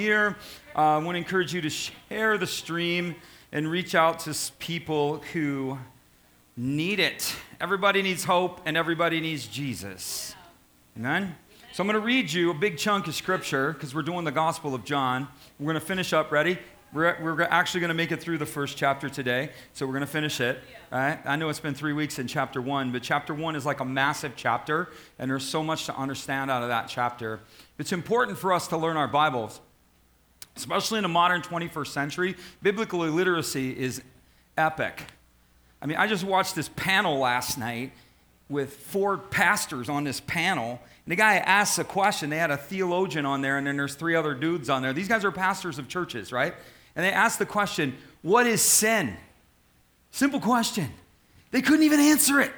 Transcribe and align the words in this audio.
here. 0.00 0.36
Uh, 0.74 0.80
I 0.80 0.98
want 0.98 1.14
to 1.14 1.18
encourage 1.18 1.52
you 1.52 1.60
to 1.60 1.70
share 1.70 2.38
the 2.38 2.46
stream 2.46 3.14
and 3.52 3.70
reach 3.70 3.94
out 3.94 4.20
to 4.20 4.34
people 4.58 5.18
who 5.32 5.78
need 6.56 7.00
it. 7.00 7.34
Everybody 7.60 8.00
needs 8.00 8.24
hope 8.24 8.60
and 8.64 8.76
everybody 8.76 9.20
needs 9.20 9.46
Jesus. 9.46 10.34
Amen? 10.96 11.36
So 11.72 11.82
I'm 11.82 11.86
going 11.86 12.00
to 12.00 12.06
read 12.06 12.32
you 12.32 12.50
a 12.50 12.54
big 12.54 12.78
chunk 12.78 13.06
of 13.06 13.14
scripture 13.14 13.72
because 13.72 13.94
we're 13.94 14.02
doing 14.02 14.24
the 14.24 14.32
Gospel 14.32 14.74
of 14.74 14.84
John. 14.84 15.28
We're 15.58 15.72
going 15.72 15.80
to 15.80 15.86
finish 15.86 16.12
up. 16.12 16.32
Ready? 16.32 16.58
We're, 16.92 17.16
we're 17.22 17.42
actually 17.42 17.80
going 17.80 17.88
to 17.88 17.94
make 17.94 18.10
it 18.10 18.20
through 18.20 18.38
the 18.38 18.46
first 18.46 18.76
chapter 18.76 19.08
today, 19.08 19.50
so 19.74 19.86
we're 19.86 19.92
going 19.92 20.00
to 20.00 20.08
finish 20.08 20.40
it. 20.40 20.58
Right? 20.90 21.20
I 21.24 21.36
know 21.36 21.48
it's 21.48 21.60
been 21.60 21.74
three 21.74 21.92
weeks 21.92 22.18
in 22.18 22.26
chapter 22.26 22.60
one, 22.60 22.90
but 22.90 23.02
chapter 23.02 23.32
one 23.32 23.54
is 23.54 23.64
like 23.64 23.78
a 23.78 23.84
massive 23.84 24.32
chapter, 24.34 24.88
and 25.16 25.30
there's 25.30 25.44
so 25.44 25.62
much 25.62 25.86
to 25.86 25.94
understand 25.94 26.50
out 26.50 26.64
of 26.64 26.68
that 26.68 26.88
chapter. 26.88 27.38
It's 27.78 27.92
important 27.92 28.38
for 28.38 28.52
us 28.52 28.66
to 28.68 28.76
learn 28.76 28.96
our 28.96 29.06
Bibles, 29.06 29.60
especially 30.60 30.98
in 30.98 31.02
the 31.02 31.08
modern 31.08 31.42
21st 31.42 31.88
century. 31.88 32.36
Biblical 32.62 33.04
illiteracy 33.04 33.78
is 33.78 34.02
epic. 34.56 35.02
I 35.82 35.86
mean, 35.86 35.96
I 35.96 36.06
just 36.06 36.24
watched 36.24 36.54
this 36.54 36.68
panel 36.76 37.18
last 37.18 37.58
night 37.58 37.92
with 38.48 38.74
four 38.74 39.16
pastors 39.16 39.88
on 39.88 40.04
this 40.04 40.20
panel. 40.20 40.80
And 41.04 41.12
the 41.12 41.16
guy 41.16 41.36
asks 41.36 41.78
a 41.78 41.84
question. 41.84 42.28
They 42.28 42.36
had 42.36 42.50
a 42.50 42.56
theologian 42.56 43.24
on 43.24 43.40
there, 43.40 43.56
and 43.56 43.66
then 43.66 43.76
there's 43.76 43.94
three 43.94 44.14
other 44.14 44.34
dudes 44.34 44.68
on 44.68 44.82
there. 44.82 44.92
These 44.92 45.08
guys 45.08 45.24
are 45.24 45.30
pastors 45.30 45.78
of 45.78 45.88
churches, 45.88 46.32
right? 46.32 46.54
And 46.96 47.04
they 47.04 47.12
asked 47.12 47.38
the 47.38 47.46
question, 47.46 47.96
What 48.22 48.46
is 48.46 48.60
sin? 48.60 49.16
Simple 50.10 50.40
question. 50.40 50.90
They 51.52 51.62
couldn't 51.62 51.84
even 51.84 52.00
answer 52.00 52.40
it. 52.40 52.52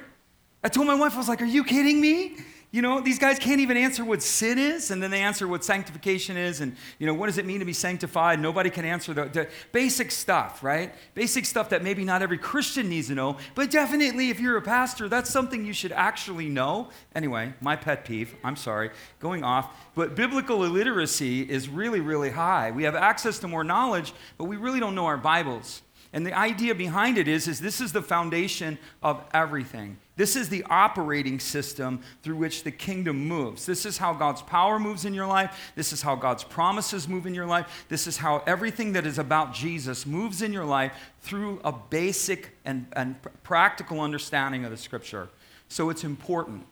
I 0.63 0.69
told 0.69 0.87
my 0.87 0.95
wife, 0.95 1.13
I 1.13 1.17
was 1.17 1.29
like, 1.29 1.41
Are 1.41 1.45
you 1.45 1.63
kidding 1.63 2.01
me? 2.01 2.37
You 2.73 2.81
know, 2.81 3.01
these 3.01 3.19
guys 3.19 3.37
can't 3.37 3.59
even 3.61 3.77
answer 3.77 4.03
what 4.03 4.23
sin 4.23 4.57
is, 4.57 4.89
and 4.89 5.01
then 5.01 5.11
they 5.11 5.21
answer 5.21 5.47
what 5.47 5.63
sanctification 5.63 6.37
is, 6.37 6.59
and, 6.59 6.75
you 6.97 7.05
know, 7.05 7.13
what 7.13 7.27
does 7.27 7.37
it 7.37 7.45
mean 7.45 7.59
to 7.59 7.65
be 7.65 7.71
sanctified? 7.71 8.39
Nobody 8.39 8.71
can 8.71 8.83
answer 8.83 9.13
the, 9.13 9.25
the, 9.25 9.47
basic 9.71 10.09
stuff, 10.09 10.63
right? 10.63 10.91
Basic 11.13 11.45
stuff 11.45 11.69
that 11.69 11.83
maybe 11.83 12.03
not 12.03 12.23
every 12.23 12.39
Christian 12.39 12.89
needs 12.89 13.09
to 13.09 13.13
know, 13.13 13.37
but 13.53 13.69
definitely 13.69 14.31
if 14.31 14.39
you're 14.39 14.57
a 14.57 14.61
pastor, 14.61 15.07
that's 15.07 15.29
something 15.29 15.63
you 15.63 15.71
should 15.71 15.91
actually 15.91 16.49
know. 16.49 16.89
Anyway, 17.13 17.53
my 17.61 17.75
pet 17.75 18.05
peeve, 18.05 18.35
I'm 18.43 18.55
sorry, 18.55 18.89
going 19.19 19.43
off, 19.43 19.71
but 19.93 20.15
biblical 20.15 20.63
illiteracy 20.63 21.43
is 21.43 21.69
really, 21.69 21.99
really 21.99 22.31
high. 22.31 22.71
We 22.71 22.85
have 22.85 22.95
access 22.95 23.37
to 23.39 23.47
more 23.47 23.63
knowledge, 23.63 24.15
but 24.39 24.45
we 24.45 24.55
really 24.55 24.79
don't 24.79 24.95
know 24.95 25.05
our 25.05 25.17
Bibles. 25.17 25.83
And 26.13 26.25
the 26.25 26.37
idea 26.37 26.75
behind 26.75 27.17
it 27.17 27.27
is, 27.27 27.47
is 27.47 27.59
this 27.59 27.81
is 27.81 27.91
the 27.91 28.01
foundation 28.01 28.77
of 29.01 29.23
everything. 29.33 29.97
This 30.15 30.35
is 30.35 30.47
the 30.47 30.63
operating 30.69 31.39
system 31.39 32.01
through 32.21 32.35
which 32.35 32.63
the 32.63 32.71
kingdom 32.71 33.27
moves. 33.27 33.65
This 33.65 33.83
is 33.83 33.97
how 33.97 34.13
God's 34.13 34.43
power 34.43 34.77
moves 34.77 35.05
in 35.05 35.15
your 35.15 35.25
life. 35.25 35.71
This 35.75 35.91
is 35.91 36.03
how 36.03 36.15
God's 36.15 36.43
promises 36.43 37.07
move 37.07 37.25
in 37.25 37.33
your 37.33 37.47
life. 37.47 37.85
This 37.89 38.05
is 38.05 38.17
how 38.17 38.43
everything 38.45 38.93
that 38.93 39.07
is 39.07 39.17
about 39.17 39.55
Jesus 39.55 40.05
moves 40.05 40.43
in 40.43 40.53
your 40.53 40.65
life 40.65 40.93
through 41.21 41.59
a 41.63 41.71
basic 41.71 42.51
and, 42.63 42.85
and 42.93 43.15
practical 43.41 43.99
understanding 43.99 44.65
of 44.65 44.69
the 44.69 44.77
scripture. 44.77 45.29
So 45.67 45.89
it's 45.89 46.03
important. 46.03 46.67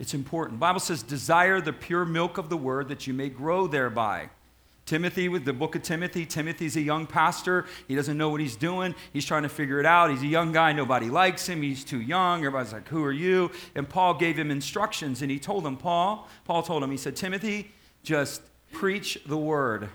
It's 0.00 0.14
important. 0.14 0.58
The 0.58 0.62
Bible 0.62 0.80
says, 0.80 1.04
desire 1.04 1.60
the 1.60 1.72
pure 1.72 2.04
milk 2.04 2.38
of 2.38 2.48
the 2.48 2.56
word 2.56 2.88
that 2.88 3.06
you 3.06 3.14
may 3.14 3.28
grow 3.28 3.68
thereby. 3.68 4.30
Timothy, 4.90 5.28
with 5.28 5.44
the 5.44 5.52
book 5.52 5.76
of 5.76 5.84
Timothy, 5.84 6.26
Timothy's 6.26 6.74
a 6.74 6.80
young 6.80 7.06
pastor. 7.06 7.64
He 7.86 7.94
doesn't 7.94 8.18
know 8.18 8.28
what 8.28 8.40
he's 8.40 8.56
doing. 8.56 8.96
He's 9.12 9.24
trying 9.24 9.44
to 9.44 9.48
figure 9.48 9.78
it 9.78 9.86
out. 9.86 10.10
He's 10.10 10.24
a 10.24 10.26
young 10.26 10.50
guy. 10.50 10.72
Nobody 10.72 11.08
likes 11.08 11.48
him. 11.48 11.62
He's 11.62 11.84
too 11.84 12.00
young. 12.00 12.40
Everybody's 12.40 12.72
like, 12.72 12.88
Who 12.88 13.04
are 13.04 13.12
you? 13.12 13.52
And 13.76 13.88
Paul 13.88 14.14
gave 14.14 14.36
him 14.36 14.50
instructions 14.50 15.22
and 15.22 15.30
he 15.30 15.38
told 15.38 15.64
him, 15.64 15.76
Paul, 15.76 16.26
Paul 16.44 16.64
told 16.64 16.82
him, 16.82 16.90
he 16.90 16.96
said, 16.96 17.14
Timothy, 17.14 17.70
just 18.02 18.42
preach 18.72 19.16
the 19.26 19.36
word. 19.36 19.90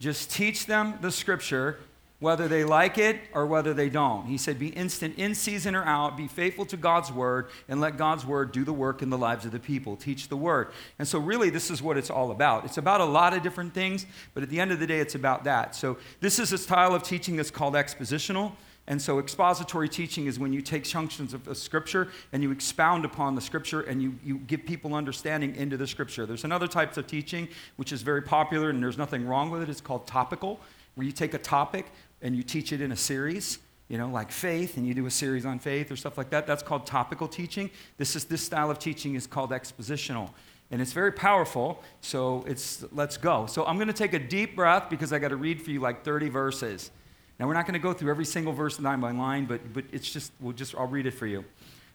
Just 0.00 0.32
teach 0.32 0.66
them 0.66 0.98
the 1.00 1.12
scripture 1.12 1.78
whether 2.18 2.48
they 2.48 2.64
like 2.64 2.96
it 2.96 3.20
or 3.34 3.44
whether 3.44 3.74
they 3.74 3.90
don't. 3.90 4.26
He 4.26 4.38
said, 4.38 4.58
Be 4.58 4.68
instant 4.68 5.18
in 5.18 5.34
season 5.34 5.74
or 5.74 5.84
out, 5.84 6.16
be 6.16 6.26
faithful 6.26 6.64
to 6.66 6.76
God's 6.76 7.12
word, 7.12 7.48
and 7.68 7.80
let 7.80 7.98
God's 7.98 8.24
word 8.24 8.52
do 8.52 8.64
the 8.64 8.72
work 8.72 9.02
in 9.02 9.10
the 9.10 9.18
lives 9.18 9.44
of 9.44 9.52
the 9.52 9.60
people. 9.60 9.96
Teach 9.96 10.28
the 10.28 10.36
word. 10.36 10.68
And 10.98 11.06
so, 11.06 11.18
really, 11.18 11.50
this 11.50 11.70
is 11.70 11.82
what 11.82 11.98
it's 11.98 12.10
all 12.10 12.30
about. 12.30 12.64
It's 12.64 12.78
about 12.78 13.00
a 13.00 13.04
lot 13.04 13.34
of 13.34 13.42
different 13.42 13.74
things, 13.74 14.06
but 14.32 14.42
at 14.42 14.48
the 14.48 14.60
end 14.60 14.72
of 14.72 14.80
the 14.80 14.86
day, 14.86 15.00
it's 15.00 15.14
about 15.14 15.44
that. 15.44 15.74
So, 15.74 15.98
this 16.20 16.38
is 16.38 16.52
a 16.52 16.58
style 16.58 16.94
of 16.94 17.02
teaching 17.02 17.36
that's 17.36 17.50
called 17.50 17.74
expositional. 17.74 18.52
And 18.88 19.02
so, 19.02 19.18
expository 19.18 19.88
teaching 19.88 20.26
is 20.26 20.38
when 20.38 20.52
you 20.52 20.62
take 20.62 20.86
of, 20.94 21.48
of 21.48 21.56
Scripture 21.56 22.08
and 22.32 22.42
you 22.42 22.50
expound 22.50 23.04
upon 23.04 23.34
the 23.34 23.40
Scripture 23.40 23.82
and 23.82 24.00
you, 24.00 24.14
you 24.24 24.38
give 24.38 24.64
people 24.64 24.94
understanding 24.94 25.54
into 25.56 25.76
the 25.76 25.86
Scripture. 25.86 26.24
There's 26.24 26.44
another 26.44 26.68
type 26.68 26.96
of 26.96 27.06
teaching 27.06 27.48
which 27.76 27.92
is 27.92 28.02
very 28.02 28.22
popular 28.22 28.70
and 28.70 28.82
there's 28.82 28.96
nothing 28.96 29.26
wrong 29.26 29.50
with 29.50 29.62
it. 29.62 29.68
It's 29.68 29.80
called 29.80 30.06
topical, 30.06 30.60
where 30.94 31.04
you 31.04 31.12
take 31.12 31.34
a 31.34 31.38
topic 31.38 31.86
and 32.26 32.34
you 32.34 32.42
teach 32.42 32.72
it 32.72 32.80
in 32.80 32.90
a 32.90 32.96
series, 32.96 33.60
you 33.86 33.96
know, 33.96 34.08
like 34.08 34.32
faith, 34.32 34.76
and 34.76 34.84
you 34.84 34.94
do 34.94 35.06
a 35.06 35.10
series 35.10 35.46
on 35.46 35.60
faith 35.60 35.92
or 35.92 35.96
stuff 35.96 36.18
like 36.18 36.28
that. 36.30 36.44
That's 36.44 36.62
called 36.62 36.84
topical 36.84 37.28
teaching. 37.28 37.70
This 37.98 38.16
is 38.16 38.24
this 38.24 38.42
style 38.42 38.68
of 38.68 38.80
teaching 38.80 39.14
is 39.14 39.28
called 39.28 39.50
expositional. 39.50 40.30
And 40.72 40.82
it's 40.82 40.92
very 40.92 41.12
powerful, 41.12 41.84
so 42.00 42.44
it's 42.48 42.84
let's 42.90 43.16
go. 43.16 43.46
So 43.46 43.64
I'm 43.64 43.76
going 43.76 43.86
to 43.86 43.94
take 43.94 44.12
a 44.12 44.18
deep 44.18 44.56
breath 44.56 44.90
because 44.90 45.12
I 45.12 45.20
got 45.20 45.28
to 45.28 45.36
read 45.36 45.62
for 45.62 45.70
you 45.70 45.78
like 45.78 46.02
30 46.02 46.28
verses. 46.28 46.90
Now 47.38 47.46
we're 47.46 47.54
not 47.54 47.64
going 47.64 47.74
to 47.74 47.78
go 47.78 47.92
through 47.92 48.10
every 48.10 48.24
single 48.24 48.52
verse 48.52 48.80
line 48.80 48.98
by 48.98 49.12
line, 49.12 49.44
but 49.44 49.72
but 49.72 49.84
it's 49.92 50.10
just 50.10 50.32
we'll 50.40 50.52
just 50.52 50.74
I'll 50.74 50.88
read 50.88 51.06
it 51.06 51.12
for 51.12 51.28
you. 51.28 51.44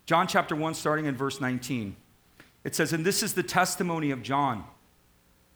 John 0.05 0.27
chapter 0.27 0.55
1 0.55 0.75
starting 0.75 1.07
in 1.07 1.17
verse 1.17 1.41
19. 1.41 1.97
It 2.63 2.73
says, 2.73 2.93
"And 2.93 3.05
this 3.05 3.21
is 3.21 3.33
the 3.33 3.43
testimony 3.43 4.11
of 4.11 4.23
John. 4.23 4.63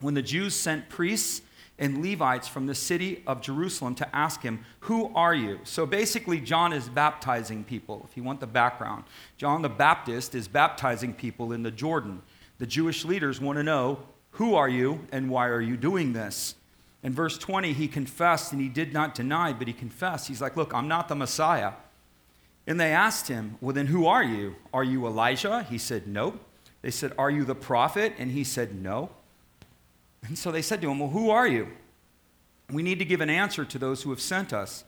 When 0.00 0.12
the 0.12 0.20
Jews 0.20 0.54
sent 0.54 0.90
priests 0.90 1.40
and 1.78 2.02
Levites 2.02 2.48
from 2.48 2.66
the 2.66 2.74
city 2.74 3.22
of 3.26 3.40
Jerusalem 3.40 3.94
to 3.96 4.16
ask 4.16 4.42
him, 4.42 4.64
Who 4.80 5.14
are 5.14 5.34
you? 5.34 5.60
So 5.64 5.84
basically, 5.84 6.40
John 6.40 6.72
is 6.72 6.88
baptizing 6.88 7.64
people, 7.64 8.06
if 8.08 8.16
you 8.16 8.22
want 8.22 8.40
the 8.40 8.46
background. 8.46 9.04
John 9.36 9.62
the 9.62 9.68
Baptist 9.68 10.34
is 10.34 10.48
baptizing 10.48 11.12
people 11.12 11.52
in 11.52 11.62
the 11.62 11.70
Jordan. 11.70 12.22
The 12.58 12.66
Jewish 12.66 13.04
leaders 13.04 13.40
want 13.40 13.58
to 13.58 13.62
know, 13.62 13.98
Who 14.32 14.54
are 14.54 14.68
you 14.68 15.06
and 15.12 15.30
why 15.30 15.48
are 15.48 15.60
you 15.60 15.76
doing 15.76 16.12
this? 16.12 16.54
In 17.02 17.12
verse 17.12 17.36
20, 17.38 17.74
he 17.74 17.88
confessed 17.88 18.52
and 18.52 18.60
he 18.60 18.68
did 18.68 18.92
not 18.92 19.14
deny, 19.14 19.52
but 19.52 19.68
he 19.68 19.72
confessed. 19.72 20.28
He's 20.28 20.40
like, 20.40 20.56
Look, 20.56 20.72
I'm 20.72 20.88
not 20.88 21.08
the 21.08 21.14
Messiah. 21.14 21.72
And 22.66 22.80
they 22.80 22.92
asked 22.92 23.28
him, 23.28 23.58
Well, 23.60 23.74
then 23.74 23.86
who 23.86 24.06
are 24.06 24.24
you? 24.24 24.56
Are 24.72 24.84
you 24.84 25.06
Elijah? 25.06 25.62
He 25.68 25.78
said, 25.78 26.06
Nope. 26.06 26.42
They 26.80 26.90
said, 26.90 27.12
Are 27.18 27.30
you 27.30 27.44
the 27.44 27.54
prophet? 27.54 28.14
And 28.18 28.30
he 28.30 28.44
said, 28.44 28.74
No. 28.74 29.10
And 30.22 30.38
so 30.38 30.50
they 30.50 30.62
said 30.62 30.80
to 30.82 30.90
him, 30.90 30.98
Well, 30.98 31.10
who 31.10 31.30
are 31.30 31.46
you? 31.46 31.68
We 32.70 32.82
need 32.82 32.98
to 32.98 33.04
give 33.04 33.20
an 33.20 33.30
answer 33.30 33.64
to 33.64 33.78
those 33.78 34.02
who 34.02 34.10
have 34.10 34.20
sent 34.20 34.52
us. 34.52 34.84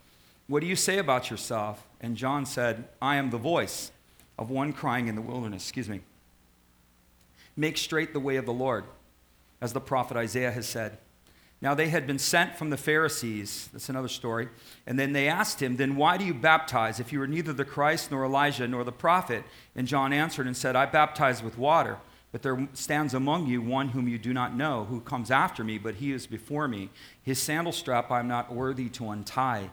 What 0.48 0.60
do 0.60 0.66
you 0.66 0.76
say 0.76 0.98
about 0.98 1.30
yourself? 1.30 1.86
And 2.00 2.16
John 2.16 2.46
said, 2.46 2.88
I 3.00 3.16
am 3.16 3.30
the 3.30 3.38
voice 3.38 3.92
of 4.38 4.50
one 4.50 4.72
crying 4.72 5.08
in 5.08 5.14
the 5.14 5.22
wilderness. 5.22 5.64
Excuse 5.64 5.88
me. 5.88 6.00
Make 7.56 7.76
straight 7.76 8.12
the 8.12 8.20
way 8.20 8.36
of 8.36 8.46
the 8.46 8.52
Lord, 8.52 8.84
as 9.60 9.72
the 9.72 9.80
prophet 9.80 10.16
Isaiah 10.16 10.52
has 10.52 10.68
said. 10.68 10.98
Now 11.60 11.74
they 11.74 11.88
had 11.88 12.06
been 12.06 12.20
sent 12.20 12.56
from 12.56 12.70
the 12.70 12.76
Pharisees. 12.76 13.68
That's 13.72 13.88
another 13.88 14.08
story. 14.08 14.48
And 14.86 14.98
then 14.98 15.12
they 15.12 15.26
asked 15.26 15.60
him, 15.60 15.76
Then 15.76 15.96
why 15.96 16.16
do 16.16 16.24
you 16.24 16.34
baptize 16.34 17.00
if 17.00 17.12
you 17.12 17.20
are 17.20 17.26
neither 17.26 17.52
the 17.52 17.64
Christ, 17.64 18.12
nor 18.12 18.24
Elijah, 18.24 18.68
nor 18.68 18.84
the 18.84 18.92
prophet? 18.92 19.44
And 19.74 19.88
John 19.88 20.12
answered 20.12 20.46
and 20.46 20.56
said, 20.56 20.76
I 20.76 20.86
baptize 20.86 21.42
with 21.42 21.58
water. 21.58 21.98
But 22.38 22.44
there 22.44 22.68
stands 22.72 23.14
among 23.14 23.48
you 23.48 23.60
one 23.60 23.88
whom 23.88 24.06
you 24.06 24.16
do 24.16 24.32
not 24.32 24.54
know, 24.54 24.84
who 24.84 25.00
comes 25.00 25.28
after 25.28 25.64
me, 25.64 25.76
but 25.76 25.96
he 25.96 26.12
is 26.12 26.28
before 26.28 26.68
me. 26.68 26.90
His 27.20 27.40
sandal 27.40 27.72
strap 27.72 28.12
I 28.12 28.20
am 28.20 28.28
not 28.28 28.54
worthy 28.54 28.88
to 28.90 29.10
untie. 29.10 29.70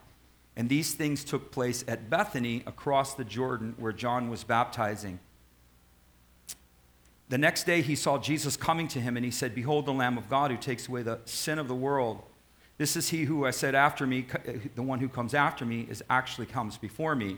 And 0.55 0.67
these 0.67 0.95
things 0.95 1.23
took 1.23 1.51
place 1.51 1.85
at 1.87 2.09
Bethany 2.09 2.63
across 2.65 3.13
the 3.13 3.23
Jordan 3.23 3.75
where 3.77 3.91
John 3.91 4.31
was 4.31 4.43
baptizing. 4.43 5.19
The 7.29 7.37
next 7.37 7.65
day 7.65 7.83
he 7.83 7.95
saw 7.95 8.17
Jesus 8.17 8.57
coming 8.57 8.87
to 8.87 8.99
him, 8.99 9.15
and 9.15 9.23
he 9.23 9.31
said, 9.31 9.53
Behold, 9.53 9.85
the 9.85 9.93
Lamb 9.93 10.17
of 10.17 10.27
God 10.27 10.49
who 10.49 10.57
takes 10.57 10.87
away 10.87 11.03
the 11.03 11.19
sin 11.25 11.59
of 11.59 11.67
the 11.67 11.75
world. 11.75 12.23
This 12.79 12.95
is 12.95 13.09
he 13.09 13.25
who 13.25 13.45
I 13.45 13.51
said 13.51 13.75
after 13.75 14.07
me, 14.07 14.25
uh, 14.33 14.53
the 14.73 14.81
one 14.81 15.01
who 15.01 15.09
comes 15.09 15.35
after 15.35 15.65
me, 15.65 15.85
is 15.87 16.03
actually 16.09 16.47
comes 16.47 16.79
before 16.79 17.13
me 17.13 17.37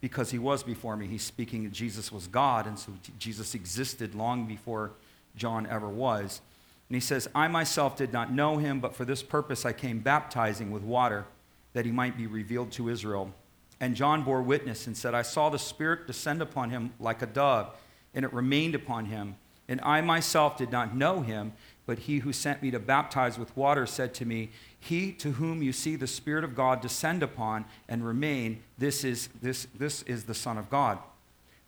because 0.00 0.30
he 0.30 0.38
was 0.38 0.62
before 0.62 0.96
me. 0.96 1.06
He's 1.06 1.22
speaking 1.22 1.64
that 1.64 1.72
Jesus 1.72 2.12
was 2.12 2.26
God, 2.26 2.66
and 2.66 2.78
so 2.78 2.92
Jesus 3.18 3.54
existed 3.54 4.14
long 4.14 4.46
before 4.46 4.92
John 5.36 5.66
ever 5.66 5.88
was. 5.88 6.40
And 6.88 6.94
he 6.94 7.00
says, 7.00 7.28
I 7.34 7.48
myself 7.48 7.96
did 7.96 8.12
not 8.12 8.32
know 8.32 8.58
him, 8.58 8.80
but 8.80 8.94
for 8.94 9.04
this 9.04 9.22
purpose 9.22 9.64
I 9.64 9.72
came 9.72 10.00
baptizing 10.00 10.70
with 10.70 10.82
water, 10.82 11.24
that 11.72 11.84
he 11.84 11.92
might 11.92 12.16
be 12.16 12.26
revealed 12.26 12.70
to 12.72 12.88
Israel. 12.88 13.32
And 13.80 13.96
John 13.96 14.22
bore 14.22 14.42
witness 14.42 14.86
and 14.86 14.96
said, 14.96 15.14
I 15.14 15.22
saw 15.22 15.50
the 15.50 15.58
Spirit 15.58 16.06
descend 16.06 16.40
upon 16.40 16.70
him 16.70 16.92
like 17.00 17.22
a 17.22 17.26
dove, 17.26 17.74
and 18.14 18.24
it 18.24 18.32
remained 18.32 18.74
upon 18.74 19.06
him. 19.06 19.36
And 19.68 19.80
I 19.82 20.00
myself 20.00 20.56
did 20.56 20.70
not 20.70 20.94
know 20.94 21.20
him, 21.22 21.52
but 21.86 22.00
he 22.00 22.18
who 22.18 22.32
sent 22.32 22.62
me 22.62 22.70
to 22.72 22.80
baptize 22.80 23.38
with 23.38 23.56
water 23.56 23.86
said 23.86 24.12
to 24.14 24.24
me, 24.24 24.50
He 24.78 25.12
to 25.12 25.32
whom 25.32 25.62
you 25.62 25.72
see 25.72 25.94
the 25.94 26.08
Spirit 26.08 26.42
of 26.42 26.56
God 26.56 26.80
descend 26.80 27.22
upon 27.22 27.64
and 27.88 28.04
remain, 28.04 28.62
this 28.76 29.04
is, 29.04 29.28
this, 29.40 29.68
this 29.78 30.02
is 30.02 30.24
the 30.24 30.34
Son 30.34 30.58
of 30.58 30.68
God. 30.68 30.98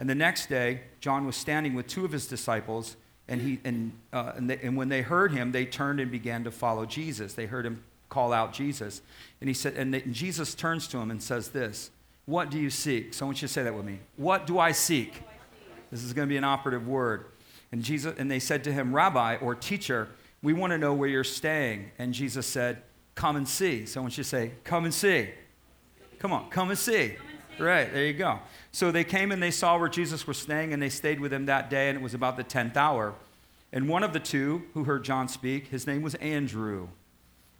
And 0.00 0.10
the 0.10 0.16
next 0.16 0.48
day, 0.48 0.82
John 1.00 1.24
was 1.24 1.36
standing 1.36 1.74
with 1.74 1.86
two 1.86 2.04
of 2.04 2.12
his 2.12 2.26
disciples, 2.26 2.96
And, 3.28 3.40
he, 3.40 3.60
and, 3.64 3.92
uh, 4.12 4.32
and, 4.36 4.50
they, 4.50 4.58
and 4.58 4.76
when 4.76 4.88
they 4.88 5.02
heard 5.02 5.32
him, 5.32 5.52
they 5.52 5.66
turned 5.66 6.00
and 6.00 6.10
began 6.10 6.44
to 6.44 6.50
follow 6.50 6.84
Jesus. 6.84 7.34
They 7.34 7.46
heard 7.46 7.64
him 7.64 7.82
call 8.08 8.32
out 8.32 8.52
Jesus. 8.52 9.02
And 9.40 9.48
he 9.48 9.54
said, 9.54 9.74
and, 9.74 9.94
they, 9.94 10.02
and 10.02 10.14
Jesus 10.14 10.54
turns 10.54 10.88
to 10.88 10.98
him 10.98 11.10
and 11.10 11.22
says 11.22 11.50
this, 11.50 11.90
What 12.26 12.50
do 12.50 12.58
you 12.58 12.70
seek? 12.70 13.14
So 13.14 13.24
I 13.24 13.26
want 13.26 13.40
you 13.40 13.48
to 13.48 13.54
say 13.54 13.62
that 13.62 13.74
with 13.74 13.84
me. 13.84 14.00
What 14.16 14.46
do 14.46 14.58
I 14.58 14.72
seek? 14.72 15.22
This 15.90 16.02
is 16.02 16.12
going 16.12 16.28
to 16.28 16.30
be 16.30 16.36
an 16.36 16.44
operative 16.44 16.86
word. 16.86 17.26
And 17.72 17.82
Jesus 17.82 18.14
and 18.18 18.30
they 18.30 18.38
said 18.38 18.64
to 18.64 18.72
him, 18.72 18.94
Rabbi 18.94 19.36
or 19.36 19.54
teacher, 19.54 20.08
we 20.42 20.52
want 20.52 20.72
to 20.72 20.78
know 20.78 20.94
where 20.94 21.08
you're 21.08 21.24
staying. 21.24 21.90
And 21.98 22.14
Jesus 22.14 22.46
said, 22.46 22.82
Come 23.14 23.36
and 23.36 23.48
see. 23.48 23.84
So 23.86 24.00
I 24.00 24.02
want 24.02 24.14
say, 24.14 24.52
Come 24.64 24.84
and 24.84 24.94
see. 24.94 25.28
Come 26.18 26.32
on, 26.32 26.50
come 26.50 26.70
and 26.70 26.78
see. 26.78 27.14
Right, 27.58 27.92
there 27.92 28.06
you 28.06 28.12
go. 28.12 28.38
So 28.70 28.92
they 28.92 29.04
came 29.04 29.32
and 29.32 29.42
they 29.42 29.50
saw 29.50 29.78
where 29.78 29.88
Jesus 29.88 30.26
was 30.26 30.38
staying, 30.38 30.72
and 30.72 30.80
they 30.80 30.88
stayed 30.88 31.18
with 31.18 31.32
him 31.32 31.46
that 31.46 31.70
day, 31.70 31.88
and 31.88 31.98
it 31.98 32.02
was 32.02 32.14
about 32.14 32.36
the 32.36 32.44
10th 32.44 32.76
hour. 32.76 33.14
And 33.72 33.88
one 33.88 34.04
of 34.04 34.12
the 34.12 34.20
two 34.20 34.62
who 34.74 34.84
heard 34.84 35.04
John 35.04 35.28
speak, 35.28 35.68
his 35.68 35.86
name 35.86 36.02
was 36.02 36.14
Andrew. 36.16 36.88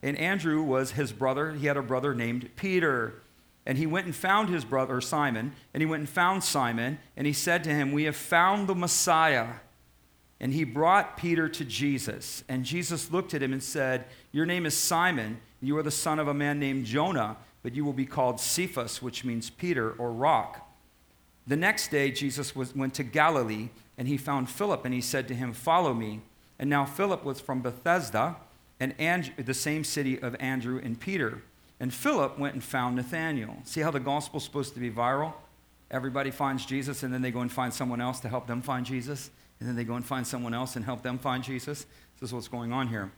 And 0.03 0.17
Andrew 0.17 0.63
was 0.63 0.93
his 0.93 1.13
brother. 1.13 1.53
He 1.53 1.67
had 1.67 1.77
a 1.77 1.83
brother 1.83 2.15
named 2.15 2.49
Peter. 2.55 3.23
And 3.67 3.77
he 3.77 3.87
went 3.87 4.07
and 4.07 4.15
found 4.15 4.49
his 4.49 4.65
brother 4.65 5.01
Simon, 5.01 5.53
and 5.75 5.83
he 5.83 5.87
went 5.87 6.01
and 6.01 6.09
found 6.09 6.45
Simon, 6.45 6.99
and 7.17 7.27
he 7.27 7.33
said 7.33 7.65
to 7.65 7.71
him, 7.71 7.93
We 7.93 8.05
have 8.05 8.17
found 8.17 8.69
the 8.69 8.75
Messiah. 8.75 9.49
And 10.41 10.53
he 10.53 10.65
brought 10.65 11.17
Peter 11.17 11.49
to 11.49 11.65
Jesus. 11.65 12.45
And 12.49 12.65
Jesus 12.65 13.11
looked 13.11 13.35
at 13.35 13.43
him 13.43 13.53
and 13.53 13.63
said, 13.63 14.05
Your 14.33 14.47
name 14.47 14.67
is 14.67 14.77
Simon. 14.77 15.41
You 15.61 15.77
are 15.79 15.83
the 15.83 15.91
son 15.91 16.19
of 16.19 16.29
a 16.29 16.35
man 16.35 16.61
named 16.61 16.87
Jonah, 16.87 17.37
but 17.63 17.75
you 17.75 17.85
will 17.85 17.93
be 17.93 18.07
called 18.07 18.39
Cephas, 18.41 19.03
which 19.03 19.25
means 19.25 19.51
Peter 19.51 19.91
or 19.93 20.13
rock. 20.13 20.65
The 21.47 21.57
next 21.57 21.91
day, 21.91 22.11
Jesus 22.13 22.55
was, 22.55 22.75
went 22.77 22.95
to 22.95 23.03
Galilee, 23.03 23.71
and 23.97 24.07
he 24.07 24.17
found 24.17 24.49
Philip, 24.49 24.85
and 24.85 24.95
he 24.95 25.01
said 25.01 25.27
to 25.29 25.35
him, 25.35 25.53
Follow 25.53 25.93
me. 25.93 26.21
And 26.59 26.71
now 26.71 26.85
Philip 26.85 27.25
was 27.25 27.41
from 27.41 27.61
Bethsaida, 27.61 28.37
and 28.79 28.95
Andrew, 29.01 29.33
the 29.43 29.55
same 29.55 29.83
city 29.83 30.21
of 30.21 30.37
Andrew 30.39 30.81
and 30.83 31.01
Peter. 31.01 31.43
And 31.81 31.93
Philip 31.93 32.39
went 32.39 32.55
and 32.55 32.63
found 32.63 32.97
Nathanael. 32.97 33.57
See 33.65 33.81
how 33.81 33.91
the 33.91 34.01
gospel's 34.01 34.45
supposed 34.45 34.75
to 34.75 34.81
be 34.81 34.91
viral? 34.91 35.33
Everybody 35.91 36.31
finds 36.31 36.67
Jesus, 36.67 37.03
and 37.03 37.13
then 37.13 37.23
they 37.23 37.31
go 37.31 37.41
and 37.41 37.51
find 37.51 37.73
someone 37.73 38.01
else 38.01 38.21
to 38.21 38.29
help 38.29 38.47
them 38.47 38.63
find 38.63 38.87
Jesus 38.87 39.31
and 39.61 39.69
then 39.69 39.77
they 39.77 39.85
go 39.85 39.95
and 39.95 40.05
find 40.05 40.27
someone 40.27 40.55
else 40.55 40.77
and 40.77 40.85
help 40.85 41.03
them 41.03 41.19
find 41.19 41.43
Jesus. 41.43 41.87
This 42.21 42.31
is 42.31 42.35
what's 42.35 42.49
going 42.49 42.73
on 42.73 42.89
here. 42.89 43.11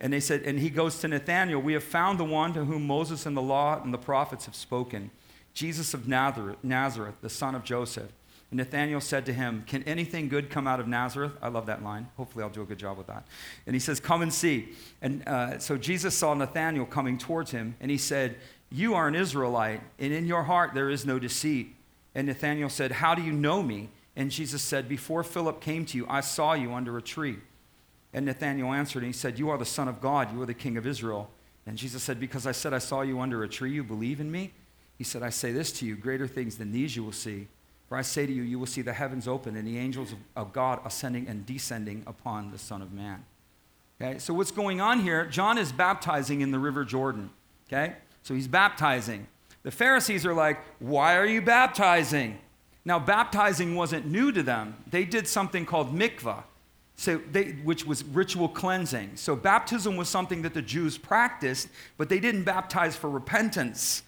And 0.00 0.12
they 0.12 0.20
said, 0.20 0.42
and 0.42 0.58
he 0.58 0.70
goes 0.70 0.98
to 1.00 1.08
Nathanael, 1.08 1.60
We 1.60 1.72
have 1.72 1.84
found 1.84 2.20
the 2.20 2.24
one 2.24 2.52
to 2.54 2.64
whom 2.64 2.86
Moses 2.86 3.26
and 3.26 3.36
the 3.36 3.42
law 3.42 3.82
and 3.82 3.92
the 3.92 3.98
prophets 3.98 4.46
have 4.46 4.54
spoken, 4.54 5.10
Jesus 5.54 5.92
of 5.92 6.06
Nazareth, 6.06 6.58
Nazareth 6.62 7.16
the 7.20 7.30
son 7.30 7.54
of 7.54 7.64
Joseph. 7.64 8.12
And 8.50 8.58
Nathanael 8.58 9.00
said 9.00 9.26
to 9.26 9.32
him, 9.32 9.64
Can 9.66 9.82
anything 9.82 10.28
good 10.28 10.50
come 10.50 10.66
out 10.66 10.80
of 10.80 10.88
Nazareth? 10.88 11.32
I 11.42 11.48
love 11.48 11.66
that 11.66 11.82
line. 11.82 12.08
Hopefully, 12.16 12.42
I'll 12.44 12.50
do 12.50 12.62
a 12.62 12.66
good 12.66 12.78
job 12.78 12.96
with 12.96 13.06
that. 13.08 13.26
And 13.66 13.74
he 13.74 13.80
says, 13.80 14.00
Come 14.00 14.22
and 14.22 14.32
see. 14.32 14.70
And 15.02 15.26
uh, 15.28 15.58
so 15.58 15.76
Jesus 15.76 16.14
saw 16.14 16.32
Nathanael 16.32 16.86
coming 16.86 17.18
towards 17.18 17.50
him, 17.50 17.74
and 17.80 17.90
he 17.90 17.98
said, 17.98 18.36
You 18.70 18.94
are 18.94 19.06
an 19.06 19.14
Israelite, 19.14 19.82
and 19.98 20.12
in 20.12 20.26
your 20.26 20.44
heart 20.44 20.72
there 20.72 20.88
is 20.88 21.04
no 21.04 21.18
deceit. 21.18 21.74
And 22.14 22.26
Nathanael 22.26 22.70
said, 22.70 22.92
How 22.92 23.14
do 23.14 23.22
you 23.22 23.32
know 23.32 23.62
me? 23.62 23.90
And 24.18 24.32
Jesus 24.32 24.62
said, 24.62 24.88
Before 24.88 25.22
Philip 25.22 25.60
came 25.60 25.86
to 25.86 25.96
you, 25.96 26.04
I 26.08 26.20
saw 26.20 26.52
you 26.52 26.74
under 26.74 26.98
a 26.98 27.02
tree. 27.02 27.38
And 28.12 28.26
Nathanael 28.26 28.72
answered, 28.72 29.04
and 29.04 29.06
he 29.06 29.12
said, 29.12 29.38
You 29.38 29.48
are 29.48 29.56
the 29.56 29.64
Son 29.64 29.86
of 29.86 30.00
God, 30.00 30.34
you 30.34 30.42
are 30.42 30.46
the 30.46 30.54
King 30.54 30.76
of 30.76 30.88
Israel. 30.88 31.30
And 31.66 31.78
Jesus 31.78 32.02
said, 32.02 32.18
Because 32.18 32.44
I 32.44 32.50
said 32.52 32.74
I 32.74 32.78
saw 32.78 33.02
you 33.02 33.20
under 33.20 33.44
a 33.44 33.48
tree, 33.48 33.70
you 33.70 33.84
believe 33.84 34.18
in 34.18 34.28
me? 34.30 34.50
He 34.98 35.04
said, 35.04 35.22
I 35.22 35.30
say 35.30 35.52
this 35.52 35.70
to 35.78 35.86
you 35.86 35.94
greater 35.94 36.26
things 36.26 36.58
than 36.58 36.72
these 36.72 36.96
you 36.96 37.04
will 37.04 37.12
see. 37.12 37.46
For 37.88 37.96
I 37.96 38.02
say 38.02 38.26
to 38.26 38.32
you, 38.32 38.42
you 38.42 38.58
will 38.58 38.66
see 38.66 38.82
the 38.82 38.92
heavens 38.92 39.28
open 39.28 39.56
and 39.56 39.66
the 39.66 39.78
angels 39.78 40.12
of, 40.34 40.52
God 40.52 40.80
ascending 40.84 41.28
and 41.28 41.46
descending 41.46 42.02
upon 42.06 42.50
the 42.50 42.58
Son 42.58 42.82
of 42.82 42.92
Man. 42.92 43.24
Okay, 44.02 44.18
so 44.18 44.34
what's 44.34 44.50
going 44.50 44.80
on 44.80 45.00
here? 45.00 45.26
John 45.26 45.58
is 45.58 45.70
baptizing 45.70 46.40
in 46.40 46.50
the 46.50 46.58
River 46.58 46.84
Jordan. 46.84 47.30
Okay, 47.68 47.94
so 48.24 48.34
he's 48.34 48.48
baptizing. 48.48 49.28
The 49.62 49.70
Pharisees 49.70 50.26
are 50.26 50.34
like, 50.34 50.58
Why 50.80 51.16
are 51.16 51.26
you 51.26 51.40
baptizing? 51.40 52.40
Now, 52.88 52.98
baptizing 52.98 53.74
wasn't 53.74 54.06
new 54.06 54.32
to 54.32 54.42
them. 54.42 54.74
They 54.90 55.04
did 55.04 55.28
something 55.28 55.66
called 55.66 55.94
mikvah, 55.94 56.44
so 56.96 57.20
they, 57.30 57.50
which 57.62 57.84
was 57.84 58.02
ritual 58.02 58.48
cleansing. 58.48 59.10
So, 59.16 59.36
baptism 59.36 59.98
was 59.98 60.08
something 60.08 60.40
that 60.40 60.54
the 60.54 60.62
Jews 60.62 60.96
practiced, 60.96 61.68
but 61.98 62.08
they 62.08 62.18
didn't 62.18 62.44
baptize 62.44 62.96
for 62.96 63.10
repentance. 63.10 64.04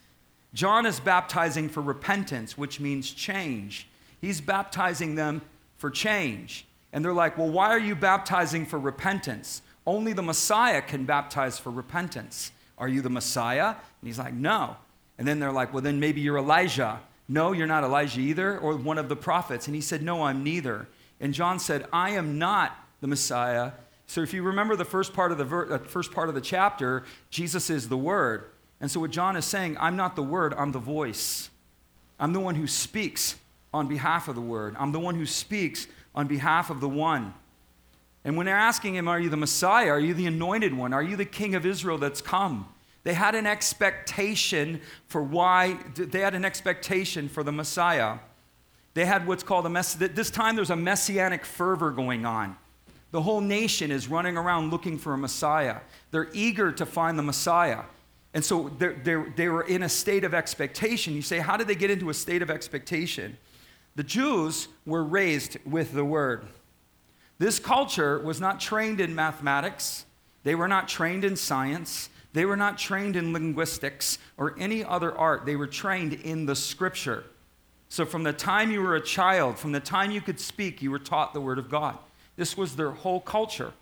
John 0.55 0.87
is 0.87 0.99
baptizing 0.99 1.69
for 1.69 1.83
repentance, 1.83 2.57
which 2.57 2.81
means 2.81 3.11
change. 3.11 3.87
He's 4.19 4.41
baptizing 4.41 5.15
them 5.15 5.43
for 5.77 5.91
change. 5.91 6.65
And 6.95 7.05
they're 7.05 7.13
like, 7.13 7.37
Well, 7.37 7.51
why 7.51 7.69
are 7.69 7.79
you 7.79 7.95
baptizing 7.95 8.65
for 8.65 8.79
repentance? 8.79 9.61
Only 9.87 10.15
the 10.15 10.23
Messiah 10.23 10.81
can 10.81 11.05
baptize 11.05 11.59
for 11.59 11.71
repentance. 11.71 12.51
Are 12.79 12.89
you 12.89 13.03
the 13.03 13.11
Messiah? 13.11 13.67
And 13.67 14.07
he's 14.07 14.19
like, 14.19 14.33
No. 14.33 14.79
And 15.19 15.29
then 15.29 15.39
they're 15.39 15.53
like, 15.53 15.75
Well, 15.75 15.83
then 15.83 16.01
maybe 16.01 16.23
you're 16.23 16.39
Elijah. 16.39 17.01
No, 17.31 17.53
you're 17.53 17.69
not 17.69 17.85
Elijah 17.85 18.21
either, 18.21 18.59
or 18.59 18.77
one 18.77 18.99
of 18.99 19.09
the 19.09 19.15
prophets. 19.15 19.69
And 19.69 19.75
he 19.77 19.81
said, 19.81 20.03
No, 20.03 20.25
I'm 20.25 20.43
neither. 20.43 20.89
And 21.21 21.33
John 21.33 21.61
said, 21.61 21.87
I 21.93 22.11
am 22.11 22.39
not 22.39 22.77
the 23.01 23.07
Messiah. 23.07 23.71
So 24.09 24.21
if 24.21 24.35
you 24.35 24.43
remember 24.43 24.75
the 24.75 24.85
first 24.85 25.15
part 25.15 25.31
of 25.31 25.39
the, 25.39 25.45
ver- 25.45 25.75
uh, 25.75 25.79
first 25.79 26.11
part 26.11 26.29
of 26.29 26.35
the 26.35 26.41
chapter, 26.41 27.05
Jesus 27.31 27.71
is 27.71 27.89
the 27.89 27.97
Word. 27.97 28.51
And 28.81 28.91
so 28.91 28.99
what 28.99 29.13
John 29.13 29.37
is 29.37 29.45
saying, 29.45 29.77
I'm 29.79 29.95
not 29.95 30.17
the 30.17 30.25
Word, 30.25 30.55
I'm 30.55 30.73
the 30.73 30.81
voice. 30.81 31.51
I'm 32.19 32.33
the 32.33 32.41
one 32.41 32.57
who 32.57 32.67
speaks 32.67 33.37
on 33.73 33.87
behalf 33.87 34.27
of 34.27 34.35
the 34.35 34.41
Word. 34.41 34.75
I'm 34.77 34.91
the 34.91 34.99
one 34.99 35.15
who 35.15 35.25
speaks 35.25 35.87
on 36.17 36.27
behalf 36.27 36.69
of 36.69 36.81
the 36.81 36.89
One. 36.89 37.33
And 38.25 38.37
when 38.37 38.45
they're 38.45 38.57
asking 38.57 38.97
him, 38.97 39.07
Are 39.07 39.21
you 39.21 39.29
the 39.29 39.37
Messiah? 39.37 39.91
Are 39.91 40.01
you 40.01 40.15
the 40.15 40.27
anointed 40.27 40.77
one? 40.77 40.93
Are 40.93 41.03
you 41.03 41.15
the 41.15 41.25
King 41.25 41.55
of 41.55 41.65
Israel 41.65 41.97
that's 41.97 42.21
come? 42.21 42.67
They 43.03 43.15
had 43.15 43.35
an 43.35 43.47
expectation 43.47 44.81
for 45.07 45.23
why, 45.23 45.79
they 45.95 46.21
had 46.21 46.35
an 46.35 46.45
expectation 46.45 47.29
for 47.29 47.43
the 47.43 47.53
Messiah. 47.53 48.19
They 48.95 49.07
had 49.07 49.27
what's 49.27 49.43
called 49.43 49.67
a 49.67 49.71
mess. 49.71 49.95
This 49.95 50.31
time 50.31 50.57
there's 50.57 50.71
a 50.71 50.77
messianic 50.77 51.45
fervor 51.45 51.91
going 51.91 52.27
on. 52.27 52.57
The 53.13 53.23
whole 53.23 53.41
nation 53.41 53.91
is 53.91 54.09
running 54.09 54.37
around 54.37 54.71
looking 54.71 54.99
for 54.99 55.15
a 55.15 55.19
Messiah. 55.19 55.79
They're 56.11 56.29
eager 56.33 56.71
to 56.73 56.87
find 56.87 57.19
the 57.19 57.23
Messiah. 57.23 57.83
And 58.35 58.45
so 58.45 58.71
they're, 58.79 59.01
they're, 59.03 59.33
they 59.35 59.49
were 59.49 59.63
in 59.63 59.83
a 59.83 59.89
state 59.89 60.23
of 60.23 60.35
expectation. 60.35 61.15
You 61.15 61.23
say, 61.23 61.39
how 61.39 61.57
did 61.57 61.67
they 61.67 61.75
get 61.75 61.91
into 61.91 62.11
a 62.11 62.15
state 62.15 62.43
of 62.43 62.51
expectation? 62.51 63.37
The 63.97 64.05
Jews 64.05 64.69
were 64.87 65.03
raised 65.03 65.57
with 65.67 65.93
the 65.93 66.05
word. 66.05 66.47
This 67.39 67.59
culture 67.59 68.19
was 68.19 68.41
not 68.41 68.61
trained 68.61 69.01
in 69.01 69.15
mathematics, 69.15 70.05
they 70.45 70.55
were 70.55 70.69
not 70.69 70.89
trained 70.89 71.25
in 71.25 71.37
science, 71.37 72.09
they 72.33 72.45
were 72.45 72.57
not 72.57 72.79
trained 72.79 73.17
in 73.17 73.33
linguistics 73.33 74.19
or 74.37 74.55
any 74.59 74.85
other 74.85 75.17
art, 75.17 75.47
they 75.47 75.57
were 75.57 75.67
trained 75.67 76.15
in 76.15 76.47
the 76.47 76.57
scripture. 76.57 77.25
So, 77.89 78.07
from 78.07 78.23
the 78.23 78.33
time 78.33 78.71
you 78.71 78.83
were 78.83 78.95
a 78.95 79.01
child, 79.01 79.59
from 79.59 79.73
the 79.73 79.81
time 79.81 80.13
you 80.13 80.21
could 80.21 80.39
speak, 80.39 80.81
you 80.81 80.91
were 80.91 81.01
taught 81.01 81.35
the 81.35 81.41
word 81.41 81.59
of 81.59 81.69
God. 81.69 81.99
This 82.37 82.57
was 82.57 82.77
their 82.77 82.93
whole 82.93 83.21
culture. 83.21 83.73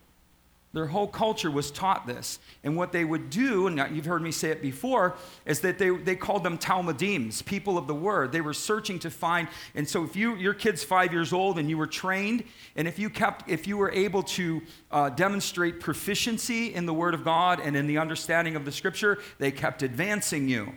Their 0.74 0.86
whole 0.86 1.06
culture 1.06 1.50
was 1.50 1.70
taught 1.70 2.06
this. 2.06 2.38
And 2.62 2.76
what 2.76 2.92
they 2.92 3.04
would 3.04 3.30
do, 3.30 3.66
and 3.68 3.96
you've 3.96 4.04
heard 4.04 4.20
me 4.20 4.30
say 4.30 4.50
it 4.50 4.60
before, 4.60 5.16
is 5.46 5.60
that 5.60 5.78
they, 5.78 5.88
they 5.88 6.14
called 6.14 6.44
them 6.44 6.58
Talmudims, 6.58 7.40
people 7.40 7.78
of 7.78 7.86
the 7.86 7.94
word. 7.94 8.32
They 8.32 8.42
were 8.42 8.52
searching 8.52 8.98
to 9.00 9.10
find. 9.10 9.48
And 9.74 9.88
so 9.88 10.04
if 10.04 10.14
you, 10.14 10.36
your 10.36 10.52
kid's 10.52 10.84
five 10.84 11.10
years 11.12 11.32
old 11.32 11.58
and 11.58 11.70
you 11.70 11.78
were 11.78 11.86
trained, 11.86 12.44
and 12.76 12.86
if 12.86 12.98
you, 12.98 13.08
kept, 13.08 13.48
if 13.48 13.66
you 13.66 13.78
were 13.78 13.90
able 13.92 14.22
to 14.24 14.60
uh, 14.90 15.08
demonstrate 15.08 15.80
proficiency 15.80 16.74
in 16.74 16.84
the 16.84 16.94
word 16.94 17.14
of 17.14 17.24
God 17.24 17.60
and 17.60 17.74
in 17.74 17.86
the 17.86 17.96
understanding 17.96 18.54
of 18.54 18.66
the 18.66 18.72
scripture, 18.72 19.18
they 19.38 19.50
kept 19.50 19.82
advancing 19.82 20.50
you. 20.50 20.74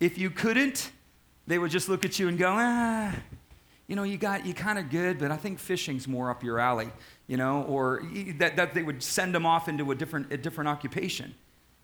If 0.00 0.18
you 0.18 0.28
couldn't, 0.28 0.92
they 1.46 1.58
would 1.58 1.70
just 1.70 1.88
look 1.88 2.04
at 2.04 2.18
you 2.18 2.28
and 2.28 2.38
go, 2.38 2.52
ah, 2.54 3.14
you 3.86 3.96
know, 3.96 4.04
you 4.04 4.18
got, 4.18 4.46
you 4.46 4.54
kind 4.54 4.78
of 4.78 4.88
good, 4.88 5.18
but 5.18 5.32
I 5.32 5.36
think 5.36 5.58
fishing's 5.58 6.06
more 6.06 6.30
up 6.30 6.44
your 6.44 6.60
alley 6.60 6.90
you 7.30 7.36
know, 7.36 7.62
or 7.68 8.02
that, 8.38 8.56
that 8.56 8.74
they 8.74 8.82
would 8.82 9.00
send 9.04 9.32
them 9.32 9.46
off 9.46 9.68
into 9.68 9.92
a 9.92 9.94
different, 9.94 10.32
a 10.32 10.36
different 10.36 10.66
occupation. 10.66 11.32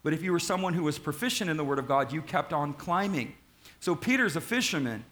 But 0.02 0.12
if 0.12 0.20
you 0.20 0.32
were 0.32 0.40
someone 0.40 0.74
who 0.74 0.82
was 0.82 0.98
proficient 0.98 1.48
in 1.48 1.56
the 1.56 1.62
Word 1.62 1.78
of 1.78 1.86
God, 1.86 2.12
you 2.12 2.20
kept 2.20 2.52
on 2.52 2.72
climbing. 2.72 3.32
So 3.78 3.94
Peter's 3.94 4.34
a 4.34 4.40
fisherman. 4.40 5.04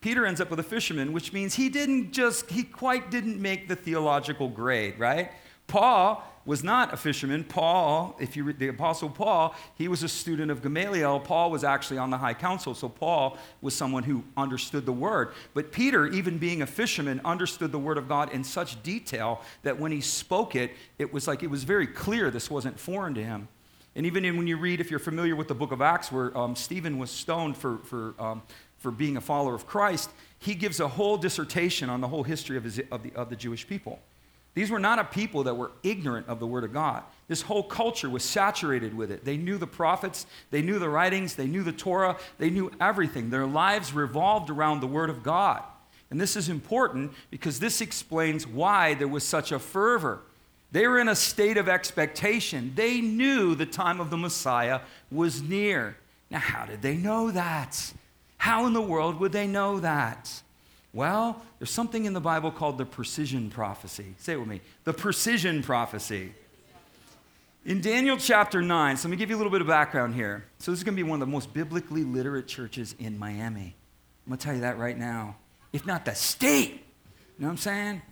Peter 0.00 0.24
ends 0.24 0.40
up 0.40 0.48
with 0.48 0.60
a 0.60 0.62
fisherman, 0.62 1.12
which 1.12 1.32
means 1.32 1.56
he 1.56 1.68
didn't 1.68 2.12
just, 2.12 2.48
he 2.52 2.62
quite 2.62 3.10
didn't 3.10 3.42
make 3.42 3.66
the 3.66 3.74
theological 3.74 4.48
grade, 4.48 4.96
right? 4.96 5.32
Paul 5.66 6.22
was 6.46 6.64
not 6.64 6.92
a 6.94 6.96
fisherman. 6.96 7.44
Paul, 7.44 8.16
if 8.18 8.36
you 8.36 8.44
read 8.44 8.58
the 8.58 8.68
Apostle 8.68 9.10
Paul, 9.10 9.54
he 9.76 9.88
was 9.88 10.02
a 10.02 10.08
student 10.08 10.50
of 10.50 10.62
Gamaliel. 10.62 11.20
Paul 11.20 11.50
was 11.50 11.64
actually 11.64 11.98
on 11.98 12.10
the 12.10 12.16
high 12.16 12.34
council, 12.34 12.74
so 12.74 12.88
Paul 12.88 13.36
was 13.60 13.74
someone 13.74 14.02
who 14.02 14.24
understood 14.36 14.86
the 14.86 14.92
word. 14.92 15.32
But 15.52 15.70
Peter, 15.70 16.06
even 16.06 16.38
being 16.38 16.62
a 16.62 16.66
fisherman, 16.66 17.20
understood 17.24 17.72
the 17.72 17.78
word 17.78 17.98
of 17.98 18.08
God 18.08 18.32
in 18.32 18.42
such 18.42 18.82
detail 18.82 19.42
that 19.62 19.78
when 19.78 19.92
he 19.92 20.00
spoke 20.00 20.56
it, 20.56 20.72
it 20.98 21.12
was 21.12 21.28
like 21.28 21.42
it 21.42 21.50
was 21.50 21.64
very 21.64 21.86
clear 21.86 22.30
this 22.30 22.50
wasn't 22.50 22.80
foreign 22.80 23.14
to 23.14 23.22
him. 23.22 23.48
And 23.94 24.06
even 24.06 24.24
when 24.36 24.46
you 24.46 24.56
read, 24.56 24.80
if 24.80 24.90
you're 24.90 25.00
familiar 25.00 25.36
with 25.36 25.48
the 25.48 25.54
book 25.54 25.72
of 25.72 25.82
Acts, 25.82 26.10
where 26.12 26.36
um, 26.38 26.54
Stephen 26.56 26.98
was 26.98 27.10
stoned 27.10 27.56
for, 27.56 27.78
for, 27.78 28.14
um, 28.18 28.42
for 28.78 28.90
being 28.90 29.16
a 29.16 29.20
follower 29.20 29.54
of 29.54 29.66
Christ, 29.66 30.10
he 30.38 30.54
gives 30.54 30.80
a 30.80 30.88
whole 30.88 31.18
dissertation 31.18 31.90
on 31.90 32.00
the 32.00 32.08
whole 32.08 32.22
history 32.22 32.56
of, 32.56 32.64
his, 32.64 32.80
of, 32.90 33.02
the, 33.02 33.12
of 33.14 33.28
the 33.28 33.36
Jewish 33.36 33.66
people. 33.66 33.98
These 34.54 34.70
were 34.70 34.80
not 34.80 34.98
a 34.98 35.04
people 35.04 35.44
that 35.44 35.54
were 35.54 35.70
ignorant 35.82 36.26
of 36.28 36.40
the 36.40 36.46
Word 36.46 36.64
of 36.64 36.72
God. 36.72 37.04
This 37.28 37.42
whole 37.42 37.62
culture 37.62 38.10
was 38.10 38.24
saturated 38.24 38.94
with 38.94 39.10
it. 39.12 39.24
They 39.24 39.36
knew 39.36 39.58
the 39.58 39.66
prophets, 39.66 40.26
they 40.50 40.62
knew 40.62 40.78
the 40.78 40.88
writings, 40.88 41.34
they 41.34 41.46
knew 41.46 41.62
the 41.62 41.72
Torah, 41.72 42.16
they 42.38 42.50
knew 42.50 42.70
everything. 42.80 43.30
Their 43.30 43.46
lives 43.46 43.92
revolved 43.92 44.50
around 44.50 44.80
the 44.80 44.88
Word 44.88 45.10
of 45.10 45.22
God. 45.22 45.62
And 46.10 46.20
this 46.20 46.34
is 46.34 46.48
important 46.48 47.12
because 47.30 47.60
this 47.60 47.80
explains 47.80 48.46
why 48.46 48.94
there 48.94 49.06
was 49.06 49.22
such 49.22 49.52
a 49.52 49.60
fervor. 49.60 50.22
They 50.72 50.86
were 50.86 50.98
in 50.98 51.08
a 51.08 51.14
state 51.14 51.56
of 51.56 51.68
expectation. 51.68 52.72
They 52.74 53.00
knew 53.00 53.54
the 53.54 53.66
time 53.66 54.00
of 54.00 54.10
the 54.10 54.16
Messiah 54.16 54.80
was 55.10 55.40
near. 55.40 55.96
Now, 56.30 56.38
how 56.38 56.64
did 56.64 56.82
they 56.82 56.96
know 56.96 57.30
that? 57.30 57.92
How 58.38 58.66
in 58.66 58.72
the 58.72 58.80
world 58.80 59.20
would 59.20 59.32
they 59.32 59.46
know 59.46 59.80
that? 59.80 60.42
Well, 60.92 61.40
there's 61.58 61.70
something 61.70 62.04
in 62.04 62.14
the 62.14 62.20
Bible 62.20 62.50
called 62.50 62.78
the 62.78 62.84
precision 62.84 63.50
prophecy. 63.50 64.14
Say 64.18 64.32
it 64.32 64.38
with 64.38 64.48
me 64.48 64.60
the 64.84 64.92
precision 64.92 65.62
prophecy. 65.62 66.34
In 67.64 67.82
Daniel 67.82 68.16
chapter 68.16 68.62
9, 68.62 68.96
so 68.96 69.06
let 69.06 69.10
me 69.10 69.18
give 69.18 69.28
you 69.28 69.36
a 69.36 69.38
little 69.38 69.52
bit 69.52 69.60
of 69.60 69.66
background 69.66 70.14
here. 70.14 70.44
So, 70.58 70.70
this 70.70 70.80
is 70.80 70.84
going 70.84 70.96
to 70.96 71.02
be 71.02 71.08
one 71.08 71.20
of 71.20 71.28
the 71.28 71.30
most 71.30 71.52
biblically 71.52 72.04
literate 72.04 72.46
churches 72.46 72.94
in 72.98 73.18
Miami. 73.18 73.74
I'm 74.26 74.30
going 74.30 74.38
to 74.38 74.44
tell 74.44 74.54
you 74.54 74.62
that 74.62 74.78
right 74.78 74.96
now. 74.96 75.36
If 75.72 75.86
not 75.86 76.06
the 76.06 76.14
state. 76.14 76.70
You 76.70 76.78
know 77.38 77.46
what 77.46 77.50
I'm 77.50 77.56
saying? 77.58 78.02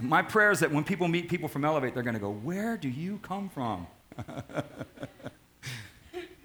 My 0.00 0.22
prayer 0.22 0.52
is 0.52 0.60
that 0.60 0.70
when 0.70 0.84
people 0.84 1.08
meet 1.08 1.28
people 1.28 1.48
from 1.48 1.64
Elevate, 1.64 1.94
they're 1.94 2.04
going 2.04 2.14
to 2.14 2.20
go, 2.20 2.30
Where 2.30 2.76
do 2.76 2.88
you 2.88 3.18
come 3.22 3.48
from? 3.48 3.88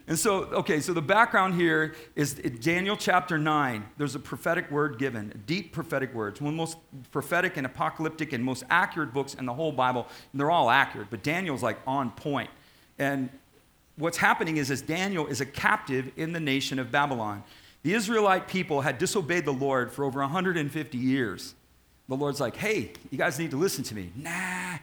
And 0.06 0.20
so, 0.20 0.44
okay, 0.46 0.82
so 0.82 0.92
the 0.92 1.02
background 1.02 1.56
here 1.56 1.96
is 2.16 2.34
Daniel 2.34 2.98
chapter 2.98 3.38
9. 3.38 3.86
There's 3.98 4.16
a 4.16 4.20
prophetic 4.20 4.70
word 4.70 5.00
given, 5.00 5.32
a 5.34 5.38
deep 5.38 5.72
prophetic 5.72 6.14
words, 6.14 6.42
one 6.42 6.50
of 6.50 6.54
the 6.54 6.58
most 6.58 6.78
prophetic 7.12 7.56
and 7.56 7.66
apocalyptic 7.66 8.34
and 8.34 8.44
most 8.44 8.66
accurate 8.70 9.14
books 9.14 9.34
in 9.34 9.46
the 9.46 9.54
whole 9.54 9.72
Bible. 9.72 10.08
And 10.32 10.42
they're 10.42 10.52
all 10.52 10.70
accurate, 10.70 11.08
but 11.10 11.24
Daniel's 11.24 11.64
like 11.64 11.80
on 11.88 12.12
point. 12.12 12.50
And 13.00 13.30
what's 13.96 14.18
happening 14.18 14.58
is, 14.58 14.72
is 14.72 14.82
Daniel 14.82 15.26
is 15.28 15.40
a 15.40 15.46
captive 15.46 16.12
in 16.18 16.34
the 16.34 16.40
nation 16.40 16.80
of 16.80 16.92
Babylon. 16.92 17.42
The 17.84 17.94
Israelite 17.94 18.50
people 18.50 18.82
had 18.82 18.98
disobeyed 18.98 19.46
the 19.46 19.54
Lord 19.54 19.92
for 19.92 20.04
over 20.04 20.20
150 20.20 20.98
years. 20.98 21.56
The 22.10 22.16
Lord's 22.16 22.42
like, 22.42 22.58
hey, 22.58 22.92
you 23.10 23.18
guys 23.18 23.40
need 23.40 23.52
to 23.52 23.58
listen 23.58 23.86
to 23.86 23.96
me. 23.96 24.12
Nah. 24.16 24.78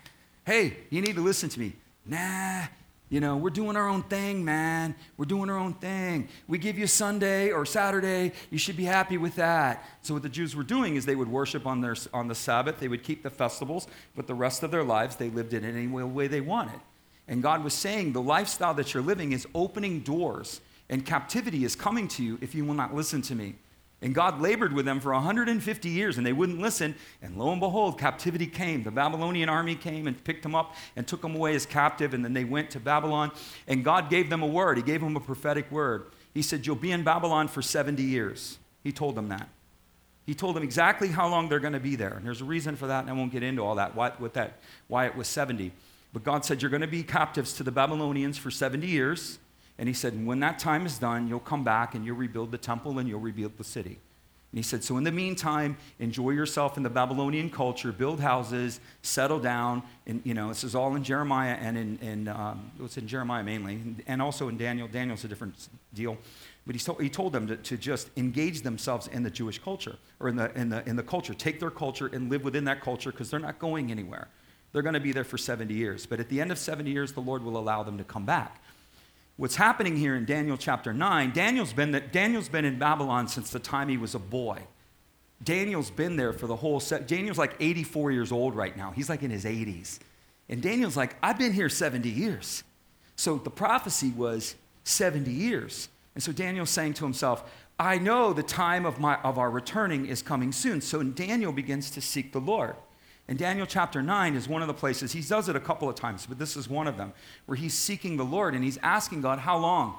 Hey, 0.47 0.79
you 0.89 1.03
need 1.03 1.17
to 1.17 1.21
listen 1.21 1.51
to 1.51 1.61
me. 1.61 1.75
Nah. 2.07 2.65
You 3.11 3.19
know, 3.19 3.37
we're 3.37 3.51
doing 3.51 3.77
our 3.77 3.89
own 3.89 4.05
thing, 4.05 4.45
man. 4.45 4.95
We're 5.17 5.25
doing 5.25 5.51
our 5.51 5.59
own 5.59 5.75
thing. 5.75 6.29
We 6.47 6.59
give 6.59 6.79
you 6.79 6.87
Sunday 6.87 7.51
or 7.51 7.67
Saturday. 7.67 8.33
You 8.51 8.59
should 8.59 8.77
be 8.77 8.85
happy 8.85 9.19
with 9.19 9.35
that. 9.35 9.85
So, 10.03 10.15
what 10.15 10.23
the 10.23 10.29
Jews 10.29 10.55
were 10.55 10.63
doing 10.63 10.95
is 10.95 11.07
they 11.07 11.17
would 11.17 11.29
worship 11.29 11.67
on, 11.67 11.81
their, 11.81 11.97
on 12.15 12.29
the 12.29 12.37
Sabbath, 12.37 12.79
they 12.79 12.87
would 12.87 13.03
keep 13.03 13.25
the 13.25 13.31
festivals, 13.31 13.89
but 14.15 14.29
the 14.29 14.35
rest 14.35 14.63
of 14.63 14.71
their 14.71 14.85
lives, 14.85 15.17
they 15.17 15.29
lived 15.29 15.55
it 15.55 15.65
any 15.65 15.89
way 15.89 16.29
they 16.29 16.41
wanted. 16.41 16.81
And 17.27 17.43
God 17.43 17.65
was 17.65 17.75
saying, 17.75 18.13
the 18.13 18.23
lifestyle 18.23 18.75
that 18.75 18.95
you're 18.95 19.03
living 19.03 19.33
is 19.33 19.47
opening 19.57 20.01
doors, 20.01 20.61
and 20.89 21.05
captivity 21.05 21.65
is 21.65 21.75
coming 21.75 22.07
to 22.09 22.23
you 22.23 22.39
if 22.41 22.55
you 22.55 22.65
will 22.65 22.75
not 22.75 22.95
listen 22.95 23.23
to 23.23 23.35
me. 23.35 23.57
And 24.03 24.15
God 24.15 24.41
labored 24.41 24.73
with 24.73 24.87
them 24.87 24.99
for 24.99 25.13
150 25.13 25.89
years 25.89 26.17
and 26.17 26.27
they 26.27 26.33
wouldn't 26.33 26.59
listen. 26.59 26.95
And 27.21 27.37
lo 27.37 27.51
and 27.51 27.61
behold, 27.61 27.99
captivity 27.99 28.47
came. 28.47 28.83
The 28.83 28.91
Babylonian 28.91 29.51
army 29.51 29.75
came 29.75 30.07
and 30.07 30.23
picked 30.25 30.43
them 30.43 30.55
up 30.55 30.75
and 30.97 31.07
took 31.07 31.21
them 31.21 31.35
away 31.35 31.55
as 31.55 31.67
captive. 31.67 32.15
And 32.15 32.25
then 32.25 32.33
they 32.33 32.45
went 32.45 32.71
to 32.71 32.81
Babylon. 32.81 33.31
And 33.69 33.85
God 33.85 34.09
gave 34.09 34.31
them 34.31 34.43
a 34.43 34.47
word. 34.47 34.79
He 34.79 34.83
gave 34.83 35.03
them 35.03 35.17
a 35.17 35.21
prophetic 35.21 35.71
word. 35.71 36.07
He 36.33 36.43
said, 36.43 36.67
You'll 36.67 36.77
be 36.77 36.93
in 36.93 37.03
Babylon 37.03 37.49
for 37.49 37.61
70 37.61 38.03
years. 38.03 38.59
He 38.83 38.93
told 38.93 39.17
them 39.17 39.29
that. 39.29 39.49
He 40.25 40.35
told 40.35 40.57
them 40.57 40.63
exactly 40.63 41.09
how 41.09 41.29
long 41.29 41.49
they're 41.49 41.61
going 41.61 41.73
to 41.73 41.81
be 41.81 41.97
there. 41.97 42.13
And 42.13 42.25
there's 42.25 42.41
a 42.41 42.45
reason 42.45 42.77
for 42.77 42.87
that, 42.87 43.01
and 43.01 43.11
I 43.11 43.15
won't 43.15 43.33
get 43.33 43.43
into 43.43 43.63
all 43.63 43.75
that, 43.75 43.97
why, 43.97 44.13
with 44.19 44.35
that, 44.35 44.59
why 44.87 45.07
it 45.07 45.17
was 45.17 45.27
70. 45.27 45.73
But 46.13 46.23
God 46.25 46.45
said, 46.45 46.63
You're 46.63 46.71
going 46.71 46.83
to 46.83 46.87
be 46.87 47.03
captives 47.03 47.53
to 47.55 47.63
the 47.63 47.73
Babylonians 47.73 48.39
for 48.39 48.51
70 48.51 48.87
years. 48.87 49.39
And 49.81 49.89
he 49.89 49.95
said, 49.95 50.25
When 50.27 50.41
that 50.41 50.59
time 50.59 50.85
is 50.85 50.99
done, 50.99 51.27
you'll 51.27 51.41
come 51.41 51.65
back 51.65 51.95
and 51.95 52.05
you'll 52.05 52.17
rebuild 52.17 52.53
the 52.53 52.59
temple 52.59 52.99
and 52.99 53.09
you'll 53.09 53.19
rebuild 53.19 53.57
the 53.57 53.65
city. 53.65 53.99
And 54.53 54.59
he 54.59 54.63
said, 54.63 54.85
So 54.85 54.99
in 54.99 55.05
the 55.05 55.11
meantime, 55.11 55.79
enjoy 55.99 56.31
yourself 56.31 56.77
in 56.77 56.83
the 56.83 56.91
Babylonian 56.91 57.49
culture, 57.49 57.91
build 57.91 58.21
houses, 58.21 58.79
settle 59.01 59.41
down. 59.41 59.83
And, 60.07 60.21
you 60.23 60.35
know, 60.35 60.49
this 60.49 60.65
is 60.65 60.75
all 60.75 60.95
in 60.97 61.03
Jeremiah 61.03 61.57
and 61.59 61.79
in, 61.79 61.99
in 62.01 62.29
um, 62.29 62.71
in 62.95 63.09
Jeremiah 63.09 63.43
mainly, 63.43 63.81
and 64.07 64.21
also 64.21 64.49
in 64.49 64.59
Daniel. 64.59 64.87
Daniel's 64.87 65.25
a 65.25 65.29
different 65.29 65.69
deal. 65.95 66.19
But 66.67 66.75
he 66.75 66.81
told, 66.81 67.01
he 67.01 67.09
told 67.09 67.33
them 67.33 67.47
to, 67.47 67.57
to 67.57 67.79
just 67.79 68.11
engage 68.19 68.61
themselves 68.61 69.07
in 69.07 69.23
the 69.23 69.31
Jewish 69.31 69.59
culture 69.59 69.97
or 70.21 70.29
in 70.29 70.37
the, 70.37 70.55
in, 70.61 70.69
the, 70.69 70.87
in 70.87 70.97
the 70.97 71.03
culture. 71.03 71.33
Take 71.33 71.59
their 71.59 71.71
culture 71.71 72.09
and 72.09 72.29
live 72.29 72.45
within 72.45 72.65
that 72.65 72.83
culture 72.83 73.11
because 73.11 73.31
they're 73.31 73.41
not 73.41 73.59
going 73.59 73.91
anywhere. 73.91 74.29
They're 74.73 74.83
going 74.83 74.95
to 74.95 75.01
be 75.01 75.13
there 75.13 75.25
for 75.25 75.39
70 75.39 75.73
years. 75.73 76.05
But 76.05 76.21
at 76.21 76.29
the 76.29 76.39
end 76.39 76.53
of 76.53 76.59
70 76.59 76.91
years, 76.91 77.13
the 77.13 77.21
Lord 77.21 77.43
will 77.43 77.57
allow 77.57 77.83
them 77.83 77.97
to 77.97 78.05
come 78.05 78.27
back 78.27 78.61
what's 79.41 79.57
happening 79.57 79.97
here 79.97 80.17
in 80.17 80.27
Daniel 80.27 80.59
chapter 80.59 80.93
9, 80.93 81.31
Daniel's 81.31 81.73
been, 81.73 82.03
Daniel's 82.13 82.51
been 82.51 82.67
in 82.67 82.79
Babylon 82.79 83.27
since 83.27 83.49
the 83.49 83.59
time 83.59 83.89
he 83.89 83.97
was 83.97 84.15
a 84.15 84.19
boy. 84.19 84.59
Daniel's 85.43 85.91
been 85.91 86.17
there 86.17 86.35
for 86.35 86.47
the 86.47 86.57
whole 86.57 86.79
set. 86.79 87.09
Daniel's 87.09 87.39
like 87.39 87.57
84 87.59 88.13
years 88.13 88.33
old 88.33 88.55
right 88.55 88.77
now. 88.77 88.91
He's 88.91 89.09
like 89.09 89.23
in 89.23 89.31
his 89.31 89.47
80s. 89.47 89.99
And 90.51 90.61
Daniel's 90.61 90.95
like, 90.95 91.17
I've 91.23 91.39
been 91.39 91.55
here 91.55 91.71
70 91.71 92.11
years. 92.11 92.65
So 93.17 93.39
the 93.39 93.49
prophecy 93.49 94.11
was 94.11 94.57
70 94.85 95.31
years. 95.31 95.89
And 96.15 96.23
so 96.23 96.33
Daniel's 96.33 96.69
saying 96.69 96.95
to 96.95 97.05
himself, 97.05 97.51
I 97.79 97.97
know 97.97 98.35
the 98.35 98.43
time 98.43 98.85
of, 98.85 99.01
my, 99.01 99.17
of 99.23 99.39
our 99.39 99.51
returning 99.51 100.05
is 100.05 100.21
coming 100.21 100.53
soon. 100.53 100.83
So 100.83 101.03
Daniel 101.03 101.53
begins 101.53 101.91
to 101.93 102.03
seek 102.03 102.35
the 102.35 102.41
Lord. 102.41 102.77
And 103.31 103.39
Daniel 103.39 103.65
chapter 103.65 104.03
9 104.03 104.35
is 104.35 104.49
one 104.49 104.61
of 104.61 104.67
the 104.67 104.75
places, 104.75 105.13
he 105.13 105.21
does 105.23 105.49
it 105.49 105.55
a 105.55 105.61
couple 105.61 105.89
of 105.89 105.95
times, 105.95 106.27
but 106.27 106.41
this 106.41 106.57
is 106.57 106.69
one 106.69 106.89
of 106.89 106.97
them, 106.97 107.13
where 107.47 107.55
he's 107.55 107.75
seeking 107.75 108.17
the 108.17 108.25
Lord 108.25 108.57
and 108.57 108.65
he's 108.65 108.77
asking 108.83 109.21
God, 109.21 109.39
How 109.39 109.57
long? 109.57 109.95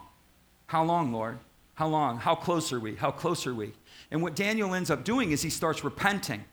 How 0.67 0.83
long, 0.83 1.13
Lord? 1.13 1.39
How 1.75 1.87
long? 1.87 2.17
How 2.17 2.35
close 2.35 2.73
are 2.73 2.79
we? 2.79 2.95
How 2.95 3.09
close 3.09 3.47
are 3.47 3.53
we? 3.53 3.71
And 4.11 4.21
what 4.21 4.35
Daniel 4.35 4.75
ends 4.75 4.91
up 4.91 5.05
doing 5.05 5.31
is 5.31 5.41
he 5.41 5.49
starts 5.49 5.81
repenting. 5.81 6.43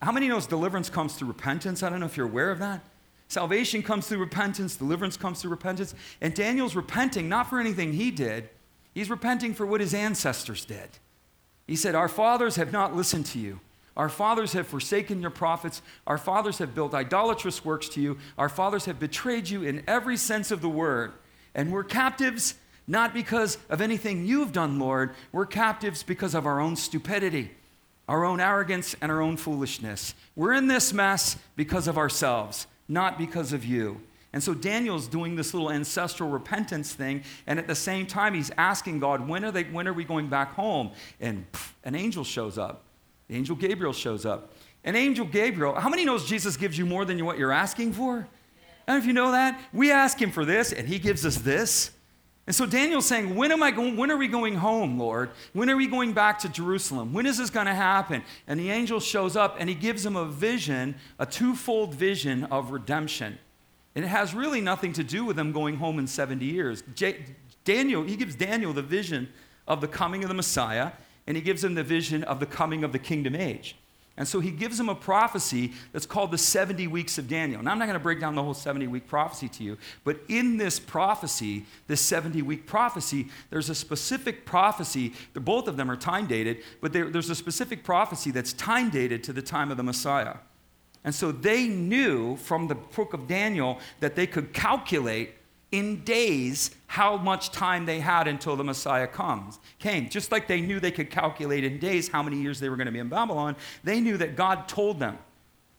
How 0.00 0.10
many 0.10 0.26
knows 0.26 0.46
deliverance 0.46 0.88
comes 0.88 1.14
through 1.16 1.28
repentance? 1.28 1.82
I 1.82 1.90
don't 1.90 2.00
know 2.00 2.06
if 2.06 2.16
you're 2.16 2.26
aware 2.26 2.50
of 2.50 2.60
that. 2.60 2.80
Salvation 3.28 3.82
comes 3.82 4.08
through 4.08 4.20
repentance, 4.20 4.76
deliverance 4.76 5.18
comes 5.18 5.42
through 5.42 5.50
repentance. 5.50 5.94
And 6.22 6.34
Daniel's 6.34 6.74
repenting 6.74 7.28
not 7.28 7.50
for 7.50 7.60
anything 7.60 7.92
he 7.92 8.10
did, 8.10 8.48
he's 8.94 9.10
repenting 9.10 9.52
for 9.52 9.66
what 9.66 9.82
his 9.82 9.92
ancestors 9.92 10.64
did. 10.64 10.88
He 11.66 11.76
said, 11.76 11.94
Our 11.94 12.08
fathers 12.08 12.56
have 12.56 12.72
not 12.72 12.96
listened 12.96 13.26
to 13.26 13.38
you. 13.38 13.60
Our 13.96 14.08
fathers 14.08 14.52
have 14.52 14.66
forsaken 14.66 15.20
your 15.20 15.30
prophets. 15.30 15.82
Our 16.06 16.18
fathers 16.18 16.58
have 16.58 16.74
built 16.74 16.94
idolatrous 16.94 17.64
works 17.64 17.88
to 17.90 18.00
you. 18.00 18.18
Our 18.38 18.48
fathers 18.48 18.84
have 18.84 18.98
betrayed 18.98 19.48
you 19.48 19.62
in 19.62 19.82
every 19.86 20.16
sense 20.16 20.50
of 20.50 20.60
the 20.60 20.68
word. 20.68 21.12
And 21.54 21.72
we're 21.72 21.84
captives 21.84 22.54
not 22.86 23.14
because 23.14 23.56
of 23.68 23.80
anything 23.80 24.26
you've 24.26 24.52
done, 24.52 24.78
Lord. 24.78 25.14
We're 25.32 25.46
captives 25.46 26.02
because 26.02 26.34
of 26.34 26.46
our 26.46 26.60
own 26.60 26.76
stupidity, 26.76 27.52
our 28.08 28.24
own 28.24 28.40
arrogance, 28.40 28.96
and 29.00 29.12
our 29.12 29.20
own 29.20 29.36
foolishness. 29.36 30.14
We're 30.34 30.54
in 30.54 30.66
this 30.66 30.92
mess 30.92 31.36
because 31.54 31.86
of 31.86 31.96
ourselves, 31.96 32.66
not 32.88 33.16
because 33.16 33.52
of 33.52 33.64
you. 33.64 34.00
And 34.32 34.42
so 34.42 34.54
Daniel's 34.54 35.08
doing 35.08 35.36
this 35.36 35.54
little 35.54 35.70
ancestral 35.70 36.30
repentance 36.30 36.92
thing, 36.92 37.22
and 37.46 37.58
at 37.58 37.66
the 37.66 37.74
same 37.74 38.06
time, 38.06 38.34
he's 38.34 38.50
asking 38.56 39.00
God, 39.00 39.28
when 39.28 39.44
are, 39.44 39.50
they, 39.50 39.64
when 39.64 39.88
are 39.88 39.92
we 39.92 40.04
going 40.04 40.28
back 40.28 40.54
home? 40.54 40.90
And 41.20 41.50
pff, 41.52 41.72
an 41.84 41.94
angel 41.94 42.24
shows 42.24 42.58
up. 42.58 42.84
The 43.30 43.36
angel 43.36 43.54
Gabriel 43.54 43.92
shows 43.92 44.26
up. 44.26 44.52
And 44.82 44.96
angel 44.96 45.24
Gabriel, 45.24 45.74
how 45.74 45.88
many 45.88 46.04
knows 46.04 46.26
Jesus 46.26 46.56
gives 46.56 46.76
you 46.76 46.84
more 46.84 47.04
than 47.04 47.16
you, 47.16 47.24
what 47.24 47.38
you're 47.38 47.52
asking 47.52 47.92
for? 47.92 48.26
And 48.88 48.98
if 48.98 49.06
you 49.06 49.12
know 49.12 49.30
that, 49.30 49.60
we 49.72 49.92
ask 49.92 50.20
him 50.20 50.32
for 50.32 50.44
this, 50.44 50.72
and 50.72 50.88
he 50.88 50.98
gives 50.98 51.24
us 51.24 51.36
this. 51.36 51.92
And 52.48 52.56
so 52.56 52.66
Daniel's 52.66 53.06
saying, 53.06 53.36
when, 53.36 53.52
am 53.52 53.62
I 53.62 53.70
going, 53.70 53.96
when 53.96 54.10
are 54.10 54.16
we 54.16 54.26
going 54.26 54.56
home, 54.56 54.98
Lord? 54.98 55.30
When 55.52 55.70
are 55.70 55.76
we 55.76 55.86
going 55.86 56.12
back 56.12 56.40
to 56.40 56.48
Jerusalem? 56.48 57.12
When 57.12 57.24
is 57.24 57.38
this 57.38 57.50
going 57.50 57.66
to 57.66 57.74
happen? 57.74 58.24
And 58.48 58.58
the 58.58 58.70
angel 58.70 58.98
shows 58.98 59.36
up 59.36 59.54
and 59.60 59.68
he 59.68 59.76
gives 59.76 60.04
him 60.04 60.16
a 60.16 60.24
vision, 60.24 60.96
a 61.20 61.26
twofold 61.26 61.94
vision 61.94 62.44
of 62.44 62.72
redemption. 62.72 63.38
And 63.94 64.04
it 64.04 64.08
has 64.08 64.34
really 64.34 64.60
nothing 64.60 64.92
to 64.94 65.04
do 65.04 65.24
with 65.24 65.36
them 65.36 65.52
going 65.52 65.76
home 65.76 66.00
in 66.00 66.08
70 66.08 66.44
years. 66.44 66.82
J- 66.96 67.24
Daniel, 67.62 68.02
he 68.02 68.16
gives 68.16 68.34
Daniel 68.34 68.72
the 68.72 68.82
vision 68.82 69.28
of 69.68 69.80
the 69.80 69.88
coming 69.88 70.24
of 70.24 70.28
the 70.28 70.34
Messiah 70.34 70.90
and 71.30 71.36
he 71.36 71.40
gives 71.40 71.62
him 71.62 71.76
the 71.76 71.84
vision 71.84 72.24
of 72.24 72.40
the 72.40 72.46
coming 72.46 72.82
of 72.82 72.90
the 72.90 72.98
kingdom 72.98 73.36
age. 73.36 73.76
And 74.16 74.26
so 74.26 74.40
he 74.40 74.50
gives 74.50 74.80
him 74.80 74.88
a 74.88 74.96
prophecy 74.96 75.74
that's 75.92 76.04
called 76.04 76.32
the 76.32 76.38
70 76.38 76.88
weeks 76.88 77.18
of 77.18 77.28
Daniel. 77.28 77.62
Now, 77.62 77.70
I'm 77.70 77.78
not 77.78 77.84
going 77.84 77.96
to 77.96 78.02
break 78.02 78.18
down 78.18 78.34
the 78.34 78.42
whole 78.42 78.52
70 78.52 78.88
week 78.88 79.06
prophecy 79.06 79.48
to 79.48 79.62
you, 79.62 79.78
but 80.02 80.18
in 80.26 80.56
this 80.56 80.80
prophecy, 80.80 81.66
this 81.86 82.00
70 82.00 82.42
week 82.42 82.66
prophecy, 82.66 83.28
there's 83.48 83.70
a 83.70 83.76
specific 83.76 84.44
prophecy. 84.44 85.12
Both 85.34 85.68
of 85.68 85.76
them 85.76 85.88
are 85.88 85.94
time 85.94 86.26
dated, 86.26 86.64
but 86.80 86.92
there, 86.92 87.08
there's 87.08 87.30
a 87.30 87.36
specific 87.36 87.84
prophecy 87.84 88.32
that's 88.32 88.52
time 88.52 88.90
dated 88.90 89.22
to 89.22 89.32
the 89.32 89.40
time 89.40 89.70
of 89.70 89.76
the 89.76 89.84
Messiah. 89.84 90.38
And 91.04 91.14
so 91.14 91.30
they 91.30 91.68
knew 91.68 92.34
from 92.38 92.66
the 92.66 92.74
book 92.74 93.14
of 93.14 93.28
Daniel 93.28 93.78
that 94.00 94.16
they 94.16 94.26
could 94.26 94.52
calculate 94.52 95.34
in 95.72 96.02
days 96.04 96.70
how 96.86 97.16
much 97.16 97.50
time 97.52 97.86
they 97.86 98.00
had 98.00 98.26
until 98.26 98.56
the 98.56 98.64
Messiah 98.64 99.06
comes 99.06 99.58
came. 99.78 100.08
Just 100.08 100.32
like 100.32 100.48
they 100.48 100.60
knew 100.60 100.80
they 100.80 100.90
could 100.90 101.10
calculate 101.10 101.64
in 101.64 101.78
days 101.78 102.08
how 102.08 102.22
many 102.22 102.40
years 102.40 102.58
they 102.58 102.68
were 102.68 102.76
going 102.76 102.86
to 102.86 102.92
be 102.92 102.98
in 102.98 103.08
Babylon, 103.08 103.56
they 103.84 104.00
knew 104.00 104.16
that 104.16 104.36
God 104.36 104.68
told 104.68 104.98
them 104.98 105.18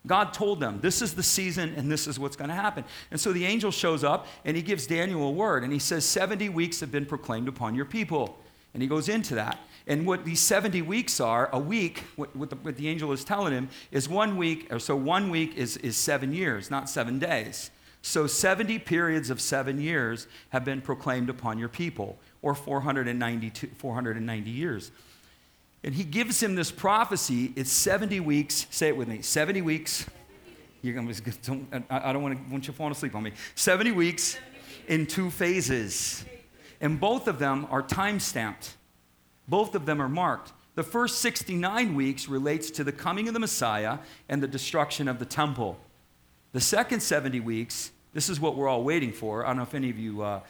God 0.08 0.34
told 0.34 0.60
them, 0.60 0.80
this 0.82 1.02
is 1.02 1.14
the 1.14 1.24
season 1.24 1.76
and 1.78 1.92
this 1.92 2.08
is 2.08 2.18
what's 2.18 2.36
going 2.36 2.50
to 2.50 2.56
happen. 2.56 2.84
And 3.12 3.20
so 3.20 3.32
the 3.32 3.46
angel 3.46 3.70
shows 3.72 4.04
up 4.04 4.26
and 4.46 4.58
he 4.58 4.64
gives 4.64 4.88
Daniel 4.88 5.28
a 5.28 5.32
word 5.32 5.64
and 5.64 5.72
he 5.72 5.80
says, 5.80 6.06
70 6.06 6.50
weeks 6.50 6.80
have 6.80 6.92
been 6.92 7.06
proclaimed 7.06 7.48
upon 7.48 7.76
your 7.76 7.86
people. 7.86 8.40
And 8.74 8.82
he 8.82 8.90
goes 8.90 9.10
into 9.10 9.36
that. 9.36 9.60
And 9.86 10.08
what 10.08 10.26
these 10.26 10.40
70 10.40 10.82
weeks 10.84 11.20
are, 11.20 11.50
a 11.54 11.60
week, 11.60 12.04
what, 12.16 12.36
what, 12.36 12.50
the, 12.50 12.56
what 12.58 12.78
the 12.78 12.88
angel 12.88 13.12
is 13.12 13.24
telling 13.24 13.54
him, 13.54 13.70
is 13.92 14.08
one 14.08 14.38
week, 14.38 14.72
or 14.72 14.80
so 14.80 14.96
one 14.96 15.30
week 15.30 15.56
is, 15.56 15.78
is 15.78 15.98
seven 15.98 16.34
years, 16.34 16.72
not 16.72 16.90
seven 16.90 17.20
days. 17.20 17.72
So 18.02 18.26
70 18.28 18.80
periods 18.80 19.30
of 19.30 19.40
seven 19.40 19.80
years 19.80 20.28
have 20.50 20.66
been 20.66 20.82
proclaimed 20.82 21.30
upon 21.30 21.60
your 21.60 21.70
people, 21.70 22.18
or 22.42 22.56
492, 22.56 23.68
490 23.78 24.50
years. 24.50 24.92
And 25.84 25.96
he 25.96 26.04
gives 26.04 26.42
him 26.42 26.56
this 26.56 26.72
prophecy. 26.72 27.54
It's 27.56 27.72
70 27.72 28.20
weeks. 28.20 28.68
Say 28.70 28.88
it 28.88 28.98
with 28.98 29.08
me 29.08 29.22
70 29.22 29.62
weeks. 29.62 30.06
You're 30.82 30.96
gonna, 30.96 31.14
don't, 31.44 31.86
I 31.90 32.12
don't 32.12 32.24
want, 32.24 32.38
to, 32.38 32.52
want 32.52 32.68
you 32.68 32.74
to 32.74 32.78
fall 32.78 32.92
asleep 32.92 33.16
on 33.16 33.24
me. 33.24 33.34
70 33.56 33.92
weeks 33.92 34.38
in 34.88 35.06
two 35.06 35.30
phases. 35.30 36.26
And 36.80 37.00
both 37.00 37.28
of 37.28 37.38
them 37.38 37.68
are 37.70 37.84
time 37.84 38.20
stamped, 38.20 38.76
both 39.48 39.76
of 39.76 39.86
them 39.86 40.02
are 40.02 40.10
marked. 40.10 40.54
The 40.74 40.84
first 40.84 41.20
69 41.20 41.96
weeks 41.96 42.28
relates 42.28 42.72
to 42.72 42.84
the 42.84 42.92
coming 42.92 43.28
of 43.28 43.34
the 43.34 43.40
Messiah 43.40 44.00
and 44.30 44.42
the 44.42 44.48
destruction 44.48 45.08
of 45.08 45.20
the 45.20 45.26
temple. 45.26 45.78
The 46.54 46.62
second 46.62 47.02
70 47.02 47.40
weeks, 47.40 47.92
this 48.14 48.28
is 48.28 48.40
what 48.40 48.56
we're 48.58 48.68
all 48.68 48.84
waiting 48.84 49.14
for. 49.14 49.46
I 49.46 49.50
don't 49.50 49.58
know 49.58 49.64
if 49.64 49.74
any 49.74 49.90
of 49.90 49.98
you 49.98 50.22
uh, 50.22 50.42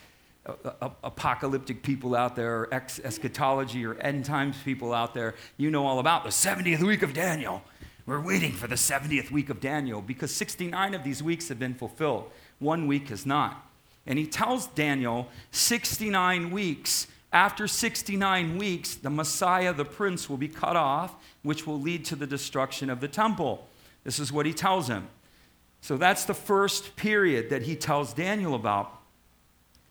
apocalyptic 1.03 1.83
people 1.83 2.15
out 2.15 2.35
there, 2.35 2.61
or 2.61 2.73
eschatology 2.73 3.85
or 3.85 3.95
end 3.95 4.25
times 4.25 4.57
people 4.63 4.93
out 4.93 5.13
there, 5.13 5.35
you 5.57 5.69
know 5.69 5.85
all 5.85 5.99
about 5.99 6.23
the 6.23 6.29
70th 6.29 6.81
week 6.81 7.03
of 7.03 7.13
Daniel. 7.13 7.61
We're 8.07 8.19
waiting 8.19 8.51
for 8.51 8.67
the 8.67 8.75
70th 8.75 9.29
week 9.29 9.49
of 9.49 9.59
Daniel 9.59 10.01
because 10.01 10.33
69 10.33 10.95
of 10.95 11.03
these 11.03 11.21
weeks 11.21 11.49
have 11.49 11.59
been 11.59 11.75
fulfilled. 11.75 12.31
One 12.57 12.87
week 12.87 13.09
has 13.09 13.25
not. 13.25 13.67
And 14.07 14.17
he 14.17 14.25
tells 14.25 14.67
Daniel 14.67 15.27
69 15.51 16.49
weeks. 16.49 17.07
After 17.31 17.67
69 17.67 18.57
weeks, 18.57 18.95
the 18.95 19.09
Messiah, 19.09 19.71
the 19.71 19.85
prince, 19.85 20.29
will 20.29 20.37
be 20.37 20.49
cut 20.49 20.75
off, 20.75 21.15
which 21.43 21.65
will 21.65 21.79
lead 21.79 22.03
to 22.05 22.15
the 22.15 22.27
destruction 22.27 22.89
of 22.89 22.99
the 22.99 23.07
temple. 23.07 23.67
This 24.03 24.19
is 24.19 24.33
what 24.33 24.45
he 24.45 24.53
tells 24.53 24.87
him. 24.87 25.07
So 25.81 25.97
that's 25.97 26.25
the 26.25 26.33
first 26.33 26.95
period 26.95 27.49
that 27.49 27.63
he 27.63 27.75
tells 27.75 28.13
Daniel 28.13 28.53
about. 28.53 28.99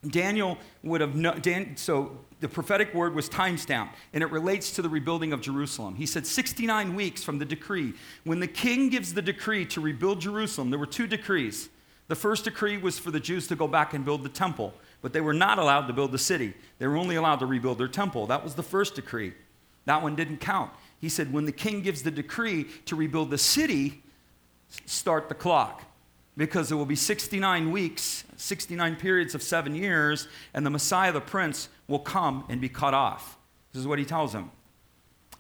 Daniel 0.07 0.57
would 0.83 1.01
have 1.01 1.15
known, 1.15 1.41
Dan, 1.41 1.77
so 1.77 2.17
the 2.41 2.49
prophetic 2.49 2.95
word 2.95 3.15
was 3.15 3.29
timestamped, 3.29 3.91
and 4.15 4.23
it 4.23 4.31
relates 4.31 4.73
to 4.73 4.83
the 4.83 4.89
rebuilding 4.89 5.33
of 5.33 5.43
Jerusalem. 5.43 5.95
He 5.95 6.07
said 6.07 6.27
69 6.27 6.95
weeks 6.95 7.23
from 7.23 7.39
the 7.39 7.45
decree. 7.45 7.93
When 8.25 8.41
the 8.41 8.47
king 8.47 8.89
gives 8.89 9.13
the 9.13 9.21
decree 9.21 9.67
to 9.67 9.81
rebuild 9.81 10.21
Jerusalem, 10.21 10.71
there 10.71 10.79
were 10.79 10.87
two 10.87 11.07
decrees. 11.07 11.69
The 12.09 12.15
first 12.15 12.45
decree 12.45 12.79
was 12.79 12.99
for 12.99 13.11
the 13.11 13.21
Jews 13.21 13.47
to 13.49 13.57
go 13.57 13.69
back 13.69 13.93
and 13.93 14.05
build 14.05 14.23
the 14.23 14.31
temple, 14.31 14.73
but 15.03 15.13
they 15.13 15.21
were 15.21 15.35
not 15.35 15.59
allowed 15.59 15.87
to 15.87 15.93
build 15.93 16.13
the 16.13 16.19
city. 16.19 16.55
They 16.79 16.87
were 16.87 16.97
only 16.97 17.17
allowed 17.17 17.41
to 17.41 17.47
rebuild 17.47 17.79
their 17.79 17.89
temple. 17.89 18.27
That 18.27 18.43
was 18.43 18.55
the 18.55 18.63
first 18.63 18.95
decree. 18.95 19.35
That 19.85 20.03
one 20.03 20.17
didn't 20.17 20.39
count. 20.39 20.73
He 20.99 21.09
said, 21.09 21.33
when 21.33 21.45
the 21.45 21.53
king 21.53 21.83
gives 21.83 22.03
the 22.03 22.11
decree 22.11 22.65
to 22.87 22.97
rebuild 22.97 23.31
the 23.31 23.39
city, 23.39 24.03
start 24.87 25.29
the 25.29 25.35
clock 25.35 25.85
because 26.37 26.69
there 26.69 26.79
will 26.79 26.87
be 26.87 26.97
69 26.97 27.71
weeks, 27.71 28.25
69 28.37 28.97
periods 28.97 29.35
of 29.35 29.43
seven 29.43 29.75
years, 29.75 30.29
and 30.55 30.65
the 30.65 30.71
Messiah, 30.71 31.13
the 31.13 31.21
Prince, 31.21 31.69
will 31.87 31.99
come 31.99 32.45
and 32.49 32.61
be 32.61 32.69
cut 32.69 32.95
off. 32.95 33.37
This 33.73 33.81
is 33.81 33.87
what 33.87 33.99
he 33.99 34.05
tells 34.05 34.33
them. 34.33 34.51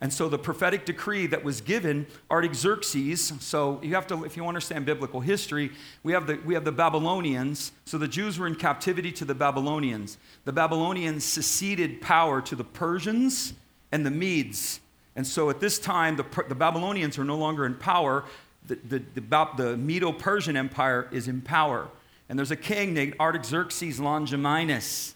And 0.02 0.12
so 0.12 0.30
the 0.30 0.38
prophetic 0.38 0.86
decree 0.86 1.26
that 1.26 1.44
was 1.44 1.60
given, 1.60 2.06
Artaxerxes, 2.30 3.34
so 3.40 3.80
you 3.82 3.94
have 3.94 4.06
to, 4.06 4.24
if 4.24 4.34
you 4.34 4.46
understand 4.46 4.86
biblical 4.86 5.20
history, 5.20 5.72
we 6.02 6.12
have, 6.12 6.26
the, 6.26 6.36
we 6.44 6.54
have 6.54 6.64
the 6.64 6.72
Babylonians. 6.72 7.72
So 7.84 7.98
the 7.98 8.08
Jews 8.08 8.38
were 8.38 8.46
in 8.46 8.54
captivity 8.54 9.12
to 9.12 9.26
the 9.26 9.34
Babylonians. 9.34 10.16
The 10.46 10.52
Babylonians 10.52 11.24
seceded 11.24 12.00
power 12.00 12.40
to 12.40 12.56
the 12.56 12.64
Persians 12.64 13.52
and 13.92 14.06
the 14.06 14.10
Medes. 14.10 14.80
And 15.16 15.26
so 15.26 15.50
at 15.50 15.60
this 15.60 15.78
time, 15.78 16.16
the, 16.16 16.24
the 16.48 16.54
Babylonians 16.54 17.18
are 17.18 17.24
no 17.24 17.36
longer 17.36 17.66
in 17.66 17.74
power 17.74 18.24
the, 18.66 18.76
the, 18.76 18.98
the, 19.14 19.48
the 19.56 19.76
Medo 19.76 20.12
Persian 20.12 20.56
Empire 20.56 21.08
is 21.10 21.28
in 21.28 21.40
power. 21.40 21.88
And 22.28 22.38
there's 22.38 22.50
a 22.50 22.56
king 22.56 22.94
named 22.94 23.16
Artaxerxes 23.18 23.98
Longimanus. 23.98 25.14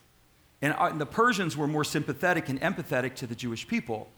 And, 0.61 0.73
uh, 0.75 0.89
and 0.91 1.01
the 1.01 1.07
Persians 1.07 1.57
were 1.57 1.69
more 1.69 1.85
sympathetic 1.85 2.49
and 2.49 2.61
empathetic 2.61 3.15
to 3.17 3.27
the 3.27 3.35
Jewish 3.35 3.69
people. 3.69 4.09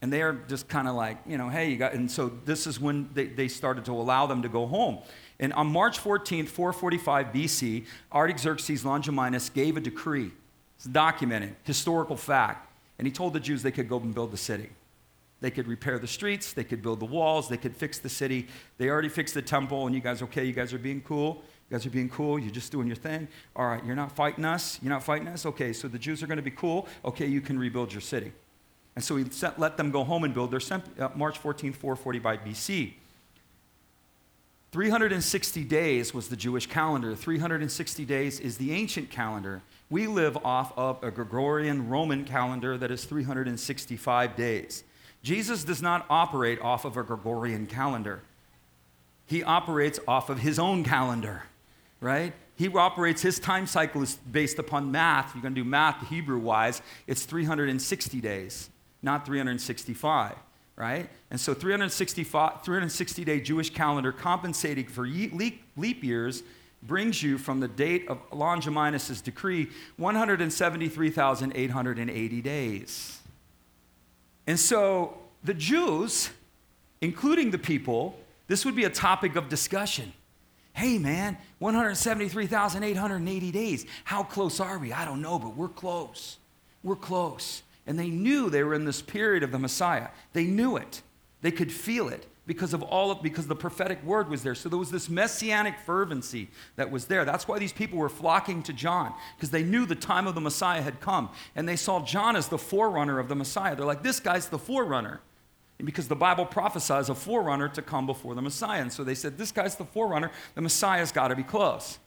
And 0.00 0.12
they're 0.12 0.34
just 0.48 0.68
kind 0.68 0.86
of 0.86 0.94
like, 0.94 1.18
you 1.26 1.36
know, 1.36 1.48
hey, 1.48 1.70
you 1.70 1.76
got, 1.76 1.92
and 1.92 2.10
so 2.10 2.30
this 2.44 2.66
is 2.66 2.80
when 2.80 3.10
they, 3.14 3.26
they 3.26 3.48
started 3.48 3.84
to 3.86 3.92
allow 3.92 4.26
them 4.26 4.42
to 4.42 4.48
go 4.48 4.66
home. 4.66 4.98
And 5.40 5.52
on 5.52 5.66
March 5.66 5.98
14th, 5.98 6.48
445 6.48 7.26
BC, 7.26 7.86
Artaxerxes 8.12 8.84
Longimanus 8.84 9.52
gave 9.52 9.76
a 9.76 9.80
decree. 9.80 10.30
It's 10.76 10.86
documented, 10.86 11.56
historical 11.64 12.16
fact. 12.16 12.70
And 12.98 13.06
he 13.06 13.12
told 13.12 13.32
the 13.32 13.40
Jews 13.40 13.62
they 13.62 13.72
could 13.72 13.88
go 13.88 13.98
and 13.98 14.14
build 14.14 14.30
the 14.30 14.36
city. 14.36 14.70
They 15.40 15.50
could 15.50 15.68
repair 15.68 15.98
the 15.98 16.08
streets, 16.08 16.52
they 16.52 16.64
could 16.64 16.82
build 16.82 17.00
the 17.00 17.06
walls, 17.06 17.48
they 17.48 17.56
could 17.56 17.76
fix 17.76 17.98
the 17.98 18.08
city. 18.08 18.48
They 18.76 18.88
already 18.88 19.08
fixed 19.08 19.34
the 19.34 19.42
temple, 19.42 19.86
and 19.86 19.94
you 19.94 20.00
guys, 20.00 20.20
okay, 20.22 20.44
you 20.44 20.52
guys 20.52 20.74
are 20.74 20.78
being 20.78 21.00
cool. 21.00 21.42
You 21.70 21.76
guys 21.76 21.86
are 21.86 21.90
being 21.90 22.08
cool. 22.08 22.38
You're 22.38 22.50
just 22.50 22.72
doing 22.72 22.86
your 22.86 22.96
thing. 22.96 23.28
All 23.54 23.66
right, 23.66 23.84
you're 23.84 23.94
not 23.94 24.12
fighting 24.12 24.44
us. 24.44 24.78
You're 24.82 24.92
not 24.92 25.02
fighting 25.02 25.28
us. 25.28 25.44
Okay, 25.44 25.72
so 25.72 25.86
the 25.86 25.98
Jews 25.98 26.22
are 26.22 26.26
going 26.26 26.38
to 26.38 26.42
be 26.42 26.50
cool. 26.50 26.88
Okay, 27.04 27.26
you 27.26 27.40
can 27.40 27.58
rebuild 27.58 27.92
your 27.92 28.00
city. 28.00 28.32
And 28.96 29.04
so 29.04 29.16
he 29.16 29.24
let 29.58 29.76
them 29.76 29.90
go 29.92 30.02
home 30.02 30.24
and 30.24 30.34
build 30.34 30.50
their 30.50 30.60
uh, 30.98 31.08
March 31.14 31.40
14th, 31.40 31.76
445 31.76 32.40
BC. 32.40 32.94
360 34.72 35.64
days 35.64 36.12
was 36.12 36.28
the 36.28 36.36
Jewish 36.36 36.66
calendar. 36.66 37.14
360 37.14 38.04
days 38.04 38.40
is 38.40 38.58
the 38.58 38.72
ancient 38.72 39.10
calendar. 39.10 39.62
We 39.88 40.06
live 40.06 40.36
off 40.38 40.76
of 40.76 41.02
a 41.02 41.10
Gregorian 41.10 41.88
Roman 41.88 42.24
calendar 42.24 42.76
that 42.76 42.90
is 42.90 43.04
365 43.04 44.36
days. 44.36 44.84
Jesus 45.22 45.64
does 45.64 45.82
not 45.82 46.06
operate 46.08 46.60
off 46.60 46.84
of 46.84 46.96
a 46.96 47.02
Gregorian 47.02 47.66
calendar. 47.66 48.22
He 49.26 49.42
operates 49.42 49.98
off 50.08 50.30
of 50.30 50.40
his 50.40 50.58
own 50.58 50.84
calendar, 50.84 51.42
right? 52.00 52.32
He 52.56 52.68
operates, 52.68 53.22
his 53.22 53.38
time 53.38 53.66
cycle 53.66 54.02
is 54.02 54.16
based 54.16 54.58
upon 54.58 54.90
math. 54.90 55.34
You're 55.34 55.42
going 55.42 55.54
to 55.54 55.62
do 55.62 55.68
math 55.68 56.08
Hebrew 56.08 56.38
wise, 56.38 56.82
it's 57.06 57.24
360 57.24 58.20
days, 58.20 58.70
not 59.02 59.26
365, 59.26 60.34
right? 60.76 61.08
And 61.30 61.40
so 61.40 61.54
365, 61.54 62.64
360 62.64 63.24
day 63.24 63.40
Jewish 63.40 63.70
calendar 63.70 64.12
compensating 64.12 64.86
for 64.86 65.06
leap, 65.06 65.62
leap 65.76 66.02
years 66.02 66.42
brings 66.82 67.22
you 67.22 67.38
from 67.38 67.60
the 67.60 67.68
date 67.68 68.08
of 68.08 68.18
Longimanus' 68.30 69.20
decree 69.20 69.68
173,880 69.96 72.42
days. 72.42 73.17
And 74.48 74.58
so 74.58 75.18
the 75.44 75.52
Jews, 75.52 76.30
including 77.02 77.50
the 77.50 77.58
people, 77.58 78.18
this 78.46 78.64
would 78.64 78.74
be 78.74 78.84
a 78.84 78.90
topic 78.90 79.36
of 79.36 79.50
discussion. 79.50 80.14
Hey, 80.72 80.96
man, 80.96 81.36
173,880 81.58 83.52
days. 83.52 83.84
How 84.04 84.22
close 84.22 84.58
are 84.58 84.78
we? 84.78 84.90
I 84.90 85.04
don't 85.04 85.20
know, 85.20 85.38
but 85.38 85.54
we're 85.54 85.68
close. 85.68 86.38
We're 86.82 86.96
close. 86.96 87.62
And 87.86 87.98
they 87.98 88.08
knew 88.08 88.48
they 88.48 88.64
were 88.64 88.72
in 88.72 88.86
this 88.86 89.02
period 89.02 89.42
of 89.42 89.52
the 89.52 89.58
Messiah. 89.58 90.08
They 90.32 90.44
knew 90.44 90.78
it. 90.78 91.02
They 91.42 91.50
could 91.50 91.70
feel 91.70 92.08
it 92.08 92.26
because 92.48 92.72
of 92.72 92.82
all 92.82 93.10
of 93.10 93.22
because 93.22 93.46
the 93.46 93.54
prophetic 93.54 94.02
word 94.02 94.30
was 94.30 94.42
there. 94.42 94.54
So 94.54 94.70
there 94.70 94.78
was 94.78 94.90
this 94.90 95.10
messianic 95.10 95.74
fervency 95.84 96.48
that 96.76 96.90
was 96.90 97.04
there. 97.04 97.26
That's 97.26 97.46
why 97.46 97.58
these 97.58 97.74
people 97.74 97.98
were 97.98 98.08
flocking 98.08 98.62
to 98.64 98.72
John 98.72 99.12
because 99.36 99.50
they 99.50 99.62
knew 99.62 99.84
the 99.84 99.94
time 99.94 100.26
of 100.26 100.34
the 100.34 100.40
Messiah 100.40 100.80
had 100.80 100.98
come 100.98 101.28
and 101.54 101.68
they 101.68 101.76
saw 101.76 102.02
John 102.02 102.36
as 102.36 102.48
the 102.48 102.56
forerunner 102.56 103.18
of 103.18 103.28
the 103.28 103.34
Messiah. 103.36 103.76
They're 103.76 103.84
like 103.84 104.02
this 104.02 104.18
guy's 104.18 104.48
the 104.48 104.58
forerunner. 104.58 105.20
And 105.78 105.86
because 105.86 106.08
the 106.08 106.16
Bible 106.16 106.46
prophesies 106.46 107.10
a 107.10 107.14
forerunner 107.14 107.68
to 107.68 107.82
come 107.82 108.06
before 108.06 108.34
the 108.34 108.42
Messiah. 108.42 108.80
And 108.80 108.92
so 108.92 109.04
they 109.04 109.14
said, 109.14 109.36
This 109.38 109.52
guy's 109.52 109.76
the 109.76 109.84
forerunner, 109.84 110.32
the 110.54 110.62
Messiah's 110.62 111.12
got 111.12 111.28
to 111.28 111.36
be 111.36 111.44
close. 111.44 111.98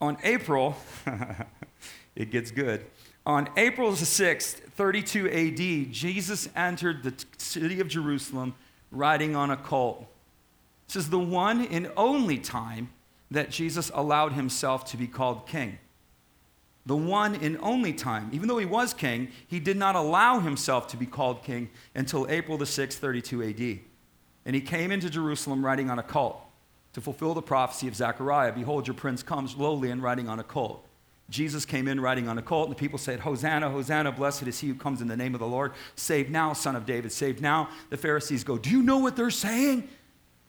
On 0.00 0.16
April, 0.22 0.76
it 2.14 2.30
gets 2.30 2.52
good. 2.52 2.86
On 3.26 3.48
April 3.56 3.92
6th, 3.92 4.54
32 4.70 5.28
AD, 5.28 5.92
Jesus 5.92 6.48
entered 6.56 7.02
the 7.02 7.12
city 7.36 7.80
of 7.80 7.88
Jerusalem 7.88 8.54
riding 8.90 9.36
on 9.36 9.50
a 9.50 9.56
colt. 9.56 10.06
This 10.86 10.96
is 10.96 11.10
the 11.10 11.18
one 11.18 11.66
and 11.66 11.90
only 11.96 12.38
time 12.38 12.90
that 13.30 13.50
Jesus 13.50 13.90
allowed 13.94 14.32
himself 14.32 14.84
to 14.86 14.96
be 14.96 15.06
called 15.06 15.46
king. 15.46 15.78
The 16.86 16.96
one 16.96 17.36
and 17.36 17.58
only 17.60 17.92
time. 17.92 18.30
Even 18.32 18.48
though 18.48 18.58
he 18.58 18.66
was 18.66 18.94
king, 18.94 19.28
he 19.46 19.60
did 19.60 19.76
not 19.76 19.94
allow 19.94 20.40
himself 20.40 20.88
to 20.88 20.96
be 20.96 21.06
called 21.06 21.44
king 21.44 21.68
until 21.94 22.26
April 22.28 22.58
the 22.58 22.64
6th, 22.64 22.94
32 22.94 23.42
AD. 23.42 23.80
And 24.46 24.56
he 24.56 24.62
came 24.62 24.90
into 24.90 25.10
Jerusalem 25.10 25.64
riding 25.64 25.90
on 25.90 25.98
a 25.98 26.02
colt 26.02 26.40
to 26.94 27.00
fulfill 27.00 27.34
the 27.34 27.42
prophecy 27.42 27.86
of 27.86 27.94
Zechariah 27.94 28.52
Behold, 28.52 28.86
your 28.86 28.94
prince 28.94 29.22
comes 29.22 29.56
lowly 29.56 29.90
and 29.90 30.02
riding 30.02 30.28
on 30.28 30.40
a 30.40 30.42
colt. 30.42 30.84
Jesus 31.30 31.64
came 31.64 31.86
in 31.86 32.00
riding 32.00 32.28
on 32.28 32.36
a 32.38 32.42
colt, 32.42 32.68
and 32.68 32.76
the 32.76 32.78
people 32.78 32.98
said, 32.98 33.20
Hosanna, 33.20 33.70
Hosanna, 33.70 34.10
blessed 34.10 34.42
is 34.42 34.58
he 34.58 34.66
who 34.66 34.74
comes 34.74 35.00
in 35.00 35.06
the 35.06 35.16
name 35.16 35.32
of 35.32 35.40
the 35.40 35.46
Lord. 35.46 35.72
Save 35.94 36.28
now, 36.28 36.52
son 36.52 36.74
of 36.74 36.84
David, 36.84 37.12
save 37.12 37.40
now. 37.40 37.68
The 37.88 37.96
Pharisees 37.96 38.42
go, 38.42 38.58
Do 38.58 38.68
you 38.68 38.82
know 38.82 38.98
what 38.98 39.16
they're 39.16 39.30
saying? 39.30 39.88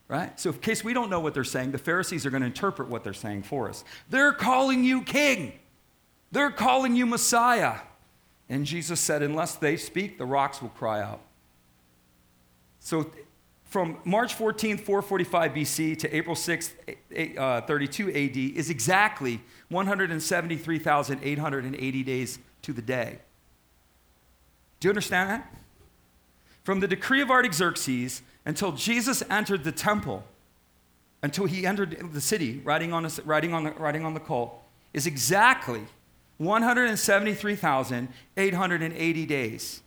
Right? 0.07 0.37
So, 0.39 0.49
in 0.49 0.57
case 0.57 0.83
we 0.83 0.93
don't 0.93 1.09
know 1.09 1.19
what 1.19 1.33
they're 1.33 1.43
saying, 1.43 1.71
the 1.71 1.77
Pharisees 1.77 2.25
are 2.25 2.31
going 2.31 2.41
to 2.41 2.47
interpret 2.47 2.89
what 2.89 3.03
they're 3.03 3.13
saying 3.13 3.43
for 3.43 3.69
us. 3.69 3.85
They're 4.09 4.33
calling 4.33 4.83
you 4.83 5.03
king, 5.03 5.53
they're 6.31 6.51
calling 6.51 6.95
you 6.95 7.05
Messiah. 7.05 7.75
And 8.49 8.65
Jesus 8.65 8.99
said, 8.99 9.21
Unless 9.21 9.55
they 9.57 9.77
speak, 9.77 10.17
the 10.17 10.25
rocks 10.25 10.61
will 10.61 10.69
cry 10.69 11.01
out. 11.01 11.21
So, 12.79 13.11
from 13.71 13.97
March 14.03 14.37
14th, 14.37 14.81
445 14.81 15.53
BC 15.53 15.97
to 15.99 16.13
April 16.13 16.35
6th, 16.35 16.73
uh, 17.37 17.61
32 17.61 18.09
AD 18.09 18.35
is 18.57 18.69
exactly 18.69 19.39
173,880 19.69 22.03
days 22.03 22.39
to 22.63 22.73
the 22.73 22.81
day. 22.81 23.19
Do 24.81 24.89
you 24.89 24.91
understand 24.91 25.29
that? 25.29 25.49
From 26.65 26.81
the 26.81 26.87
decree 26.87 27.21
of 27.21 27.31
Artaxerxes 27.31 28.21
until 28.45 28.73
Jesus 28.73 29.23
entered 29.29 29.63
the 29.63 29.71
temple, 29.71 30.25
until 31.23 31.45
he 31.45 31.65
entered 31.65 32.11
the 32.11 32.19
city 32.19 32.59
riding 32.65 32.91
on, 32.91 33.05
a, 33.05 33.11
riding 33.23 33.53
on, 33.53 33.63
the, 33.63 33.71
riding 33.71 34.03
on 34.03 34.13
the 34.13 34.19
colt, 34.19 34.61
is 34.93 35.07
exactly 35.07 35.85
173,880 36.39 39.25
days, 39.25 39.81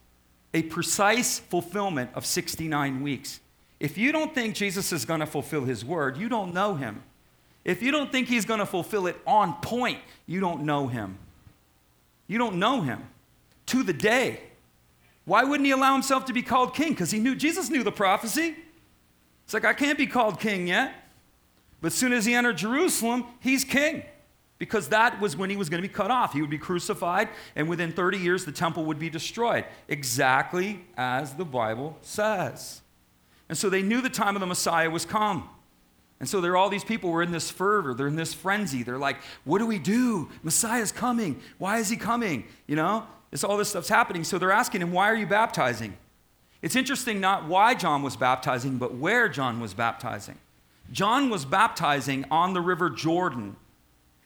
a 0.55 0.63
precise 0.63 1.39
fulfillment 1.39 2.09
of 2.15 2.25
69 2.25 3.03
weeks. 3.03 3.41
If 3.85 3.99
you 3.99 4.13
don't 4.13 4.35
think 4.35 4.55
Jesus 4.55 4.93
is 4.93 5.05
going 5.05 5.21
to 5.21 5.27
fulfill 5.27 5.67
his 5.67 5.85
word, 5.85 6.17
you 6.17 6.31
don't 6.31 6.55
know 6.55 6.75
him. 6.75 7.03
If 7.67 7.83
you 7.83 7.91
don't 7.91 8.11
think 8.11 8.29
he's 8.29 8.47
going 8.47 8.61
to 8.61 8.65
fulfill 8.65 9.07
it 9.07 9.21
on 9.27 9.61
point, 9.61 9.99
you 10.25 10.41
don't 10.41 10.63
know 10.63 10.87
him. 10.87 11.19
You 12.27 12.39
don't 12.39 12.57
know 12.57 12.81
him 12.81 13.07
to 13.67 13.83
the 13.83 13.93
day. 13.93 14.41
Why 15.27 15.45
wouldn't 15.45 15.67
he 15.67 15.73
allow 15.73 15.93
himself 15.93 16.25
to 16.25 16.33
be 16.33 16.41
called 16.41 16.75
king? 16.75 16.93
Because 16.95 17.11
he 17.11 17.19
knew 17.19 17.35
Jesus 17.35 17.69
knew 17.69 17.83
the 17.83 17.93
prophecy. 17.93 18.57
It's 19.45 19.53
like, 19.53 19.67
I 19.67 19.75
can't 19.75 19.99
be 19.99 20.07
called 20.07 20.41
king 20.41 20.67
yet. 20.67 20.95
But 21.83 21.89
as 21.89 21.95
soon 21.95 22.15
as 22.15 22.25
he 22.25 22.33
entered 22.33 22.57
Jerusalem, 22.57 23.27
he's 23.41 23.65
king. 23.65 24.03
Because 24.57 24.89
that 24.89 25.21
was 25.21 25.37
when 25.37 25.51
he 25.51 25.57
was 25.57 25.69
going 25.69 25.83
to 25.83 25.87
be 25.87 25.93
cut 25.93 26.11
off. 26.11 26.33
He 26.33 26.41
would 26.41 26.49
be 26.49 26.57
crucified, 26.57 27.29
and 27.55 27.69
within 27.69 27.93
30 27.93 28.17
years, 28.17 28.47
the 28.47 28.53
temple 28.53 28.87
would 28.87 28.99
be 28.99 29.11
destroyed. 29.11 29.67
Exactly 29.89 30.87
as 30.97 31.35
the 31.35 31.45
Bible 31.45 31.99
says. 32.01 32.81
And 33.49 33.59
so 33.59 33.69
they 33.69 33.83
knew 33.83 34.01
the 34.01 34.09
time 34.09 34.37
of 34.37 34.41
the 34.41 34.47
Messiah 34.47 34.91
was 34.91 35.05
come. 35.05 35.49
And 36.21 36.29
so 36.29 36.41
there 36.41 36.53
are 36.53 36.57
all 36.57 36.71
these 36.71 36.85
people 36.85 37.11
who 37.11 37.17
are 37.17 37.23
in 37.23 37.33
this 37.33 37.51
fervor, 37.51 37.93
they're 37.93 38.07
in 38.07 38.17
this 38.17 38.33
frenzy. 38.33 38.83
They're 38.83 38.99
like, 38.99 39.19
what 39.45 39.59
do 39.59 39.67
we 39.67 39.79
do? 39.79 40.31
Messiah's 40.43 40.93
coming. 40.93 41.41
Why 41.59 41.79
is 41.79 41.89
he 41.89 41.97
coming? 41.97 42.45
You 42.67 42.77
know? 42.77 43.07
It's 43.33 43.43
all 43.43 43.57
this 43.57 43.71
stuff's 43.71 43.89
happening. 43.89 44.23
So 44.23 44.39
they're 44.39 44.53
asking 44.53 44.81
him, 44.81 44.93
why 44.93 45.11
are 45.11 45.17
you 45.17 45.27
baptizing? 45.27 45.97
It's 46.63 46.77
interesting 46.77 47.21
not 47.21 47.47
why 47.47 47.75
John 47.75 48.03
was 48.03 48.17
baptizing, 48.17 48.79
but 48.79 48.95
where 48.95 49.29
John 49.29 49.61
was 49.61 49.75
baptizing. 49.75 50.39
John 50.93 51.31
was 51.31 51.45
baptizing 51.45 52.25
on 52.31 52.55
the 52.55 52.61
river 52.61 52.89
Jordan 52.89 53.57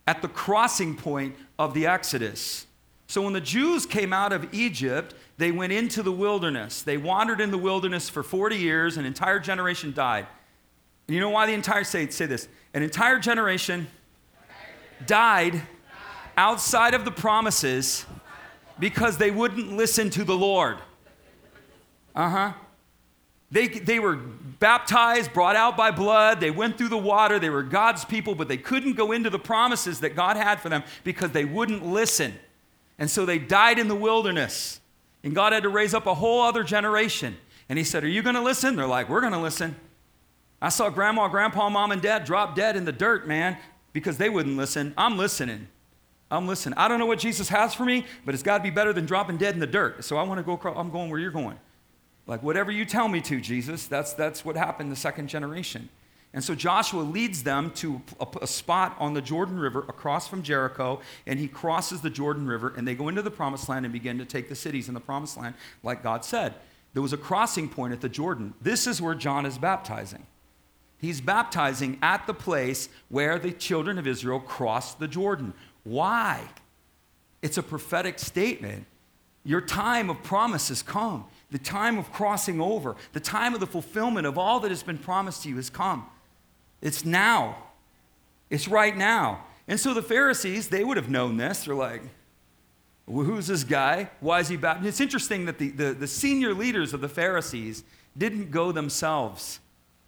at 0.06 0.22
the 0.22 0.28
crossing 0.28 0.94
point 0.94 1.34
of 1.58 1.74
the 1.74 1.86
Exodus. 1.86 2.66
So 3.06 3.22
when 3.22 3.32
the 3.32 3.40
Jews 3.40 3.86
came 3.86 4.12
out 4.12 4.32
of 4.32 4.52
Egypt, 4.54 5.14
they 5.38 5.52
went 5.52 5.72
into 5.72 6.02
the 6.02 6.12
wilderness. 6.12 6.82
They 6.82 6.96
wandered 6.96 7.40
in 7.40 7.52
the 7.52 7.58
wilderness 7.58 8.08
for 8.08 8.24
40 8.24 8.56
years, 8.56 8.96
an 8.96 9.04
entire 9.04 9.38
generation 9.38 9.92
died. 9.92 10.26
And 11.06 11.14
you 11.14 11.20
know 11.20 11.30
why 11.30 11.46
the 11.46 11.52
entire 11.52 11.84
say, 11.84 12.08
say 12.10 12.26
this? 12.26 12.48
An 12.74 12.82
entire 12.82 13.20
generation 13.20 13.86
died 15.06 15.62
outside 16.36 16.92
of 16.92 17.04
the 17.04 17.12
promises 17.12 18.04
because 18.80 19.16
they 19.16 19.30
wouldn't 19.30 19.72
listen 19.72 20.10
to 20.10 20.24
the 20.24 20.36
Lord. 20.36 20.78
Uh 22.14 22.28
huh. 22.28 22.52
They, 23.50 23.68
they 23.68 24.00
were 24.00 24.16
baptized, 24.16 25.32
brought 25.32 25.56
out 25.56 25.76
by 25.76 25.92
blood. 25.92 26.40
They 26.40 26.50
went 26.50 26.76
through 26.76 26.88
the 26.88 26.98
water. 26.98 27.38
They 27.38 27.48
were 27.48 27.62
God's 27.62 28.04
people, 28.04 28.34
but 28.34 28.48
they 28.48 28.58
couldn't 28.58 28.94
go 28.94 29.12
into 29.12 29.30
the 29.30 29.38
promises 29.38 30.00
that 30.00 30.16
God 30.16 30.36
had 30.36 30.60
for 30.60 30.68
them 30.68 30.82
because 31.04 31.30
they 31.30 31.44
wouldn't 31.44 31.86
listen. 31.86 32.34
And 32.98 33.08
so 33.08 33.24
they 33.24 33.38
died 33.38 33.78
in 33.78 33.88
the 33.88 33.94
wilderness. 33.94 34.80
And 35.22 35.34
God 35.34 35.52
had 35.52 35.64
to 35.64 35.68
raise 35.68 35.94
up 35.94 36.06
a 36.06 36.14
whole 36.14 36.42
other 36.42 36.62
generation. 36.62 37.36
And 37.68 37.78
He 37.78 37.84
said, 37.84 38.04
Are 38.04 38.08
you 38.08 38.22
going 38.22 38.36
to 38.36 38.42
listen? 38.42 38.76
They're 38.76 38.86
like, 38.86 39.08
We're 39.08 39.20
going 39.20 39.32
to 39.32 39.40
listen. 39.40 39.76
I 40.60 40.70
saw 40.70 40.90
grandma, 40.90 41.28
grandpa, 41.28 41.68
mom, 41.68 41.92
and 41.92 42.02
dad 42.02 42.24
drop 42.24 42.56
dead 42.56 42.76
in 42.76 42.84
the 42.84 42.92
dirt, 42.92 43.28
man, 43.28 43.56
because 43.92 44.18
they 44.18 44.28
wouldn't 44.28 44.56
listen. 44.56 44.92
I'm 44.96 45.16
listening. 45.16 45.68
I'm 46.30 46.46
listening. 46.46 46.76
I 46.76 46.88
don't 46.88 46.98
know 46.98 47.06
what 47.06 47.20
Jesus 47.20 47.48
has 47.48 47.74
for 47.74 47.84
me, 47.84 48.04
but 48.24 48.34
it's 48.34 48.42
got 48.42 48.58
to 48.58 48.62
be 48.62 48.70
better 48.70 48.92
than 48.92 49.06
dropping 49.06 49.38
dead 49.38 49.54
in 49.54 49.60
the 49.60 49.66
dirt. 49.66 50.04
So 50.04 50.16
I 50.16 50.22
want 50.24 50.38
to 50.38 50.42
go 50.42 50.52
across, 50.52 50.76
I'm 50.76 50.90
going 50.90 51.10
where 51.10 51.20
you're 51.20 51.30
going. 51.30 51.58
Like, 52.26 52.42
whatever 52.42 52.70
you 52.70 52.84
tell 52.84 53.08
me 53.08 53.20
to, 53.22 53.40
Jesus, 53.40 53.86
that's, 53.86 54.12
that's 54.12 54.44
what 54.44 54.56
happened 54.56 54.92
the 54.92 54.96
second 54.96 55.28
generation. 55.28 55.88
And 56.38 56.44
so 56.44 56.54
Joshua 56.54 57.00
leads 57.00 57.42
them 57.42 57.72
to 57.72 58.00
a, 58.20 58.26
a, 58.42 58.46
spot 58.46 58.94
on 59.00 59.12
the 59.12 59.20
Jordan 59.20 59.58
River 59.58 59.80
across 59.88 60.28
from 60.28 60.44
Jericho, 60.44 61.00
and 61.26 61.36
he 61.36 61.48
crosses 61.48 62.00
the 62.00 62.10
Jordan 62.10 62.46
River, 62.46 62.72
and 62.76 62.86
they 62.86 62.94
go 62.94 63.08
into 63.08 63.22
the 63.22 63.30
promised 63.32 63.68
land 63.68 63.84
and 63.84 63.92
begin 63.92 64.18
to 64.18 64.24
take 64.24 64.48
the 64.48 64.54
cities 64.54 64.86
in 64.86 64.94
the 64.94 65.00
promised 65.00 65.36
land, 65.36 65.56
like 65.82 66.00
God 66.00 66.24
said. 66.24 66.54
There 66.92 67.02
was 67.02 67.12
a 67.12 67.16
crossing 67.16 67.68
point 67.68 67.92
at 67.92 68.00
the 68.00 68.08
Jordan. 68.08 68.54
This 68.62 68.86
is 68.86 69.02
where 69.02 69.16
John 69.16 69.46
is 69.46 69.58
baptizing. 69.58 70.28
He's 70.98 71.20
baptizing 71.20 71.98
at 72.02 72.24
the 72.28 72.34
place 72.34 72.88
where 73.08 73.40
the 73.40 73.50
children 73.50 73.98
of 73.98 74.06
Israel 74.06 74.38
crossed 74.38 75.00
the 75.00 75.08
Jordan. 75.08 75.54
Why? 75.82 76.40
It's 77.42 77.58
a 77.58 77.64
prophetic 77.64 78.20
statement. 78.20 78.86
Your 79.42 79.60
time 79.60 80.08
of 80.08 80.22
promise 80.22 80.68
has 80.68 80.84
come. 80.84 81.24
The 81.50 81.58
time 81.58 81.98
of 81.98 82.12
crossing 82.12 82.60
over, 82.60 82.94
the 83.12 83.18
time 83.18 83.54
of 83.54 83.60
the 83.60 83.66
fulfillment 83.66 84.24
of 84.24 84.38
all 84.38 84.60
that 84.60 84.70
has 84.70 84.84
been 84.84 84.98
promised 84.98 85.42
to 85.42 85.48
you 85.48 85.56
has 85.56 85.68
come. 85.68 86.06
It's 86.80 87.04
now. 87.04 87.56
It's 88.50 88.68
right 88.68 88.96
now. 88.96 89.44
And 89.66 89.78
so 89.78 89.92
the 89.92 90.02
Pharisees, 90.02 90.68
they 90.68 90.84
would 90.84 90.96
have 90.96 91.10
known 91.10 91.36
this. 91.36 91.64
They're 91.64 91.74
like, 91.74 92.02
well, 93.06 93.24
who's 93.24 93.46
this 93.46 93.64
guy? 93.64 94.10
Why 94.20 94.40
is 94.40 94.48
he 94.48 94.56
baptized? 94.56 94.86
It's 94.86 95.00
interesting 95.00 95.46
that 95.46 95.58
the, 95.58 95.70
the, 95.70 95.92
the 95.92 96.06
senior 96.06 96.54
leaders 96.54 96.92
of 96.92 97.00
the 97.00 97.08
Pharisees 97.08 97.84
didn't 98.16 98.50
go 98.50 98.72
themselves, 98.72 99.60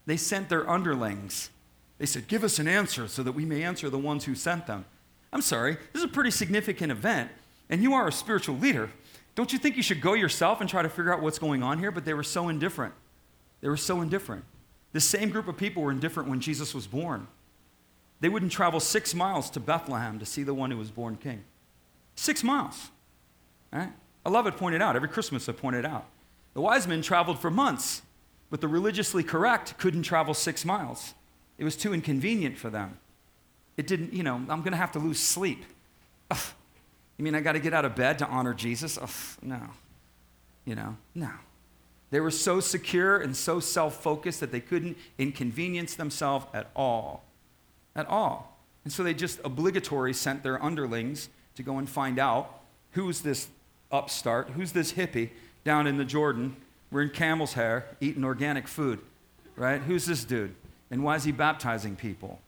they 0.06 0.16
sent 0.16 0.48
their 0.48 0.68
underlings. 0.68 1.50
They 1.98 2.06
said, 2.06 2.28
Give 2.28 2.44
us 2.44 2.58
an 2.58 2.66
answer 2.66 3.08
so 3.08 3.22
that 3.22 3.32
we 3.32 3.44
may 3.44 3.62
answer 3.62 3.88
the 3.88 3.98
ones 3.98 4.24
who 4.24 4.34
sent 4.34 4.66
them. 4.66 4.84
I'm 5.32 5.42
sorry, 5.42 5.74
this 5.92 6.02
is 6.02 6.04
a 6.04 6.08
pretty 6.08 6.30
significant 6.30 6.90
event, 6.90 7.30
and 7.68 7.82
you 7.82 7.94
are 7.94 8.08
a 8.08 8.12
spiritual 8.12 8.56
leader. 8.56 8.90
Don't 9.34 9.52
you 9.52 9.58
think 9.58 9.76
you 9.76 9.82
should 9.82 10.00
go 10.00 10.14
yourself 10.14 10.60
and 10.60 10.68
try 10.68 10.82
to 10.82 10.88
figure 10.88 11.14
out 11.14 11.22
what's 11.22 11.38
going 11.38 11.62
on 11.62 11.78
here? 11.78 11.90
But 11.90 12.04
they 12.04 12.14
were 12.14 12.24
so 12.24 12.48
indifferent. 12.48 12.94
They 13.60 13.68
were 13.68 13.76
so 13.76 14.00
indifferent. 14.00 14.44
The 14.92 15.00
same 15.00 15.30
group 15.30 15.48
of 15.48 15.56
people 15.56 15.82
were 15.82 15.90
indifferent 15.90 16.28
when 16.28 16.40
Jesus 16.40 16.74
was 16.74 16.86
born. 16.86 17.26
They 18.20 18.28
wouldn't 18.28 18.52
travel 18.52 18.80
six 18.80 19.14
miles 19.14 19.48
to 19.50 19.60
Bethlehem 19.60 20.18
to 20.18 20.26
see 20.26 20.42
the 20.42 20.54
one 20.54 20.70
who 20.70 20.76
was 20.76 20.90
born 20.90 21.16
king. 21.16 21.44
Six 22.14 22.44
miles. 22.44 22.90
Right? 23.72 23.92
I 24.26 24.28
love 24.28 24.46
it 24.46 24.56
pointed 24.56 24.82
out. 24.82 24.96
Every 24.96 25.08
Christmas 25.08 25.48
I 25.48 25.52
pointed 25.52 25.86
out. 25.86 26.06
The 26.54 26.60
wise 26.60 26.86
men 26.86 27.02
traveled 27.02 27.38
for 27.38 27.50
months, 27.50 28.02
but 28.50 28.60
the 28.60 28.68
religiously 28.68 29.22
correct 29.22 29.78
couldn't 29.78 30.02
travel 30.02 30.34
six 30.34 30.64
miles. 30.64 31.14
It 31.56 31.64
was 31.64 31.76
too 31.76 31.94
inconvenient 31.94 32.58
for 32.58 32.68
them. 32.68 32.98
It 33.76 33.86
didn't, 33.86 34.12
you 34.12 34.22
know, 34.22 34.34
I'm 34.34 34.60
going 34.60 34.72
to 34.72 34.76
have 34.76 34.92
to 34.92 34.98
lose 34.98 35.20
sleep. 35.20 35.64
Ugh. 36.30 36.38
You 37.16 37.24
mean 37.24 37.34
I 37.34 37.40
got 37.40 37.52
to 37.52 37.60
get 37.60 37.72
out 37.72 37.84
of 37.84 37.94
bed 37.94 38.18
to 38.18 38.26
honor 38.26 38.54
Jesus? 38.54 38.98
Ugh, 39.00 39.10
no. 39.42 39.60
You 40.64 40.74
know, 40.74 40.96
no. 41.14 41.30
They 42.10 42.20
were 42.20 42.30
so 42.30 42.60
secure 42.60 43.18
and 43.18 43.36
so 43.36 43.60
self 43.60 44.02
focused 44.02 44.40
that 44.40 44.52
they 44.52 44.60
couldn't 44.60 44.98
inconvenience 45.18 45.94
themselves 45.94 46.46
at 46.52 46.70
all. 46.74 47.24
At 47.94 48.06
all. 48.08 48.58
And 48.84 48.92
so 48.92 49.02
they 49.02 49.14
just 49.14 49.40
obligatory 49.44 50.12
sent 50.14 50.42
their 50.42 50.62
underlings 50.62 51.28
to 51.54 51.62
go 51.62 51.78
and 51.78 51.88
find 51.88 52.18
out 52.18 52.60
who's 52.92 53.20
this 53.20 53.48
upstart, 53.92 54.50
who's 54.50 54.72
this 54.72 54.92
hippie 54.92 55.30
down 55.64 55.86
in 55.86 55.98
the 55.98 56.04
Jordan, 56.04 56.56
wearing 56.90 57.10
camel's 57.10 57.52
hair, 57.52 57.86
eating 58.00 58.24
organic 58.24 58.66
food, 58.66 59.00
right? 59.56 59.80
Who's 59.82 60.06
this 60.06 60.24
dude? 60.24 60.54
And 60.90 61.04
why 61.04 61.16
is 61.16 61.24
he 61.24 61.32
baptizing 61.32 61.96
people? 61.96 62.40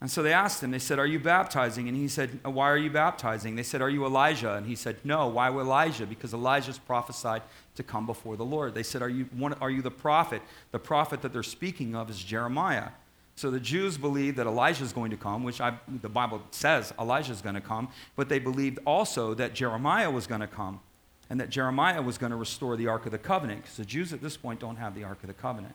And 0.00 0.10
so 0.10 0.22
they 0.22 0.32
asked 0.32 0.62
him, 0.62 0.72
they 0.72 0.78
said, 0.78 0.98
Are 0.98 1.06
you 1.06 1.18
baptizing? 1.18 1.88
And 1.88 1.96
he 1.96 2.08
said, 2.08 2.38
uh, 2.44 2.50
Why 2.50 2.70
are 2.70 2.76
you 2.76 2.90
baptizing? 2.90 3.56
They 3.56 3.62
said, 3.62 3.80
Are 3.80 3.88
you 3.88 4.04
Elijah? 4.04 4.54
And 4.54 4.66
he 4.66 4.74
said, 4.74 4.96
No. 5.04 5.26
Why 5.28 5.48
Elijah? 5.48 6.06
Because 6.06 6.34
Elijah's 6.34 6.78
prophesied 6.78 7.42
to 7.76 7.82
come 7.82 8.04
before 8.04 8.36
the 8.36 8.44
Lord. 8.44 8.74
They 8.74 8.82
said, 8.82 9.00
Are 9.00 9.08
you, 9.08 9.24
one, 9.36 9.54
are 9.54 9.70
you 9.70 9.80
the 9.80 9.90
prophet? 9.90 10.42
The 10.70 10.78
prophet 10.78 11.22
that 11.22 11.32
they're 11.32 11.42
speaking 11.42 11.94
of 11.94 12.10
is 12.10 12.22
Jeremiah. 12.22 12.88
So 13.36 13.50
the 13.50 13.60
Jews 13.60 13.98
believed 13.98 14.38
that 14.38 14.46
Elijah 14.46 14.82
is 14.82 14.94
going 14.94 15.10
to 15.10 15.16
come, 15.16 15.44
which 15.44 15.60
I, 15.60 15.74
the 16.02 16.08
Bible 16.08 16.42
says 16.50 16.92
Elijah 16.98 17.32
is 17.32 17.42
going 17.42 17.54
to 17.54 17.60
come, 17.60 17.88
but 18.16 18.30
they 18.30 18.38
believed 18.38 18.78
also 18.86 19.34
that 19.34 19.54
Jeremiah 19.54 20.10
was 20.10 20.26
going 20.26 20.40
to 20.40 20.46
come 20.46 20.80
and 21.28 21.40
that 21.40 21.50
Jeremiah 21.50 22.00
was 22.00 22.16
going 22.16 22.30
to 22.30 22.36
restore 22.36 22.76
the 22.76 22.86
Ark 22.88 23.04
of 23.04 23.12
the 23.12 23.18
Covenant 23.18 23.62
because 23.62 23.76
the 23.76 23.84
Jews 23.84 24.12
at 24.12 24.22
this 24.22 24.36
point 24.36 24.60
don't 24.60 24.76
have 24.76 24.94
the 24.94 25.04
Ark 25.04 25.18
of 25.22 25.26
the 25.26 25.34
Covenant. 25.34 25.74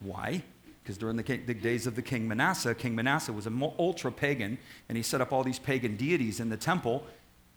Why? 0.00 0.42
Because 0.82 0.98
during 0.98 1.16
the, 1.16 1.22
the, 1.22 1.54
days 1.54 1.86
of 1.86 1.94
the 1.94 2.02
king 2.02 2.26
Manasseh, 2.26 2.74
King 2.74 2.94
Manasseh 2.96 3.32
was 3.32 3.46
an 3.46 3.62
ultra 3.78 4.10
pagan, 4.10 4.58
and 4.88 4.96
he 4.96 5.02
set 5.02 5.20
up 5.20 5.32
all 5.32 5.44
these 5.44 5.58
pagan 5.58 5.96
deities 5.96 6.40
in 6.40 6.48
the 6.48 6.56
temple, 6.56 7.04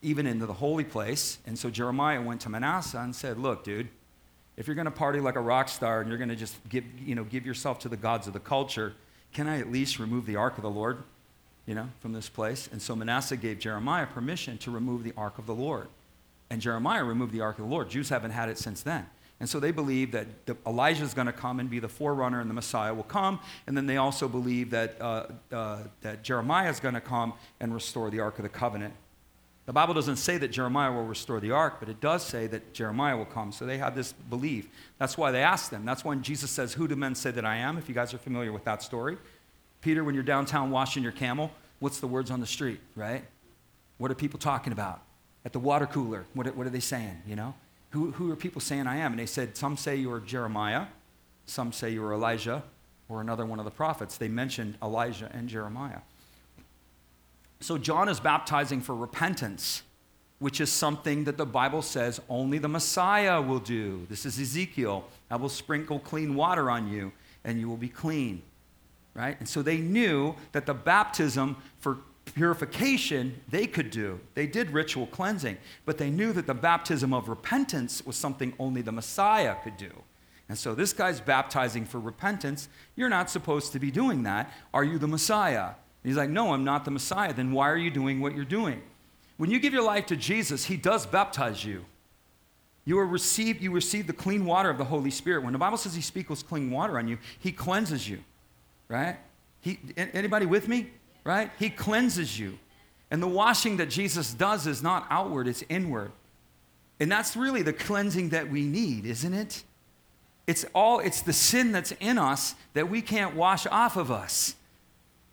even 0.01 0.27
into 0.27 0.45
the 0.45 0.53
holy 0.53 0.83
place. 0.83 1.39
And 1.47 1.57
so 1.57 1.69
Jeremiah 1.71 2.21
went 2.21 2.41
to 2.41 2.49
Manasseh 2.49 2.99
and 2.99 3.15
said, 3.15 3.39
Look, 3.39 3.63
dude, 3.63 3.89
If 4.57 4.67
you're 4.67 4.75
going 4.75 4.85
to 4.85 4.91
party 4.91 5.19
like 5.19 5.35
a 5.35 5.41
rock 5.41 5.69
star 5.69 6.01
and 6.01 6.09
you're 6.09 6.19
going 6.19 6.29
to 6.29 6.35
just 6.35 6.55
give, 6.69 6.83
you 6.99 7.15
know, 7.15 7.23
give 7.23 7.45
yourself 7.45 7.79
to 7.79 7.89
the 7.89 7.97
gods 7.97 8.27
of 8.27 8.33
the 8.33 8.39
culture, 8.39 8.93
can 9.33 9.47
I 9.47 9.59
at 9.59 9.71
least 9.71 9.99
remove 9.99 10.25
the 10.25 10.35
ark 10.37 10.57
of 10.57 10.61
the 10.61 10.69
Lord, 10.69 10.99
you 11.65 11.75
know, 11.75 11.89
from 11.99 12.13
this 12.13 12.29
place? 12.29 12.69
And 12.71 12.81
so 12.81 12.95
Manasseh 12.95 13.37
gave 13.37 13.59
Jeremiah 13.59 14.05
permission 14.05 14.57
to 14.59 14.71
remove 14.71 15.03
the 15.03 15.13
ark 15.17 15.39
of 15.39 15.45
the 15.45 15.55
Lord. 15.55 15.87
And 16.49 16.61
Jeremiah 16.61 17.03
removed 17.03 17.33
the 17.33 17.41
ark 17.41 17.57
of 17.57 17.65
the 17.65 17.71
Lord. 17.71 17.89
Jews 17.89 18.09
haven't 18.09 18.31
had 18.31 18.49
it 18.49 18.59
since 18.59 18.81
then. 18.83 19.07
And 19.39 19.49
so 19.49 19.59
they 19.59 19.71
believe 19.71 20.11
that 20.13 20.27
Elijah 20.65 21.03
is 21.03 21.13
going 21.13 21.27
to 21.27 21.33
come 21.33 21.59
and 21.59 21.69
be 21.69 21.79
the 21.79 21.89
forerunner, 21.89 22.39
and 22.39 22.49
the 22.49 22.53
Messiah 22.53 22.93
will 22.93 23.03
come. 23.03 23.39
And 23.67 23.75
then 23.75 23.85
they 23.85 23.97
also 23.97 24.29
believe 24.29 24.69
that, 24.69 24.95
uh, 25.01 25.25
uh, 25.51 25.79
that 26.01 26.23
Jeremiah 26.23 26.69
is 26.69 26.79
going 26.79 26.93
to 26.93 27.01
come 27.01 27.33
and 27.59 27.73
restore 27.73 28.09
the 28.09 28.21
Ark 28.21 28.39
of 28.39 28.43
the 28.43 28.49
Covenant. 28.49 28.93
The 29.65 29.73
Bible 29.73 29.95
doesn't 29.95 30.17
say 30.17 30.37
that 30.37 30.49
Jeremiah 30.49 30.91
will 30.91 31.05
restore 31.05 31.39
the 31.39 31.49
ark, 31.51 31.77
but 31.79 31.89
it 31.89 31.99
does 31.99 32.23
say 32.23 32.45
that 32.47 32.73
Jeremiah 32.73 33.17
will 33.17 33.25
come. 33.25 33.51
So 33.51 33.65
they 33.65 33.79
had 33.79 33.95
this 33.95 34.13
belief. 34.13 34.67
That's 34.99 35.17
why 35.17 35.31
they 35.31 35.41
asked 35.41 35.71
them. 35.71 35.85
That's 35.85 36.05
when 36.05 36.21
Jesus 36.21 36.51
says, 36.51 36.73
Who 36.73 36.87
do 36.87 36.95
men 36.95 37.15
say 37.15 37.31
that 37.31 37.45
I 37.45 37.57
am? 37.57 37.77
If 37.77 37.89
you 37.89 37.95
guys 37.95 38.13
are 38.13 38.19
familiar 38.19 38.53
with 38.53 38.63
that 38.65 38.83
story. 38.83 39.17
Peter, 39.81 40.03
when 40.03 40.13
you're 40.13 40.23
downtown 40.23 40.69
washing 40.69 41.01
your 41.01 41.11
camel, 41.11 41.51
what's 41.79 41.99
the 41.99 42.07
words 42.07 42.29
on 42.29 42.41
the 42.41 42.47
street, 42.47 42.79
right? 42.95 43.23
What 43.97 44.11
are 44.11 44.15
people 44.15 44.39
talking 44.39 44.71
about? 44.71 45.01
At 45.43 45.53
the 45.53 45.59
water 45.59 45.87
cooler, 45.87 46.25
what, 46.33 46.55
what 46.55 46.67
are 46.67 46.71
they 46.71 46.79
saying, 46.79 47.23
you 47.27 47.35
know? 47.35 47.55
Who, 47.95 48.11
who 48.11 48.29
are 48.29 48.35
people 48.35 48.59
saying 48.59 48.87
I 48.87 48.97
am? 48.97 49.13
And 49.13 49.19
they 49.19 49.25
said, 49.25 49.55
Some 49.55 49.77
say 49.77 49.95
you 49.95 50.11
are 50.11 50.19
Jeremiah, 50.19 50.87
some 51.45 51.71
say 51.71 51.91
you 51.91 52.03
are 52.03 52.13
Elijah, 52.13 52.61
or 53.07 53.21
another 53.21 53.45
one 53.45 53.57
of 53.57 53.63
the 53.63 53.71
prophets. 53.71 54.17
They 54.17 54.27
mentioned 54.27 54.75
Elijah 54.83 55.31
and 55.33 55.47
Jeremiah. 55.47 55.99
So 57.61 57.77
John 57.77 58.09
is 58.09 58.19
baptizing 58.19 58.81
for 58.81 58.93
repentance, 58.93 59.81
which 60.39 60.59
is 60.59 60.69
something 60.69 61.23
that 61.23 61.37
the 61.37 61.45
Bible 61.45 61.81
says 61.81 62.19
only 62.27 62.57
the 62.57 62.67
Messiah 62.67 63.41
will 63.41 63.59
do. 63.59 64.05
This 64.09 64.25
is 64.25 64.41
Ezekiel. 64.41 65.05
I 65.31 65.37
will 65.37 65.47
sprinkle 65.47 65.99
clean 65.99 66.35
water 66.35 66.69
on 66.69 66.91
you, 66.91 67.13
and 67.45 67.61
you 67.61 67.69
will 67.69 67.77
be 67.77 67.87
clean. 67.87 68.41
Right? 69.13 69.39
And 69.39 69.47
so 69.47 69.61
they 69.61 69.77
knew 69.77 70.35
that 70.51 70.65
the 70.65 70.73
baptism 70.73 71.55
for 71.79 71.99
purification 72.25 73.41
they 73.49 73.67
could 73.67 73.91
do. 73.91 74.19
They 74.33 74.47
did 74.47 74.71
ritual 74.71 75.07
cleansing, 75.07 75.57
but 75.85 75.97
they 75.97 76.09
knew 76.09 76.33
that 76.33 76.47
the 76.47 76.53
baptism 76.53 77.13
of 77.13 77.29
repentance 77.29 78.05
was 78.05 78.15
something 78.15 78.53
only 78.59 78.81
the 78.81 78.91
Messiah 78.91 79.55
could 79.63 79.77
do. 79.77 79.91
And 80.47 80.57
so 80.57 80.75
this 80.75 80.93
guy's 80.93 81.19
baptizing 81.19 81.85
for 81.85 81.99
repentance. 81.99 82.67
You're 82.95 83.09
not 83.09 83.29
supposed 83.29 83.71
to 83.73 83.79
be 83.79 83.89
doing 83.89 84.23
that. 84.23 84.51
Are 84.73 84.83
you 84.83 84.97
the 84.97 85.07
Messiah? 85.07 85.65
And 85.65 85.75
he's 86.03 86.17
like, 86.17 86.29
No, 86.29 86.53
I'm 86.53 86.63
not 86.63 86.85
the 86.85 86.91
Messiah. 86.91 87.33
Then 87.33 87.51
why 87.51 87.69
are 87.69 87.77
you 87.77 87.89
doing 87.89 88.21
what 88.21 88.35
you're 88.35 88.45
doing? 88.45 88.81
When 89.37 89.49
you 89.49 89.59
give 89.59 89.73
your 89.73 89.83
life 89.83 90.05
to 90.07 90.15
Jesus, 90.15 90.65
he 90.65 90.77
does 90.77 91.05
baptize 91.05 91.65
you. 91.65 91.85
You 92.85 92.99
are 92.99 93.05
received, 93.05 93.61
you 93.61 93.71
receive 93.71 94.05
the 94.05 94.13
clean 94.13 94.45
water 94.45 94.69
of 94.69 94.77
the 94.77 94.85
Holy 94.85 95.09
Spirit. 95.09 95.43
When 95.43 95.53
the 95.53 95.59
Bible 95.59 95.77
says 95.77 95.95
he 95.95 96.01
sprinkles 96.01 96.43
clean 96.43 96.69
water 96.69 96.99
on 96.99 97.07
you, 97.07 97.17
he 97.39 97.51
cleanses 97.51 98.07
you. 98.07 98.19
Right? 98.87 99.17
He, 99.61 99.79
anybody 99.97 100.45
with 100.45 100.67
me? 100.67 100.91
Right? 101.25 101.51
He 101.59 101.69
cleanses 101.69 102.39
you. 102.39 102.57
And 103.11 103.21
the 103.21 103.27
washing 103.27 103.77
that 103.77 103.89
Jesus 103.89 104.33
does 104.33 104.67
is 104.67 104.81
not 104.81 105.05
outward, 105.09 105.47
it's 105.47 105.63
inward. 105.67 106.11
And 106.99 107.11
that's 107.11 107.35
really 107.35 107.61
the 107.61 107.73
cleansing 107.73 108.29
that 108.29 108.49
we 108.49 108.63
need, 108.63 109.05
isn't 109.05 109.33
it? 109.33 109.63
It's 110.47 110.65
all 110.73 110.99
it's 110.99 111.21
the 111.21 111.33
sin 111.33 111.71
that's 111.71 111.91
in 111.99 112.17
us 112.17 112.55
that 112.73 112.89
we 112.89 113.01
can't 113.01 113.35
wash 113.35 113.65
off 113.67 113.97
of 113.97 114.11
us. 114.11 114.55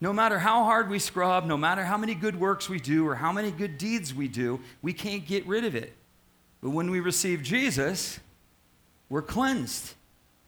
No 0.00 0.12
matter 0.12 0.40
how 0.40 0.64
hard 0.64 0.90
we 0.90 0.98
scrub, 0.98 1.44
no 1.44 1.56
matter 1.56 1.84
how 1.84 1.96
many 1.96 2.14
good 2.14 2.40
works 2.40 2.68
we 2.68 2.80
do 2.80 3.06
or 3.06 3.14
how 3.14 3.30
many 3.30 3.52
good 3.52 3.78
deeds 3.78 4.12
we 4.12 4.26
do, 4.26 4.58
we 4.80 4.92
can't 4.92 5.24
get 5.26 5.46
rid 5.46 5.64
of 5.64 5.76
it. 5.76 5.92
But 6.60 6.70
when 6.70 6.90
we 6.90 6.98
receive 6.98 7.42
Jesus, 7.42 8.18
we're 9.08 9.22
cleansed 9.22 9.94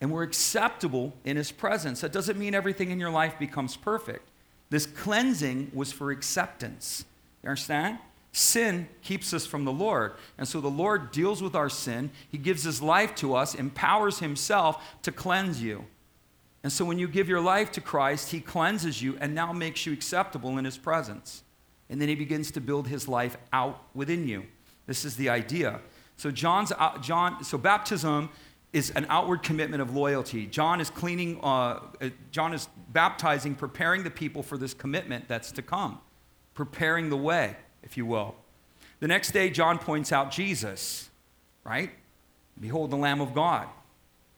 and 0.00 0.10
we're 0.10 0.22
acceptable 0.22 1.12
in 1.24 1.36
his 1.36 1.52
presence. 1.52 2.00
That 2.00 2.12
doesn't 2.12 2.38
mean 2.38 2.54
everything 2.54 2.90
in 2.90 2.98
your 2.98 3.10
life 3.10 3.38
becomes 3.38 3.76
perfect. 3.76 4.28
This 4.70 4.86
cleansing 4.86 5.70
was 5.74 5.92
for 5.92 6.10
acceptance. 6.10 7.04
You 7.42 7.50
understand? 7.50 7.98
Sin 8.32 8.88
keeps 9.02 9.32
us 9.32 9.46
from 9.46 9.64
the 9.64 9.72
Lord. 9.72 10.14
And 10.38 10.48
so 10.48 10.60
the 10.60 10.68
Lord 10.68 11.12
deals 11.12 11.42
with 11.42 11.54
our 11.54 11.68
sin. 11.68 12.10
He 12.28 12.38
gives 12.38 12.64
his 12.64 12.82
life 12.82 13.14
to 13.16 13.34
us, 13.34 13.54
empowers 13.54 14.18
himself 14.18 14.82
to 15.02 15.12
cleanse 15.12 15.62
you. 15.62 15.84
And 16.64 16.72
so 16.72 16.84
when 16.84 16.98
you 16.98 17.06
give 17.06 17.28
your 17.28 17.42
life 17.42 17.70
to 17.72 17.82
Christ, 17.82 18.30
He 18.30 18.40
cleanses 18.40 19.00
you 19.02 19.18
and 19.20 19.34
now 19.34 19.52
makes 19.52 19.84
you 19.84 19.92
acceptable 19.92 20.56
in 20.56 20.64
His 20.64 20.78
presence. 20.78 21.44
And 21.90 22.00
then 22.00 22.08
He 22.08 22.14
begins 22.14 22.50
to 22.52 22.60
build 22.60 22.88
His 22.88 23.06
life 23.06 23.36
out 23.52 23.84
within 23.94 24.26
you. 24.26 24.44
This 24.86 25.04
is 25.04 25.14
the 25.16 25.28
idea. 25.28 25.80
So 26.16 26.30
John's 26.30 26.72
uh, 26.72 26.96
John. 26.98 27.44
So 27.44 27.58
baptism 27.58 28.30
is 28.74 28.90
an 28.90 29.06
outward 29.08 29.44
commitment 29.44 29.80
of 29.80 29.94
loyalty. 29.94 30.46
John 30.46 30.80
is 30.80 30.90
cleaning. 30.90 31.38
Uh, 31.42 31.80
uh, 32.02 32.10
John 32.32 32.52
is 32.52 32.68
baptizing, 32.92 33.54
preparing 33.54 34.02
the 34.02 34.10
people 34.10 34.42
for 34.42 34.58
this 34.58 34.74
commitment 34.74 35.28
that's 35.28 35.52
to 35.52 35.62
come, 35.62 36.00
preparing 36.54 37.08
the 37.08 37.16
way, 37.16 37.56
if 37.84 37.96
you 37.96 38.04
will. 38.04 38.34
The 38.98 39.06
next 39.06 39.30
day, 39.30 39.48
John 39.48 39.78
points 39.78 40.10
out 40.10 40.32
Jesus. 40.32 41.08
Right? 41.62 41.92
Behold 42.60 42.90
the 42.90 42.96
Lamb 42.96 43.20
of 43.20 43.32
God. 43.32 43.68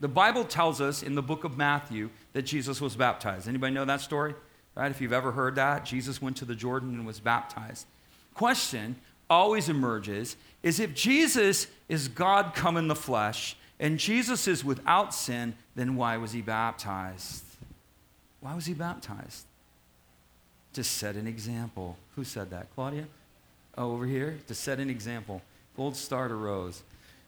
The 0.01 0.09
Bible 0.09 0.45
tells 0.45 0.83
us 0.83 1.03
in 1.03 1.15
the 1.15 1.23
book 1.23 1.45
of 1.45 1.57
Matthew 1.57 2.11
that 2.35 2.43
Jesus 2.43 2.79
was 2.79 2.95
baptized. 2.95 3.49
Anybody 3.49 3.73
know 3.73 3.87
that 3.87 4.03
story? 4.03 4.35
Right? 4.75 4.91
If 4.91 5.01
you've 5.01 5.15
ever 5.15 5.33
heard 5.33 5.55
that, 5.55 5.87
Jesus 5.87 6.21
went 6.21 6.37
to 6.37 6.45
the 6.45 6.55
Jordan 6.55 6.91
and 6.91 7.07
was 7.07 7.21
baptized. 7.21 7.87
Question 8.35 8.97
always 9.31 9.71
emerges 9.71 10.37
is 10.63 10.79
if 10.79 10.95
Jesus 10.95 11.69
is 11.89 12.09
God 12.09 12.55
come 12.55 12.77
in 12.77 12.89
the 12.89 12.95
flesh 12.95 13.57
and 13.79 13.99
Jesus 13.99 14.49
is 14.49 14.65
without 14.65 15.15
sin, 15.15 15.55
then 15.75 15.97
why 15.97 16.17
was 16.17 16.33
he 16.33 16.41
baptized? 16.41 17.45
Why 18.41 18.55
was 18.55 18.67
he 18.67 18.75
baptized? 18.75 19.45
To 20.75 20.85
set 20.85 21.17
an 21.17 21.27
example. 21.27 21.97
Who 22.15 22.25
said 22.25 22.51
that? 22.51 22.69
Claudia? 22.75 23.07
Oh, 23.77 23.93
over 23.93 24.07
here? 24.07 24.39
To 24.49 24.55
set 24.55 24.79
an 24.79 24.89
example. 24.89 25.43
Gold 25.77 25.97
star 25.97 26.29
to 26.29 26.35
rose. 26.35 26.83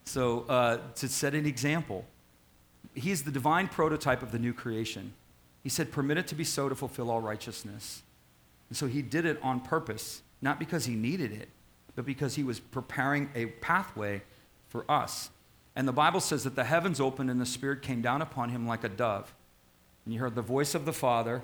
So, 0.05 0.47
uh, 0.49 0.79
to 0.97 1.09
set 1.09 1.35
an 1.35 1.45
example. 1.45 2.05
He's 2.95 3.23
the 3.23 3.31
divine 3.31 3.69
prototype 3.69 4.23
of 4.23 4.33
the 4.33 4.39
new 4.39 4.55
creation. 4.55 5.13
He 5.63 5.69
said, 5.69 5.93
Permit 5.93 6.17
it 6.17 6.27
to 6.29 6.35
be 6.35 6.45
so 6.45 6.69
to 6.69 6.75
fulfill 6.75 7.11
all 7.11 7.21
righteousness. 7.21 8.03
And 8.71 8.77
so 8.77 8.87
he 8.87 9.03
did 9.03 9.27
it 9.27 9.39
on 9.43 9.61
purpose, 9.61 10.23
not 10.41 10.59
because 10.59 10.87
he 10.87 10.95
needed 10.95 11.33
it, 11.33 11.49
but 11.95 12.07
because 12.07 12.37
he 12.37 12.43
was 12.43 12.61
preparing 12.61 13.29
a 13.35 13.47
pathway 13.47 14.23
for 14.69 14.91
us. 14.91 15.31
And 15.79 15.87
the 15.87 15.93
Bible 15.93 16.19
says 16.19 16.43
that 16.43 16.57
the 16.57 16.65
heavens 16.65 17.01
opened 17.01 17.31
and 17.31 17.41
the 17.41 17.47
Spirit 17.47 17.83
came 17.83 18.03
down 18.03 18.21
upon 18.21 18.49
him 18.49 18.67
like 18.67 18.83
a 18.83 18.89
dove. 18.89 19.33
And 20.05 20.13
you 20.13 20.19
heard 20.19 20.35
the 20.35 20.43
voice 20.43 20.75
of 20.75 20.85
the 20.85 20.93
Father 20.93 21.41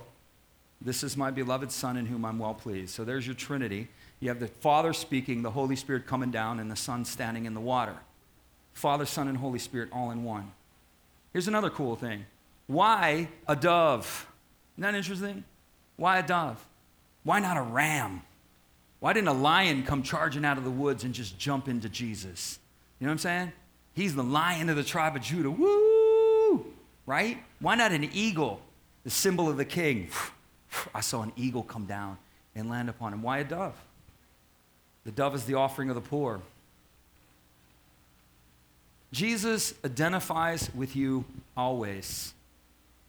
This 0.80 1.04
is 1.04 1.16
my 1.16 1.30
beloved 1.30 1.70
Son 1.70 1.96
in 1.96 2.06
whom 2.06 2.24
I'm 2.24 2.40
well 2.40 2.52
pleased. 2.52 2.90
So 2.90 3.04
there's 3.04 3.26
your 3.26 3.36
Trinity. 3.36 3.88
You 4.18 4.30
have 4.30 4.40
the 4.40 4.48
Father 4.48 4.92
speaking, 4.92 5.42
the 5.42 5.52
Holy 5.52 5.76
Spirit 5.76 6.08
coming 6.08 6.32
down, 6.32 6.58
and 6.58 6.68
the 6.68 6.76
Son 6.76 7.04
standing 7.04 7.46
in 7.46 7.54
the 7.54 7.60
water. 7.60 7.94
Father, 8.72 9.06
Son, 9.06 9.28
and 9.28 9.38
Holy 9.38 9.60
Spirit 9.60 9.88
all 9.92 10.10
in 10.10 10.24
one. 10.24 10.50
Here's 11.32 11.46
another 11.46 11.70
cool 11.70 11.94
thing. 11.94 12.26
Why 12.66 13.28
a 13.46 13.54
dove? 13.54 14.26
Isn't 14.74 14.82
that 14.82 14.96
interesting? 14.96 15.44
Why 15.96 16.18
a 16.18 16.26
dove? 16.26 16.62
Why 17.22 17.38
not 17.38 17.56
a 17.56 17.62
ram? 17.62 18.22
Why 18.98 19.12
didn't 19.12 19.28
a 19.28 19.32
lion 19.32 19.84
come 19.84 20.02
charging 20.02 20.44
out 20.44 20.58
of 20.58 20.64
the 20.64 20.70
woods 20.70 21.04
and 21.04 21.14
just 21.14 21.38
jump 21.38 21.68
into 21.68 21.88
Jesus? 21.88 22.58
You 22.98 23.06
know 23.06 23.10
what 23.10 23.12
I'm 23.12 23.18
saying? 23.18 23.52
He's 23.94 24.14
the 24.14 24.24
lion 24.24 24.68
of 24.68 24.76
the 24.76 24.84
tribe 24.84 25.16
of 25.16 25.22
Judah. 25.22 25.50
Woo! 25.50 26.66
Right? 27.06 27.38
Why 27.60 27.74
not 27.74 27.92
an 27.92 28.08
eagle, 28.12 28.60
the 29.04 29.10
symbol 29.10 29.48
of 29.48 29.56
the 29.56 29.64
king? 29.64 30.08
I 30.94 31.00
saw 31.00 31.22
an 31.22 31.32
eagle 31.36 31.62
come 31.62 31.86
down 31.86 32.18
and 32.54 32.68
land 32.68 32.88
upon 32.88 33.12
him. 33.12 33.22
Why 33.22 33.38
a 33.38 33.44
dove? 33.44 33.76
The 35.04 35.12
dove 35.12 35.34
is 35.34 35.44
the 35.44 35.54
offering 35.54 35.90
of 35.90 35.94
the 35.94 36.00
poor. 36.00 36.40
Jesus 39.12 39.74
identifies 39.84 40.74
with 40.74 40.96
you 40.96 41.24
always. 41.56 42.34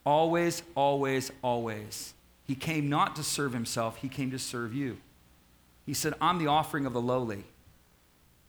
Always, 0.06 0.62
always, 0.76 1.32
always. 1.42 2.14
He 2.46 2.54
came 2.54 2.90
not 2.90 3.16
to 3.16 3.24
serve 3.24 3.54
himself, 3.54 3.98
he 3.98 4.08
came 4.08 4.30
to 4.32 4.38
serve 4.40 4.74
you. 4.74 4.98
He 5.86 5.94
said, 5.94 6.14
I'm 6.22 6.38
the 6.38 6.48
offering 6.48 6.86
of 6.86 6.94
the 6.94 7.02
lowly. 7.02 7.44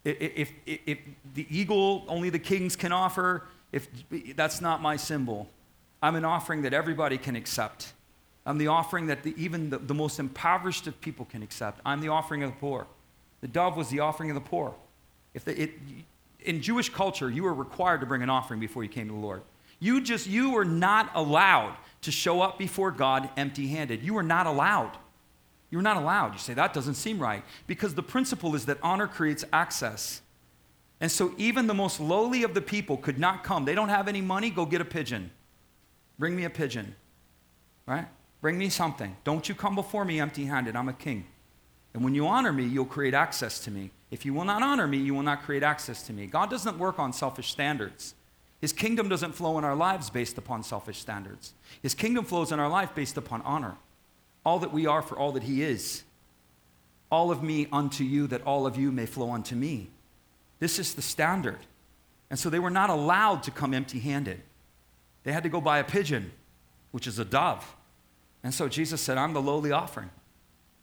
If, 0.07 0.53
if, 0.67 0.81
if, 0.87 0.99
the 1.35 1.47
eagle 1.51 2.05
only 2.07 2.31
the 2.31 2.39
kings 2.39 2.77
can 2.77 2.93
offer, 2.93 3.45
if 3.73 3.89
that's 4.37 4.61
not 4.61 4.81
my 4.81 4.97
symbol. 4.97 5.49
I'm 6.03 6.15
an 6.15 6.25
offering 6.25 6.63
that 6.63 6.73
everybody 6.73 7.19
can 7.19 7.35
accept. 7.35 7.93
I'm 8.45 8.59
the 8.59 8.69
offering 8.69 9.07
that 9.07 9.25
the, 9.25 9.35
even 9.37 9.71
the, 9.71 9.79
the 9.79 9.95
most 9.95 10.21
impoverished 10.21 10.87
of 10.87 11.01
people 11.01 11.25
can 11.25 11.43
accept. 11.43 11.81
I'm 11.85 12.01
the 12.01 12.09
offering 12.09 12.45
of 12.45 12.51
the 12.51 12.57
poor. 12.57 12.87
The 13.41 13.49
dove 13.49 13.77
was 13.77 13.89
the 13.89 14.01
offering 14.01 14.31
of 14.31 14.35
the 14.35 14.49
poor. 14.49 14.75
If 15.35 15.45
the, 15.45 15.61
it, 15.61 15.71
in 16.45 16.63
Jewish 16.63 16.89
culture, 16.89 17.29
you 17.29 17.43
were 17.43 17.55
required 17.55 18.01
to 18.01 18.07
bring 18.07 18.23
an 18.23 18.31
offering 18.31 18.61
before 18.61 18.85
you 18.85 18.89
came 18.89 19.09
to 19.09 19.13
the 19.13 19.19
Lord. 19.19 19.43
You 19.81 20.01
just, 20.01 20.29
you 20.29 20.53
were 20.53 20.65
not 20.65 21.11
allowed 21.15 21.77
to 22.03 22.13
show 22.13 22.41
up 22.41 22.59
before 22.59 22.93
God 22.93 23.29
empty 23.37 23.67
handed. 23.67 24.03
You 24.03 24.15
were 24.15 24.23
not 24.23 24.47
allowed. 24.47 24.97
You 25.71 25.79
were 25.79 25.83
not 25.83 25.97
allowed. 25.97 26.33
You 26.33 26.39
say, 26.39 26.55
that 26.55 26.73
doesn't 26.73 26.95
seem 26.95 27.19
right. 27.19 27.45
Because 27.67 27.95
the 27.95 28.03
principle 28.03 28.55
is 28.55 28.67
that 28.67 28.79
honor 28.83 29.07
creates 29.07 29.45
access. 29.53 30.23
And 31.01 31.11
so 31.11 31.35
even 31.37 31.67
the 31.67 31.75
most 31.75 32.01
lowly 32.01 32.43
of 32.43 32.55
the 32.55 32.61
people 32.61 32.97
could 32.97 33.19
not 33.19 33.45
come. 33.45 33.65
They 33.65 33.75
don't 33.75 33.89
have 33.89 34.09
any 34.09 34.21
money, 34.21 34.51
go 34.51 34.65
get 34.65 34.81
a 34.81 34.85
pigeon. 34.85 35.31
Bring 36.19 36.35
me 36.35 36.45
a 36.45 36.51
pigeon, 36.51 36.95
right? 37.87 38.07
Bring 38.41 38.57
me 38.57 38.71
something. 38.71 39.17
Don't 39.25 39.49
you 39.49 39.55
come 39.55 39.75
before 39.75 40.05
me 40.05 40.21
empty 40.21 40.45
handed. 40.45 40.77
I'm 40.77 40.89
a 40.89 40.95
king. 40.95 41.27
And 41.93 42.03
when 42.05 42.15
you 42.15 42.27
honor 42.27 42.53
me, 42.53 42.65
you'll 42.65 42.87
create 42.87 43.15
access 43.15 43.59
to 43.61 43.71
me. 43.71 43.91
If 44.11 44.25
you 44.25 44.33
will 44.33 44.45
not 44.45 44.63
honor 44.63 44.87
me, 44.87 44.99
you 44.99 45.15
will 45.15 45.23
not 45.23 45.43
create 45.43 45.63
access 45.63 46.03
to 46.05 46.13
me. 46.13 46.27
God 46.27 46.49
doesn't 46.49 46.79
work 46.79 46.99
on 46.99 47.13
selfish 47.13 47.51
standards. 47.51 48.15
His 48.61 48.73
kingdom 48.73 49.09
doesn't 49.09 49.33
flow 49.33 49.59
in 49.59 49.65
our 49.65 49.75
lives 49.75 50.09
based 50.09 50.39
upon 50.39 50.63
selfish 50.63 50.99
standards. 50.99 51.53
His 51.83 51.95
kingdom 51.95 52.25
flows 52.25 52.53
in 52.53 52.61
our 52.61 52.69
life 52.69 52.95
based 52.95 53.17
upon 53.17 53.43
honor. 53.43 53.77
All 54.47 54.61
that 54.61 54.73
we 54.73 54.87
are 54.87 55.03
for 55.03 55.19
all 55.19 55.33
that 55.33 55.43
He 55.43 55.63
is. 55.63 56.05
All 57.11 57.33
of 57.33 57.43
me 57.43 57.67
unto 57.73 58.05
you, 58.05 58.29
that 58.29 58.43
all 58.47 58.67
of 58.67 58.79
you 58.79 58.93
may 58.93 59.05
flow 59.05 59.33
unto 59.33 59.57
me. 59.57 59.89
This 60.61 60.79
is 60.79 60.95
the 60.95 61.03
standard. 61.03 61.59
And 62.31 62.39
so 62.39 62.49
they 62.49 62.61
were 62.61 62.71
not 62.71 62.89
allowed 62.89 63.43
to 63.43 63.51
come 63.51 63.75
empty 63.75 63.99
handed. 63.99 64.41
They 65.25 65.33
had 65.33 65.43
to 65.43 65.49
go 65.49 65.61
buy 65.61 65.79
a 65.79 65.85
pigeon, 65.85 66.31
which 66.93 67.07
is 67.09 67.19
a 67.19 67.25
dove. 67.25 67.77
And 68.45 68.55
so 68.55 68.69
Jesus 68.69 69.01
said, 69.01 69.19
I'm 69.19 69.33
the 69.33 69.43
lowly 69.43 69.73
offering. 69.73 70.11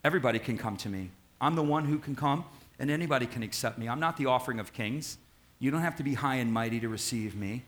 Everybody 0.03 0.39
can 0.39 0.57
come 0.57 0.75
to 0.77 0.89
me. 0.89 1.09
I'm 1.39 1.55
the 1.55 1.63
one 1.63 1.85
who 1.85 1.97
can 1.99 2.15
come, 2.15 2.45
and 2.79 2.91
anybody 2.91 3.25
can 3.25 3.43
accept 3.43 3.77
me. 3.77 3.87
I'm 3.87 3.99
not 3.99 4.17
the 4.17 4.25
offering 4.25 4.59
of 4.59 4.73
kings. 4.73 5.17
You 5.59 5.71
don't 5.71 5.81
have 5.81 5.95
to 5.97 6.03
be 6.03 6.15
high 6.15 6.35
and 6.35 6.51
mighty 6.51 6.81
to 6.81 6.89
receive 6.89 7.35
me. 7.35 7.63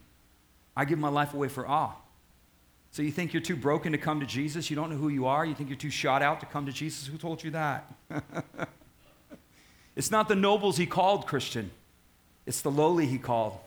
I 0.75 0.83
give 0.83 0.99
my 0.99 1.09
life 1.09 1.33
away 1.33 1.47
for 1.47 1.65
all. 1.65 2.04
So 2.95 3.01
you 3.01 3.11
think 3.11 3.33
you're 3.33 3.41
too 3.41 3.57
broken 3.57 3.91
to 3.91 3.97
come 3.97 4.21
to 4.21 4.25
Jesus? 4.25 4.69
You 4.69 4.77
don't 4.77 4.89
know 4.89 4.95
who 4.95 5.09
you 5.09 5.25
are? 5.25 5.45
You 5.45 5.53
think 5.53 5.67
you're 5.67 5.77
too 5.77 5.89
shot 5.89 6.21
out 6.21 6.39
to 6.39 6.45
come 6.45 6.65
to 6.65 6.71
Jesus? 6.71 7.05
Who 7.07 7.17
told 7.17 7.43
you 7.43 7.51
that? 7.51 7.93
it's 9.97 10.11
not 10.11 10.29
the 10.29 10.35
nobles 10.35 10.77
he 10.77 10.85
called, 10.85 11.27
Christian. 11.27 11.71
It's 12.45 12.61
the 12.61 12.71
lowly 12.71 13.05
he 13.05 13.17
called. 13.17 13.57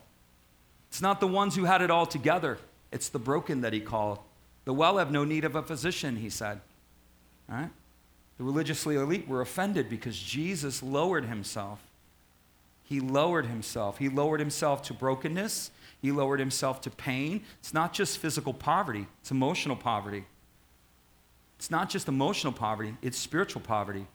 It's 0.89 1.03
not 1.03 1.21
the 1.21 1.27
ones 1.27 1.57
who 1.57 1.65
had 1.65 1.83
it 1.83 1.91
all 1.91 2.07
together. 2.07 2.57
It's 2.91 3.11
the 3.11 3.19
broken 3.19 3.61
that 3.61 3.75
he 3.75 3.81
called. 3.81 4.19
The 4.65 4.73
well 4.73 4.97
have 4.97 5.11
no 5.11 5.25
need 5.25 5.45
of 5.45 5.55
a 5.55 5.63
physician, 5.63 6.17
he 6.17 6.31
said. 6.31 6.63
All 7.51 7.59
right? 7.59 7.71
The 8.39 8.45
religiously 8.45 8.97
elite 8.97 9.29
were 9.29 9.43
offended 9.43 9.91
because 9.91 10.19
Jesus 10.19 10.83
lowered 10.83 11.27
himself. 11.27 11.83
He 12.83 12.99
lowered 12.99 13.45
himself. 13.45 13.99
He 13.99 14.09
lowered 14.09 14.41
himself 14.41 14.81
to 14.85 14.95
brokenness. 14.95 15.71
He 16.01 16.13
lowered 16.13 16.41
himself 16.41 16.81
to 16.83 16.91
pain. 16.91 17.43
It's 17.59 17.75
not 17.75 17.93
just 17.93 18.19
physical 18.19 18.55
poverty, 18.55 19.07
it's 19.21 19.31
emotional 19.31 19.77
poverty. 19.77 20.25
It's 21.59 21.71
not 21.71 21.91
just 21.91 22.07
emotional 22.07 22.53
poverty, 22.53 22.97
it's 23.03 23.19
spiritual 23.19 23.63
poverty. 23.63 24.07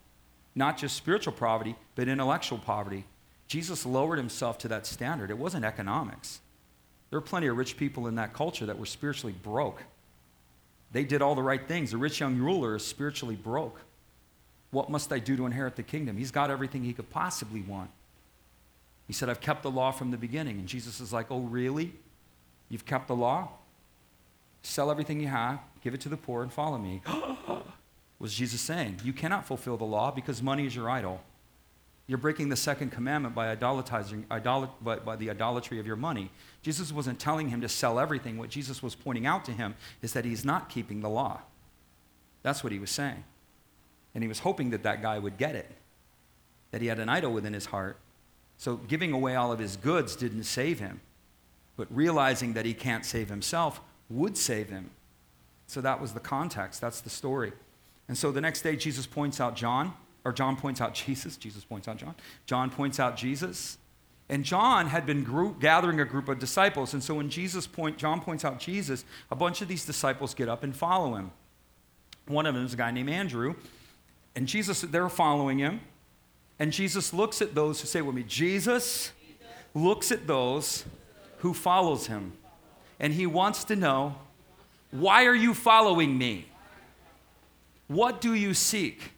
Not 0.56 0.78
just 0.78 0.96
spiritual 0.96 1.34
poverty, 1.34 1.76
but 1.96 2.08
intellectual 2.08 2.60
poverty. 2.60 3.06
Jesus 3.48 3.86
lowered 3.86 4.18
himself 4.18 4.58
to 4.60 4.68
that 4.70 4.86
standard. 4.86 5.30
It 5.30 5.38
wasn't 5.38 5.66
economics. 5.66 6.40
There 7.10 7.20
were 7.20 7.26
plenty 7.26 7.48
of 7.48 7.58
rich 7.58 7.76
people 7.76 8.08
in 8.08 8.16
that 8.16 8.34
culture 8.34 8.66
that 8.66 8.80
were 8.80 8.86
spiritually 8.86 9.36
broke. 9.44 9.84
They 10.92 11.04
did 11.04 11.22
all 11.22 11.36
the 11.36 11.44
right 11.44 11.68
things. 11.68 11.92
The 11.92 11.98
rich 11.98 12.20
young 12.20 12.38
ruler 12.38 12.76
is 12.76 12.86
spiritually 12.86 13.36
broke. 13.36 13.82
What 14.72 14.90
must 14.90 15.12
I 15.12 15.20
do 15.20 15.36
to 15.38 15.46
inherit 15.46 15.76
the 15.76 15.84
kingdom? 15.84 16.18
He's 16.18 16.32
got 16.32 16.50
everything 16.50 16.84
he 16.84 16.94
could 16.94 17.10
possibly 17.10 17.62
want. 17.62 17.90
He 19.08 19.14
said, 19.14 19.30
I've 19.30 19.42
kept 19.42 19.64
the 19.64 19.72
law 19.72 19.92
from 19.92 20.12
the 20.12 20.18
beginning. 20.18 20.60
And 20.60 20.68
Jesus 20.68 21.00
is 21.00 21.12
like, 21.12 21.28
Oh, 21.30 21.42
really? 21.42 21.94
You've 22.70 22.86
kept 22.86 23.08
the 23.08 23.16
law? 23.16 23.50
Sell 24.64 24.90
everything 24.90 25.20
you 25.20 25.28
have, 25.28 25.60
give 25.84 25.94
it 25.94 26.02
to 26.02 26.10
the 26.10 26.18
poor, 26.18 26.42
and 26.42 26.52
follow 26.52 26.78
me. 26.78 27.02
was 28.20 28.34
Jesus 28.34 28.62
saying? 28.62 29.02
You 29.04 29.12
cannot 29.12 29.46
fulfill 29.46 29.76
the 29.76 29.84
law 29.84 30.10
because 30.10 30.42
money 30.42 30.66
is 30.66 30.76
your 30.76 30.90
idol. 30.90 31.22
You're 32.08 32.18
breaking 32.18 32.50
the 32.50 32.56
second 32.56 32.92
commandment 32.92 33.34
by, 33.34 33.56
idolatizing, 33.56 34.26
idolat, 34.28 34.70
by, 34.82 34.98
by 34.98 35.16
the 35.16 35.30
idolatry 35.30 35.80
of 35.80 35.88
your 35.88 35.96
money. 35.96 36.32
Jesus 36.62 36.92
wasn't 36.92 37.20
telling 37.20 37.50
him 37.50 37.62
to 37.62 37.70
sell 37.70 38.00
everything. 38.00 38.38
What 38.38 38.50
Jesus 38.50 38.84
was 38.84 38.94
pointing 38.94 39.26
out 39.26 39.46
to 39.46 39.52
him 39.52 39.76
is 40.02 40.14
that 40.14 40.26
he's 40.26 40.44
not 40.44 40.70
keeping 40.70 41.02
the 41.02 41.10
law. 41.10 41.42
That's 42.42 42.64
what 42.64 42.74
he 42.74 42.80
was 42.80 42.92
saying. 42.92 43.24
And 44.14 44.24
he 44.24 44.28
was 44.28 44.40
hoping 44.40 44.72
that 44.72 44.84
that 44.84 45.02
guy 45.02 45.18
would 45.18 45.38
get 45.38 45.56
it, 45.56 45.72
that 46.72 46.82
he 46.82 46.88
had 46.88 47.00
an 47.00 47.08
idol 47.08 47.32
within 47.32 47.54
his 47.54 47.68
heart. 47.68 47.98
So 48.64 48.78
giving 48.78 49.12
away 49.12 49.36
all 49.36 49.52
of 49.52 49.60
his 49.60 49.76
goods 49.76 50.16
didn't 50.16 50.46
save 50.46 50.80
him, 50.80 51.02
but 51.76 51.86
realizing 51.94 52.54
that 52.54 52.66
he 52.66 52.74
can't 52.74 53.06
save 53.06 53.28
himself 53.28 53.82
would 54.10 54.38
save 54.38 54.70
him. 54.70 54.92
So 55.68 55.82
that 55.82 56.00
was 56.00 56.14
the 56.14 56.22
context. 56.22 56.80
That's 56.80 57.02
the 57.02 57.10
story. 57.10 57.52
And 58.08 58.18
so 58.18 58.32
the 58.32 58.40
next 58.40 58.62
day, 58.62 58.78
Jesus 58.78 59.06
points 59.06 59.42
out 59.42 59.58
John 59.58 59.94
or 60.24 60.32
John 60.32 60.56
points 60.56 60.80
out 60.80 60.94
Jesus. 61.06 61.36
Jesus 61.36 61.66
points 61.66 61.90
out 61.90 61.98
John. 61.98 62.16
John 62.46 62.70
points 62.70 63.02
out 63.02 63.18
Jesus. 63.18 63.78
And 64.30 64.46
John 64.46 64.88
had 64.88 65.06
been 65.06 65.26
group, 65.26 65.60
gathering 65.60 66.00
a 66.00 66.06
group 66.06 66.30
of 66.30 66.40
disciples. 66.40 66.94
And 66.94 67.04
so 67.04 67.16
when 67.16 67.30
Jesus 67.30 67.68
point, 67.68 67.98
John 67.98 68.22
points 68.22 68.46
out 68.46 68.62
Jesus, 68.62 69.04
a 69.30 69.36
bunch 69.36 69.62
of 69.62 69.68
these 69.68 69.86
disciples 69.86 70.34
get 70.34 70.48
up 70.48 70.64
and 70.64 70.74
follow 70.74 71.16
him. 71.16 71.32
One 72.28 72.46
of 72.46 72.56
them 72.56 72.64
is 72.64 72.76
a 72.76 72.78
guy 72.78 72.92
named 72.92 73.10
Andrew. 73.10 73.56
And 74.38 74.48
Jesus, 74.48 74.80
they're 74.80 75.10
following 75.10 75.60
him. 75.60 75.82
And 76.60 76.72
Jesus 76.72 77.14
looks 77.14 77.42
at 77.42 77.56
those 77.56 77.82
who 77.82 77.88
say 77.88 78.02
with 78.02 78.16
me, 78.16 78.24
Jesus 78.24 79.12
looks 79.74 80.12
at 80.12 80.28
those 80.28 80.86
who 81.40 81.54
follows 81.54 82.08
him. 82.08 82.34
And 83.00 83.14
he 83.14 83.26
wants 83.26 83.64
to 83.66 83.76
know, 83.76 84.16
why 84.92 85.26
are 85.26 85.36
you 85.36 85.54
following 85.54 86.18
me? 86.18 86.46
What 87.88 88.22
do 88.22 88.34
you 88.34 88.54
seek? 88.54 89.12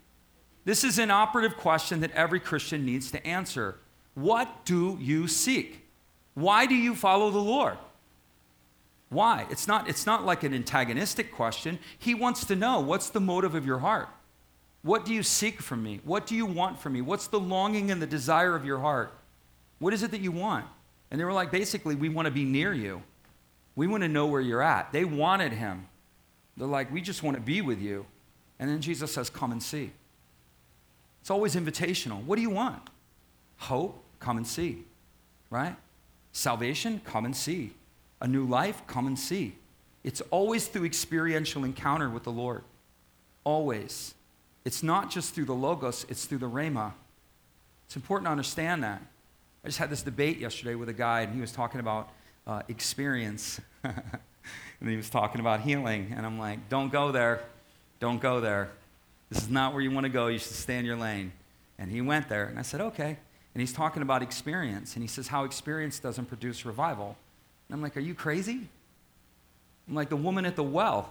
This 0.64 0.84
is 0.84 0.98
an 0.98 1.12
operative 1.12 1.58
question 1.58 2.00
that 2.00 2.12
every 2.12 2.40
Christian 2.40 2.86
needs 2.86 3.12
to 3.12 3.26
answer. 3.28 3.78
What 4.16 4.66
do 4.66 4.98
you 5.00 5.28
seek? 5.28 5.86
Why 6.34 6.66
do 6.66 6.74
you 6.74 6.96
follow 6.96 7.30
the 7.30 7.40
Lord? 7.40 7.78
Why? 9.10 9.46
It's 9.50 9.68
not, 9.68 9.88
it's 9.88 10.06
not 10.06 10.26
like 10.26 10.44
an 10.44 10.54
antagonistic 10.54 11.32
question. 11.32 11.80
He 12.00 12.16
wants 12.16 12.46
to 12.46 12.56
know 12.56 12.80
what's 12.80 13.10
the 13.10 13.20
motive 13.20 13.54
of 13.54 13.66
your 13.66 13.80
heart? 13.80 14.10
What 14.86 15.04
do 15.04 15.16
you 15.16 15.24
seek 15.24 15.64
from 15.64 15.82
me? 15.82 16.00
What 16.04 16.28
do 16.28 16.36
you 16.36 16.46
want 16.46 16.80
from 16.80 16.94
me? 16.94 17.02
What's 17.02 17.26
the 17.26 17.40
longing 17.40 17.90
and 17.90 18.00
the 18.00 18.06
desire 18.06 18.56
of 18.56 18.66
your 18.66 18.78
heart? 18.78 19.12
What 19.80 19.96
is 19.96 20.04
it 20.04 20.12
that 20.12 20.22
you 20.22 20.32
want? 20.32 20.64
And 21.10 21.20
they 21.20 21.26
were 21.26 21.34
like, 21.34 21.50
basically, 21.50 21.96
we 21.96 22.08
want 22.08 22.28
to 22.28 22.32
be 22.32 22.46
near 22.46 22.72
you. 22.72 23.02
We 23.76 23.88
want 23.88 24.04
to 24.04 24.08
know 24.08 24.28
where 24.28 24.42
you're 24.42 24.62
at. 24.62 24.92
They 24.92 25.04
wanted 25.04 25.54
him. 25.54 25.88
They're 26.56 26.68
like, 26.68 26.94
we 26.94 27.02
just 27.02 27.24
want 27.24 27.36
to 27.36 27.42
be 27.42 27.64
with 27.64 27.82
you. 27.82 28.06
And 28.60 28.70
then 28.70 28.80
Jesus 28.80 29.12
says, 29.12 29.28
come 29.28 29.52
and 29.52 29.62
see. 29.62 29.90
It's 31.20 31.32
always 31.32 31.56
invitational. 31.56 32.24
What 32.24 32.36
do 32.36 32.44
you 32.44 32.52
want? 32.52 32.92
Hope? 33.58 34.00
Come 34.20 34.38
and 34.38 34.46
see. 34.46 34.84
Right? 35.50 35.76
Salvation? 36.32 37.02
Come 37.04 37.26
and 37.26 37.36
see. 37.36 37.72
A 38.22 38.28
new 38.28 38.46
life? 38.46 38.84
Come 38.86 39.08
and 39.08 39.18
see. 39.18 39.56
It's 40.04 40.22
always 40.30 40.68
through 40.68 40.86
experiential 40.86 41.64
encounter 41.64 42.08
with 42.08 42.22
the 42.22 42.32
Lord. 42.32 42.62
Always. 43.44 44.14
It's 44.66 44.84
not 44.84 45.12
just 45.12 45.34
through 45.34 45.46
the 45.46 45.56
Logos, 45.56 46.06
it's 46.10 46.26
through 46.26 46.40
the 46.40 46.50
Rhema. 46.50 46.92
It's 47.86 47.96
important 47.96 48.26
to 48.26 48.32
understand 48.32 48.84
that. 48.84 49.02
I 49.64 49.68
just 49.68 49.78
had 49.78 49.90
this 49.90 50.02
debate 50.02 50.40
yesterday 50.40 50.76
with 50.76 50.90
a 50.90 50.94
guy, 50.94 51.22
and 51.22 51.34
he 51.34 51.40
was 51.40 51.52
talking 51.52 51.80
about 51.80 52.10
uh, 52.46 52.64
experience. 52.68 53.62
and 53.84 54.90
he 54.90 54.96
was 54.96 55.10
talking 55.10 55.40
about 55.40 55.62
healing. 55.62 56.14
And 56.16 56.26
I'm 56.26 56.40
like, 56.40 56.68
don't 56.70 56.92
go 56.92 57.12
there. 57.12 57.44
Don't 58.00 58.20
go 58.20 58.40
there. 58.40 58.70
This 59.30 59.44
is 59.44 59.50
not 59.50 59.74
where 59.74 59.82
you 59.82 59.92
want 59.92 60.06
to 60.06 60.10
go. 60.10 60.28
You 60.28 60.40
should 60.40 60.52
stay 60.52 60.78
in 60.78 60.86
your 60.86 60.98
lane. 60.98 61.32
And 61.78 61.92
he 61.92 62.02
went 62.02 62.30
there. 62.30 62.46
And 62.46 62.60
I 62.60 62.62
said, 62.62 62.82
Okay. 62.82 63.18
And 63.54 63.62
he's 63.62 63.74
talking 63.74 64.02
about 64.02 64.22
experience. 64.22 64.96
And 64.96 65.04
he 65.04 65.08
says, 65.08 65.28
How 65.28 65.44
experience 65.44 66.00
doesn't 66.00 66.26
produce 66.26 66.66
revival. 66.66 67.18
And 67.68 67.76
I'm 67.76 67.82
like, 67.82 67.98
Are 67.98 68.02
you 68.02 68.14
crazy? 68.14 68.68
I'm 69.88 69.96
like, 69.96 70.10
The 70.10 70.16
woman 70.16 70.46
at 70.46 70.56
the 70.56 70.64
well. 70.64 71.10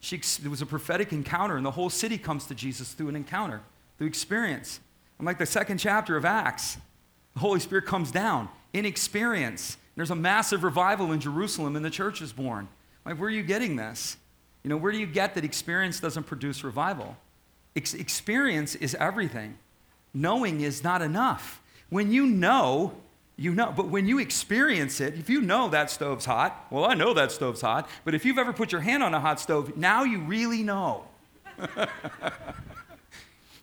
She, 0.00 0.16
it 0.16 0.48
was 0.48 0.60
a 0.60 0.66
prophetic 0.66 1.12
encounter, 1.12 1.56
and 1.56 1.64
the 1.64 1.70
whole 1.70 1.90
city 1.90 2.18
comes 2.18 2.46
to 2.46 2.54
Jesus 2.54 2.92
through 2.92 3.08
an 3.08 3.16
encounter, 3.16 3.62
through 3.96 4.06
experience. 4.06 4.80
I'm 5.18 5.26
like 5.26 5.38
the 5.38 5.46
second 5.46 5.78
chapter 5.78 6.16
of 6.16 6.24
Acts. 6.24 6.76
The 7.34 7.40
Holy 7.40 7.60
Spirit 7.60 7.86
comes 7.86 8.10
down 8.10 8.48
in 8.72 8.84
experience. 8.84 9.78
There's 9.96 10.10
a 10.10 10.16
massive 10.16 10.64
revival 10.64 11.12
in 11.12 11.20
Jerusalem, 11.20 11.76
and 11.76 11.84
the 11.84 11.90
church 11.90 12.20
is 12.20 12.32
born. 12.32 12.68
Like, 13.06 13.18
where 13.18 13.28
are 13.28 13.32
you 13.32 13.42
getting 13.42 13.76
this? 13.76 14.16
You 14.62 14.70
know, 14.70 14.76
where 14.76 14.92
do 14.92 14.98
you 14.98 15.06
get 15.06 15.34
that 15.34 15.44
experience 15.44 16.00
doesn't 16.00 16.24
produce 16.24 16.64
revival? 16.64 17.16
Ex- 17.76 17.94
experience 17.94 18.74
is 18.74 18.94
everything. 18.96 19.58
Knowing 20.12 20.60
is 20.60 20.82
not 20.82 21.02
enough. 21.02 21.60
When 21.90 22.10
you 22.10 22.26
know, 22.26 22.94
you 23.36 23.54
know. 23.54 23.72
But 23.74 23.88
when 23.88 24.06
you 24.06 24.18
experience 24.18 25.00
it, 25.00 25.14
if 25.14 25.28
you 25.28 25.40
know 25.40 25.68
that 25.68 25.90
stove's 25.90 26.24
hot, 26.24 26.66
well, 26.70 26.84
I 26.84 26.94
know 26.94 27.14
that 27.14 27.32
stove's 27.32 27.60
hot, 27.60 27.88
but 28.04 28.14
if 28.14 28.24
you've 28.24 28.38
ever 28.38 28.52
put 28.52 28.72
your 28.72 28.80
hand 28.80 29.02
on 29.02 29.14
a 29.14 29.20
hot 29.20 29.40
stove, 29.40 29.76
now 29.76 30.04
you 30.04 30.20
really 30.20 30.62
know. 30.62 31.04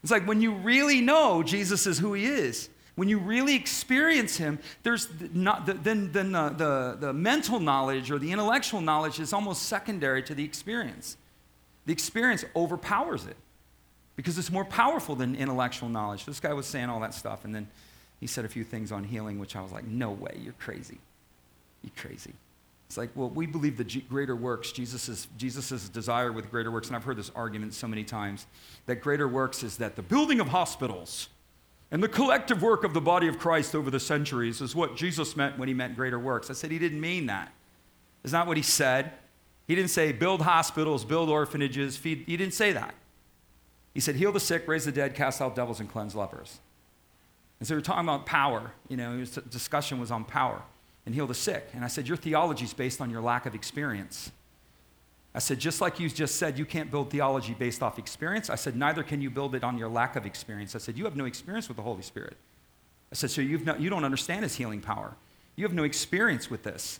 it's 0.01 0.11
like 0.11 0.27
when 0.27 0.41
you 0.41 0.53
really 0.53 1.01
know 1.01 1.43
Jesus 1.43 1.87
is 1.87 1.99
who 1.99 2.13
he 2.13 2.25
is. 2.25 2.69
When 2.95 3.07
you 3.07 3.19
really 3.19 3.55
experience 3.55 4.35
him, 4.35 4.59
there's 4.83 5.07
not, 5.33 5.65
then, 5.65 6.11
then 6.11 6.33
the, 6.33 6.49
the, 6.49 6.97
the 6.99 7.13
mental 7.13 7.59
knowledge 7.59 8.11
or 8.11 8.19
the 8.19 8.31
intellectual 8.31 8.81
knowledge 8.81 9.19
is 9.19 9.31
almost 9.31 9.63
secondary 9.63 10.21
to 10.23 10.35
the 10.35 10.43
experience. 10.43 11.15
The 11.85 11.93
experience 11.93 12.43
overpowers 12.55 13.25
it 13.25 13.37
because 14.15 14.37
it's 14.37 14.51
more 14.51 14.65
powerful 14.65 15.15
than 15.15 15.35
intellectual 15.35 15.89
knowledge. 15.89 16.25
This 16.25 16.39
guy 16.39 16.53
was 16.53 16.67
saying 16.67 16.89
all 16.89 16.99
that 16.99 17.13
stuff, 17.13 17.45
and 17.45 17.55
then 17.55 17.67
he 18.21 18.27
said 18.27 18.45
a 18.45 18.49
few 18.49 18.63
things 18.63 18.91
on 18.93 19.03
healing, 19.03 19.39
which 19.39 19.57
I 19.57 19.61
was 19.61 19.73
like, 19.73 19.85
no 19.85 20.11
way, 20.11 20.39
you're 20.41 20.53
crazy. 20.53 20.99
You're 21.83 21.91
crazy. 21.97 22.33
It's 22.87 22.97
like, 22.97 23.09
well, 23.15 23.29
we 23.29 23.45
believe 23.47 23.77
the 23.77 24.01
greater 24.09 24.35
works, 24.35 24.71
Jesus' 24.71 25.27
Jesus's 25.37 25.89
desire 25.89 26.31
with 26.31 26.49
greater 26.51 26.71
works, 26.71 26.87
and 26.87 26.95
I've 26.95 27.03
heard 27.03 27.17
this 27.17 27.31
argument 27.35 27.73
so 27.73 27.87
many 27.87 28.03
times, 28.03 28.45
that 28.85 28.97
greater 28.97 29.27
works 29.27 29.63
is 29.63 29.77
that 29.77 29.95
the 29.95 30.01
building 30.01 30.39
of 30.39 30.49
hospitals 30.49 31.29
and 31.89 32.01
the 32.01 32.07
collective 32.07 32.61
work 32.61 32.83
of 32.83 32.93
the 32.93 33.01
body 33.01 33.27
of 33.27 33.39
Christ 33.39 33.75
over 33.75 33.89
the 33.89 33.99
centuries 33.99 34.61
is 34.61 34.75
what 34.75 34.95
Jesus 34.95 35.35
meant 35.35 35.57
when 35.57 35.67
he 35.67 35.73
meant 35.73 35.95
greater 35.95 36.19
works. 36.19 36.49
I 36.49 36.53
said 36.53 36.71
he 36.71 36.79
didn't 36.79 37.01
mean 37.01 37.25
that. 37.25 37.51
Is 38.23 38.31
not 38.31 38.45
what 38.45 38.55
he 38.55 38.63
said. 38.63 39.13
He 39.67 39.75
didn't 39.75 39.89
say 39.89 40.11
build 40.11 40.41
hospitals, 40.41 41.03
build 41.03 41.29
orphanages, 41.29 41.97
feed. 41.97 42.23
He 42.27 42.37
didn't 42.37 42.53
say 42.53 42.71
that. 42.71 42.93
He 43.93 43.99
said 43.99 44.15
heal 44.15 44.31
the 44.31 44.39
sick, 44.39 44.67
raise 44.67 44.85
the 44.85 44.91
dead, 44.91 45.15
cast 45.15 45.41
out 45.41 45.55
devils, 45.55 45.79
and 45.79 45.89
cleanse 45.89 46.15
lepers. 46.15 46.59
And 47.61 47.67
so 47.67 47.75
we 47.75 47.79
are 47.79 47.83
talking 47.83 48.03
about 48.03 48.25
power. 48.25 48.71
You 48.89 48.97
know, 48.97 49.17
was, 49.17 49.35
discussion 49.35 49.99
was 49.99 50.09
on 50.09 50.25
power 50.25 50.63
and 51.05 51.13
heal 51.13 51.27
the 51.27 51.35
sick. 51.35 51.69
And 51.75 51.85
I 51.85 51.89
said, 51.89 52.07
Your 52.07 52.17
theology 52.17 52.65
is 52.65 52.73
based 52.73 52.99
on 52.99 53.11
your 53.11 53.21
lack 53.21 53.45
of 53.45 53.53
experience. 53.53 54.31
I 55.35 55.39
said, 55.39 55.59
just 55.59 55.79
like 55.79 55.99
you 55.99 56.09
just 56.09 56.35
said, 56.35 56.57
you 56.57 56.65
can't 56.65 56.91
build 56.91 57.09
theology 57.09 57.53
based 57.53 57.81
off 57.81 57.97
experience. 57.97 58.49
I 58.49 58.55
said, 58.55 58.75
neither 58.75 59.01
can 59.01 59.21
you 59.21 59.29
build 59.29 59.55
it 59.55 59.63
on 59.63 59.77
your 59.77 59.87
lack 59.87 60.17
of 60.17 60.25
experience. 60.25 60.75
I 60.75 60.79
said, 60.79 60.97
you 60.97 61.05
have 61.05 61.15
no 61.15 61.23
experience 61.23 61.69
with 61.69 61.77
the 61.77 61.83
Holy 61.83 62.01
Spirit. 62.01 62.35
I 63.13 63.15
said, 63.15 63.31
so 63.31 63.39
you've 63.39 63.65
no, 63.65 63.75
you 63.75 63.89
don't 63.89 64.03
understand 64.03 64.43
his 64.43 64.55
healing 64.55 64.81
power. 64.81 65.15
You 65.55 65.63
have 65.63 65.73
no 65.73 65.83
experience 65.83 66.49
with 66.49 66.63
this. 66.63 66.99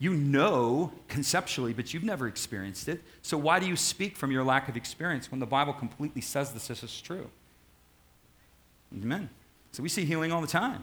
You 0.00 0.12
know 0.12 0.90
conceptually, 1.06 1.72
but 1.72 1.94
you've 1.94 2.02
never 2.02 2.26
experienced 2.26 2.88
it. 2.88 3.00
So 3.22 3.38
why 3.38 3.60
do 3.60 3.66
you 3.66 3.76
speak 3.76 4.16
from 4.16 4.32
your 4.32 4.42
lack 4.42 4.68
of 4.68 4.76
experience 4.76 5.30
when 5.30 5.38
the 5.38 5.46
Bible 5.46 5.72
completely 5.72 6.22
says 6.22 6.52
this, 6.52 6.66
this 6.66 6.82
is 6.82 7.00
true? 7.00 7.30
Amen. 8.92 9.28
So 9.72 9.82
we 9.82 9.88
see 9.88 10.04
healing 10.04 10.32
all 10.32 10.40
the 10.40 10.46
time. 10.46 10.82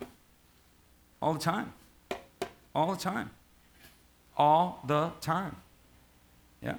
All 1.21 1.33
the 1.33 1.39
time. 1.39 1.73
All 2.73 2.93
the 2.93 2.99
time. 2.99 3.31
All 4.38 4.81
the 4.86 5.11
time. 5.21 5.55
Yeah. 6.61 6.75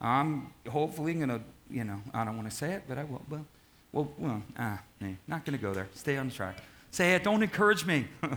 I'm 0.00 0.52
hopefully 0.68 1.14
going 1.14 1.28
to, 1.28 1.40
you 1.70 1.84
know, 1.84 2.00
I 2.12 2.24
don't 2.24 2.36
want 2.36 2.50
to 2.50 2.56
say 2.56 2.72
it, 2.72 2.82
but 2.88 2.98
I 2.98 3.04
will. 3.04 3.22
Well, 3.30 3.46
well, 3.92 4.08
well 4.18 4.42
ah, 4.58 4.82
not 5.28 5.44
going 5.44 5.56
to 5.56 5.62
go 5.62 5.72
there. 5.72 5.88
Stay 5.94 6.16
on 6.16 6.30
track. 6.30 6.56
Say 6.90 7.14
it. 7.14 7.24
Don't 7.24 7.42
encourage 7.42 7.86
me. 7.86 8.06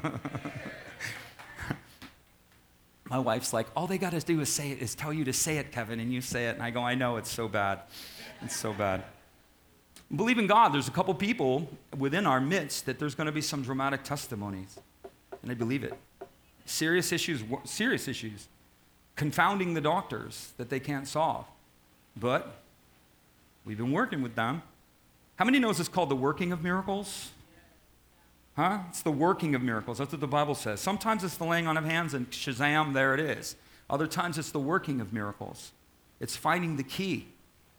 My 3.09 3.19
wife's 3.19 3.53
like, 3.53 3.67
all 3.75 3.87
they 3.87 3.97
got 3.97 4.11
to 4.11 4.19
do 4.19 4.39
is 4.41 4.49
say 4.49 4.71
it, 4.71 4.81
is 4.81 4.95
tell 4.95 5.13
you 5.13 5.25
to 5.25 5.33
say 5.33 5.57
it, 5.57 5.71
Kevin, 5.71 5.99
and 5.99 6.11
you 6.11 6.21
say 6.21 6.47
it. 6.47 6.55
And 6.55 6.63
I 6.63 6.71
go, 6.71 6.81
I 6.81 6.95
know, 6.95 7.17
it's 7.17 7.31
so 7.31 7.47
bad. 7.47 7.81
It's 8.41 8.55
so 8.55 8.73
bad. 8.73 9.03
Believe 10.13 10.37
in 10.37 10.47
God. 10.47 10.73
There's 10.73 10.87
a 10.87 10.91
couple 10.91 11.13
people 11.13 11.69
within 11.97 12.25
our 12.25 12.41
midst 12.41 12.85
that 12.85 12.99
there's 12.99 13.15
going 13.15 13.25
to 13.25 13.31
be 13.31 13.41
some 13.41 13.63
dramatic 13.63 14.03
testimonies. 14.03 14.77
And 15.41 15.51
I 15.51 15.55
believe 15.55 15.83
it. 15.83 15.93
Serious 16.65 17.11
issues, 17.11 17.43
serious 17.63 18.07
issues 18.07 18.47
confounding 19.15 19.73
the 19.73 19.81
doctors 19.81 20.51
that 20.57 20.69
they 20.69 20.79
can't 20.79 21.07
solve. 21.07 21.45
But 22.17 22.61
we've 23.65 23.77
been 23.77 23.91
working 23.91 24.21
with 24.21 24.35
them. 24.35 24.61
How 25.37 25.45
many 25.45 25.59
knows 25.59 25.79
it's 25.79 25.89
called 25.89 26.09
the 26.09 26.15
working 26.15 26.51
of 26.51 26.63
miracles? 26.63 27.31
Huh? 28.55 28.79
It's 28.89 29.01
the 29.01 29.11
working 29.11 29.53
of 29.53 29.61
miracles. 29.61 29.97
That's 29.97 30.11
what 30.11 30.21
the 30.21 30.27
Bible 30.27 30.55
says. 30.55 30.79
Sometimes 30.79 31.23
it's 31.23 31.37
the 31.37 31.45
laying 31.45 31.67
on 31.67 31.75
of 31.77 31.83
hands 31.83 32.13
and 32.13 32.29
shazam, 32.31 32.93
there 32.93 33.13
it 33.13 33.19
is. 33.19 33.55
Other 33.89 34.07
times 34.07 34.37
it's 34.37 34.51
the 34.51 34.59
working 34.59 35.01
of 35.01 35.11
miracles. 35.11 35.71
It's 36.19 36.35
finding 36.35 36.77
the 36.77 36.83
key. 36.83 37.27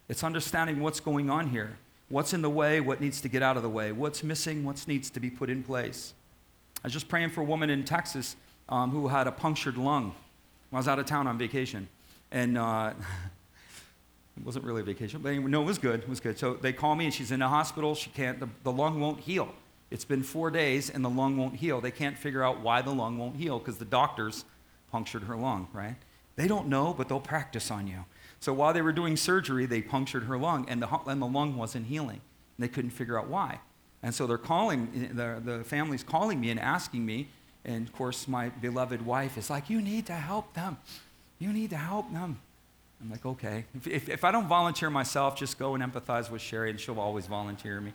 It's 0.09 0.23
understanding 0.23 0.81
what's 0.81 1.01
going 1.01 1.31
on 1.31 1.49
here. 1.49 1.79
What's 2.09 2.33
in 2.33 2.43
the 2.43 2.51
way, 2.51 2.81
what 2.81 3.01
needs 3.01 3.21
to 3.23 3.29
get 3.29 3.43
out 3.43 3.57
of 3.57 3.63
the 3.63 3.69
way, 3.69 3.93
what's 3.93 4.23
missing, 4.23 4.65
what 4.65 4.87
needs 4.87 5.11
to 5.11 5.21
be 5.21 5.31
put 5.31 5.51
in 5.51 5.63
place. 5.63 6.15
I 6.83 6.87
was 6.87 6.93
just 6.93 7.09
praying 7.09 7.31
for 7.31 7.41
a 7.41 7.45
woman 7.45 7.69
in 7.69 7.85
Texas 7.85 8.37
um, 8.69 8.91
who 8.91 9.09
had 9.09 9.27
a 9.27 9.33
punctured 9.33 9.77
lung. 9.77 10.15
I 10.73 10.77
was 10.77 10.89
out 10.89 10.99
of 10.99 11.07
town 11.07 11.27
on 11.27 11.39
vacation. 11.39 11.89
And 12.31 12.59
uh, 12.59 12.93
it 14.37 14.45
wasn't 14.45 14.65
really 14.65 14.83
a 14.83 14.85
vacation, 14.85 15.21
but 15.23 15.31
anyway, 15.31 15.51
no, 15.51 15.63
it 15.63 15.67
was 15.67 15.79
good. 15.79 16.01
It 16.01 16.09
was 16.09 16.21
good. 16.21 16.39
So 16.39 16.55
they 16.55 16.73
call 16.73 16.95
me 16.95 17.07
and 17.07 17.15
she's 17.15 17.31
in 17.31 17.41
the 17.41 17.49
hospital. 17.49 17.95
She 17.95 18.11
can't, 18.11 18.39
the, 18.39 18.49
the 18.63 18.73
lung 18.73 19.01
won't 19.01 19.21
heal. 19.21 19.49
It's 19.91 20.05
been 20.05 20.23
four 20.23 20.51
days 20.51 20.91
and 20.91 21.05
the 21.05 21.11
lung 21.11 21.37
won't 21.37 21.57
heal. 21.57 21.81
They 21.81 21.91
can't 21.91 22.19
figure 22.19 22.43
out 22.43 22.61
why 22.61 22.83
the 22.83 22.91
lung 22.91 23.19
won't 23.19 23.37
heal 23.37 23.59
because 23.59 23.79
the 23.79 23.85
doctors 23.85 24.45
punctured 24.91 25.25
her 25.25 25.37
lung, 25.37 25.69
right? 25.73 25.97
They 26.35 26.49
don't 26.49 26.69
know, 26.69 26.93
but 26.93 27.09
they'll 27.09 27.21
practice 27.21 27.71
on 27.71 27.87
you. 27.87 28.05
So 28.47 28.53
while 28.53 28.73
they 28.73 28.81
were 28.81 28.93
doing 28.93 29.17
surgery, 29.17 29.67
they 29.67 29.83
punctured 29.83 30.23
her 30.23 30.39
lung 30.39 30.67
and 30.69 30.81
the, 30.81 30.89
and 31.09 31.21
the 31.21 31.27
lung 31.27 31.57
wasn't 31.57 31.89
healing. 31.89 32.21
And 32.57 32.65
they 32.65 32.69
couldn't 32.69 32.93
figure 32.93 33.19
out 33.19 33.27
why. 33.27 33.59
And 34.05 34.15
so 34.15 34.29
they're 34.29 34.39
calling, 34.39 35.11
the, 35.15 35.43
the 35.45 35.65
family's 35.65 36.05
calling 36.05 36.41
me 36.41 36.51
and 36.51 36.61
asking 36.61 37.05
me 37.05 37.27
and 37.65 37.89
of 37.89 37.93
course, 37.93 38.29
my 38.29 38.51
beloved 38.51 39.05
wife 39.05 39.37
is 39.37 39.51
like, 39.51 39.69
You 39.69 39.83
need 39.83 40.07
to 40.07 40.13
help 40.13 40.55
them. 40.55 40.77
You 41.41 41.53
need 41.53 41.71
to 41.71 41.77
help 41.77 42.13
them. 42.13 42.39
I'm 43.03 43.11
like, 43.11 43.27
Okay. 43.27 43.65
If, 43.75 43.89
if, 43.89 44.09
if 44.09 44.23
I 44.23 44.31
don't 44.31 44.47
volunteer 44.47 44.91
myself, 44.91 45.37
just 45.37 45.59
go 45.59 45.75
and 45.75 45.83
empathize 45.83 46.31
with 46.31 46.41
Sherry, 46.41 46.71
and 46.71 46.79
she'll 46.79 47.01
always 47.01 47.27
volunteer 47.27 47.81
me. 47.81 47.93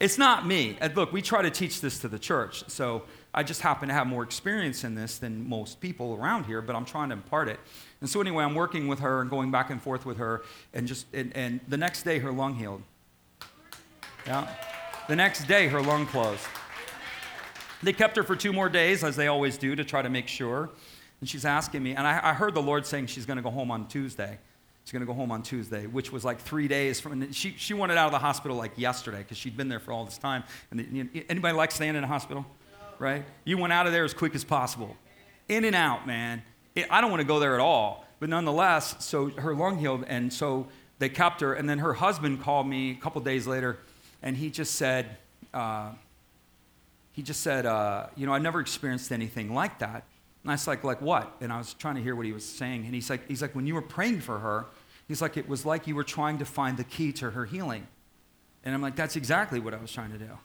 It's 0.00 0.16
not 0.16 0.46
me. 0.46 0.78
And 0.80 0.96
look, 0.96 1.12
we 1.12 1.20
try 1.20 1.42
to 1.42 1.50
teach 1.50 1.82
this 1.82 1.98
to 1.98 2.08
the 2.08 2.18
church. 2.18 2.64
So 2.68 3.02
I 3.34 3.42
just 3.42 3.62
happen 3.62 3.88
to 3.88 3.94
have 3.94 4.06
more 4.06 4.22
experience 4.22 4.84
in 4.84 4.94
this 4.94 5.18
than 5.18 5.48
most 5.48 5.80
people 5.80 6.18
around 6.20 6.44
here, 6.44 6.60
but 6.60 6.76
I'm 6.76 6.84
trying 6.84 7.08
to 7.08 7.14
impart 7.14 7.48
it. 7.48 7.58
And 8.00 8.10
so 8.10 8.20
anyway, 8.20 8.44
I'm 8.44 8.54
working 8.54 8.88
with 8.88 9.00
her 9.00 9.22
and 9.22 9.30
going 9.30 9.50
back 9.50 9.70
and 9.70 9.80
forth 9.80 10.04
with 10.04 10.18
her, 10.18 10.42
and 10.74 10.86
just 10.86 11.06
and, 11.14 11.34
and 11.34 11.60
the 11.66 11.78
next 11.78 12.02
day 12.02 12.18
her 12.18 12.30
lung 12.30 12.56
healed. 12.56 12.82
Yeah. 14.26 14.48
The 15.08 15.16
next 15.16 15.48
day 15.48 15.68
her 15.68 15.80
lung 15.80 16.06
closed. 16.06 16.44
They 17.82 17.92
kept 17.92 18.16
her 18.16 18.22
for 18.22 18.36
two 18.36 18.52
more 18.52 18.68
days, 18.68 19.02
as 19.02 19.16
they 19.16 19.26
always 19.26 19.56
do, 19.56 19.74
to 19.74 19.84
try 19.84 20.02
to 20.02 20.10
make 20.10 20.28
sure. 20.28 20.70
And 21.20 21.28
she's 21.28 21.44
asking 21.44 21.82
me, 21.82 21.94
and 21.94 22.06
I, 22.06 22.30
I 22.30 22.32
heard 22.34 22.54
the 22.54 22.62
Lord 22.62 22.86
saying 22.86 23.06
she's 23.06 23.26
going 23.26 23.38
to 23.38 23.42
go 23.42 23.50
home 23.50 23.70
on 23.70 23.88
Tuesday. 23.88 24.38
She's 24.84 24.92
going 24.92 25.00
to 25.00 25.06
go 25.06 25.14
home 25.14 25.30
on 25.30 25.42
Tuesday, 25.42 25.86
which 25.86 26.12
was 26.12 26.24
like 26.24 26.40
three 26.40 26.68
days 26.68 27.00
from. 27.00 27.32
She, 27.32 27.54
she 27.56 27.72
wanted 27.72 27.96
out 27.96 28.06
of 28.06 28.12
the 28.12 28.18
hospital 28.18 28.56
like 28.56 28.72
yesterday 28.76 29.18
because 29.18 29.38
she'd 29.38 29.56
been 29.56 29.68
there 29.68 29.80
for 29.80 29.92
all 29.92 30.04
this 30.04 30.18
time. 30.18 30.42
And 30.70 30.80
the, 30.80 30.84
you 30.84 31.04
know, 31.04 31.10
anybody 31.28 31.56
like 31.56 31.70
staying 31.70 31.94
in 31.94 32.02
a 32.02 32.06
hospital? 32.08 32.44
Right? 33.02 33.24
You 33.44 33.58
went 33.58 33.72
out 33.72 33.88
of 33.88 33.92
there 33.92 34.04
as 34.04 34.14
quick 34.14 34.32
as 34.36 34.44
possible. 34.44 34.96
In 35.48 35.64
and 35.64 35.74
out, 35.74 36.06
man. 36.06 36.40
It, 36.76 36.86
I 36.88 37.00
don't 37.00 37.10
want 37.10 37.20
to 37.20 37.26
go 37.26 37.40
there 37.40 37.54
at 37.54 37.60
all. 37.60 38.06
But 38.20 38.28
nonetheless, 38.28 38.94
so 39.04 39.30
her 39.30 39.56
lung 39.56 39.78
healed, 39.78 40.04
and 40.06 40.32
so 40.32 40.68
they 41.00 41.08
kept 41.08 41.40
her. 41.40 41.52
And 41.54 41.68
then 41.68 41.80
her 41.80 41.94
husband 41.94 42.42
called 42.42 42.68
me 42.68 42.92
a 42.92 42.94
couple 42.94 43.20
days 43.20 43.44
later, 43.48 43.80
and 44.22 44.36
he 44.36 44.50
just 44.50 44.76
said, 44.76 45.16
uh, 45.52 45.90
he 47.10 47.24
just 47.24 47.40
said, 47.40 47.66
uh, 47.66 48.06
You 48.14 48.26
know, 48.26 48.32
I 48.32 48.38
never 48.38 48.60
experienced 48.60 49.10
anything 49.10 49.52
like 49.52 49.80
that. 49.80 50.04
And 50.44 50.52
I 50.52 50.54
was 50.54 50.68
like, 50.68 50.84
Like 50.84 51.02
what? 51.02 51.34
And 51.40 51.52
I 51.52 51.58
was 51.58 51.74
trying 51.74 51.96
to 51.96 52.02
hear 52.02 52.14
what 52.14 52.24
he 52.24 52.32
was 52.32 52.44
saying. 52.44 52.84
And 52.84 52.94
he's 52.94 53.10
like, 53.10 53.26
he's 53.26 53.42
like 53.42 53.56
When 53.56 53.66
you 53.66 53.74
were 53.74 53.82
praying 53.82 54.20
for 54.20 54.38
her, 54.38 54.66
he's 55.08 55.20
like, 55.20 55.36
It 55.36 55.48
was 55.48 55.66
like 55.66 55.88
you 55.88 55.96
were 55.96 56.04
trying 56.04 56.38
to 56.38 56.44
find 56.44 56.78
the 56.78 56.84
key 56.84 57.10
to 57.14 57.30
her 57.30 57.46
healing. 57.46 57.88
And 58.64 58.76
I'm 58.76 58.80
like, 58.80 58.94
That's 58.94 59.16
exactly 59.16 59.58
what 59.58 59.74
I 59.74 59.78
was 59.78 59.90
trying 59.90 60.12
to 60.12 60.18
do. 60.18 60.38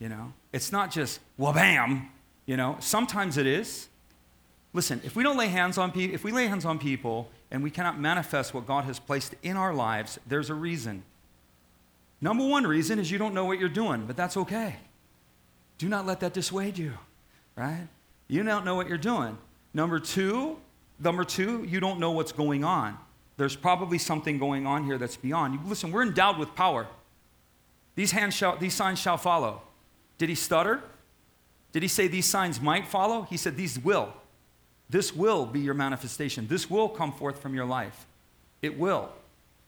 You 0.00 0.08
know, 0.08 0.32
it's 0.52 0.72
not 0.72 0.90
just, 0.90 1.20
well, 1.36 1.52
bam. 1.52 2.08
You 2.46 2.56
know, 2.56 2.76
sometimes 2.80 3.36
it 3.36 3.46
is. 3.46 3.88
Listen, 4.72 5.00
if 5.04 5.14
we 5.14 5.22
don't 5.22 5.36
lay 5.36 5.48
hands 5.48 5.78
on 5.78 5.92
people, 5.92 6.14
if 6.14 6.24
we 6.24 6.32
lay 6.32 6.46
hands 6.46 6.64
on 6.64 6.78
people 6.78 7.30
and 7.50 7.62
we 7.62 7.70
cannot 7.70 8.00
manifest 8.00 8.54
what 8.54 8.66
God 8.66 8.84
has 8.84 8.98
placed 8.98 9.34
in 9.42 9.56
our 9.56 9.74
lives, 9.74 10.18
there's 10.26 10.48
a 10.50 10.54
reason. 10.54 11.02
Number 12.20 12.46
one 12.46 12.66
reason 12.66 12.98
is 12.98 13.10
you 13.10 13.18
don't 13.18 13.34
know 13.34 13.44
what 13.44 13.58
you're 13.58 13.68
doing, 13.68 14.06
but 14.06 14.16
that's 14.16 14.36
okay. 14.36 14.76
Do 15.78 15.88
not 15.88 16.06
let 16.06 16.20
that 16.20 16.34
dissuade 16.34 16.78
you, 16.78 16.92
right? 17.56 17.86
You 18.28 18.42
don't 18.42 18.64
know 18.64 18.74
what 18.74 18.88
you're 18.88 18.98
doing. 18.98 19.36
Number 19.74 19.98
two, 19.98 20.58
number 20.98 21.24
two, 21.24 21.64
you 21.64 21.80
don't 21.80 21.98
know 21.98 22.12
what's 22.12 22.32
going 22.32 22.64
on. 22.64 22.96
There's 23.36 23.56
probably 23.56 23.98
something 23.98 24.38
going 24.38 24.66
on 24.66 24.84
here 24.84 24.98
that's 24.98 25.16
beyond. 25.16 25.54
You, 25.54 25.60
listen, 25.64 25.90
we're 25.90 26.02
endowed 26.02 26.38
with 26.38 26.54
power. 26.54 26.86
These, 27.94 28.12
hands 28.12 28.34
shall, 28.34 28.56
these 28.56 28.74
signs 28.74 28.98
shall 28.98 29.16
follow. 29.16 29.62
Did 30.20 30.28
he 30.28 30.34
stutter? 30.34 30.82
Did 31.72 31.82
he 31.82 31.88
say 31.88 32.06
these 32.06 32.26
signs 32.26 32.60
might 32.60 32.86
follow? 32.86 33.22
He 33.22 33.38
said 33.38 33.56
these 33.56 33.78
will. 33.78 34.12
This 34.90 35.16
will 35.16 35.46
be 35.46 35.60
your 35.60 35.72
manifestation. 35.72 36.46
This 36.46 36.68
will 36.68 36.90
come 36.90 37.10
forth 37.10 37.40
from 37.40 37.54
your 37.54 37.64
life. 37.64 38.04
It 38.60 38.78
will, 38.78 39.08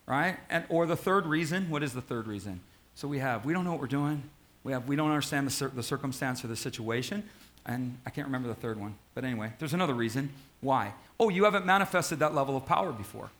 right? 0.05 0.37
And 0.51 0.63
or 0.69 0.85
the 0.85 0.95
third 0.95 1.25
reason, 1.25 1.71
what 1.71 1.81
is 1.81 1.93
the 1.93 2.01
third 2.01 2.27
reason? 2.27 2.59
So 2.93 3.07
we 3.07 3.17
have 3.17 3.45
we 3.45 3.51
don't 3.51 3.63
know 3.63 3.71
what 3.71 3.81
we're 3.81 3.87
doing. 3.87 4.21
We, 4.63 4.73
have, 4.73 4.87
we 4.87 4.95
don't 4.95 5.09
understand 5.09 5.49
the, 5.49 5.69
the 5.69 5.81
circumstance 5.81 6.45
or 6.45 6.47
the 6.47 6.55
situation. 6.55 7.27
And 7.65 7.97
I 8.05 8.11
can't 8.11 8.27
remember 8.27 8.47
the 8.47 8.53
third 8.53 8.79
one. 8.79 8.93
But 9.15 9.23
anyway, 9.23 9.53
there's 9.57 9.73
another 9.73 9.95
reason. 9.95 10.29
Why? 10.61 10.93
Oh, 11.19 11.29
you 11.29 11.45
haven't 11.45 11.65
manifested 11.65 12.19
that 12.19 12.35
level 12.35 12.55
of 12.55 12.67
power 12.67 12.91
before. 12.91 13.31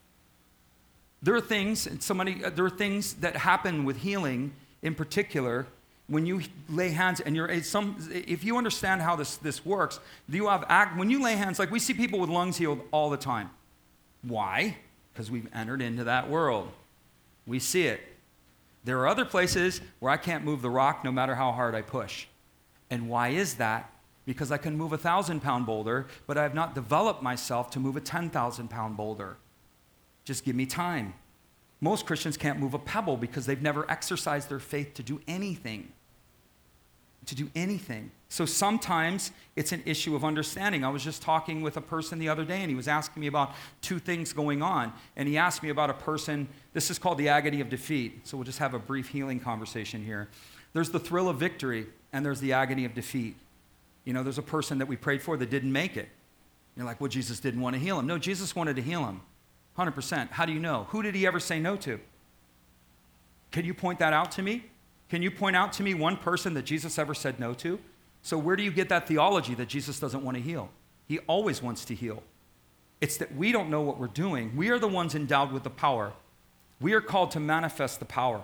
There 1.21 1.35
are 1.35 1.41
things, 1.41 1.87
somebody, 2.03 2.43
uh, 2.43 2.49
there 2.49 2.65
are 2.65 2.71
things 2.71 3.13
that 3.15 3.37
happen 3.37 3.85
with 3.85 3.97
healing 3.97 4.53
in 4.81 4.95
particular 4.95 5.67
when 6.07 6.25
you 6.25 6.41
lay 6.69 6.89
hands 6.89 7.19
and 7.21 7.35
you're 7.35 7.63
some 7.63 7.95
if 8.11 8.43
you 8.43 8.57
understand 8.57 9.01
how 9.01 9.15
this, 9.15 9.37
this 9.37 9.65
works 9.65 9.99
you 10.27 10.47
have 10.47 10.65
act 10.67 10.97
when 10.97 11.09
you 11.09 11.21
lay 11.21 11.35
hands 11.35 11.59
like 11.59 11.71
we 11.71 11.79
see 11.79 11.93
people 11.93 12.19
with 12.19 12.29
lungs 12.29 12.57
healed 12.57 12.81
all 12.91 13.09
the 13.09 13.17
time 13.17 13.49
why 14.21 14.77
because 15.13 15.31
we've 15.31 15.47
entered 15.53 15.81
into 15.81 16.03
that 16.03 16.29
world 16.29 16.69
we 17.45 17.59
see 17.59 17.87
it 17.87 18.01
There 18.83 18.99
are 18.99 19.07
other 19.07 19.25
places 19.25 19.81
where 19.99 20.11
I 20.11 20.17
can't 20.17 20.43
move 20.43 20.61
the 20.61 20.69
rock 20.69 21.03
no 21.03 21.11
matter 21.11 21.35
how 21.35 21.51
hard 21.51 21.73
I 21.73 21.81
push. 21.81 22.27
And 22.89 23.09
why 23.09 23.29
is 23.29 23.55
that? 23.55 23.89
Because 24.25 24.51
I 24.51 24.57
can 24.57 24.77
move 24.77 24.93
a 24.93 24.97
thousand 24.97 25.41
pound 25.41 25.65
boulder, 25.65 26.07
but 26.27 26.37
I 26.37 26.43
have 26.43 26.53
not 26.53 26.75
developed 26.75 27.23
myself 27.23 27.71
to 27.71 27.79
move 27.79 27.95
a 27.95 28.01
10,000 28.01 28.69
pound 28.69 28.97
boulder. 28.97 29.37
Just 30.25 30.45
give 30.45 30.55
me 30.55 30.65
time. 30.65 31.13
Most 31.83 32.05
Christians 32.05 32.37
can't 32.37 32.59
move 32.59 32.73
a 32.73 32.79
pebble 32.79 33.17
because 33.17 33.45
they've 33.45 33.61
never 33.61 33.85
exercised 33.91 34.47
their 34.47 34.59
faith 34.59 34.93
to 34.93 35.03
do 35.03 35.19
anything. 35.27 35.91
To 37.25 37.35
do 37.35 37.49
anything. 37.55 38.09
So 38.29 38.45
sometimes 38.45 39.31
it's 39.57 39.73
an 39.73 39.83
issue 39.85 40.15
of 40.15 40.23
understanding. 40.23 40.85
I 40.85 40.89
was 40.89 41.03
just 41.03 41.21
talking 41.21 41.61
with 41.61 41.75
a 41.75 41.81
person 41.81 42.19
the 42.19 42.29
other 42.29 42.45
day, 42.45 42.61
and 42.61 42.69
he 42.69 42.75
was 42.75 42.87
asking 42.87 43.19
me 43.19 43.27
about 43.27 43.51
two 43.81 43.99
things 43.99 44.31
going 44.31 44.61
on. 44.61 44.93
And 45.17 45.27
he 45.27 45.37
asked 45.37 45.61
me 45.61 45.67
about 45.67 45.89
a 45.89 45.93
person, 45.93 46.47
this 46.71 46.89
is 46.89 46.97
called 46.97 47.17
the 47.17 47.27
agony 47.27 47.59
of 47.59 47.67
defeat. 47.67 48.25
So 48.25 48.37
we'll 48.37 48.45
just 48.45 48.59
have 48.59 48.73
a 48.73 48.79
brief 48.79 49.09
healing 49.09 49.41
conversation 49.41 50.05
here. 50.05 50.29
There's 50.71 50.89
the 50.89 51.01
thrill 51.01 51.27
of 51.27 51.35
victory, 51.35 51.87
and 52.13 52.25
there's 52.25 52.39
the 52.39 52.53
agony 52.53 52.85
of 52.85 52.93
defeat. 52.93 53.35
You 54.05 54.13
know, 54.13 54.23
there's 54.23 54.37
a 54.37 54.41
person 54.41 54.77
that 54.77 54.87
we 54.87 54.95
prayed 54.95 55.21
for 55.21 55.35
that 55.35 55.49
didn't 55.49 55.73
make 55.73 55.97
it. 55.97 56.07
You're 56.77 56.85
like, 56.85 57.01
well, 57.01 57.09
Jesus 57.09 57.41
didn't 57.41 57.59
want 57.59 57.73
to 57.75 57.79
heal 57.81 57.99
him. 57.99 58.07
No, 58.07 58.17
Jesus 58.17 58.55
wanted 58.55 58.77
to 58.77 58.81
heal 58.81 59.05
him. 59.05 59.19
100%. 59.77 60.29
How 60.31 60.45
do 60.45 60.53
you 60.53 60.59
know? 60.59 60.87
Who 60.89 61.01
did 61.01 61.15
he 61.15 61.25
ever 61.25 61.39
say 61.39 61.59
no 61.59 61.75
to? 61.77 61.99
Can 63.51 63.65
you 63.65 63.73
point 63.73 63.99
that 63.99 64.13
out 64.13 64.31
to 64.33 64.41
me? 64.41 64.65
Can 65.09 65.21
you 65.21 65.31
point 65.31 65.55
out 65.55 65.73
to 65.73 65.83
me 65.83 65.93
one 65.93 66.17
person 66.17 66.53
that 66.55 66.65
Jesus 66.65 66.97
ever 66.97 67.13
said 67.13 67.39
no 67.39 67.53
to? 67.55 67.79
So, 68.21 68.37
where 68.37 68.55
do 68.55 68.63
you 68.63 68.71
get 68.71 68.89
that 68.89 69.07
theology 69.07 69.53
that 69.55 69.67
Jesus 69.67 69.99
doesn't 69.99 70.23
want 70.23 70.37
to 70.37 70.43
heal? 70.43 70.69
He 71.07 71.19
always 71.19 71.61
wants 71.61 71.85
to 71.85 71.95
heal. 71.95 72.23
It's 73.01 73.17
that 73.17 73.35
we 73.35 73.51
don't 73.51 73.69
know 73.69 73.81
what 73.81 73.99
we're 73.99 74.07
doing. 74.07 74.55
We 74.55 74.69
are 74.69 74.79
the 74.79 74.87
ones 74.87 75.13
endowed 75.13 75.51
with 75.51 75.63
the 75.63 75.69
power. 75.69 76.13
We 76.79 76.93
are 76.93 77.01
called 77.01 77.31
to 77.31 77.39
manifest 77.39 77.99
the 77.99 78.05
power. 78.05 78.41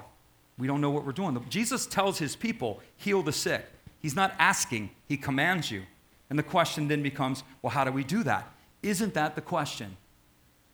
We 0.58 0.68
don't 0.68 0.82
know 0.82 0.90
what 0.90 1.06
we're 1.06 1.14
doing. 1.14 1.44
Jesus 1.50 1.86
tells 1.86 2.20
his 2.20 2.36
people, 2.36 2.82
heal 2.98 3.24
the 3.24 3.32
sick. 3.32 3.66
He's 4.02 4.16
not 4.16 4.36
asking, 4.38 4.92
he 5.08 5.18
commands 5.18 5.72
you. 5.72 5.84
And 6.30 6.38
the 6.38 6.44
question 6.44 6.88
then 6.88 7.02
becomes, 7.02 7.44
well, 7.62 7.72
how 7.72 7.86
do 7.86 7.92
we 7.92 8.04
do 8.04 8.24
that? 8.24 8.52
Isn't 8.84 9.14
that 9.14 9.36
the 9.36 9.42
question? 9.42 9.98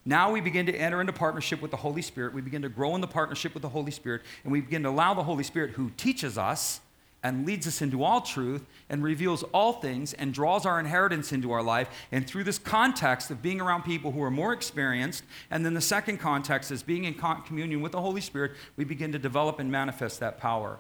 Now 0.06 0.32
we 0.32 0.40
begin 0.40 0.68
to 0.68 0.76
enter 0.76 1.02
into 1.02 1.14
partnership 1.14 1.62
with 1.62 1.72
the 1.72 1.78
Holy 1.78 2.04
Spirit. 2.04 2.34
We 2.34 2.42
begin 2.42 2.62
to 2.62 2.70
grow 2.70 2.94
in 2.94 3.02
the 3.02 3.08
partnership 3.08 3.54
with 3.54 3.64
the 3.64 3.70
Holy 3.70 3.92
Spirit, 3.92 4.22
and 4.44 4.52
we 4.52 4.62
begin 4.62 4.84
to 4.84 4.90
allow 4.90 5.14
the 5.16 5.24
Holy 5.24 5.44
Spirit, 5.44 5.72
who 5.72 5.90
teaches 5.98 6.38
us 6.38 6.82
and 7.24 7.44
leads 7.44 7.66
us 7.66 7.82
into 7.82 8.04
all 8.04 8.22
truth 8.22 8.64
and 8.88 9.04
reveals 9.04 9.42
all 9.52 9.74
things 9.74 10.14
and 10.14 10.32
draws 10.32 10.64
our 10.64 10.80
inheritance 10.80 11.32
into 11.32 11.52
our 11.52 11.64
life. 11.64 11.90
And 12.12 12.28
through 12.28 12.44
this 12.44 12.60
context 12.60 13.32
of 13.32 13.42
being 13.42 13.60
around 13.60 13.82
people 13.82 14.12
who 14.12 14.22
are 14.22 14.30
more 14.30 14.54
experienced, 14.54 15.24
and 15.50 15.66
then 15.66 15.74
the 15.74 15.82
second 15.82 16.20
context 16.20 16.70
is 16.70 16.84
being 16.84 17.06
in 17.06 17.16
communion 17.16 17.82
with 17.82 17.94
the 17.94 18.02
Holy 18.02 18.22
Spirit, 18.22 18.52
we 18.78 18.84
begin 18.84 19.12
to 19.12 19.18
develop 19.18 19.58
and 19.58 19.72
manifest 19.72 20.20
that 20.20 20.38
power. 20.38 20.78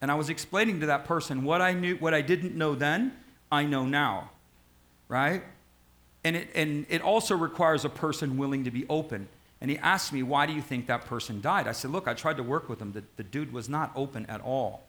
And 0.00 0.10
I 0.10 0.16
was 0.16 0.30
explaining 0.30 0.80
to 0.80 0.86
that 0.86 1.04
person 1.04 1.44
what 1.44 1.62
I 1.62 1.74
knew, 1.74 1.94
what 1.98 2.12
I 2.12 2.22
didn't 2.22 2.56
know 2.56 2.74
then, 2.74 3.16
I 3.52 3.62
know 3.62 3.86
now. 3.86 4.30
Right? 5.06 5.44
And 6.24 6.36
it, 6.36 6.48
and 6.54 6.86
it 6.88 7.00
also 7.00 7.36
requires 7.36 7.84
a 7.84 7.88
person 7.88 8.36
willing 8.36 8.64
to 8.64 8.70
be 8.70 8.86
open. 8.88 9.28
And 9.60 9.70
he 9.70 9.78
asked 9.78 10.12
me, 10.12 10.22
Why 10.22 10.46
do 10.46 10.52
you 10.52 10.62
think 10.62 10.86
that 10.86 11.04
person 11.06 11.40
died? 11.40 11.66
I 11.66 11.72
said, 11.72 11.90
Look, 11.90 12.08
I 12.08 12.14
tried 12.14 12.36
to 12.36 12.42
work 12.42 12.68
with 12.68 12.80
him. 12.80 12.92
The, 12.92 13.02
the 13.16 13.24
dude 13.24 13.52
was 13.52 13.68
not 13.68 13.92
open 13.94 14.26
at 14.26 14.40
all. 14.40 14.84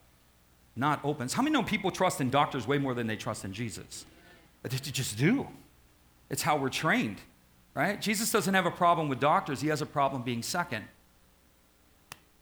Not 0.75 0.99
open. 1.03 1.29
So 1.29 1.37
how 1.37 1.41
many 1.41 1.53
know 1.53 1.63
people 1.63 1.91
trust 1.91 2.21
in 2.21 2.29
doctors 2.29 2.67
way 2.67 2.77
more 2.77 2.93
than 2.93 3.07
they 3.07 3.15
trust 3.15 3.45
in 3.45 3.53
Jesus? 3.53 4.05
They 4.63 4.69
just 4.69 5.17
do. 5.17 5.47
It's 6.29 6.41
how 6.41 6.57
we're 6.57 6.69
trained, 6.69 7.17
right? 7.73 7.99
Jesus 7.99 8.31
doesn't 8.31 8.53
have 8.53 8.65
a 8.65 8.71
problem 8.71 9.09
with 9.09 9.19
doctors, 9.19 9.61
he 9.61 9.69
has 9.69 9.81
a 9.81 9.85
problem 9.85 10.21
being 10.21 10.43
second. 10.43 10.85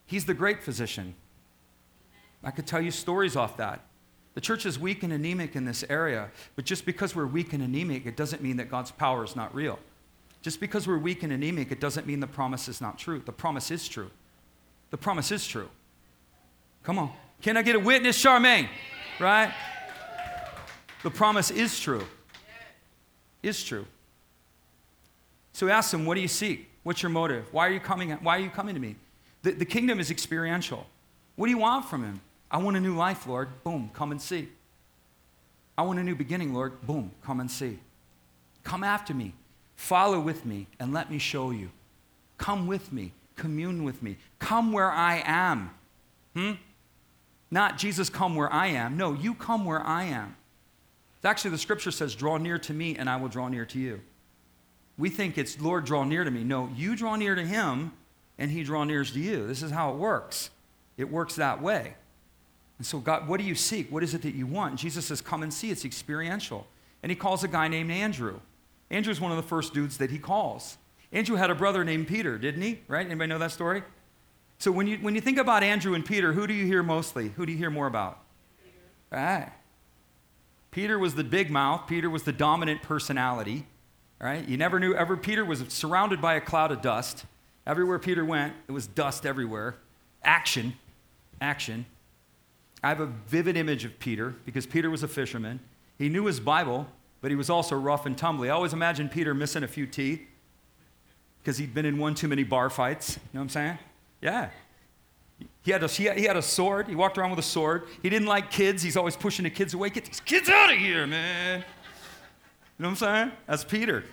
He's 0.05 0.25
the 0.25 0.33
great 0.33 0.63
physician. 0.63 1.15
I 2.43 2.51
could 2.51 2.67
tell 2.67 2.81
you 2.81 2.91
stories 2.91 3.35
off 3.35 3.57
that. 3.57 3.81
The 4.37 4.41
church 4.41 4.67
is 4.67 4.77
weak 4.77 5.01
and 5.01 5.11
anemic 5.11 5.55
in 5.55 5.65
this 5.65 5.83
area, 5.89 6.29
but 6.55 6.63
just 6.63 6.85
because 6.85 7.15
we're 7.15 7.25
weak 7.25 7.53
and 7.53 7.63
anemic, 7.63 8.05
it 8.05 8.15
doesn't 8.15 8.39
mean 8.39 8.57
that 8.57 8.69
God's 8.69 8.91
power 8.91 9.23
is 9.23 9.35
not 9.35 9.55
real. 9.55 9.79
Just 10.43 10.59
because 10.59 10.87
we're 10.87 10.99
weak 10.99 11.23
and 11.23 11.33
anemic, 11.33 11.71
it 11.71 11.79
doesn't 11.79 12.05
mean 12.05 12.19
the 12.19 12.27
promise 12.27 12.67
is 12.67 12.79
not 12.79 12.99
true. 12.99 13.19
The 13.25 13.31
promise 13.31 13.71
is 13.71 13.87
true. 13.87 14.11
The 14.91 14.97
promise 14.97 15.31
is 15.31 15.47
true. 15.47 15.69
Come 16.83 16.99
on. 16.99 17.11
Can 17.41 17.57
I 17.57 17.63
get 17.63 17.77
a 17.77 17.79
witness, 17.79 18.23
Charmaine? 18.23 18.67
Right? 19.19 19.51
The 21.01 21.09
promise 21.09 21.49
is 21.49 21.79
true. 21.79 22.05
Is 23.41 23.63
true. 23.63 23.87
So 25.53 25.65
he 25.65 25.71
asks 25.71 25.91
him, 25.91 26.05
What 26.05 26.13
do 26.13 26.21
you 26.21 26.27
seek? 26.27 26.69
What's 26.83 27.01
your 27.01 27.09
motive? 27.09 27.51
Why 27.51 27.65
are 27.65 27.71
you 27.71 27.79
coming, 27.79 28.11
why 28.11 28.37
are 28.37 28.41
you 28.41 28.51
coming 28.51 28.75
to 28.75 28.81
me? 28.81 28.97
The, 29.41 29.53
the 29.53 29.65
kingdom 29.65 29.99
is 29.99 30.11
experiential. 30.11 30.85
What 31.37 31.47
do 31.47 31.51
you 31.51 31.57
want 31.57 31.85
from 31.85 32.03
him? 32.03 32.21
I 32.49 32.57
want 32.57 32.77
a 32.77 32.79
new 32.79 32.95
life, 32.95 33.27
Lord. 33.27 33.49
Boom, 33.63 33.91
come 33.93 34.11
and 34.11 34.21
see. 34.21 34.49
I 35.77 35.83
want 35.83 35.99
a 35.99 36.03
new 36.03 36.15
beginning, 36.15 36.53
Lord. 36.53 36.81
Boom, 36.81 37.11
come 37.23 37.39
and 37.39 37.51
see. 37.51 37.79
Come 38.63 38.83
after 38.83 39.13
me. 39.13 39.33
Follow 39.75 40.19
with 40.19 40.45
me 40.45 40.67
and 40.79 40.93
let 40.93 41.11
me 41.11 41.19
show 41.19 41.51
you. 41.51 41.69
Come 42.37 42.67
with 42.67 42.91
me. 42.91 43.13
Commune 43.35 43.83
with 43.83 44.01
me. 44.01 44.17
Come 44.39 44.71
where 44.71 44.91
I 44.91 45.21
am. 45.23 45.69
Hmm? 46.35 46.53
Not 47.51 47.77
Jesus, 47.77 48.09
come 48.09 48.35
where 48.35 48.51
I 48.51 48.67
am. 48.67 48.97
No, 48.97 49.13
you 49.13 49.33
come 49.33 49.65
where 49.65 49.81
I 49.81 50.05
am. 50.05 50.35
It's 51.17 51.25
actually, 51.25 51.51
the 51.51 51.57
scripture 51.57 51.91
says, 51.91 52.15
draw 52.15 52.37
near 52.37 52.57
to 52.59 52.73
me 52.73 52.95
and 52.95 53.09
I 53.09 53.17
will 53.17 53.29
draw 53.29 53.47
near 53.47 53.65
to 53.65 53.79
you. 53.79 54.01
We 54.97 55.09
think 55.09 55.37
it's, 55.37 55.61
Lord, 55.61 55.85
draw 55.85 56.03
near 56.03 56.23
to 56.23 56.31
me. 56.31 56.43
No, 56.43 56.69
you 56.75 56.95
draw 56.95 57.15
near 57.15 57.35
to 57.35 57.45
him 57.45 57.93
and 58.37 58.51
he 58.51 58.63
draw 58.63 58.83
near 58.83 59.03
to 59.03 59.19
you. 59.19 59.45
This 59.47 59.61
is 59.61 59.71
how 59.71 59.91
it 59.91 59.97
works. 59.97 60.49
It 60.97 61.09
works 61.11 61.35
that 61.35 61.61
way. 61.61 61.95
And 62.77 62.85
so, 62.85 62.99
God, 62.99 63.27
what 63.27 63.39
do 63.39 63.43
you 63.43 63.55
seek? 63.55 63.91
What 63.91 64.03
is 64.03 64.13
it 64.13 64.21
that 64.21 64.35
you 64.35 64.45
want? 64.45 64.71
And 64.71 64.79
Jesus 64.79 65.05
says, 65.05 65.21
Come 65.21 65.43
and 65.43 65.53
see. 65.53 65.71
It's 65.71 65.85
experiential. 65.85 66.67
And 67.01 67.09
he 67.09 67.15
calls 67.15 67.43
a 67.43 67.47
guy 67.47 67.67
named 67.67 67.91
Andrew. 67.91 68.39
Andrew's 68.89 69.19
one 69.19 69.31
of 69.31 69.37
the 69.37 69.43
first 69.43 69.73
dudes 69.73 69.97
that 69.97 70.11
he 70.11 70.19
calls. 70.19 70.77
Andrew 71.11 71.35
had 71.35 71.49
a 71.49 71.55
brother 71.55 71.83
named 71.83 72.07
Peter, 72.07 72.37
didn't 72.37 72.61
he? 72.61 72.79
Right? 72.87 73.05
Anybody 73.05 73.29
know 73.29 73.39
that 73.39 73.51
story? 73.51 73.83
So 74.59 74.71
when 74.71 74.87
you, 74.87 74.97
when 74.97 75.15
you 75.15 75.21
think 75.21 75.37
about 75.37 75.63
Andrew 75.63 75.93
and 75.93 76.05
Peter, 76.05 76.33
who 76.33 76.47
do 76.47 76.53
you 76.53 76.65
hear 76.65 76.83
mostly? 76.83 77.29
Who 77.29 77.45
do 77.45 77.51
you 77.51 77.57
hear 77.57 77.69
more 77.69 77.87
about? 77.87 78.19
Peter. 78.63 78.77
Right. 79.11 79.51
Peter 80.71 80.97
was 80.97 81.15
the 81.15 81.23
big 81.23 81.49
mouth. 81.49 81.87
Peter 81.87 82.09
was 82.09 82.23
the 82.23 82.31
dominant 82.31 82.81
personality. 82.81 83.65
Right? 84.19 84.47
You 84.47 84.57
never 84.57 84.79
knew 84.79 84.93
ever. 84.95 85.15
Peter 85.15 85.45
was 85.45 85.63
surrounded 85.69 86.21
by 86.21 86.35
a 86.35 86.41
cloud 86.41 86.71
of 86.71 86.81
dust. 86.81 87.25
Everywhere 87.67 87.99
Peter 87.99 88.25
went, 88.25 88.53
it 88.67 88.71
was 88.71 88.87
dust 88.87 89.25
everywhere. 89.25 89.75
Action. 90.23 90.73
Action. 91.39 91.85
I 92.83 92.89
have 92.89 92.99
a 92.99 93.07
vivid 93.07 93.57
image 93.57 93.85
of 93.85 93.97
Peter 93.99 94.35
because 94.45 94.65
Peter 94.65 94.89
was 94.89 95.03
a 95.03 95.07
fisherman. 95.07 95.59
He 95.97 96.09
knew 96.09 96.25
his 96.25 96.39
Bible, 96.39 96.87
but 97.21 97.31
he 97.31 97.35
was 97.35 97.49
also 97.49 97.75
rough 97.75 98.05
and 98.05 98.17
tumbly. 98.17 98.49
I 98.49 98.53
always 98.53 98.73
imagine 98.73 99.09
Peter 99.09 99.33
missing 99.33 99.63
a 99.63 99.67
few 99.67 99.87
teeth 99.87 100.21
because 101.41 101.57
he'd 101.57 101.73
been 101.73 101.85
in 101.85 101.97
one 101.97 102.13
too 102.13 102.27
many 102.27 102.43
bar 102.43 102.69
fights. 102.69 103.15
You 103.15 103.21
know 103.33 103.39
what 103.39 103.43
I'm 103.43 103.49
saying? 103.49 103.77
Yeah. 104.21 104.49
He 105.63 105.71
had, 105.71 105.83
a, 105.83 105.87
he, 105.87 106.05
had, 106.05 106.17
he 106.17 106.25
had 106.25 106.37
a 106.37 106.41
sword. 106.41 106.87
He 106.87 106.95
walked 106.95 107.17
around 107.17 107.31
with 107.31 107.39
a 107.39 107.43
sword. 107.43 107.87
He 108.01 108.09
didn't 108.09 108.27
like 108.27 108.51
kids. 108.51 108.81
He's 108.81 108.97
always 108.97 109.15
pushing 109.15 109.43
the 109.43 109.49
kids 109.49 109.73
away. 109.73 109.89
Get 109.89 110.05
these 110.05 110.19
kids 110.19 110.49
out 110.49 110.71
of 110.71 110.77
here, 110.77 111.05
man. 111.05 111.59
You 111.59 112.83
know 112.83 112.89
what 112.89 112.89
I'm 112.89 112.95
saying? 112.95 113.31
That's 113.47 113.63
Peter. 113.63 114.03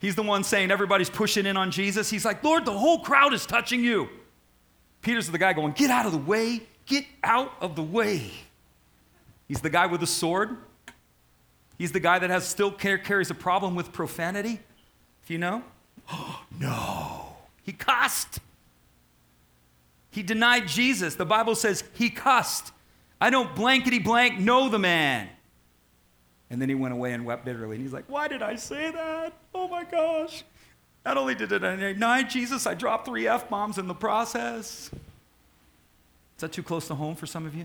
He's 0.00 0.14
the 0.14 0.22
one 0.22 0.44
saying 0.44 0.70
everybody's 0.70 1.10
pushing 1.10 1.46
in 1.46 1.56
on 1.56 1.70
Jesus. 1.70 2.10
He's 2.10 2.24
like, 2.24 2.42
Lord, 2.44 2.64
the 2.64 2.76
whole 2.76 3.00
crowd 3.00 3.32
is 3.32 3.46
touching 3.46 3.82
you. 3.82 4.08
Peter's 5.02 5.30
the 5.30 5.38
guy 5.38 5.52
going, 5.52 5.72
Get 5.72 5.90
out 5.90 6.06
of 6.06 6.12
the 6.12 6.18
way. 6.18 6.62
Get 6.88 7.04
out 7.22 7.52
of 7.60 7.76
the 7.76 7.82
way. 7.82 8.30
He's 9.46 9.60
the 9.60 9.70
guy 9.70 9.86
with 9.86 10.00
the 10.00 10.06
sword. 10.06 10.56
He's 11.78 11.92
the 11.92 12.00
guy 12.00 12.18
that 12.18 12.30
has 12.30 12.46
still 12.46 12.72
carries 12.72 13.30
a 13.30 13.34
problem 13.34 13.74
with 13.74 13.92
profanity. 13.92 14.58
If 15.22 15.30
you 15.30 15.38
know? 15.38 15.62
Oh, 16.10 16.42
no. 16.58 17.36
He 17.62 17.72
cussed. 17.72 18.40
He 20.10 20.22
denied 20.22 20.66
Jesus. 20.66 21.14
The 21.14 21.26
Bible 21.26 21.54
says 21.54 21.84
he 21.94 22.10
cussed. 22.10 22.72
I 23.20 23.30
don't 23.30 23.54
blankety 23.54 23.98
blank 23.98 24.38
know 24.38 24.68
the 24.68 24.78
man. 24.78 25.28
And 26.50 26.62
then 26.62 26.68
he 26.68 26.74
went 26.74 26.94
away 26.94 27.12
and 27.12 27.26
wept 27.26 27.44
bitterly. 27.44 27.76
And 27.76 27.84
he's 27.84 27.92
like, 27.92 28.06
Why 28.08 28.26
did 28.26 28.42
I 28.42 28.56
say 28.56 28.90
that? 28.90 29.34
Oh 29.54 29.68
my 29.68 29.84
gosh. 29.84 30.44
Not 31.04 31.16
only 31.16 31.34
did 31.34 31.52
I 31.52 31.76
deny 31.76 32.22
Jesus, 32.22 32.66
I 32.66 32.74
dropped 32.74 33.06
three 33.06 33.28
F 33.28 33.48
bombs 33.48 33.78
in 33.78 33.86
the 33.86 33.94
process. 33.94 34.90
Is 36.38 36.42
that 36.42 36.52
too 36.52 36.62
close 36.62 36.86
to 36.86 36.94
home 36.94 37.16
for 37.16 37.26
some 37.26 37.46
of 37.46 37.54
you? 37.56 37.64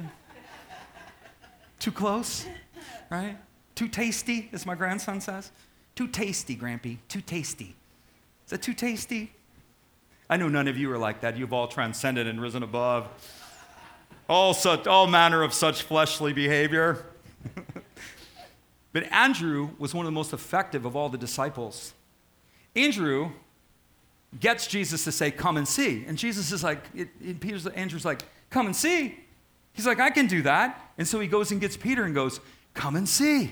too 1.77 1.91
close, 1.91 2.47
right? 3.11 3.37
Too 3.75 3.87
tasty, 3.87 4.49
as 4.51 4.65
my 4.65 4.73
grandson 4.73 5.21
says. 5.21 5.51
Too 5.93 6.07
tasty, 6.07 6.55
Grampy. 6.55 6.97
Too 7.07 7.21
tasty. 7.21 7.75
Is 8.45 8.49
that 8.49 8.63
too 8.63 8.73
tasty? 8.73 9.31
I 10.27 10.37
know 10.37 10.47
none 10.49 10.67
of 10.67 10.75
you 10.75 10.91
are 10.91 10.97
like 10.97 11.21
that. 11.21 11.37
You've 11.37 11.53
all 11.53 11.67
transcended 11.67 12.25
and 12.25 12.41
risen 12.41 12.63
above. 12.63 13.07
All 14.27 14.55
such, 14.55 14.87
all 14.87 15.05
manner 15.05 15.43
of 15.43 15.53
such 15.53 15.83
fleshly 15.83 16.33
behavior. 16.33 17.05
but 18.91 19.03
Andrew 19.11 19.69
was 19.77 19.93
one 19.93 20.07
of 20.07 20.11
the 20.11 20.15
most 20.15 20.33
effective 20.33 20.83
of 20.85 20.95
all 20.95 21.09
the 21.09 21.17
disciples. 21.19 21.93
Andrew 22.75 23.33
gets 24.39 24.65
Jesus 24.65 25.03
to 25.03 25.11
say, 25.11 25.29
Come 25.29 25.57
and 25.57 25.67
see. 25.67 26.05
And 26.07 26.17
Jesus 26.17 26.51
is 26.51 26.63
like, 26.63 26.83
it, 26.95 27.09
it, 27.23 27.39
Peter's, 27.39 27.67
Andrew's 27.67 28.05
like, 28.05 28.23
Come 28.53 28.67
and 28.67 28.75
see. 28.75 29.17
He's 29.73 29.87
like, 29.87 29.99
I 29.99 30.11
can 30.11 30.27
do 30.27 30.43
that. 30.43 30.79
And 30.99 31.07
so 31.07 31.19
he 31.19 31.27
goes 31.27 31.51
and 31.51 31.59
gets 31.59 31.75
Peter 31.75 32.03
and 32.03 32.13
goes, 32.13 32.39
Come 32.75 32.95
and 32.95 33.09
see. 33.09 33.51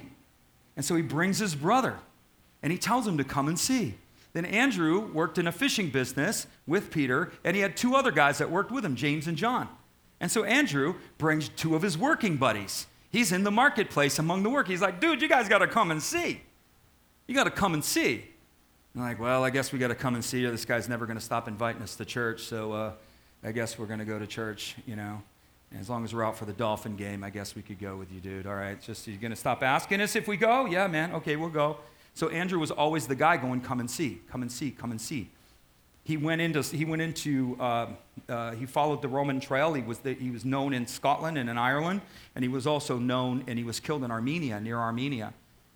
And 0.76 0.86
so 0.86 0.96
he 0.96 1.02
brings 1.02 1.40
his 1.40 1.56
brother 1.56 1.98
and 2.62 2.72
he 2.72 2.78
tells 2.78 3.08
him 3.08 3.18
to 3.18 3.24
come 3.24 3.48
and 3.48 3.60
see. 3.60 3.96
Then 4.34 4.46
Andrew 4.46 5.12
worked 5.12 5.40
in 5.40 5.48
a 5.48 5.52
fishing 5.52 5.90
business 5.90 6.46
with 6.66 6.92
Peter, 6.92 7.32
and 7.44 7.56
he 7.56 7.62
had 7.62 7.76
two 7.76 7.96
other 7.96 8.12
guys 8.12 8.38
that 8.38 8.50
worked 8.50 8.72
with 8.72 8.86
him, 8.86 8.96
James 8.96 9.28
and 9.28 9.36
John. 9.36 9.68
And 10.22 10.32
so 10.32 10.44
Andrew 10.44 10.96
brings 11.18 11.50
two 11.50 11.76
of 11.76 11.82
his 11.82 11.98
working 11.98 12.38
buddies. 12.38 12.86
He's 13.10 13.32
in 13.32 13.44
the 13.44 13.52
marketplace 13.52 14.20
among 14.20 14.44
the 14.44 14.50
work. 14.50 14.68
He's 14.68 14.82
like, 14.82 15.02
dude, 15.02 15.22
you 15.22 15.28
guys 15.28 15.50
got 15.50 15.58
to 15.58 15.68
come 15.68 15.92
and 15.92 16.02
see. 16.02 16.42
You 17.28 17.36
got 17.36 17.44
to 17.46 17.52
come 17.52 17.74
and 17.74 17.84
see. 17.84 18.24
I'm 18.96 19.02
like, 19.02 19.20
well, 19.20 19.44
I 19.44 19.50
guess 19.50 19.74
we 19.74 19.80
got 19.80 19.90
to 19.90 19.96
come 19.96 20.14
and 20.16 20.24
see. 20.24 20.46
This 20.46 20.64
guy's 20.64 20.88
never 20.88 21.06
going 21.06 21.18
to 21.18 21.24
stop 21.24 21.48
inviting 21.48 21.82
us 21.82 21.96
to 21.96 22.06
church, 22.06 22.44
so 22.44 22.72
uh, 22.72 22.92
I 23.44 23.52
guess 23.52 23.80
we're 23.80 23.88
going 23.88 24.00
to 24.00 24.06
go 24.06 24.20
to 24.20 24.28
church, 24.28 24.76
you 24.86 24.96
know. 24.96 25.22
And 25.72 25.80
as 25.80 25.90
long 25.90 26.04
as 26.04 26.14
we're 26.14 26.24
out 26.24 26.38
for 26.38 26.46
the 26.46 26.54
Dolphin 26.54 26.96
game, 26.96 27.24
I 27.24 27.30
guess 27.30 27.56
we 27.56 27.62
could 27.62 27.80
go 27.80 27.96
with 27.96 28.12
you, 28.12 28.20
dude. 28.20 28.46
All 28.46 28.56
right, 28.56 28.80
just 28.82 29.08
you're 29.08 29.18
going 29.18 29.32
to 29.32 29.38
stop 29.38 29.64
asking 29.64 30.02
us 30.02 30.16
if 30.16 30.28
we 30.28 30.38
go? 30.38 30.66
Yeah, 30.66 30.88
man. 30.88 31.14
Okay, 31.14 31.36
we'll 31.38 31.50
go. 31.50 31.78
So 32.14 32.30
Andrew 32.30 32.60
was 32.60 32.72
always 32.72 33.08
the 33.08 33.16
guy 33.16 33.38
going, 33.38 33.62
come 33.62 33.80
and 33.80 33.90
see, 33.90 34.22
come 34.30 34.42
and 34.42 34.52
see, 34.52 34.72
come 34.72 34.92
and 34.92 35.00
see. 35.00 35.30
He 36.04 36.18
went 36.18 36.42
into, 36.42 36.62
he 36.62 36.84
went 36.84 37.02
into, 37.02 37.56
uh, 37.60 37.88
uh, 38.28 38.52
he 38.52 38.66
followed 38.66 39.02
the 39.02 39.08
Roman 39.08 39.40
trail. 39.40 39.74
He 39.74 39.82
was, 39.82 40.00
the, 40.00 40.14
he 40.14 40.30
was 40.30 40.44
known 40.44 40.74
in 40.74 40.88
Scotland 40.88 41.38
and 41.38 41.50
in 41.50 41.58
Ireland, 41.58 42.02
and 42.36 42.44
he 42.44 42.50
was 42.50 42.68
also 42.68 42.98
known, 42.98 43.44
and 43.48 43.58
he 43.58 43.64
was 43.64 43.80
killed 43.80 44.04
in 44.04 44.12
Armenia, 44.12 44.60
near 44.60 44.78
Armenia. 44.78 45.34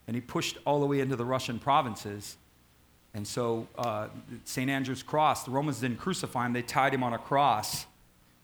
And 0.07 0.15
he 0.15 0.21
pushed 0.21 0.57
all 0.65 0.79
the 0.79 0.85
way 0.85 0.99
into 0.99 1.15
the 1.15 1.25
Russian 1.25 1.57
provinces 1.57 2.37
and 3.15 3.25
so, 3.25 3.65
uh, 3.77 4.09
St. 4.43 4.69
Andrew's 4.69 5.01
cross, 5.01 5.45
the 5.45 5.51
Romans 5.51 5.79
didn't 5.79 5.99
crucify 5.99 6.45
him, 6.45 6.51
they 6.51 6.61
tied 6.61 6.93
him 6.93 7.01
on 7.01 7.13
a 7.13 7.17
cross, 7.17 7.85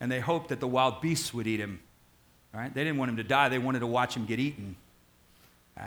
and 0.00 0.10
they 0.10 0.18
hoped 0.18 0.48
that 0.48 0.60
the 0.60 0.66
wild 0.66 1.02
beasts 1.02 1.34
would 1.34 1.46
eat 1.46 1.60
him. 1.60 1.78
Right? 2.54 2.72
They 2.72 2.82
didn't 2.82 2.96
want 2.96 3.10
him 3.10 3.18
to 3.18 3.22
die, 3.22 3.50
they 3.50 3.58
wanted 3.58 3.80
to 3.80 3.86
watch 3.86 4.16
him 4.16 4.24
get 4.24 4.40
eaten. 4.40 4.76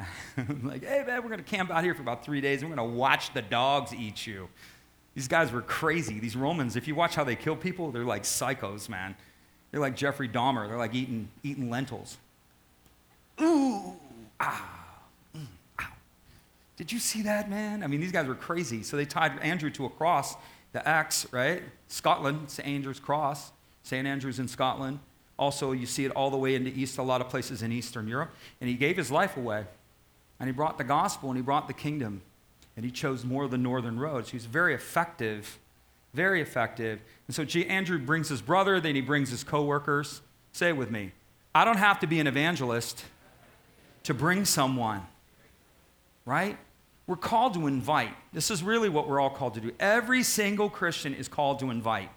Like, 0.64 0.84
hey, 0.84 1.04
man, 1.06 1.24
we're 1.24 1.30
going 1.30 1.44
to 1.44 1.50
camp 1.50 1.72
out 1.72 1.84
here 1.84 1.96
for 1.96 2.02
about 2.02 2.24
three 2.24 2.42
days, 2.42 2.64
we're 2.64 2.76
going 2.76 2.90
to 2.90 2.96
watch 2.96 3.34
the 3.34 3.42
dogs 3.42 3.94
eat 3.94 4.28
you. 4.28 4.50
These 5.16 5.28
guys 5.30 5.52
were 5.52 5.62
crazy. 5.62 6.20
These 6.20 6.36
Romans, 6.36 6.76
if 6.76 6.88
you 6.88 6.94
watch 6.94 7.16
how 7.16 7.24
they 7.24 7.36
kill 7.36 7.56
people, 7.56 7.90
they're 7.90 8.04
like 8.04 8.24
psychos, 8.24 8.90
man. 8.90 9.16
They're 9.72 9.80
like 9.80 9.96
Jeffrey 9.96 10.28
Dahmer. 10.28 10.68
They're 10.68 10.78
like 10.78 10.94
eating, 10.94 11.30
eating 11.42 11.70
lentils. 11.70 12.18
Ooh, 13.42 13.96
ah. 14.40 14.85
Did 16.78 16.91
you 16.91 16.99
see 16.99 17.21
that, 17.23 17.49
man? 17.49 17.84
I 17.84 17.88
mean, 17.88 18.01
these 18.01 18.11
guys 18.11 18.28
were 18.28 18.36
crazy. 18.36 18.84
So 18.84 18.97
they 18.97 19.05
tied 19.05 19.39
Andrew 19.39 19.69
to 19.71 19.86
a 19.86 19.89
cross, 19.89 20.36
the 20.73 20.88
X, 20.88 21.26
right? 21.32 21.63
Scotland, 21.88 22.49
St. 22.49 22.67
Andrew's 22.67 22.99
Cross. 22.99 23.51
St. 23.84 24.05
Andrew's 24.05 24.39
in 24.39 24.47
Scotland. 24.47 24.99
Also, 25.38 25.71
you 25.71 25.86
see 25.86 26.05
it 26.05 26.11
all 26.11 26.30
the 26.30 26.38
way 26.38 26.55
into 26.55 26.71
East, 26.71 26.97
a 26.97 27.03
lot 27.03 27.21
of 27.21 27.30
places 27.30 27.61
in 27.61 27.71
Eastern 27.71 28.07
Europe. 28.07 28.34
And 28.59 28.69
he 28.69 28.76
gave 28.76 28.97
his 28.97 29.11
life 29.11 29.38
away. 29.38 29.65
And 30.39 30.47
he 30.47 30.53
brought 30.53 30.78
the 30.78 30.84
gospel 30.84 31.30
and 31.30 31.38
he 31.38 31.43
brought 31.43 31.67
the 31.67 31.73
kingdom. 31.73 32.21
And 32.76 32.84
he 32.84 32.91
chose 32.91 33.23
more 33.23 33.45
of 33.45 33.51
the 33.51 33.57
northern 33.57 33.97
roads. 33.99 34.32
He 34.32 34.36
was 34.36 34.45
very 34.45 34.73
effective, 34.73 35.59
very 36.13 36.41
effective. 36.41 36.99
And 37.28 37.36
so 37.36 37.43
Andrew 37.61 37.99
brings 37.99 38.28
his 38.28 38.41
brother, 38.41 38.82
then 38.82 38.95
he 38.95 39.01
brings 39.01 39.30
his 39.30 39.43
co-workers. 39.43 40.21
Say 40.51 40.69
it 40.69 40.78
with 40.78 40.91
me. 40.91 41.13
I 41.53 41.63
don't 41.63 41.78
have 41.78 41.99
to 42.01 42.07
be 42.07 42.19
an 42.19 42.28
evangelist 42.28 43.05
to 44.03 44.13
bring 44.13 44.43
someone, 44.43 45.05
right? 46.26 46.57
We're 47.08 47.16
called 47.16 47.53
to 47.53 47.68
invite. 47.68 48.16
This 48.34 48.49
is 48.49 48.64
really 48.64 48.89
what 48.89 49.08
we're 49.08 49.20
all 49.20 49.30
called 49.30 49.53
to 49.56 49.62
do. 49.62 49.72
Every 49.80 50.24
single 50.24 50.70
Christian 50.70 51.14
is 51.14 51.28
called 51.28 51.60
to 51.60 51.70
invite. 51.70 52.10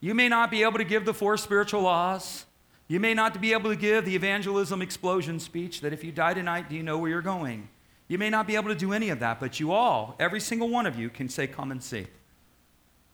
You 0.00 0.14
may 0.14 0.28
not 0.28 0.50
be 0.50 0.62
able 0.62 0.78
to 0.78 0.84
give 0.84 1.04
the 1.04 1.12
four 1.12 1.36
spiritual 1.36 1.82
laws. 1.82 2.46
You 2.86 3.00
may 3.00 3.12
not 3.12 3.38
be 3.38 3.52
able 3.52 3.70
to 3.70 3.76
give 3.76 4.06
the 4.06 4.14
evangelism 4.14 4.80
explosion 4.80 5.38
speech 5.38 5.82
that 5.82 5.92
if 5.92 6.02
you 6.02 6.10
die 6.10 6.32
tonight, 6.32 6.70
do 6.70 6.76
you 6.76 6.82
know 6.82 6.96
where 6.96 7.10
you're 7.10 7.20
going? 7.20 7.68
You 8.06 8.16
may 8.16 8.30
not 8.30 8.46
be 8.46 8.56
able 8.56 8.68
to 8.68 8.74
do 8.74 8.94
any 8.94 9.10
of 9.10 9.20
that, 9.20 9.38
but 9.38 9.60
you 9.60 9.72
all, 9.72 10.16
every 10.18 10.40
single 10.40 10.70
one 10.70 10.86
of 10.86 10.98
you, 10.98 11.10
can 11.10 11.28
say, 11.28 11.46
Come 11.46 11.70
and 11.70 11.82
see. 11.82 12.06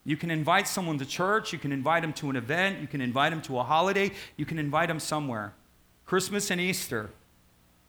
You 0.05 0.16
can 0.16 0.30
invite 0.30 0.68
someone 0.68 0.99
to 0.99 1.07
church. 1.07 1.53
You 1.53 1.59
can 1.59 1.72
invite 1.72 2.03
them 2.03 2.12
to 2.14 2.30
an 2.30 2.36
event. 2.36 2.80
You 2.80 2.86
can 2.86 3.01
invite 3.01 3.32
them 3.32 3.40
to 3.42 3.59
a 3.59 3.64
holiday. 3.64 4.12
You 4.36 4.45
can 4.45 4.59
invite 4.59 4.88
them 4.88 5.01
somewhere. 5.01 5.55
Christmas 6.05 6.51
and 6.51 6.61
Easter, 6.61 7.11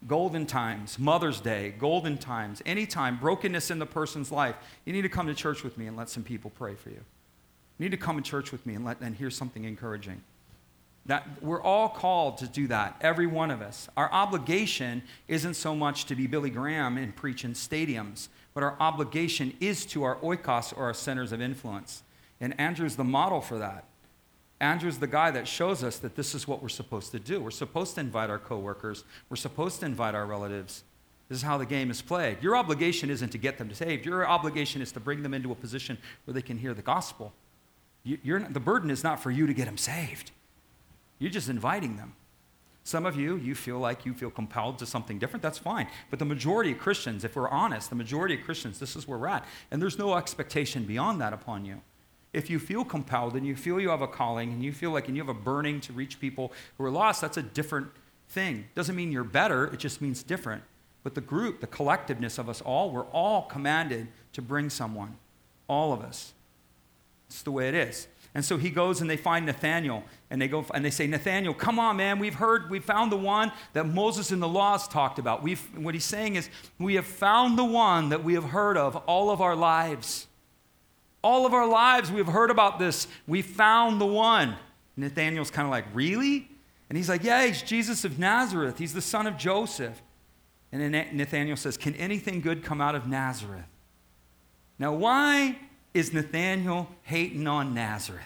golden 0.07 0.45
times, 0.45 0.99
Mother's 0.99 1.41
Day, 1.41 1.73
golden 1.77 2.17
times, 2.17 2.61
anytime, 2.65 3.17
brokenness 3.17 3.71
in 3.71 3.79
the 3.79 3.85
person's 3.85 4.31
life, 4.31 4.55
you 4.85 4.93
need 4.93 5.01
to 5.01 5.09
come 5.09 5.27
to 5.27 5.33
church 5.33 5.63
with 5.63 5.77
me 5.77 5.87
and 5.87 5.97
let 5.97 6.09
some 6.09 6.23
people 6.23 6.51
pray 6.51 6.75
for 6.75 6.89
you. 6.89 7.01
You 7.77 7.85
need 7.85 7.91
to 7.91 7.97
come 7.97 8.15
to 8.15 8.21
church 8.21 8.51
with 8.51 8.65
me 8.65 8.75
and, 8.75 8.85
let, 8.85 9.01
and 9.01 9.15
hear 9.15 9.29
something 9.29 9.63
encouraging. 9.63 10.21
That 11.07 11.27
we're 11.41 11.61
all 11.61 11.89
called 11.89 12.39
to 12.39 12.47
do 12.47 12.67
that, 12.67 12.95
every 13.01 13.27
one 13.27 13.51
of 13.51 13.61
us. 13.61 13.89
Our 13.95 14.11
obligation 14.11 15.03
isn't 15.27 15.55
so 15.55 15.75
much 15.75 16.05
to 16.05 16.15
be 16.15 16.25
Billy 16.25 16.49
Graham 16.49 16.97
and 16.97 17.15
preach 17.15 17.43
in 17.43 17.53
stadiums, 17.53 18.29
but 18.53 18.63
our 18.63 18.75
obligation 18.79 19.53
is 19.59 19.85
to 19.87 20.03
our 20.03 20.15
oikos 20.17 20.75
or 20.75 20.85
our 20.85 20.93
centers 20.93 21.31
of 21.31 21.41
influence. 21.41 22.03
And 22.39 22.59
Andrew's 22.59 22.95
the 22.95 23.03
model 23.03 23.41
for 23.41 23.57
that. 23.59 23.85
Andrew's 24.65 24.97
the 24.97 25.07
guy 25.07 25.31
that 25.31 25.47
shows 25.47 25.83
us 25.83 25.97
that 25.99 26.15
this 26.15 26.33
is 26.33 26.47
what 26.47 26.61
we're 26.61 26.69
supposed 26.69 27.11
to 27.11 27.19
do. 27.19 27.39
We're 27.39 27.51
supposed 27.51 27.95
to 27.95 28.01
invite 28.01 28.29
our 28.29 28.39
coworkers, 28.39 29.03
we're 29.29 29.37
supposed 29.37 29.79
to 29.81 29.85
invite 29.85 30.15
our 30.15 30.25
relatives. 30.25 30.83
This 31.29 31.37
is 31.37 31.43
how 31.43 31.57
the 31.57 31.65
game 31.65 31.89
is 31.89 32.01
played. 32.03 32.43
Your 32.43 32.55
obligation 32.55 33.09
isn't 33.09 33.29
to 33.29 33.39
get 33.39 33.57
them 33.57 33.73
saved. 33.73 34.05
Your 34.05 34.27
obligation 34.27 34.81
is 34.81 34.91
to 34.91 34.99
bring 34.99 35.23
them 35.23 35.33
into 35.33 35.51
a 35.51 35.55
position 35.55 35.97
where 36.25 36.33
they 36.33 36.41
can 36.41 36.59
hear 36.59 36.75
the 36.75 36.83
gospel. 36.83 37.33
You, 38.03 38.19
not, 38.39 38.53
the 38.53 38.59
burden 38.59 38.91
is 38.91 39.03
not 39.03 39.19
for 39.19 39.31
you 39.31 39.47
to 39.47 39.53
get 39.53 39.65
them 39.65 39.77
saved. 39.77 40.29
You're 41.17 41.31
just 41.31 41.49
inviting 41.49 41.97
them. 41.97 42.13
Some 42.83 43.07
of 43.07 43.15
you, 43.15 43.37
you 43.37 43.55
feel 43.55 43.79
like 43.79 44.05
you 44.05 44.13
feel 44.13 44.29
compelled 44.29 44.77
to 44.77 44.85
something 44.85 45.17
different. 45.17 45.41
That's 45.41 45.57
fine. 45.57 45.87
But 46.11 46.19
the 46.19 46.25
majority 46.25 46.73
of 46.73 46.77
Christians, 46.77 47.23
if 47.23 47.35
we're 47.35 47.49
honest, 47.49 47.89
the 47.89 47.95
majority 47.95 48.35
of 48.35 48.45
Christians, 48.45 48.77
this 48.77 48.95
is 48.95 49.07
where 49.07 49.17
we're 49.17 49.27
at. 49.27 49.45
And 49.71 49.81
there's 49.81 49.97
no 49.97 50.15
expectation 50.15 50.83
beyond 50.83 51.19
that 51.21 51.33
upon 51.33 51.65
you 51.65 51.81
if 52.35 52.49
you 52.49 52.59
feel 52.59 52.83
compelled 52.83 53.35
and 53.35 53.47
you 53.47 53.55
feel 53.55 53.79
you 53.79 53.89
have 53.89 54.01
a 54.01 54.07
calling 54.07 54.51
and 54.51 54.61
you 54.61 54.73
feel 54.73 54.91
like 54.91 55.07
and 55.07 55.15
you 55.15 55.23
have 55.23 55.29
a 55.29 55.39
burning 55.39 55.79
to 55.81 55.93
reach 55.93 56.19
people 56.19 56.51
who 56.77 56.83
are 56.83 56.91
lost, 56.91 57.21
that's 57.21 57.37
a 57.37 57.41
different 57.41 57.87
thing. 58.29 58.65
Doesn't 58.75 58.95
mean 58.95 59.11
you're 59.11 59.23
better, 59.23 59.65
it 59.67 59.79
just 59.79 60.01
means 60.01 60.21
different. 60.21 60.63
But 61.03 61.15
the 61.15 61.21
group, 61.21 61.61
the 61.61 61.67
collectiveness 61.67 62.37
of 62.37 62.49
us 62.49 62.61
all, 62.61 62.91
we're 62.91 63.05
all 63.05 63.43
commanded 63.43 64.07
to 64.33 64.41
bring 64.41 64.69
someone. 64.69 65.15
All 65.67 65.93
of 65.93 66.01
us. 66.01 66.33
It's 67.27 67.41
the 67.41 67.51
way 67.51 67.69
it 67.69 67.73
is. 67.73 68.07
And 68.33 68.43
so 68.43 68.57
he 68.57 68.69
goes 68.69 68.99
and 68.99 69.09
they 69.09 69.17
find 69.17 69.45
Nathaniel 69.45 70.03
and 70.29 70.41
they 70.41 70.49
go 70.49 70.65
and 70.73 70.83
they 70.83 70.89
say, 70.89 71.07
Nathaniel, 71.07 71.53
come 71.53 71.79
on, 71.79 71.95
man. 71.95 72.19
We've 72.19 72.35
heard, 72.35 72.69
we 72.69 72.79
found 72.79 73.11
the 73.11 73.17
one 73.17 73.51
that 73.71 73.87
Moses 73.87 74.31
in 74.31 74.41
the 74.41 74.47
laws 74.47 74.89
talked 74.89 75.19
about. 75.19 75.41
We've, 75.41 75.61
what 75.77 75.93
he's 75.93 76.03
saying 76.03 76.35
is, 76.35 76.49
we 76.77 76.95
have 76.95 77.05
found 77.05 77.57
the 77.57 77.63
one 77.63 78.09
that 78.09 78.25
we 78.25 78.33
have 78.33 78.43
heard 78.43 78.77
of 78.77 78.97
all 79.07 79.29
of 79.29 79.39
our 79.39 79.55
lives. 79.55 80.27
All 81.25 81.47
of 81.47 81.55
our 81.55 81.67
lives, 81.67 82.11
we've 82.11 82.27
heard 82.27 82.51
about 82.51 82.77
this. 82.77 83.07
We 83.25 83.41
found 83.41 83.99
the 83.99 84.05
one. 84.05 84.57
Nathaniel's 84.95 85.49
kind 85.49 85.65
of 85.65 85.71
like, 85.71 85.85
Really? 85.91 86.47
And 86.87 86.95
he's 86.95 87.09
like, 87.09 87.23
Yeah, 87.23 87.47
he's 87.47 87.63
Jesus 87.63 88.05
of 88.05 88.19
Nazareth. 88.19 88.77
He's 88.77 88.93
the 88.93 89.01
son 89.01 89.25
of 89.25 89.35
Joseph. 89.35 89.99
And 90.71 90.93
then 90.93 91.17
Nathaniel 91.17 91.57
says, 91.57 91.77
Can 91.77 91.95
anything 91.95 92.41
good 92.41 92.63
come 92.63 92.79
out 92.79 92.93
of 92.93 93.07
Nazareth? 93.07 93.65
Now, 94.77 94.93
why 94.93 95.57
is 95.95 96.13
Nathaniel 96.13 96.87
hating 97.01 97.47
on 97.47 97.73
Nazareth? 97.73 98.21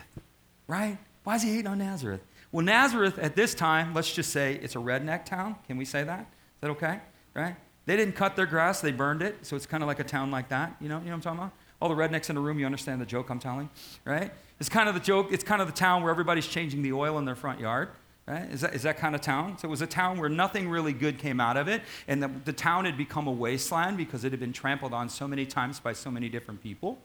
Right? 0.67 0.97
Why 1.23 1.35
is 1.35 1.43
he 1.43 1.51
hating 1.51 1.67
on 1.67 1.77
Nazareth? 1.77 2.19
Well, 2.51 2.65
Nazareth 2.65 3.17
at 3.17 3.33
this 3.33 3.53
time, 3.53 3.93
let's 3.93 4.13
just 4.13 4.31
say 4.31 4.59
it's 4.61 4.75
a 4.75 4.79
redneck 4.79 5.23
town. 5.23 5.55
Can 5.67 5.77
we 5.77 5.85
say 5.85 6.03
that? 6.03 6.19
Is 6.19 6.61
that 6.61 6.71
okay? 6.71 6.99
Right? 7.33 7.55
They 7.85 7.95
didn't 7.95 8.15
cut 8.15 8.35
their 8.35 8.45
grass, 8.45 8.81
they 8.81 8.91
burned 8.91 9.21
it. 9.21 9.45
So 9.45 9.55
it's 9.55 9.65
kind 9.65 9.83
of 9.83 9.87
like 9.87 9.99
a 9.99 10.03
town 10.03 10.31
like 10.31 10.49
that. 10.49 10.75
You 10.81 10.89
know, 10.89 10.97
you 10.97 11.05
know 11.05 11.11
what 11.11 11.15
I'm 11.15 11.21
talking 11.21 11.39
about? 11.39 11.53
All 11.81 11.89
the 11.89 11.95
rednecks 11.95 12.29
in 12.29 12.35
the 12.35 12.41
room, 12.41 12.59
you 12.59 12.65
understand 12.65 12.99
the 12.99 13.05
joke 13.05 13.29
I'm 13.29 13.39
telling, 13.39 13.69
right? 14.05 14.31
It's 14.59 14.69
kind 14.69 14.89
of 14.89 14.95
the 14.95 15.01
joke, 15.01 15.31
it's 15.31 15.43
kind 15.43 15.61
of 15.61 15.67
the 15.67 15.73
town 15.73 16.03
where 16.03 16.11
everybody's 16.11 16.47
changing 16.47 16.81
the 16.81 16.91
oil 16.93 17.17
in 17.17 17.25
their 17.25 17.35
front 17.35 17.59
yard. 17.59 17.89
Right? 18.27 18.51
Is, 18.51 18.61
that, 18.61 18.75
is 18.75 18.83
that 18.83 18.99
kind 18.99 19.15
of 19.15 19.21
town? 19.21 19.57
So 19.57 19.67
it 19.67 19.71
was 19.71 19.81
a 19.81 19.87
town 19.87 20.19
where 20.19 20.29
nothing 20.29 20.69
really 20.69 20.93
good 20.93 21.17
came 21.17 21.39
out 21.39 21.57
of 21.57 21.67
it, 21.67 21.81
and 22.07 22.21
the, 22.21 22.29
the 22.45 22.53
town 22.53 22.85
had 22.85 22.95
become 22.95 23.25
a 23.25 23.31
wasteland 23.31 23.97
because 23.97 24.23
it 24.23 24.31
had 24.31 24.39
been 24.39 24.53
trampled 24.53 24.93
on 24.93 25.09
so 25.09 25.27
many 25.27 25.47
times 25.47 25.79
by 25.79 25.93
so 25.93 26.11
many 26.11 26.29
different 26.29 26.61
people. 26.61 26.99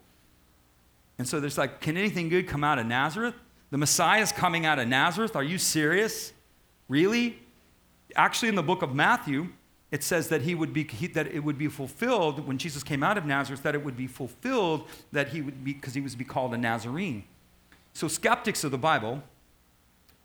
And 1.16 1.26
so 1.26 1.40
there's 1.40 1.56
like, 1.56 1.80
can 1.80 1.96
anything 1.96 2.28
good 2.28 2.46
come 2.46 2.62
out 2.62 2.78
of 2.78 2.84
Nazareth? 2.84 3.34
The 3.70 3.78
Messiah 3.78 4.20
is 4.20 4.32
coming 4.32 4.66
out 4.66 4.78
of 4.78 4.86
Nazareth. 4.86 5.34
Are 5.34 5.42
you 5.42 5.56
serious? 5.56 6.34
Really? 6.88 7.38
Actually, 8.14 8.50
in 8.50 8.54
the 8.54 8.62
book 8.62 8.82
of 8.82 8.94
Matthew, 8.94 9.48
it 9.94 10.02
says 10.02 10.26
that 10.26 10.42
he 10.42 10.56
would 10.56 10.72
be 10.72 10.82
he, 10.82 11.06
that 11.06 11.28
it 11.28 11.44
would 11.44 11.56
be 11.56 11.68
fulfilled 11.68 12.48
when 12.48 12.58
Jesus 12.58 12.82
came 12.82 13.04
out 13.04 13.16
of 13.16 13.24
Nazareth 13.24 13.62
that 13.62 13.76
it 13.76 13.84
would 13.84 13.96
be 13.96 14.08
fulfilled 14.08 14.88
that 15.12 15.28
he 15.28 15.40
would 15.40 15.62
be 15.62 15.72
because 15.72 15.94
he 15.94 16.00
was 16.00 16.10
to 16.14 16.18
be 16.18 16.24
called 16.24 16.52
a 16.52 16.58
Nazarene. 16.58 17.22
So 17.92 18.08
skeptics 18.08 18.64
of 18.64 18.72
the 18.72 18.78
Bible 18.78 19.22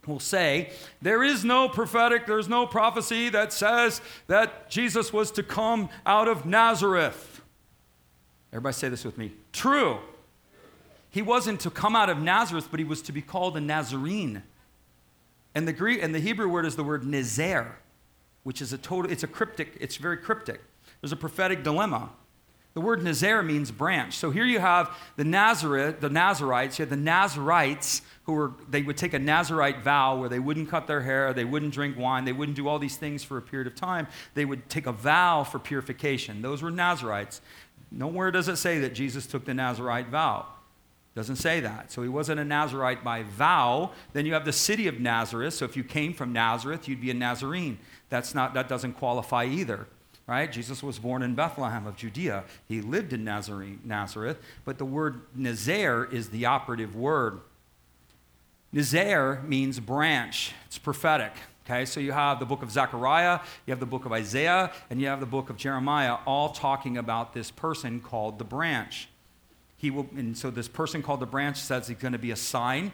will 0.08 0.20
say 0.20 0.72
there 1.04 1.24
is 1.24 1.46
no 1.46 1.70
prophetic 1.70 2.26
there's 2.26 2.50
no 2.50 2.66
prophecy 2.66 3.30
that 3.30 3.54
says 3.54 4.02
that 4.26 4.72
Jesus 4.72 5.14
was 5.14 5.30
to 5.34 5.44
come 5.44 5.90
out 6.04 6.28
of 6.28 6.48
Nazareth. 6.48 7.44
Everybody 8.52 8.74
say 8.74 8.90
this 8.90 9.06
with 9.06 9.20
me. 9.20 9.34
True. 9.54 10.00
He 11.12 11.22
wasn't 11.22 11.60
to 11.60 11.70
come 11.70 11.96
out 11.96 12.10
of 12.10 12.18
Nazareth, 12.18 12.70
but 12.72 12.80
he 12.80 12.88
was 12.88 13.04
to 13.04 13.12
be 13.12 13.22
called 13.22 13.56
a 13.56 13.62
Nazarene. 13.62 14.42
And 15.54 15.68
the 15.68 15.74
Greek 15.74 16.02
and 16.02 16.16
the 16.16 16.20
Hebrew 16.20 16.50
word 16.50 16.66
is 16.66 16.76
the 16.76 16.84
word 16.84 17.04
nizer, 17.04 17.68
which 18.44 18.62
is 18.62 18.74
a 18.74 18.78
total, 18.78 19.12
it's 19.12 19.24
a 19.24 19.28
cryptic, 19.28 19.78
it's 19.80 19.98
very 19.98 20.18
cryptic. 20.18 20.62
There's 21.02 21.12
a 21.12 21.18
prophetic 21.18 21.64
dilemma. 21.64 22.10
The 22.76 22.82
word 22.82 23.02
Nazer 23.02 23.46
means 23.46 23.72
branch. 23.72 24.16
So 24.16 24.30
here 24.30 24.46
you 24.46 24.60
have 24.60 24.96
the 25.18 25.24
Nazareth, 25.24 26.02
the 26.02 26.10
Nazarites, 26.10 26.78
you 26.78 26.84
have 26.84 26.90
the 26.90 26.96
Nazarites 26.96 28.04
who 28.24 28.34
were, 28.34 28.54
they 28.70 28.84
would 28.84 28.96
take 28.96 29.14
a 29.14 29.20
Nazarite 29.20 29.84
vow 29.84 30.18
where 30.18 30.30
they 30.30 30.40
wouldn't 30.40 30.70
cut 30.70 30.86
their 30.86 31.02
hair, 31.02 31.34
they 31.34 31.46
wouldn't 31.46 31.74
drink 31.74 31.98
wine, 31.98 32.26
they 32.26 32.32
wouldn't 32.32 32.56
do 32.56 32.68
all 32.68 32.78
these 32.78 32.96
things 32.96 33.24
for 33.24 33.38
a 33.38 33.42
period 33.42 33.66
of 33.66 33.76
time. 33.76 34.08
They 34.36 34.46
would 34.46 34.70
take 34.70 34.86
a 34.86 34.92
vow 34.92 35.44
for 35.44 35.58
purification. 35.58 36.42
Those 36.42 36.62
were 36.62 36.70
Nazarites. 36.70 37.42
Nowhere 37.92 38.30
does 38.30 38.48
it 38.48 38.58
say 38.58 38.80
that 38.80 38.94
Jesus 38.94 39.26
took 39.26 39.46
the 39.46 39.54
Nazarite 39.56 40.10
vow. 40.10 40.46
Doesn't 41.16 41.38
say 41.38 41.60
that. 41.62 41.92
So 41.92 42.04
he 42.04 42.08
wasn't 42.08 42.40
a 42.40 42.46
Nazarite 42.46 43.04
by 43.04 43.24
vow. 43.24 43.92
Then 44.14 44.28
you 44.28 44.34
have 44.34 44.46
the 44.46 44.54
city 44.54 44.88
of 44.88 45.00
Nazareth. 45.00 45.56
So 45.56 45.66
if 45.66 45.76
you 45.76 45.84
came 45.84 46.14
from 46.14 46.32
Nazareth, 46.32 46.88
you'd 46.88 47.02
be 47.02 47.10
a 47.10 47.16
Nazarene. 47.16 47.80
That's 48.10 48.34
not, 48.34 48.54
that 48.56 48.68
doesn't 48.68 48.94
qualify 48.94 49.46
either 49.46 49.88
right? 50.30 50.52
Jesus 50.52 50.84
was 50.84 51.00
born 51.00 51.24
in 51.24 51.34
Bethlehem 51.34 51.88
of 51.88 51.96
Judea. 51.96 52.44
He 52.68 52.82
lived 52.82 53.14
in 53.14 53.24
Nazarene, 53.24 53.80
Nazareth, 53.84 54.38
but 54.64 54.78
the 54.78 54.86
word 54.86 55.22
Nazair 55.36 56.14
is 56.14 56.30
the 56.30 56.46
operative 56.46 56.96
word. 56.96 57.40
Nazair 58.72 59.44
means 59.44 59.80
branch, 59.80 60.54
it's 60.68 60.78
prophetic. 60.78 61.32
Okay, 61.66 61.84
so 61.86 62.00
you 62.00 62.12
have 62.12 62.40
the 62.40 62.46
book 62.46 62.62
of 62.62 62.72
Zechariah, 62.72 63.40
you 63.66 63.72
have 63.72 63.80
the 63.80 63.88
book 63.88 64.06
of 64.06 64.12
Isaiah, 64.12 64.72
and 64.92 65.02
you 65.02 65.08
have 65.08 65.20
the 65.20 65.26
book 65.26 65.50
of 65.50 65.58
Jeremiah, 65.58 66.18
all 66.26 66.50
talking 66.50 66.98
about 66.98 67.34
this 67.34 67.50
person 67.50 68.00
called 68.00 68.38
the 68.38 68.44
branch. 68.44 69.10
He 69.78 69.90
will, 69.90 70.08
and 70.16 70.38
so 70.38 70.52
this 70.52 70.68
person 70.68 71.02
called 71.02 71.22
the 71.22 71.28
branch 71.28 71.58
says 71.58 71.88
he's 71.88 71.98
going 71.98 72.12
to 72.12 72.20
be 72.20 72.32
a 72.32 72.36
sign. 72.36 72.92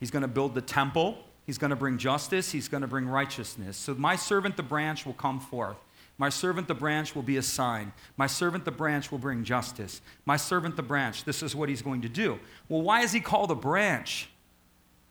He's 0.00 0.10
going 0.10 0.22
to 0.22 0.28
build 0.28 0.54
the 0.54 0.62
temple. 0.62 1.18
He's 1.46 1.58
going 1.58 1.70
to 1.70 1.76
bring 1.76 1.98
justice. 1.98 2.52
He's 2.52 2.68
going 2.68 2.82
to 2.82 2.86
bring 2.86 3.06
righteousness. 3.06 3.76
So 3.76 3.94
my 3.94 4.16
servant, 4.16 4.56
the 4.56 4.62
branch, 4.62 5.04
will 5.04 5.14
come 5.14 5.40
forth. 5.40 5.76
My 6.18 6.28
servant 6.28 6.68
the 6.68 6.74
branch 6.74 7.14
will 7.14 7.22
be 7.22 7.36
a 7.36 7.42
sign. 7.42 7.92
My 8.16 8.26
servant 8.26 8.64
the 8.64 8.70
branch 8.70 9.10
will 9.10 9.18
bring 9.18 9.44
justice. 9.44 10.00
My 10.24 10.36
servant 10.36 10.76
the 10.76 10.82
branch, 10.82 11.24
this 11.24 11.42
is 11.42 11.56
what 11.56 11.68
he's 11.68 11.82
going 11.82 12.02
to 12.02 12.08
do. 12.08 12.38
Well, 12.68 12.82
why 12.82 13.00
is 13.00 13.12
he 13.12 13.20
called 13.20 13.50
a 13.50 13.56
branch? 13.56 14.28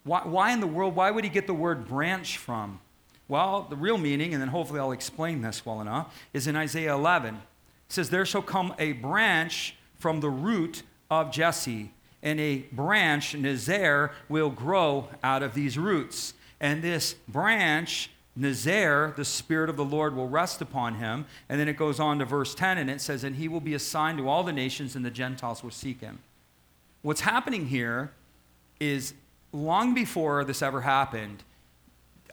Why, 0.03 0.21
why 0.21 0.51
in 0.53 0.61
the 0.61 0.67
world, 0.67 0.95
why 0.95 1.11
would 1.11 1.23
he 1.23 1.29
get 1.29 1.47
the 1.47 1.53
word 1.53 1.87
branch 1.87 2.37
from? 2.37 2.79
Well, 3.27 3.67
the 3.69 3.75
real 3.75 3.97
meaning, 3.97 4.33
and 4.33 4.41
then 4.41 4.49
hopefully 4.49 4.79
I'll 4.79 4.91
explain 4.91 5.41
this 5.41 5.65
well 5.65 5.81
enough, 5.81 6.17
is 6.33 6.47
in 6.47 6.55
Isaiah 6.55 6.93
11. 6.93 7.35
It 7.35 7.41
says, 7.89 8.09
There 8.09 8.25
shall 8.25 8.41
come 8.41 8.73
a 8.77 8.93
branch 8.93 9.75
from 9.95 10.19
the 10.19 10.29
root 10.29 10.83
of 11.09 11.31
Jesse, 11.31 11.93
and 12.23 12.39
a 12.39 12.59
branch, 12.71 13.33
Nazair, 13.33 14.11
will 14.29 14.49
grow 14.49 15.09
out 15.23 15.43
of 15.43 15.53
these 15.53 15.77
roots. 15.77 16.33
And 16.59 16.83
this 16.83 17.15
branch 17.27 18.09
Nazair, 18.37 19.13
the 19.15 19.25
Spirit 19.25 19.69
of 19.69 19.75
the 19.75 19.85
Lord 19.85 20.15
will 20.15 20.29
rest 20.29 20.61
upon 20.61 20.95
him. 20.95 21.25
And 21.49 21.59
then 21.59 21.67
it 21.67 21.75
goes 21.75 21.99
on 21.99 22.19
to 22.19 22.25
verse 22.25 22.55
10, 22.55 22.77
and 22.77 22.89
it 22.89 23.01
says, 23.01 23.23
And 23.23 23.35
he 23.35 23.47
will 23.47 23.59
be 23.59 23.73
a 23.73 23.79
sign 23.79 24.17
to 24.17 24.29
all 24.29 24.43
the 24.43 24.53
nations, 24.53 24.95
and 24.95 25.03
the 25.03 25.11
Gentiles 25.11 25.63
will 25.63 25.71
seek 25.71 25.99
him. 25.99 26.19
What's 27.01 27.21
happening 27.21 27.67
here 27.67 28.11
is 28.79 29.13
long 29.51 29.93
before 29.93 30.45
this 30.45 30.61
ever 30.61 30.81
happened, 30.81 31.43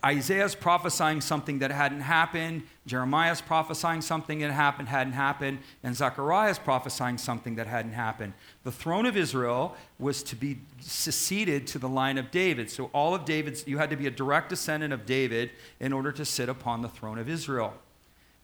Isaiah's 0.05 0.55
prophesying 0.55 1.21
something 1.21 1.59
that 1.61 1.71
hadn't 1.71 2.03
happened, 2.03 2.63
Jeremiah's 2.87 3.41
prophesying 3.41 4.01
something 4.01 4.39
that 4.41 4.51
happened 4.51 4.89
hadn't 4.89 5.15
happened, 5.15 5.59
and 5.83 5.97
Zechariah's 5.97 6.59
prophesying 6.59 7.19
something 7.19 7.57
that 7.57 7.67
hadn't 7.67 7.93
happened. 7.93 8.35
The 8.65 8.73
throne 8.73 9.07
of 9.07 9.17
Israel 9.17 9.77
was 9.99 10.23
to 10.25 10.37
be 10.37 10.59
succeeded 10.81 11.67
to 11.69 11.79
the 11.79 11.89
line 11.89 12.19
of 12.19 12.31
David. 12.31 12.71
So 12.71 12.91
all 12.93 13.15
of 13.15 13.25
David's 13.25 13.67
you 13.67 13.79
had 13.79 13.91
to 13.91 13.97
be 13.97 14.07
a 14.07 14.11
direct 14.11 14.51
descendant 14.51 14.93
of 14.93 15.07
David 15.07 15.51
in 15.81 15.93
order 15.93 16.13
to 16.13 16.25
sit 16.25 16.49
upon 16.49 16.83
the 16.83 16.89
throne 16.89 17.19
of 17.19 17.29
Israel. 17.29 17.75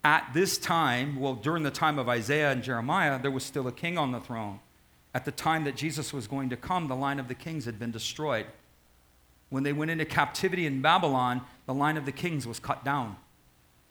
At 0.02 0.30
this 0.34 0.58
time, 0.58 1.18
well 1.20 1.34
during 1.34 1.62
the 1.62 1.70
time 1.70 1.98
of 1.98 2.08
Isaiah 2.08 2.50
and 2.50 2.62
Jeremiah, 2.62 3.20
there 3.20 3.30
was 3.30 3.44
still 3.44 3.68
a 3.68 3.72
king 3.72 3.96
on 3.96 4.12
the 4.12 4.20
throne. 4.20 4.60
At 5.14 5.24
the 5.24 5.30
time 5.30 5.64
that 5.64 5.76
Jesus 5.76 6.12
was 6.12 6.26
going 6.26 6.50
to 6.50 6.56
come, 6.56 6.88
the 6.88 6.96
line 6.96 7.20
of 7.20 7.28
the 7.28 7.34
kings 7.34 7.66
had 7.66 7.78
been 7.78 7.92
destroyed 7.92 8.46
when 9.50 9.62
they 9.62 9.72
went 9.72 9.90
into 9.90 10.04
captivity 10.04 10.66
in 10.66 10.82
Babylon, 10.82 11.42
the 11.66 11.74
line 11.74 11.96
of 11.96 12.06
the 12.06 12.12
kings 12.12 12.46
was 12.46 12.58
cut 12.58 12.84
down. 12.84 13.16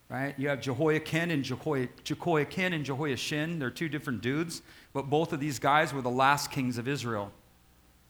Right? 0.10 0.36
You 0.38 0.49
have 0.49 0.62
Jehoiakim 0.62 1.32
and 1.32 1.43
Jehoiakim 1.43 2.74
and 2.74 2.86
Jehoiachin. 2.86 3.58
They're 3.58 3.72
two 3.72 3.89
different 3.89 4.22
dudes, 4.22 4.62
but 4.93 5.10
both 5.10 5.34
of 5.34 5.39
these 5.39 5.58
guys 5.58 5.93
were 5.93 6.01
the 6.01 6.10
last 6.10 6.51
kings 6.51 6.78
of 6.78 6.88
Israel. 6.88 7.32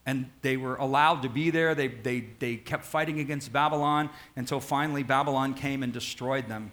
And 0.06 0.30
they 0.42 0.58
were 0.58 0.76
allowed 0.76 1.22
to 1.22 1.30
be 1.30 1.50
there. 1.50 1.74
They, 1.76 1.88
they, 1.88 2.26
they 2.40 2.58
kept 2.58 2.84
fighting 2.84 3.20
against 3.22 3.54
Babylon 3.54 4.10
until 4.36 4.60
finally 4.60 5.02
Babylon 5.02 5.54
came 5.54 5.82
and 5.82 5.94
destroyed 5.94 6.50
them. 6.50 6.72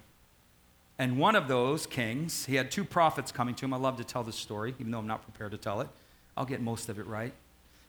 And 0.99 1.17
one 1.17 1.37
of 1.37 1.47
those 1.47 1.87
kings, 1.87 2.47
he 2.47 2.57
had 2.57 2.71
two 2.71 2.85
prophets 2.85 3.31
coming 3.31 3.55
to 3.55 3.65
him. 3.65 3.73
I 3.73 3.77
love 3.77 3.99
to 3.99 4.05
tell 4.05 4.25
this 4.25 4.37
story, 4.37 4.75
even 4.81 4.91
though 4.91 4.99
I'm 4.99 5.07
not 5.07 5.23
prepared 5.23 5.53
to 5.53 5.59
tell 5.59 5.81
it. 5.81 5.89
I'll 6.37 6.45
get 6.45 6.61
most 6.61 6.89
of 6.89 6.99
it 6.99 7.07
right. 7.07 7.33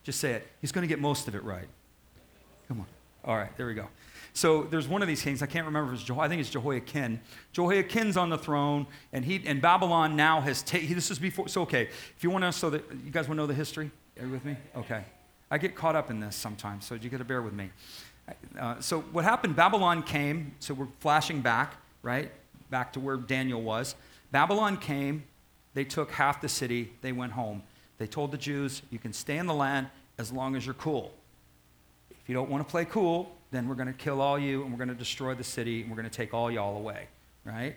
Just 0.04 0.20
say 0.20 0.34
it. 0.34 0.48
He's 0.62 0.72
going 0.72 0.84
to 0.84 0.88
get 0.88 1.00
most 1.00 1.28
of 1.28 1.36
it 1.36 1.44
right. 1.44 1.68
Come 2.72 2.80
on. 2.80 2.86
All 3.26 3.36
right, 3.36 3.50
there 3.58 3.68
we 3.68 3.74
go. 3.74 3.90
So 4.32 4.64
there's 4.64 4.88
one 4.88 5.02
of 5.02 5.10
these 5.10 5.22
kings. 5.22 5.44
I 5.44 5.46
can't 5.46 5.66
remember 5.66 5.94
if 5.94 6.00
it's 6.00 6.10
I 6.10 6.30
think 6.30 6.40
it's 6.40 6.50
Jehoiakim. 6.50 7.20
Jehoiakim's 7.52 8.16
on 8.16 8.30
the 8.30 8.38
throne, 8.38 8.88
and 9.12 9.26
he 9.26 9.44
and 9.46 9.62
Babylon 9.62 10.16
now 10.16 10.40
has 10.40 10.64
taken. 10.64 10.96
This 10.96 11.12
is 11.12 11.20
before. 11.20 11.50
So 11.50 11.64
okay, 11.64 11.90
if 12.16 12.24
you 12.24 12.30
want 12.30 12.46
to, 12.46 12.54
so 12.54 12.70
that 12.70 12.90
you 13.04 13.12
guys 13.12 13.28
want 13.28 13.38
to 13.40 13.44
know 13.44 13.46
the 13.46 13.54
history. 13.54 13.92
Are 14.18 14.26
you 14.26 14.32
with 14.32 14.46
me? 14.46 14.56
Okay. 14.78 15.04
I 15.52 15.58
get 15.58 15.76
caught 15.76 15.98
up 15.98 16.10
in 16.10 16.22
this 16.22 16.34
sometimes, 16.34 16.86
so 16.86 16.96
you 16.96 17.10
got 17.10 17.18
to 17.18 17.26
bear 17.26 17.42
with 17.42 17.52
me. 17.52 17.72
Uh, 18.58 18.80
so 18.80 19.02
what 19.02 19.26
happened? 19.26 19.58
Babylon 19.58 20.02
came. 20.02 20.54
So 20.60 20.74
we're 20.74 20.88
flashing 21.02 21.42
back, 21.42 21.76
right, 22.04 22.32
back 22.70 22.94
to 22.94 23.02
where 23.02 23.18
Daniel 23.18 23.62
was. 23.62 23.96
Babylon 24.32 24.78
came. 24.78 25.26
They 25.74 25.84
took 25.84 26.10
half 26.10 26.40
the 26.40 26.48
city. 26.48 26.94
They 27.02 27.12
went 27.12 27.34
home. 27.34 27.64
They 27.98 28.08
told 28.08 28.32
the 28.32 28.38
Jews, 28.38 28.82
"You 28.90 28.98
can 28.98 29.12
stay 29.12 29.38
in 29.40 29.46
the 29.46 29.54
land 29.54 29.88
as 30.18 30.32
long 30.32 30.56
as 30.56 30.66
you're 30.66 30.74
cool." 30.76 31.14
You 32.32 32.36
don't 32.36 32.50
want 32.50 32.66
to 32.66 32.72
play 32.72 32.86
cool, 32.86 33.30
then 33.52 33.68
we're 33.68 33.76
going 33.76 33.92
to 33.92 33.94
kill 33.94 34.22
all 34.22 34.40
you 34.40 34.62
and 34.62 34.72
we're 34.72 34.78
going 34.78 34.88
to 34.88 34.96
destroy 34.96 35.34
the 35.36 35.44
city 35.44 35.82
and 35.82 35.90
we're 35.90 35.98
going 35.98 36.10
to 36.10 36.16
take 36.16 36.34
all 36.34 36.50
y'all 36.50 36.78
away, 36.78 37.08
right? 37.44 37.76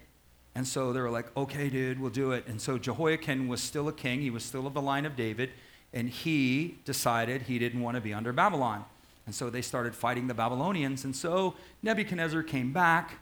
And 0.55 0.65
so 0.65 0.93
they 0.93 1.01
were 1.01 1.11
like, 1.11 1.37
okay, 1.37 1.69
dude, 1.69 1.99
we'll 1.99 2.13
do 2.13 2.31
it. 2.31 2.47
And 2.47 2.61
so 2.61 2.79
Jehoiakim 2.79 3.49
was 3.49 3.61
still 3.61 3.89
a 3.89 3.93
king. 3.93 4.21
He 4.21 4.31
was 4.31 4.45
still 4.45 4.69
of 4.69 4.75
the 4.75 4.81
line 4.81 5.07
of 5.07 5.17
David. 5.17 5.51
And 5.93 6.09
he 6.09 6.77
decided 6.85 7.43
he 7.43 7.59
didn't 7.59 7.81
want 7.81 7.97
to 7.97 8.01
be 8.01 8.15
under 8.15 8.33
Babylon. 8.33 8.85
And 9.27 9.35
so 9.35 9.51
they 9.51 9.61
started 9.61 9.93
fighting 9.93 10.29
the 10.29 10.35
Babylonians. 10.35 11.03
And 11.05 11.17
so 11.17 11.57
Nebuchadnezzar 11.83 12.45
came 12.45 12.73
back, 12.73 13.19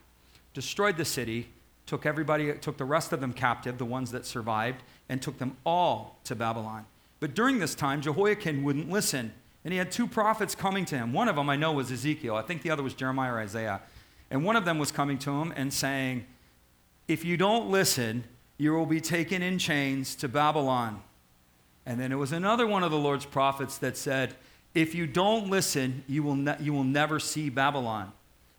destroyed 0.53 0.99
the 0.99 1.07
city, 1.07 1.49
took 1.87 2.05
everybody, 2.05 2.53
took 2.59 2.77
the 2.77 2.85
rest 2.85 3.11
of 3.11 3.23
them 3.23 3.33
captive, 3.33 3.79
the 3.79 3.87
ones 3.87 4.13
that 4.13 4.27
survived, 4.27 4.83
and 5.09 5.23
took 5.23 5.39
them 5.39 5.57
all 5.65 6.19
to 6.25 6.35
Babylon. 6.35 6.85
But 7.21 7.33
during 7.33 7.59
this 7.59 7.75
time, 7.75 8.03
Jehoiakim 8.03 8.63
wouldn't 8.65 8.91
listen. 8.91 9.33
And 9.65 9.73
he 9.73 9.79
had 9.79 9.93
two 9.93 10.07
prophets 10.07 10.55
coming 10.55 10.85
to 10.87 10.97
him. 10.97 11.13
One 11.13 11.29
of 11.29 11.37
them 11.37 11.49
I 11.49 11.57
know 11.57 11.73
was 11.73 11.93
Ezekiel. 11.93 12.35
I 12.35 12.43
think 12.43 12.63
the 12.63 12.71
other 12.71 12.83
was 12.83 12.95
Jeremiah 12.95 13.35
or 13.35 13.39
Isaiah. 13.39 13.81
And 14.31 14.45
one 14.45 14.57
of 14.57 14.65
them 14.65 14.79
was 14.79 14.91
coming 14.91 15.19
to 15.19 15.31
him 15.31 15.53
and 15.57 15.73
saying, 15.73 16.27
If 17.07 17.25
you 17.25 17.37
don't 17.37 17.71
listen, 17.71 18.25
you 18.59 18.73
will 18.73 18.87
be 18.87 19.01
taken 19.01 19.43
in 19.43 19.59
chains 19.59 20.15
to 20.17 20.29
Babylon. 20.29 21.03
And 21.85 22.01
then 22.01 22.13
it 22.13 22.17
was 22.17 22.33
another 22.33 22.67
one 22.67 22.83
of 22.83 22.91
the 22.91 22.99
Lord's 22.99 23.27
prophets 23.27 23.79
that 23.79 23.97
said, 23.97 24.35
If 24.75 24.95
you 24.95 25.07
don't 25.07 25.49
listen, 25.49 26.05
you 26.09 26.23
will, 26.23 26.37
ne- 26.37 26.57
you 26.61 26.73
will 26.73 26.85
never 26.85 27.21
see 27.21 27.51
Babylon. 27.51 28.13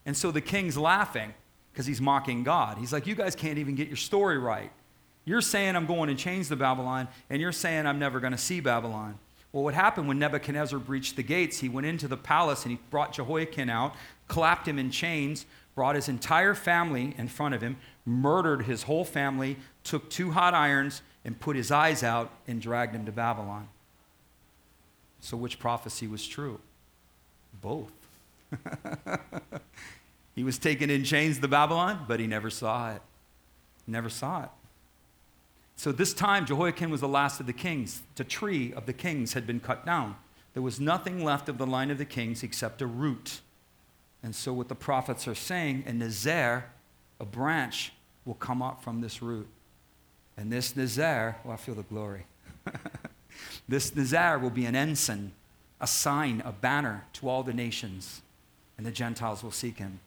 And 0.05 0.15
so 0.15 0.31
the 0.31 0.41
king's 0.41 0.77
laughing 0.77 1.33
because 1.71 1.85
he's 1.85 2.01
mocking 2.01 2.43
God. 2.43 2.77
He's 2.77 2.93
like, 2.93 3.07
You 3.07 3.15
guys 3.15 3.35
can't 3.35 3.57
even 3.57 3.75
get 3.75 3.87
your 3.87 3.97
story 3.97 4.37
right. 4.37 4.71
You're 5.25 5.41
saying 5.41 5.75
I'm 5.75 5.85
going 5.85 6.09
in 6.09 6.17
chains 6.17 6.49
to 6.49 6.55
Babylon, 6.55 7.07
and 7.29 7.41
you're 7.41 7.53
saying 7.53 7.85
I'm 7.85 7.99
never 7.99 8.19
going 8.19 8.33
to 8.33 8.37
see 8.37 8.59
Babylon. 8.59 9.17
Well, 9.53 9.63
what 9.63 9.75
happened 9.75 10.07
when 10.07 10.17
Nebuchadnezzar 10.17 10.79
breached 10.79 11.15
the 11.15 11.23
gates? 11.23 11.59
He 11.59 11.69
went 11.69 11.85
into 11.85 12.07
the 12.07 12.17
palace 12.17 12.63
and 12.63 12.71
he 12.71 12.79
brought 12.89 13.13
Jehoiakim 13.13 13.69
out, 13.69 13.93
clapped 14.27 14.67
him 14.67 14.79
in 14.79 14.89
chains, 14.89 15.45
brought 15.75 15.95
his 15.95 16.09
entire 16.09 16.55
family 16.55 17.13
in 17.19 17.27
front 17.27 17.53
of 17.53 17.61
him, 17.61 17.77
murdered 18.03 18.63
his 18.63 18.83
whole 18.83 19.05
family, 19.05 19.57
took 19.83 20.09
two 20.09 20.31
hot 20.31 20.55
irons, 20.55 21.03
and 21.23 21.39
put 21.39 21.55
his 21.55 21.71
eyes 21.71 22.03
out 22.03 22.31
and 22.47 22.61
dragged 22.61 22.95
him 22.95 23.05
to 23.05 23.11
Babylon. 23.11 23.69
So, 25.21 25.37
which 25.37 25.59
prophecy 25.59 26.07
was 26.07 26.27
true? 26.27 26.59
Both. 27.61 27.93
he 30.35 30.43
was 30.43 30.57
taken 30.57 30.89
in 30.89 31.03
chains 31.03 31.39
to 31.39 31.47
Babylon, 31.47 32.05
but 32.07 32.19
he 32.19 32.27
never 32.27 32.49
saw 32.49 32.91
it. 32.91 33.01
Never 33.87 34.09
saw 34.09 34.43
it. 34.43 34.49
So 35.75 35.91
this 35.91 36.13
time, 36.13 36.45
Jehoiakim 36.45 36.89
was 36.89 37.01
the 37.01 37.07
last 37.07 37.39
of 37.39 37.45
the 37.45 37.53
kings. 37.53 38.01
The 38.15 38.23
tree 38.23 38.73
of 38.73 38.85
the 38.85 38.93
kings 38.93 39.33
had 39.33 39.47
been 39.47 39.59
cut 39.59 39.85
down. 39.85 40.15
There 40.53 40.63
was 40.63 40.79
nothing 40.79 41.23
left 41.23 41.49
of 41.49 41.57
the 41.57 41.65
line 41.65 41.89
of 41.89 41.97
the 41.97 42.05
kings 42.05 42.43
except 42.43 42.81
a 42.81 42.87
root. 42.87 43.41
And 44.21 44.35
so, 44.35 44.53
what 44.53 44.69
the 44.69 44.75
prophets 44.75 45.27
are 45.27 45.35
saying, 45.35 45.83
and 45.85 46.01
Nazer, 46.01 46.63
a 47.19 47.25
branch, 47.25 47.91
will 48.23 48.35
come 48.35 48.61
up 48.61 48.83
from 48.83 49.01
this 49.01 49.21
root. 49.21 49.47
And 50.37 50.51
this 50.51 50.73
Nazer, 50.73 51.35
oh, 51.45 51.51
I 51.51 51.57
feel 51.57 51.75
the 51.75 51.83
glory. 51.83 52.25
this 53.67 53.91
Nazer 53.91 54.39
will 54.39 54.49
be 54.49 54.65
an 54.65 54.75
ensign 54.75 55.33
a 55.83 55.87
sign, 55.87 56.41
a 56.45 56.51
banner 56.53 57.03
to 57.11 57.27
all 57.27 57.43
the 57.43 57.53
nations, 57.53 58.21
and 58.77 58.85
the 58.85 58.91
Gentiles 58.91 59.43
will 59.43 59.51
seek 59.51 59.79
him. 59.79 59.99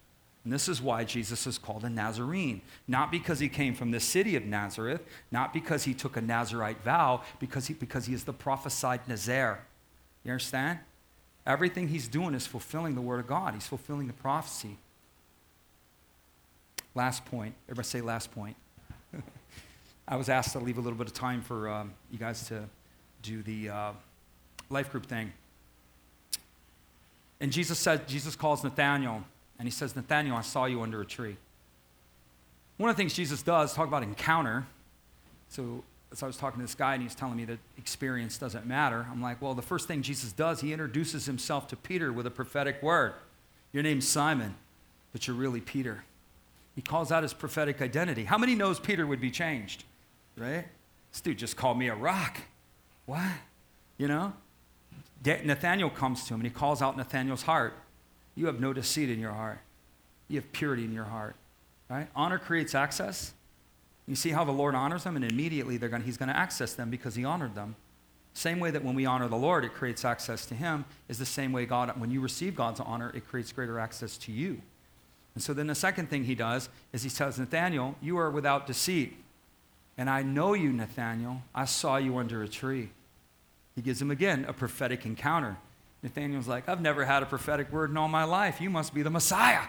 And 0.46 0.52
this 0.52 0.68
is 0.68 0.80
why 0.80 1.02
Jesus 1.02 1.44
is 1.48 1.58
called 1.58 1.82
a 1.82 1.90
Nazarene. 1.90 2.60
Not 2.86 3.10
because 3.10 3.40
he 3.40 3.48
came 3.48 3.74
from 3.74 3.90
the 3.90 3.98
city 3.98 4.36
of 4.36 4.44
Nazareth, 4.44 5.02
not 5.32 5.52
because 5.52 5.82
he 5.82 5.92
took 5.92 6.16
a 6.16 6.20
Nazarite 6.20 6.80
vow, 6.84 7.22
because 7.40 7.66
he, 7.66 7.74
because 7.74 8.06
he 8.06 8.14
is 8.14 8.22
the 8.22 8.32
prophesied 8.32 9.00
Nazar. 9.08 9.58
You 10.22 10.30
understand? 10.30 10.78
Everything 11.44 11.88
he's 11.88 12.06
doing 12.06 12.32
is 12.32 12.46
fulfilling 12.46 12.94
the 12.94 13.00
word 13.00 13.18
of 13.18 13.26
God, 13.26 13.54
he's 13.54 13.66
fulfilling 13.66 14.06
the 14.06 14.12
prophecy. 14.12 14.76
Last 16.94 17.24
point. 17.24 17.56
Everybody 17.66 17.88
say 17.88 18.00
last 18.00 18.30
point. 18.30 18.54
I 20.06 20.14
was 20.14 20.28
asked 20.28 20.52
to 20.52 20.60
leave 20.60 20.78
a 20.78 20.80
little 20.80 20.96
bit 20.96 21.08
of 21.08 21.12
time 21.12 21.42
for 21.42 21.68
um, 21.68 21.92
you 22.12 22.20
guys 22.20 22.46
to 22.46 22.62
do 23.20 23.42
the 23.42 23.70
uh, 23.70 23.92
life 24.70 24.92
group 24.92 25.06
thing. 25.06 25.32
And 27.40 27.50
Jesus 27.50 27.80
said, 27.80 28.06
Jesus 28.06 28.36
calls 28.36 28.62
Nathaniel, 28.62 29.24
and 29.58 29.66
he 29.66 29.72
says, 29.72 29.96
Nathaniel, 29.96 30.36
I 30.36 30.42
saw 30.42 30.66
you 30.66 30.82
under 30.82 31.00
a 31.00 31.06
tree. 31.06 31.36
One 32.76 32.90
of 32.90 32.96
the 32.96 33.00
things 33.00 33.14
Jesus 33.14 33.42
does, 33.42 33.72
talk 33.72 33.88
about 33.88 34.02
encounter. 34.02 34.66
So 35.48 35.82
as 36.12 36.22
I 36.22 36.26
was 36.26 36.36
talking 36.36 36.60
to 36.60 36.64
this 36.64 36.74
guy 36.74 36.94
and 36.94 37.02
he's 37.02 37.14
telling 37.14 37.36
me 37.36 37.44
that 37.46 37.58
experience 37.78 38.38
doesn't 38.38 38.66
matter, 38.66 39.06
I'm 39.10 39.22
like, 39.22 39.40
well, 39.40 39.54
the 39.54 39.62
first 39.62 39.88
thing 39.88 40.02
Jesus 40.02 40.32
does, 40.32 40.60
he 40.60 40.72
introduces 40.72 41.26
himself 41.26 41.68
to 41.68 41.76
Peter 41.76 42.12
with 42.12 42.26
a 42.26 42.30
prophetic 42.30 42.82
word. 42.82 43.14
Your 43.72 43.82
name's 43.82 44.06
Simon, 44.06 44.54
but 45.12 45.26
you're 45.26 45.36
really 45.36 45.60
Peter. 45.60 46.04
He 46.74 46.82
calls 46.82 47.10
out 47.10 47.22
his 47.22 47.32
prophetic 47.32 47.80
identity. 47.80 48.24
How 48.24 48.36
many 48.36 48.54
knows 48.54 48.78
Peter 48.78 49.06
would 49.06 49.20
be 49.20 49.30
changed? 49.30 49.84
Right? 50.36 50.66
This 51.12 51.20
dude 51.22 51.38
just 51.38 51.56
called 51.56 51.78
me 51.78 51.88
a 51.88 51.94
rock. 51.94 52.38
What? 53.06 53.22
You 53.96 54.08
know? 54.08 54.34
Nathaniel 55.24 55.90
comes 55.90 56.24
to 56.26 56.34
him 56.34 56.40
and 56.40 56.46
he 56.46 56.52
calls 56.52 56.82
out 56.82 56.96
Nathaniel's 56.96 57.42
heart. 57.42 57.74
You 58.36 58.46
have 58.46 58.60
no 58.60 58.72
deceit 58.72 59.10
in 59.10 59.18
your 59.18 59.32
heart. 59.32 59.58
You 60.28 60.36
have 60.36 60.52
purity 60.52 60.84
in 60.84 60.92
your 60.92 61.04
heart. 61.04 61.34
Right? 61.88 62.08
Honor 62.14 62.38
creates 62.38 62.74
access. 62.74 63.32
You 64.06 64.14
see 64.14 64.30
how 64.30 64.44
the 64.44 64.52
Lord 64.52 64.74
honors 64.74 65.04
them, 65.04 65.16
and 65.16 65.24
immediately 65.24 65.78
they're 65.78 65.88
going 65.88 66.02
he's 66.02 66.16
going 66.16 66.28
to 66.28 66.36
access 66.36 66.74
them 66.74 66.90
because 66.90 67.14
he 67.14 67.24
honored 67.24 67.54
them. 67.54 67.74
Same 68.34 68.60
way 68.60 68.70
that 68.70 68.84
when 68.84 68.94
we 68.94 69.06
honor 69.06 69.28
the 69.28 69.36
Lord, 69.36 69.64
it 69.64 69.72
creates 69.72 70.04
access 70.04 70.44
to 70.46 70.54
him, 70.54 70.84
is 71.08 71.18
the 71.18 71.24
same 71.24 71.52
way 71.52 71.64
God, 71.64 71.98
when 71.98 72.10
you 72.10 72.20
receive 72.20 72.54
God's 72.54 72.80
honor, 72.80 73.10
it 73.14 73.26
creates 73.26 73.50
greater 73.50 73.78
access 73.78 74.18
to 74.18 74.32
you. 74.32 74.60
And 75.34 75.42
so 75.42 75.54
then 75.54 75.66
the 75.66 75.74
second 75.74 76.10
thing 76.10 76.24
he 76.24 76.34
does 76.34 76.68
is 76.92 77.02
he 77.02 77.10
tells 77.10 77.38
Nathaniel, 77.38 77.96
You 78.02 78.18
are 78.18 78.30
without 78.30 78.66
deceit. 78.66 79.16
And 79.98 80.10
I 80.10 80.22
know 80.22 80.52
you, 80.52 80.72
Nathaniel. 80.72 81.42
I 81.54 81.64
saw 81.64 81.96
you 81.96 82.18
under 82.18 82.42
a 82.42 82.48
tree. 82.48 82.90
He 83.74 83.82
gives 83.82 84.00
him 84.00 84.10
again 84.10 84.44
a 84.46 84.52
prophetic 84.52 85.06
encounter. 85.06 85.56
Nathaniel's 86.02 86.48
like, 86.48 86.68
I've 86.68 86.80
never 86.80 87.04
had 87.04 87.22
a 87.22 87.26
prophetic 87.26 87.72
word 87.72 87.90
in 87.90 87.96
all 87.96 88.08
my 88.08 88.24
life. 88.24 88.60
You 88.60 88.70
must 88.70 88.94
be 88.94 89.02
the 89.02 89.10
Messiah. 89.10 89.62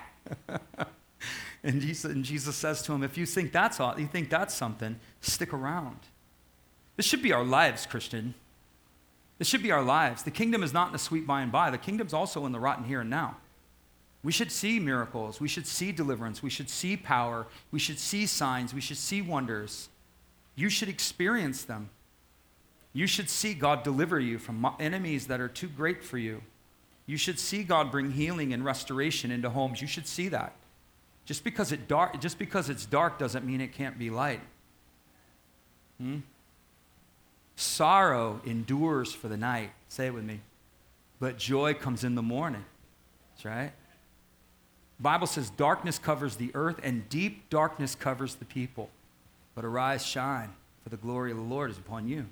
and, 1.63 1.81
Jesus, 1.81 2.11
and 2.11 2.23
Jesus 2.23 2.55
says 2.55 2.81
to 2.83 2.93
him, 2.93 3.03
If 3.03 3.17
you 3.17 3.25
think 3.25 3.51
that's 3.51 3.79
all, 3.79 3.99
you 3.99 4.07
think 4.07 4.29
that's 4.29 4.53
something, 4.53 4.99
stick 5.21 5.53
around. 5.53 5.99
This 6.95 7.05
should 7.05 7.21
be 7.21 7.33
our 7.33 7.43
lives, 7.43 7.85
Christian. 7.85 8.33
This 9.37 9.47
should 9.47 9.63
be 9.63 9.71
our 9.71 9.83
lives. 9.83 10.23
The 10.23 10.31
kingdom 10.31 10.63
is 10.63 10.73
not 10.73 10.87
in 10.87 10.93
the 10.93 10.99
sweet 10.99 11.27
by 11.27 11.41
and 11.41 11.51
by. 11.51 11.69
The 11.69 11.77
kingdom's 11.77 12.13
also 12.13 12.45
in 12.45 12.51
the 12.51 12.59
rotten 12.59 12.85
here 12.85 13.01
and 13.01 13.09
now. 13.09 13.37
We 14.23 14.31
should 14.31 14.51
see 14.51 14.79
miracles. 14.79 15.39
We 15.39 15.47
should 15.47 15.67
see 15.67 15.91
deliverance. 15.91 16.41
We 16.41 16.49
should 16.49 16.69
see 16.69 16.97
power. 16.97 17.47
We 17.71 17.79
should 17.79 17.99
see 17.99 18.25
signs. 18.25 18.73
We 18.73 18.81
should 18.81 18.97
see 18.97 19.21
wonders. 19.21 19.89
You 20.55 20.69
should 20.69 20.89
experience 20.89 21.63
them. 21.63 21.91
You 22.97 23.05
should 23.05 23.29
see 23.29 23.53
God 23.53 23.83
deliver 23.83 24.19
you 24.19 24.39
from 24.39 24.67
enemies 24.79 25.27
that 25.27 25.39
are 25.39 25.47
too 25.47 25.67
great 25.67 26.03
for 26.03 26.17
you. 26.17 26.41
You 27.05 27.15
should 27.15 27.37
see 27.37 27.61
God 27.61 27.91
bring 27.91 28.09
healing 28.09 28.53
and 28.53 28.65
restoration 28.65 29.29
into 29.29 29.51
homes. 29.51 29.81
You 29.81 29.87
should 29.87 30.07
see 30.07 30.29
that. 30.29 30.53
Just 31.23 31.43
because, 31.43 31.71
it 31.71 31.87
dark, 31.87 32.19
just 32.19 32.39
because 32.39 32.71
it's 32.71 32.87
dark 32.87 33.19
doesn't 33.19 33.45
mean 33.45 33.61
it 33.61 33.71
can't 33.71 33.99
be 33.99 34.09
light. 34.09 34.39
Hmm? 35.99 36.21
Sorrow 37.55 38.41
endures 38.43 39.13
for 39.13 39.27
the 39.27 39.37
night. 39.37 39.69
Say 39.89 40.07
it 40.07 40.13
with 40.15 40.23
me. 40.23 40.39
But 41.19 41.37
joy 41.37 41.75
comes 41.75 42.03
in 42.03 42.15
the 42.15 42.23
morning. 42.23 42.65
That's 43.35 43.45
right. 43.45 43.73
Bible 44.99 45.27
says 45.27 45.51
darkness 45.51 45.99
covers 45.99 46.37
the 46.37 46.49
earth 46.55 46.79
and 46.81 47.07
deep 47.09 47.47
darkness 47.51 47.93
covers 47.93 48.33
the 48.33 48.45
people. 48.45 48.89
But 49.53 49.65
arise, 49.65 50.03
shine, 50.03 50.49
for 50.83 50.89
the 50.89 50.97
glory 50.97 51.29
of 51.29 51.37
the 51.37 51.43
Lord 51.43 51.69
is 51.69 51.77
upon 51.77 52.07
you. 52.07 52.25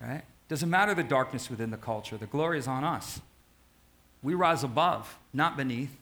Right? 0.00 0.22
Doesn't 0.48 0.70
matter 0.70 0.94
the 0.94 1.02
darkness 1.02 1.50
within 1.50 1.70
the 1.70 1.76
culture, 1.76 2.16
the 2.16 2.26
glory 2.26 2.58
is 2.58 2.66
on 2.66 2.84
us. 2.84 3.20
We 4.22 4.34
rise 4.34 4.64
above, 4.64 5.18
not 5.32 5.56
beneath. 5.56 5.96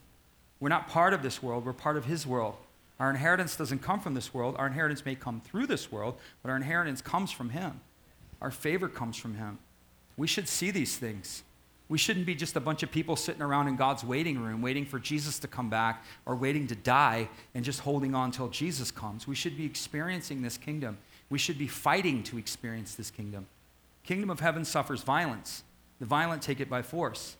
We're 0.61 0.69
not 0.69 0.89
part 0.89 1.15
of 1.15 1.23
this 1.23 1.43
world, 1.43 1.65
we're 1.65 1.73
part 1.73 1.97
of 1.97 2.07
His 2.07 2.27
world. 2.27 2.57
Our 2.99 3.11
inheritance 3.11 3.55
doesn't 3.57 3.81
come 3.81 4.01
from 4.01 4.15
this 4.15 4.35
world. 4.35 4.57
Our 4.59 4.67
inheritance 4.67 5.05
may 5.05 5.15
come 5.15 5.41
through 5.41 5.69
this 5.69 5.93
world, 5.93 6.17
but 6.43 6.51
our 6.51 6.57
inheritance 6.57 7.01
comes 7.01 7.31
from 7.31 7.51
Him. 7.51 7.81
Our 8.41 8.51
favor 8.51 8.89
comes 8.89 9.17
from 9.17 9.35
Him. 9.35 9.59
We 10.17 10.27
should 10.27 10.49
see 10.49 10.73
these 10.73 10.97
things. 10.97 11.45
We 11.89 11.97
shouldn't 11.97 12.27
be 12.27 12.35
just 12.35 12.57
a 12.57 12.61
bunch 12.61 12.83
of 12.83 12.91
people 12.91 13.17
sitting 13.17 13.41
around 13.41 13.69
in 13.69 13.77
God's 13.77 14.05
waiting 14.05 14.41
room 14.41 14.61
waiting 14.61 14.85
for 14.85 14.99
Jesus 14.99 15.39
to 15.39 15.49
come 15.49 15.71
back 15.71 16.05
or 16.27 16.37
waiting 16.37 16.67
to 16.67 16.75
die 16.75 17.29
and 17.55 17.65
just 17.65 17.81
holding 17.81 18.15
on 18.15 18.31
till 18.31 18.49
Jesus 18.49 18.91
comes. 18.91 19.27
We 19.27 19.35
should 19.35 19.57
be 19.57 19.65
experiencing 19.65 20.43
this 20.43 20.59
kingdom. 20.59 20.99
We 21.31 21.39
should 21.39 21.57
be 21.57 21.69
fighting 21.69 22.23
to 22.25 22.37
experience 22.37 22.95
this 22.95 23.11
kingdom. 23.11 23.47
Kingdom 24.09 24.31
of 24.31 24.41
heaven 24.41 24.65
suffers 24.65 25.03
violence. 25.03 25.65
The 25.99 26.07
violent 26.07 26.41
take 26.41 26.61
it 26.61 26.71
by 26.71 26.81
force. 26.81 27.37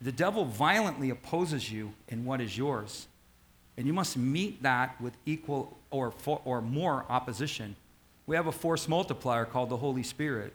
The 0.00 0.12
devil 0.12 0.46
violently 0.46 1.10
opposes 1.10 1.70
you 1.70 1.92
in 2.08 2.24
what 2.24 2.40
is 2.40 2.56
yours. 2.56 3.06
And 3.76 3.86
you 3.86 3.92
must 3.92 4.16
meet 4.16 4.62
that 4.62 4.98
with 4.98 5.12
equal 5.26 5.76
or, 5.90 6.14
or 6.46 6.62
more 6.62 7.04
opposition. 7.10 7.76
We 8.26 8.34
have 8.34 8.46
a 8.46 8.52
force 8.52 8.88
multiplier 8.88 9.44
called 9.44 9.68
the 9.68 9.76
Holy 9.76 10.02
Spirit, 10.02 10.54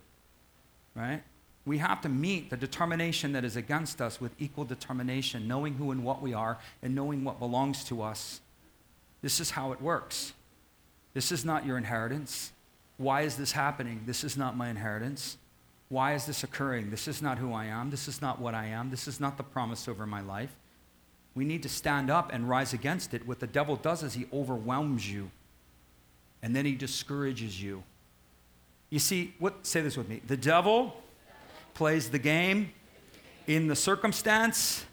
right? 0.96 1.22
we 1.64 1.78
have 1.78 2.02
to 2.02 2.10
meet 2.10 2.50
the 2.50 2.58
determination 2.58 3.34
that 3.34 3.46
is 3.46 3.56
against 3.56 4.02
us 4.02 4.20
with 4.20 4.32
equal 4.40 4.66
determination, 4.66 5.48
knowing 5.48 5.76
who 5.76 5.92
and 5.92 6.04
what 6.04 6.24
we 6.24 6.34
are 6.34 6.58
and 6.82 6.96
knowing 6.96 7.24
what 7.24 7.38
belongs 7.38 7.84
to 7.84 8.02
us. 8.02 8.42
This 9.22 9.40
is 9.40 9.52
how 9.52 9.74
it 9.74 9.80
works. 9.80 10.34
This 11.14 11.32
is 11.32 11.46
not 11.46 11.68
your 11.68 11.78
inheritance. 11.78 12.52
Why 13.00 13.22
is 13.22 13.38
this 13.38 13.54
happening? 13.54 14.02
This 14.06 14.26
is 14.26 14.36
not 14.36 14.58
my 14.58 14.70
inheritance. 14.70 15.38
Why 15.88 16.16
is 16.16 16.26
this 16.26 16.44
occurring? 16.44 16.92
This 16.92 17.08
is 17.08 17.22
not 17.22 17.38
who 17.38 17.54
I 17.54 17.66
am. 17.66 17.90
This 17.90 18.10
is 18.10 18.22
not 18.22 18.42
what 18.42 18.54
I 18.54 18.66
am. 18.66 18.90
This 18.92 19.08
is 19.08 19.22
not 19.22 19.38
the 19.38 19.44
promise 19.44 19.88
over 19.88 20.06
my 20.06 20.20
life. 20.20 20.54
We 21.34 21.46
need 21.46 21.64
to 21.64 21.70
stand 21.70 22.12
up 22.12 22.34
and 22.34 22.50
rise 22.50 22.74
against 22.74 23.14
it. 23.14 23.26
What 23.26 23.40
the 23.40 23.48
devil 23.48 23.78
does 23.78 24.04
is 24.04 24.16
he 24.16 24.26
overwhelms 24.34 25.10
you 25.10 25.32
and 26.44 26.54
then 26.54 26.66
he 26.66 26.76
discourages 26.76 27.64
you. 27.64 27.84
You 28.90 29.00
see, 29.00 29.34
what 29.40 29.66
say 29.66 29.80
this 29.80 29.96
with 29.96 30.10
me. 30.10 30.22
The 30.28 30.36
devil 30.36 30.94
plays 31.76 32.10
the 32.10 32.20
game 32.20 32.74
in 33.48 33.68
the 33.68 33.78
circumstance 33.78 34.84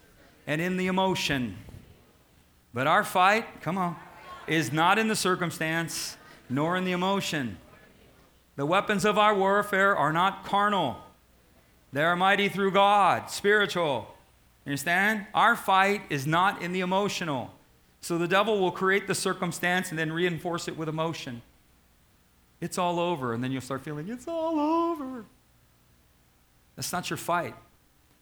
and 0.47 0.61
in 0.61 0.77
the 0.77 0.87
emotion. 0.87 1.57
But 2.73 2.87
our 2.87 3.03
fight, 3.03 3.61
come 3.61 3.77
on, 3.77 3.97
is 4.47 4.71
not 4.71 4.97
in 4.97 5.09
the 5.09 5.15
circumstance 5.15 6.15
nor 6.49 6.77
in 6.77 6.85
the 6.85 6.93
emotion. 6.93 7.57
The 8.57 8.65
weapons 8.65 9.05
of 9.05 9.17
our 9.17 9.33
warfare 9.33 9.95
are 9.95 10.11
not 10.11 10.43
carnal, 10.43 10.97
they 11.93 12.03
are 12.03 12.17
mighty 12.17 12.49
through 12.49 12.71
God, 12.71 13.31
spiritual. 13.31 14.13
You 14.65 14.71
understand? 14.71 15.25
Our 15.33 15.55
fight 15.55 16.01
is 16.09 16.27
not 16.27 16.61
in 16.61 16.73
the 16.73 16.81
emotional. 16.81 17.53
So 18.01 18.17
the 18.17 18.27
devil 18.27 18.59
will 18.59 18.71
create 18.71 19.07
the 19.07 19.15
circumstance 19.15 19.89
and 19.89 19.97
then 19.97 20.11
reinforce 20.11 20.67
it 20.67 20.77
with 20.77 20.89
emotion. 20.89 21.41
It's 22.59 22.77
all 22.77 22.99
over, 22.99 23.33
and 23.33 23.41
then 23.41 23.53
you'll 23.53 23.61
start 23.61 23.81
feeling 23.81 24.09
it's 24.09 24.27
all 24.27 24.59
over. 24.59 25.23
That's 26.75 26.91
not 26.91 27.09
your 27.09 27.17
fight. 27.17 27.55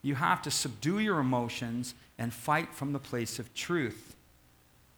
You 0.02 0.16
have 0.16 0.42
to 0.44 0.52
subdue 0.52 1.00
your 1.00 1.20
emotions 1.20 1.96
and 2.20 2.32
fight 2.32 2.74
from 2.74 2.94
the 2.94 3.00
place 3.00 3.40
of 3.40 3.54
truth. 3.56 4.16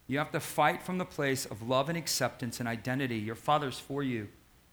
You 0.07 0.17
have 0.17 0.31
to 0.31 0.39
fight 0.39 0.83
from 0.83 0.97
the 0.97 1.05
place 1.05 1.45
of 1.45 1.61
love 1.61 1.87
and 1.87 1.97
acceptance 1.97 2.59
and 2.59 2.67
identity. 2.67 3.17
Your 3.17 3.35
Father's 3.35 3.79
for 3.79 4.03
you. 4.03 4.27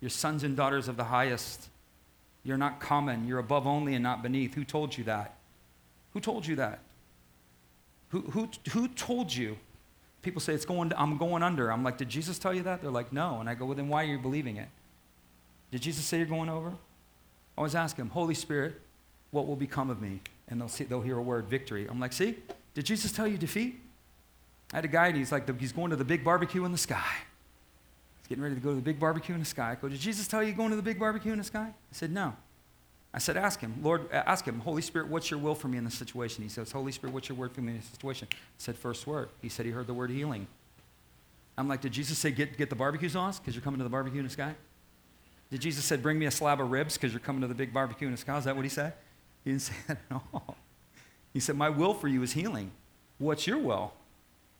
Your 0.05 0.11
sons 0.11 0.45
and 0.45 0.55
daughters 0.55 0.87
of 0.87 0.99
the 0.99 1.05
highest. 1.05 1.71
You're 2.43 2.59
not 2.59 2.79
common. 2.79 3.27
You're 3.27 3.39
above 3.39 3.67
only 3.67 3.95
and 3.95 4.03
not 4.03 4.23
beneath. 4.23 4.53
Who 4.53 4.63
told 4.63 4.99
you 4.99 5.05
that? 5.05 5.35
Who 6.13 6.21
told 6.21 6.47
you 6.47 6.57
that? 6.57 6.81
Who, 8.11 8.21
who, 8.21 8.51
who 8.73 8.89
told 8.89 9.35
you? 9.35 9.57
People 10.21 10.43
say, 10.43 10.53
it's 10.53 10.67
going, 10.67 10.93
I'm 10.95 11.17
going 11.17 11.43
under. 11.43 11.73
I'm 11.73 11.83
like, 11.83 11.97
did 11.97 12.11
Jesus 12.11 12.39
tell 12.39 12.53
you 12.53 12.65
that? 12.65 12.83
They're 12.83 12.91
like, 12.91 13.15
no. 13.15 13.41
And 13.41 13.49
I 13.49 13.55
go, 13.55 13.65
well, 13.65 13.77
then 13.77 13.89
why 13.89 14.03
are 14.03 14.07
you 14.07 14.19
believing 14.19 14.59
it? 14.59 14.69
Did 15.71 15.81
Jesus 15.81 16.05
say 16.05 16.19
you're 16.19 16.27
going 16.27 16.51
over? 16.51 16.69
I 16.69 16.73
always 17.57 17.75
ask 17.75 17.97
him, 17.97 18.11
Holy 18.11 18.35
Spirit, 18.35 18.79
what 19.31 19.47
will 19.47 19.57
become 19.57 19.89
of 19.89 20.03
me? 20.03 20.21
And 20.49 20.61
they'll, 20.61 20.69
see, 20.69 20.85
they'll 20.85 21.01
hear 21.01 21.17
a 21.17 21.23
word, 21.23 21.47
victory. 21.47 21.87
I'm 21.89 21.99
like, 21.99 22.13
see, 22.13 22.37
did 22.75 22.85
Jesus 22.85 23.11
tell 23.11 23.27
you 23.27 23.39
defeat? 23.39 23.81
I 24.71 24.77
had 24.77 24.85
a 24.85 24.89
guy, 24.89 25.07
and 25.07 25.17
he's 25.17 25.33
like, 25.33 25.59
he's 25.59 25.73
going 25.73 25.89
to 25.93 25.97
the 25.97 26.05
big 26.05 26.23
barbecue 26.23 26.67
in 26.67 26.73
the 26.73 26.77
sky. 26.77 27.15
Getting 28.29 28.43
ready 28.43 28.55
to 28.55 28.61
go 28.61 28.71
to 28.71 28.77
the 28.77 28.83
big 28.83 28.99
barbecue 28.99 29.35
in 29.35 29.41
the 29.41 29.47
sky. 29.47 29.73
I 29.73 29.75
go, 29.75 29.89
did 29.89 30.01
Jesus 30.01 30.27
tell 30.27 30.43
you 30.43 30.53
going 30.53 30.71
to 30.71 30.77
the 30.77 30.83
big 30.83 30.99
barbecue 30.99 31.33
in 31.33 31.39
the 31.39 31.45
sky? 31.45 31.69
I 31.69 31.93
said, 31.93 32.11
no. 32.13 32.35
I 33.15 33.19
said, 33.19 33.37
Ask 33.37 33.61
him, 33.61 33.77
Lord, 33.81 34.11
ask 34.13 34.45
him, 34.45 34.59
Holy 34.59 34.83
Spirit, 34.83 35.07
what's 35.07 35.31
your 35.31 35.39
will 35.39 35.55
for 35.55 35.69
me 35.69 35.79
in 35.79 35.85
this 35.85 35.95
situation? 35.95 36.43
He 36.43 36.49
says, 36.49 36.73
Holy 36.73 36.91
Spirit, 36.91 37.15
what's 37.15 37.29
your 37.29 37.39
word 37.39 37.53
for 37.53 37.61
me 37.61 37.71
in 37.73 37.79
this 37.79 37.87
situation? 37.87 38.27
I 38.33 38.37
said, 38.59 38.77
First 38.77 39.07
word. 39.07 39.29
He 39.41 39.49
said 39.49 39.67
he 39.67 39.73
heard 39.73 39.87
the 39.87 39.95
word 39.95 40.11
healing. 40.11 40.49
I'm 41.57 41.69
like, 41.69 41.81
Did 41.81 41.93
Jesus 41.93 42.19
say, 42.19 42.33
Get, 42.33 42.59
get 42.59 42.71
the 42.71 42.77
barbecue 42.77 43.09
sauce 43.09 43.39
because 43.39 43.55
you're 43.55 43.63
coming 43.63 43.79
to 43.79 43.85
the 43.85 43.91
barbecue 43.91 44.19
in 44.19 44.25
the 44.25 44.33
sky? 44.33 44.57
Did 45.49 45.61
Jesus 45.61 45.85
say, 45.85 45.97
Bring 45.97 46.19
me 46.19 46.27
a 46.27 46.31
slab 46.33 46.61
of 46.61 46.73
ribs 46.73 46.95
because 46.95 47.13
you're 47.13 47.21
coming 47.21 47.41
to 47.43 47.47
the 47.47 47.55
big 47.55 47.73
barbecue 47.73 48.09
in 48.09 48.13
the 48.13 48.19
sky? 48.19 48.37
Is 48.37 48.45
that 48.47 48.57
what 48.57 48.65
he 48.65 48.69
said? 48.69 48.95
He 49.45 49.51
didn't 49.51 49.63
say 49.63 49.75
that 49.87 49.99
at 50.11 50.21
all. 50.33 50.57
He 51.33 51.39
said, 51.39 51.57
My 51.57 51.71
will 51.71 51.95
for 51.95 52.09
you 52.09 52.21
is 52.25 52.33
healing. 52.33 52.73
What's 53.19 53.47
your 53.47 53.59
will? 53.59 53.93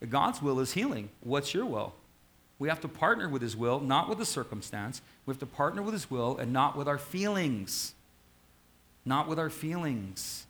God's 0.09 0.41
will 0.41 0.61
is 0.61 0.75
healing. 0.75 1.09
What's 1.23 1.55
your 1.55 1.67
will? 1.67 1.93
We 2.65 2.71
have 2.71 2.81
to 2.81 2.89
partner 2.89 3.29
with 3.29 3.43
His 3.43 3.55
will, 3.55 3.79
not 3.79 4.09
with 4.09 4.17
the 4.17 4.25
circumstance. 4.25 5.03
We 5.27 5.33
have 5.33 5.39
to 5.41 5.45
partner 5.45 5.83
with 5.83 5.93
His 5.93 6.11
will 6.11 6.39
and 6.39 6.51
not 6.51 6.79
with 6.79 6.89
our 6.89 6.97
feelings. 6.97 7.93
Not 9.05 9.29
with 9.29 9.39
our 9.39 9.51
feelings. 9.51 10.47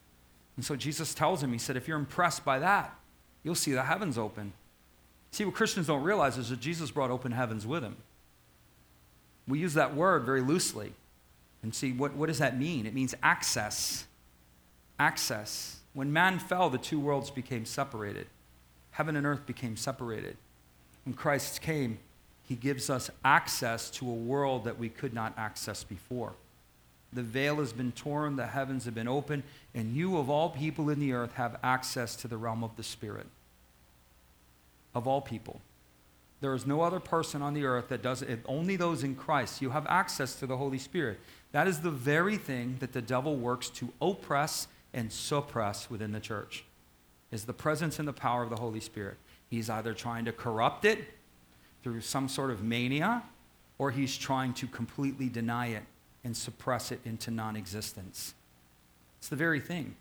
And 0.55 0.65
so 0.65 0.77
Jesus 0.77 1.12
tells 1.12 1.43
him, 1.43 1.51
He 1.51 1.59
said, 1.59 1.77
if 1.77 1.89
you're 1.89 1.99
impressed 1.99 2.45
by 2.45 2.61
that, 2.61 2.97
you'll 3.43 3.57
see 3.57 3.73
the 3.73 3.83
heavens 3.83 4.17
open. 4.17 4.53
See, 5.33 5.45
what 5.45 5.57
Christians 5.57 5.89
don't 5.89 6.05
realize 6.05 6.39
is 6.39 6.51
that 6.51 6.61
Jesus 6.61 6.93
brought 6.93 7.11
open 7.11 7.33
heavens 7.33 7.67
with 7.67 7.83
Him. 7.83 7.97
We 9.49 9.59
use 9.59 9.75
that 9.75 9.97
word 9.97 10.23
very 10.23 10.41
loosely. 10.41 10.93
And 11.65 11.75
see, 11.75 11.91
what, 11.91 12.15
what 12.15 12.27
does 12.27 12.39
that 12.39 12.57
mean? 12.57 12.87
It 12.87 12.95
means 12.95 13.17
access. 13.25 14.07
Access. 15.01 15.81
When 15.95 16.12
man 16.12 16.39
fell, 16.39 16.71
the 16.71 16.79
two 16.79 17.01
worlds 17.01 17.31
became 17.31 17.65
separated. 17.65 18.29
Heaven 18.93 19.17
and 19.17 19.27
earth 19.27 19.47
became 19.47 19.77
separated. 19.77 20.37
When 21.05 21.14
Christ 21.14 21.61
came, 21.61 21.98
he 22.46 22.55
gives 22.55 22.90
us 22.90 23.11
access 23.24 23.90
to 23.90 24.09
a 24.09 24.14
world 24.14 24.64
that 24.64 24.78
we 24.78 24.88
could 24.88 25.14
not 25.14 25.34
access 25.36 25.84
before. 25.84 26.34
The 27.12 27.22
veil 27.22 27.57
has 27.57 27.72
been 27.72 27.92
torn, 27.92 28.36
the 28.36 28.46
heavens 28.46 28.84
have 28.86 28.94
been 28.94 29.09
opened, 29.09 29.44
and 29.74 29.94
you, 29.94 30.18
of 30.18 30.28
all 30.28 30.50
people 30.50 30.90
in 30.90 30.98
the 30.98 31.12
earth, 31.12 31.34
have 31.34 31.59
access 31.62 32.16
to 32.16 32.28
the 32.28 32.36
realm 32.36 32.64
of 32.64 32.76
the 32.76 32.82
Spirit. 32.82 33.26
Of 34.94 35.07
all 35.07 35.20
people. 35.20 35.61
There 36.40 36.55
is 36.55 36.66
no 36.66 36.82
other 36.82 37.00
person 37.00 37.40
on 37.40 37.55
the 37.55 37.64
earth 37.64 37.88
that 37.88 38.02
does 38.02 38.20
it, 38.20 38.40
only 38.46 38.76
those 38.76 39.05
in 39.05 39.14
Christ. 39.14 39.62
You 39.62 39.70
have 39.70 39.86
access 39.86 40.34
to 40.36 40.46
the 40.46 40.57
Holy 40.57 40.78
Spirit. 40.78 41.20
That 41.52 41.68
is 41.68 41.80
the 41.80 41.90
very 41.90 42.36
thing 42.36 42.76
that 42.80 42.92
the 42.92 43.00
devil 43.00 43.36
works 43.36 43.70
to 43.70 43.92
oppress 44.02 44.66
and 44.92 45.12
suppress 45.12 45.88
within 45.88 46.12
the 46.12 46.20
church. 46.20 46.64
Is 47.30 47.44
the 47.44 47.52
presence 47.52 47.98
and 47.98 48.07
the 48.07 48.12
power 48.12 48.42
of 48.42 48.50
the 48.50 48.57
Holy 48.57 48.80
Spirit. 48.80 49.16
He's 49.55 49.70
either 49.70 49.94
trying 49.94 50.24
to 50.24 50.32
corrupt 50.32 50.84
it 50.84 50.98
through 51.84 52.00
some 52.00 52.28
sort 52.28 52.50
of 52.50 52.64
mania, 52.64 53.22
or 53.78 53.92
he's 53.92 54.16
trying 54.16 54.52
to 54.55 54.66
completely 54.66 55.28
deny 55.28 55.68
it 55.68 55.84
and 56.24 56.36
suppress 56.36 56.90
it 56.90 56.98
into 57.05 57.30
non 57.30 57.55
existence. 57.55 58.34
It's 59.18 59.28
the 59.28 59.36
very 59.36 59.61
thing. 59.61 59.94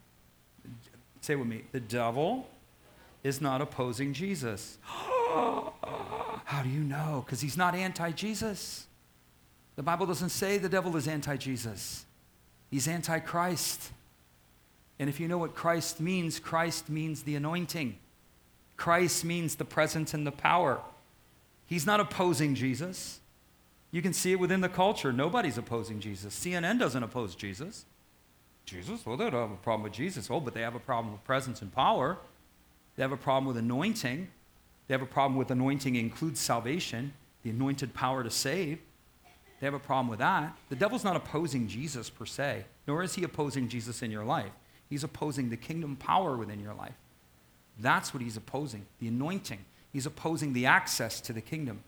Say 1.20 1.36
with 1.36 1.46
me 1.46 1.62
the 1.70 1.78
devil 1.78 2.48
is 3.22 3.40
not 3.40 3.60
opposing 3.60 4.12
Jesus. 4.12 4.78
How 4.84 6.60
do 6.64 6.68
you 6.68 6.80
know? 6.80 7.22
Because 7.24 7.40
he's 7.40 7.56
not 7.56 7.76
anti 7.76 8.10
Jesus. 8.10 8.88
The 9.76 9.84
Bible 9.84 10.06
doesn't 10.06 10.30
say 10.30 10.58
the 10.58 10.68
devil 10.68 10.96
is 10.96 11.06
anti 11.06 11.36
Jesus, 11.36 12.06
he's 12.72 12.88
anti 12.88 13.20
Christ. 13.20 13.92
And 14.98 15.08
if 15.08 15.20
you 15.20 15.28
know 15.28 15.38
what 15.38 15.54
Christ 15.54 16.00
means, 16.00 16.40
Christ 16.40 16.88
means 16.88 17.22
the 17.22 17.36
anointing. 17.36 17.98
Christ 18.76 19.24
means 19.24 19.56
the 19.56 19.64
presence 19.64 20.14
and 20.14 20.26
the 20.26 20.32
power. 20.32 20.80
He's 21.66 21.86
not 21.86 22.00
opposing 22.00 22.54
Jesus. 22.54 23.20
You 23.90 24.02
can 24.02 24.12
see 24.12 24.32
it 24.32 24.40
within 24.40 24.60
the 24.60 24.68
culture. 24.68 25.12
Nobody's 25.12 25.56
opposing 25.56 26.00
Jesus. 26.00 26.38
CNN 26.38 26.78
doesn't 26.78 27.02
oppose 27.02 27.34
Jesus. 27.34 27.86
Jesus? 28.66 29.06
Well, 29.06 29.16
they 29.16 29.30
don't 29.30 29.40
have 29.40 29.50
a 29.52 29.62
problem 29.62 29.82
with 29.82 29.92
Jesus. 29.92 30.28
Oh, 30.30 30.40
but 30.40 30.54
they 30.54 30.62
have 30.62 30.74
a 30.74 30.80
problem 30.80 31.12
with 31.12 31.22
presence 31.24 31.62
and 31.62 31.72
power. 31.72 32.18
They 32.96 33.02
have 33.02 33.12
a 33.12 33.16
problem 33.16 33.46
with 33.46 33.56
anointing. 33.56 34.28
They 34.86 34.94
have 34.94 35.02
a 35.02 35.06
problem 35.06 35.38
with 35.38 35.50
anointing 35.50 35.96
includes 35.96 36.40
salvation, 36.40 37.12
the 37.42 37.50
anointed 37.50 37.94
power 37.94 38.22
to 38.22 38.30
save. 38.30 38.78
They 39.60 39.66
have 39.66 39.74
a 39.74 39.78
problem 39.78 40.08
with 40.08 40.18
that. 40.18 40.56
The 40.68 40.76
devil's 40.76 41.04
not 41.04 41.16
opposing 41.16 41.68
Jesus 41.68 42.10
per 42.10 42.26
se, 42.26 42.64
nor 42.86 43.02
is 43.02 43.14
he 43.14 43.22
opposing 43.24 43.68
Jesus 43.68 44.02
in 44.02 44.10
your 44.10 44.24
life. 44.24 44.52
He's 44.90 45.04
opposing 45.04 45.48
the 45.48 45.56
kingdom 45.56 45.96
power 45.96 46.36
within 46.36 46.60
your 46.60 46.74
life. 46.74 46.94
That's 47.78 48.14
what 48.14 48.22
he's 48.22 48.36
opposing 48.36 48.86
the 49.00 49.08
anointing. 49.08 49.64
He's 49.92 50.06
opposing 50.06 50.52
the 50.52 50.66
access 50.66 51.20
to 51.20 51.32
the 51.32 51.40
kingdom, 51.40 51.84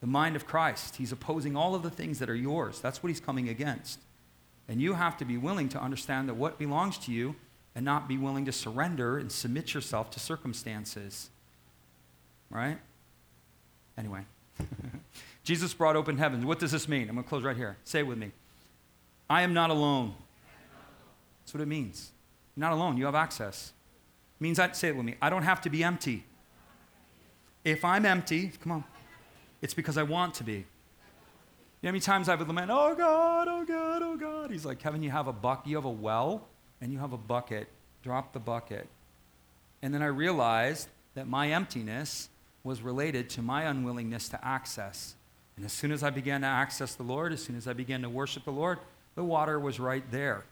the 0.00 0.06
mind 0.06 0.34
of 0.34 0.46
Christ. 0.46 0.96
He's 0.96 1.12
opposing 1.12 1.56
all 1.56 1.74
of 1.74 1.82
the 1.82 1.90
things 1.90 2.18
that 2.18 2.30
are 2.30 2.34
yours. 2.34 2.80
That's 2.80 3.02
what 3.02 3.08
he's 3.08 3.20
coming 3.20 3.48
against. 3.48 4.00
And 4.68 4.80
you 4.80 4.94
have 4.94 5.16
to 5.18 5.24
be 5.24 5.36
willing 5.36 5.68
to 5.70 5.80
understand 5.80 6.28
that 6.28 6.34
what 6.34 6.58
belongs 6.58 6.96
to 6.98 7.12
you 7.12 7.34
and 7.74 7.84
not 7.84 8.08
be 8.08 8.16
willing 8.16 8.44
to 8.46 8.52
surrender 8.52 9.18
and 9.18 9.30
submit 9.30 9.74
yourself 9.74 10.10
to 10.12 10.20
circumstances. 10.20 11.28
Right? 12.50 12.78
Anyway, 13.98 14.22
Jesus 15.44 15.74
brought 15.74 15.96
open 15.96 16.16
heavens. 16.16 16.44
What 16.44 16.58
does 16.58 16.72
this 16.72 16.88
mean? 16.88 17.08
I'm 17.08 17.14
going 17.14 17.24
to 17.24 17.28
close 17.28 17.42
right 17.42 17.56
here. 17.56 17.76
Say 17.84 18.00
it 18.00 18.06
with 18.06 18.18
me. 18.18 18.32
I 19.28 19.42
am 19.42 19.52
not 19.52 19.70
alone. 19.70 20.14
That's 21.42 21.54
what 21.54 21.60
it 21.62 21.68
means. 21.68 22.10
You're 22.56 22.62
not 22.62 22.72
alone, 22.72 22.96
you 22.96 23.04
have 23.04 23.14
access. 23.14 23.72
Means 24.40 24.58
I 24.58 24.72
say 24.72 24.88
it 24.88 24.96
with 24.96 25.04
me. 25.04 25.16
I 25.20 25.28
don't 25.30 25.42
have 25.42 25.60
to 25.62 25.70
be 25.70 25.84
empty. 25.84 26.24
If 27.62 27.84
I'm 27.84 28.06
empty, 28.06 28.52
come 28.60 28.72
on, 28.72 28.84
it's 29.60 29.74
because 29.74 29.98
I 29.98 30.02
want 30.02 30.34
to 30.34 30.44
be. 30.44 30.64
You 31.82 31.86
know 31.86 31.88
how 31.88 31.92
many 31.92 32.00
times 32.00 32.28
I 32.28 32.34
would 32.34 32.48
lament, 32.48 32.70
oh 32.70 32.94
God, 32.94 33.48
oh 33.48 33.64
God, 33.64 34.02
oh 34.02 34.16
God. 34.16 34.50
He's 34.50 34.64
like, 34.64 34.78
Kevin, 34.78 35.02
you 35.02 35.10
have 35.10 35.28
a 35.28 35.32
buck, 35.32 35.66
you 35.66 35.76
have 35.76 35.84
a 35.84 35.90
well, 35.90 36.46
and 36.80 36.92
you 36.92 36.98
have 36.98 37.12
a 37.12 37.18
bucket. 37.18 37.68
Drop 38.02 38.32
the 38.32 38.38
bucket. 38.38 38.88
And 39.82 39.92
then 39.92 40.02
I 40.02 40.06
realized 40.06 40.88
that 41.14 41.26
my 41.26 41.50
emptiness 41.50 42.30
was 42.64 42.82
related 42.82 43.28
to 43.30 43.42
my 43.42 43.64
unwillingness 43.64 44.28
to 44.30 44.44
access. 44.44 45.14
And 45.56 45.64
as 45.64 45.72
soon 45.72 45.92
as 45.92 46.02
I 46.02 46.10
began 46.10 46.40
to 46.42 46.46
access 46.46 46.94
the 46.94 47.02
Lord, 47.02 47.32
as 47.32 47.42
soon 47.42 47.56
as 47.56 47.68
I 47.68 47.72
began 47.72 48.02
to 48.02 48.08
worship 48.08 48.44
the 48.44 48.52
Lord, 48.52 48.78
the 49.14 49.24
water 49.24 49.58
was 49.60 49.78
right 49.78 50.04
there. 50.10 50.44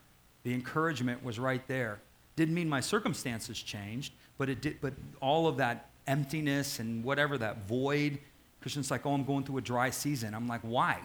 The 0.42 0.52
encouragement 0.52 1.24
was 1.24 1.38
right 1.38 1.66
there. 1.68 2.00
Didn't 2.38 2.54
mean 2.54 2.68
my 2.68 2.78
circumstances 2.78 3.60
changed, 3.60 4.12
but 4.36 4.48
it 4.48 4.60
did, 4.60 4.80
but 4.80 4.92
all 5.20 5.48
of 5.48 5.56
that 5.56 5.90
emptiness 6.06 6.78
and 6.78 7.02
whatever 7.02 7.36
that 7.36 7.66
void. 7.66 8.20
Christians 8.60 8.92
like, 8.92 9.04
oh, 9.04 9.12
I'm 9.12 9.24
going 9.24 9.42
through 9.42 9.58
a 9.58 9.60
dry 9.60 9.90
season. 9.90 10.34
I'm 10.34 10.46
like, 10.46 10.60
why? 10.60 11.00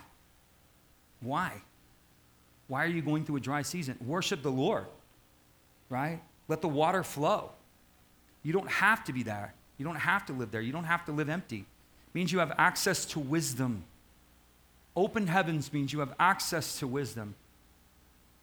Why? 1.22 1.54
Why 2.68 2.84
are 2.84 2.88
you 2.88 3.02
going 3.02 3.26
through 3.26 3.38
a 3.38 3.40
dry 3.40 3.64
season? 3.64 3.98
Worship 4.06 4.44
the 4.44 4.52
Lord, 4.52 4.86
right? 5.90 6.22
Let 6.48 6.62
the 6.62 6.68
water 6.68 7.02
flow. 7.02 7.50
You 8.44 8.54
don't 8.54 8.70
have 8.70 9.04
to 9.06 9.12
be 9.12 9.24
there. 9.24 9.56
You 9.80 9.86
don't 9.86 9.96
have 9.96 10.28
to 10.28 10.34
live 10.34 10.52
there. 10.52 10.62
You 10.62 10.72
don't 10.72 10.84
have 10.84 11.04
to 11.06 11.12
live 11.12 11.30
empty. 11.30 11.62
It 11.62 12.14
means 12.14 12.32
you 12.32 12.38
have 12.38 12.54
access 12.60 13.06
to 13.06 13.20
wisdom. 13.20 13.86
Open 14.96 15.26
heavens 15.26 15.74
means 15.74 15.94
you 15.94 16.00
have 16.02 16.14
access 16.20 16.78
to 16.78 16.86
wisdom. 16.86 17.34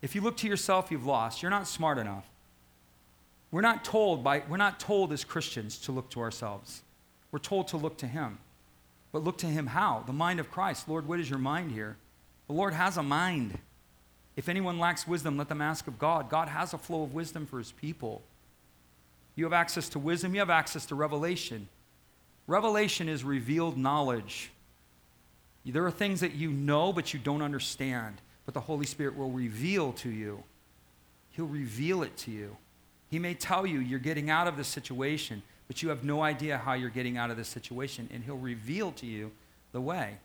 If 0.03 0.17
you 0.17 0.23
look 0.23 0.37
to 0.39 0.49
yourself, 0.49 0.91
you've 0.91 1.07
lost. 1.07 1.41
You're 1.41 1.53
not 1.53 1.69
smart 1.69 1.97
enough. 1.97 2.30
We're 3.51 3.61
not 3.61 3.85
told 3.85 4.23
by 4.23 4.43
we're 4.49 4.57
not 4.57 4.79
told 4.79 5.13
as 5.13 5.25
Christians 5.25 5.79
to 5.81 5.93
look 5.93 6.11
to 6.11 6.21
ourselves. 6.21 6.83
We're 7.33 7.39
told 7.39 7.69
to 7.69 7.77
look 7.77 7.99
to 7.99 8.07
him. 8.07 8.39
But 9.13 9.25
look 9.25 9.39
to 9.39 9.47
him 9.47 9.69
how? 9.69 10.05
The 10.07 10.13
mind 10.13 10.39
of 10.39 10.51
Christ. 10.51 10.89
Lord, 10.89 11.07
what 11.07 11.21
is 11.21 11.29
your 11.29 11.39
mind 11.39 11.73
here? 11.73 11.97
The 12.47 12.53
Lord 12.53 12.75
has 12.75 12.97
a 12.97 13.03
mind. 13.03 13.59
If 14.37 14.49
anyone 14.49 14.79
lacks 14.79 15.07
wisdom, 15.07 15.37
let 15.37 15.49
them 15.49 15.61
ask 15.61 15.87
of 15.87 15.99
God. 15.99 16.31
God 16.31 16.49
has 16.49 16.73
a 16.73 16.79
flow 16.79 17.03
of 17.03 17.13
wisdom 17.13 17.47
for 17.47 17.59
his 17.59 17.73
people. 17.73 18.23
You 19.35 19.45
have 19.45 19.53
access 19.53 19.89
to 19.91 19.99
wisdom, 19.99 20.35
you 20.35 20.41
have 20.41 20.51
access 20.51 20.87
to 20.87 20.95
revelation. 20.95 21.69
Revelation 22.47 23.09
is 23.09 23.23
revealed 23.23 23.77
knowledge. 23.77 24.51
There 25.65 25.85
are 25.87 25.91
things 25.91 26.21
that 26.21 26.35
you 26.35 26.51
know 26.51 26.93
but 26.93 27.13
you 27.13 27.21
don't 27.21 27.43
understand, 27.43 28.17
but 28.45 28.55
the 28.55 28.61
Holy 28.61 28.87
Spirit 28.87 29.17
will 29.17 29.31
reveal 29.31 29.93
to 29.95 30.09
you. 30.09 30.43
He'll 31.31 31.47
reveal 31.47 32.03
it 32.03 32.17
to 32.19 32.31
you. 32.31 32.57
He 33.11 33.19
may 33.19 33.35
tell 33.35 33.67
you 33.67 33.81
you're 33.81 33.99
getting 33.99 34.31
out 34.31 34.47
of 34.47 34.57
this 34.57 34.69
situation, 34.69 35.43
but 35.67 35.83
you 35.83 35.89
have 35.89 36.05
no 36.05 36.23
idea 36.23 36.59
how 36.59 36.75
you're 36.75 36.91
getting 36.91 37.17
out 37.17 37.31
of 37.31 37.37
this 37.37 37.49
situation, 37.49 38.09
and 38.13 38.25
He'll 38.25 38.37
reveal 38.37 38.93
to 38.93 39.07
you 39.07 39.33
the 39.73 39.81
way. 39.81 40.17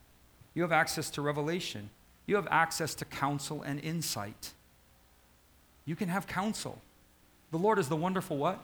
You 0.54 0.62
have 0.62 0.72
access 0.72 1.10
to 1.12 1.22
revelation, 1.22 1.90
you 2.28 2.36
have 2.36 2.48
access 2.50 2.96
to 2.96 3.06
counsel 3.06 3.62
and 3.64 3.80
insight. 3.84 4.54
You 5.86 5.96
can 5.96 6.10
have 6.10 6.26
counsel. 6.26 6.82
The 7.52 7.58
Lord 7.58 7.78
is 7.78 7.90
the 7.90 7.96
wonderful 7.96 8.38
what? 8.38 8.60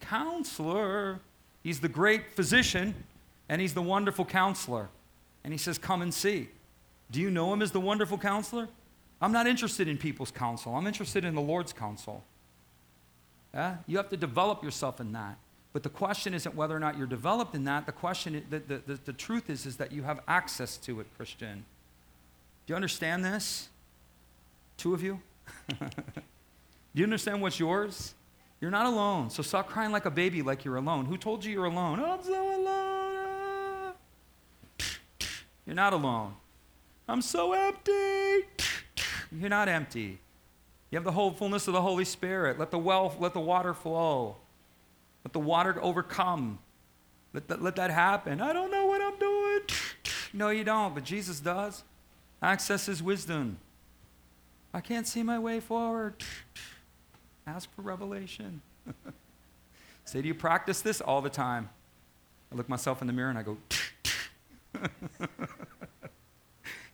Counselor. 0.00 1.18
He's 1.64 1.80
the 1.80 1.88
great 1.88 2.32
physician, 2.32 2.94
and 3.48 3.60
He's 3.60 3.74
the 3.74 3.82
wonderful 3.82 4.24
counselor. 4.24 4.88
And 5.42 5.52
He 5.52 5.58
says, 5.58 5.78
Come 5.78 6.02
and 6.02 6.12
see. 6.12 6.48
Do 7.10 7.20
you 7.20 7.30
know 7.30 7.52
Him 7.52 7.62
as 7.62 7.72
the 7.72 7.80
wonderful 7.80 8.18
counselor? 8.18 8.68
I'm 9.20 9.32
not 9.32 9.46
interested 9.46 9.88
in 9.88 9.98
people's 9.98 10.30
counsel, 10.30 10.74
I'm 10.74 10.86
interested 10.86 11.24
in 11.24 11.34
the 11.34 11.40
Lord's 11.40 11.72
counsel. 11.72 12.24
Yeah? 13.54 13.76
You 13.86 13.96
have 13.98 14.10
to 14.10 14.16
develop 14.16 14.64
yourself 14.64 15.00
in 15.00 15.12
that. 15.12 15.38
But 15.72 15.82
the 15.82 15.88
question 15.88 16.34
isn't 16.34 16.54
whether 16.54 16.76
or 16.76 16.80
not 16.80 16.98
you're 16.98 17.06
developed 17.06 17.54
in 17.54 17.64
that. 17.64 17.86
The 17.86 17.92
question, 17.92 18.44
the, 18.50 18.58
the, 18.58 18.82
the, 18.86 19.00
the 19.06 19.12
truth 19.12 19.48
is, 19.48 19.64
is 19.64 19.76
that 19.76 19.92
you 19.92 20.02
have 20.02 20.20
access 20.28 20.76
to 20.78 21.00
it, 21.00 21.06
Christian. 21.16 21.64
Do 22.66 22.72
you 22.72 22.76
understand 22.76 23.24
this? 23.24 23.68
Two 24.76 24.94
of 24.94 25.02
you? 25.02 25.20
Do 25.68 25.76
you 26.94 27.04
understand 27.04 27.42
what's 27.42 27.58
yours? 27.58 28.14
You're 28.60 28.70
not 28.70 28.86
alone. 28.86 29.30
So 29.30 29.42
stop 29.42 29.68
crying 29.68 29.92
like 29.92 30.06
a 30.06 30.10
baby 30.10 30.42
like 30.42 30.64
you're 30.64 30.76
alone. 30.76 31.06
Who 31.06 31.16
told 31.16 31.44
you 31.44 31.52
you're 31.52 31.64
alone? 31.64 32.00
I'm 32.00 32.22
so 32.22 32.56
alone. 32.56 32.66
Ah. 32.68 33.92
You're 35.66 35.76
not 35.76 35.92
alone. 35.92 36.34
I'm 37.08 37.20
so 37.20 37.52
empty. 37.52 38.46
You're 39.32 39.50
not 39.50 39.68
empty. 39.68 40.18
You 40.94 40.98
have 40.98 41.04
the 41.04 41.10
whole 41.10 41.32
fullness 41.32 41.66
of 41.66 41.74
the 41.74 41.82
Holy 41.82 42.04
Spirit. 42.04 42.56
Let 42.56 42.70
the 42.70 42.78
well, 42.78 43.16
let 43.18 43.32
the 43.32 43.40
water 43.40 43.74
flow. 43.74 44.36
Let 45.24 45.32
the 45.32 45.40
water 45.40 45.76
overcome. 45.82 46.60
Let 47.32 47.48
that, 47.48 47.60
let 47.60 47.74
that 47.74 47.90
happen. 47.90 48.40
I 48.40 48.52
don't 48.52 48.70
know 48.70 48.86
what 48.86 49.02
I'm 49.02 49.18
doing. 49.18 49.60
No, 50.32 50.50
you 50.50 50.62
don't, 50.62 50.94
but 50.94 51.02
Jesus 51.02 51.40
does. 51.40 51.82
Access 52.42 52.86
his 52.86 53.02
wisdom. 53.02 53.58
I 54.72 54.80
can't 54.80 55.06
see 55.06 55.24
my 55.24 55.36
way 55.36 55.58
forward. 55.58 56.14
Ask 57.46 57.74
for 57.74 57.82
revelation. 57.82 58.62
Say, 60.04 60.22
do 60.22 60.28
you 60.28 60.34
practice 60.34 60.80
this 60.80 61.00
all 61.00 61.22
the 61.22 61.30
time? 61.30 61.70
I 62.52 62.54
look 62.54 62.68
myself 62.68 63.00
in 63.00 63.08
the 63.08 63.12
mirror 63.12 63.30
and 63.30 63.38
I 63.38 63.42
go, 63.42 63.56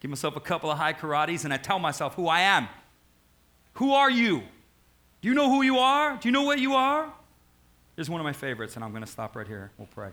give 0.00 0.10
myself 0.10 0.36
a 0.36 0.40
couple 0.40 0.70
of 0.70 0.78
high 0.78 0.94
karates 0.94 1.44
and 1.44 1.52
I 1.52 1.58
tell 1.58 1.78
myself 1.78 2.14
who 2.14 2.28
I 2.28 2.40
am. 2.40 2.66
Who 3.80 3.94
are 3.94 4.10
you? 4.10 4.42
Do 5.22 5.28
you 5.28 5.34
know 5.34 5.48
who 5.48 5.62
you 5.62 5.78
are? 5.78 6.18
Do 6.18 6.28
you 6.28 6.32
know 6.32 6.42
what 6.42 6.58
you 6.58 6.74
are? 6.74 7.10
Here's 7.96 8.10
one 8.10 8.20
of 8.20 8.26
my 8.26 8.34
favorites, 8.34 8.74
and 8.74 8.84
I'm 8.84 8.90
going 8.90 9.02
to 9.02 9.10
stop 9.10 9.34
right 9.34 9.46
here. 9.46 9.70
We'll 9.78 9.88
pray. 9.94 10.10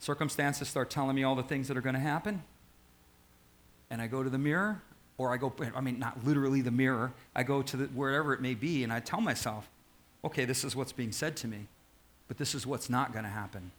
Circumstances 0.00 0.66
start 0.66 0.90
telling 0.90 1.14
me 1.14 1.22
all 1.22 1.36
the 1.36 1.44
things 1.44 1.68
that 1.68 1.76
are 1.76 1.80
going 1.80 1.94
to 1.94 2.00
happen, 2.00 2.42
and 3.88 4.02
I 4.02 4.08
go 4.08 4.24
to 4.24 4.28
the 4.28 4.36
mirror 4.36 4.82
or 5.16 5.32
I 5.32 5.36
go, 5.36 5.52
I 5.76 5.80
mean, 5.80 6.00
not 6.00 6.24
literally 6.24 6.60
the 6.60 6.72
mirror, 6.72 7.12
I 7.36 7.44
go 7.44 7.62
to 7.62 7.76
the, 7.76 7.84
wherever 7.86 8.34
it 8.34 8.40
may 8.40 8.54
be 8.54 8.82
and 8.82 8.92
I 8.92 8.98
tell 8.98 9.20
myself, 9.20 9.68
okay, 10.24 10.44
this 10.44 10.64
is 10.64 10.74
what's 10.74 10.92
being 10.92 11.12
said 11.12 11.36
to 11.36 11.46
me, 11.46 11.68
but 12.26 12.36
this 12.36 12.52
is 12.52 12.66
what's 12.66 12.90
not 12.90 13.12
going 13.12 13.24
to 13.24 13.30
happen. 13.30 13.70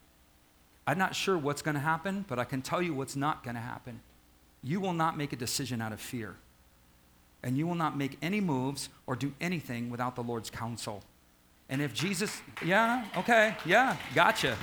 I'm 0.87 0.97
not 0.97 1.13
sure 1.13 1.37
what's 1.37 1.61
going 1.61 1.75
to 1.75 1.81
happen, 1.81 2.23
but 2.29 2.39
I 2.39 2.45
can 2.45 2.61
tell 2.61 2.81
you 2.81 2.93
what's 2.93 3.17
not 3.17 3.43
going 3.43 3.55
to 3.55 3.61
happen. 3.61 3.99
You 4.63 4.79
will 4.79 4.93
not 4.93 5.17
make 5.17 5.33
a 5.33 5.35
decision 5.35 5.81
out 5.81 5.91
of 5.91 5.99
fear, 5.99 6.37
and 7.43 7.57
you 7.57 7.67
will 7.67 7.75
not 7.75 7.97
make 7.97 8.17
any 8.21 8.41
moves 8.41 8.89
or 9.05 9.15
do 9.15 9.33
anything 9.39 9.89
without 9.89 10.15
the 10.15 10.23
Lord's 10.23 10.49
counsel. 10.49 11.03
And 11.69 11.81
if 11.81 11.93
Jesus, 11.93 12.41
yeah, 12.65 13.05
okay, 13.17 13.55
yeah, 13.65 13.97
gotcha. 14.15 14.57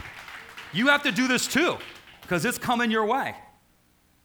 You 0.72 0.88
have 0.88 1.02
to 1.02 1.12
do 1.12 1.28
this 1.28 1.46
too, 1.46 1.76
because 2.22 2.44
it's 2.44 2.58
coming 2.58 2.90
your 2.90 3.04
way. 3.06 3.34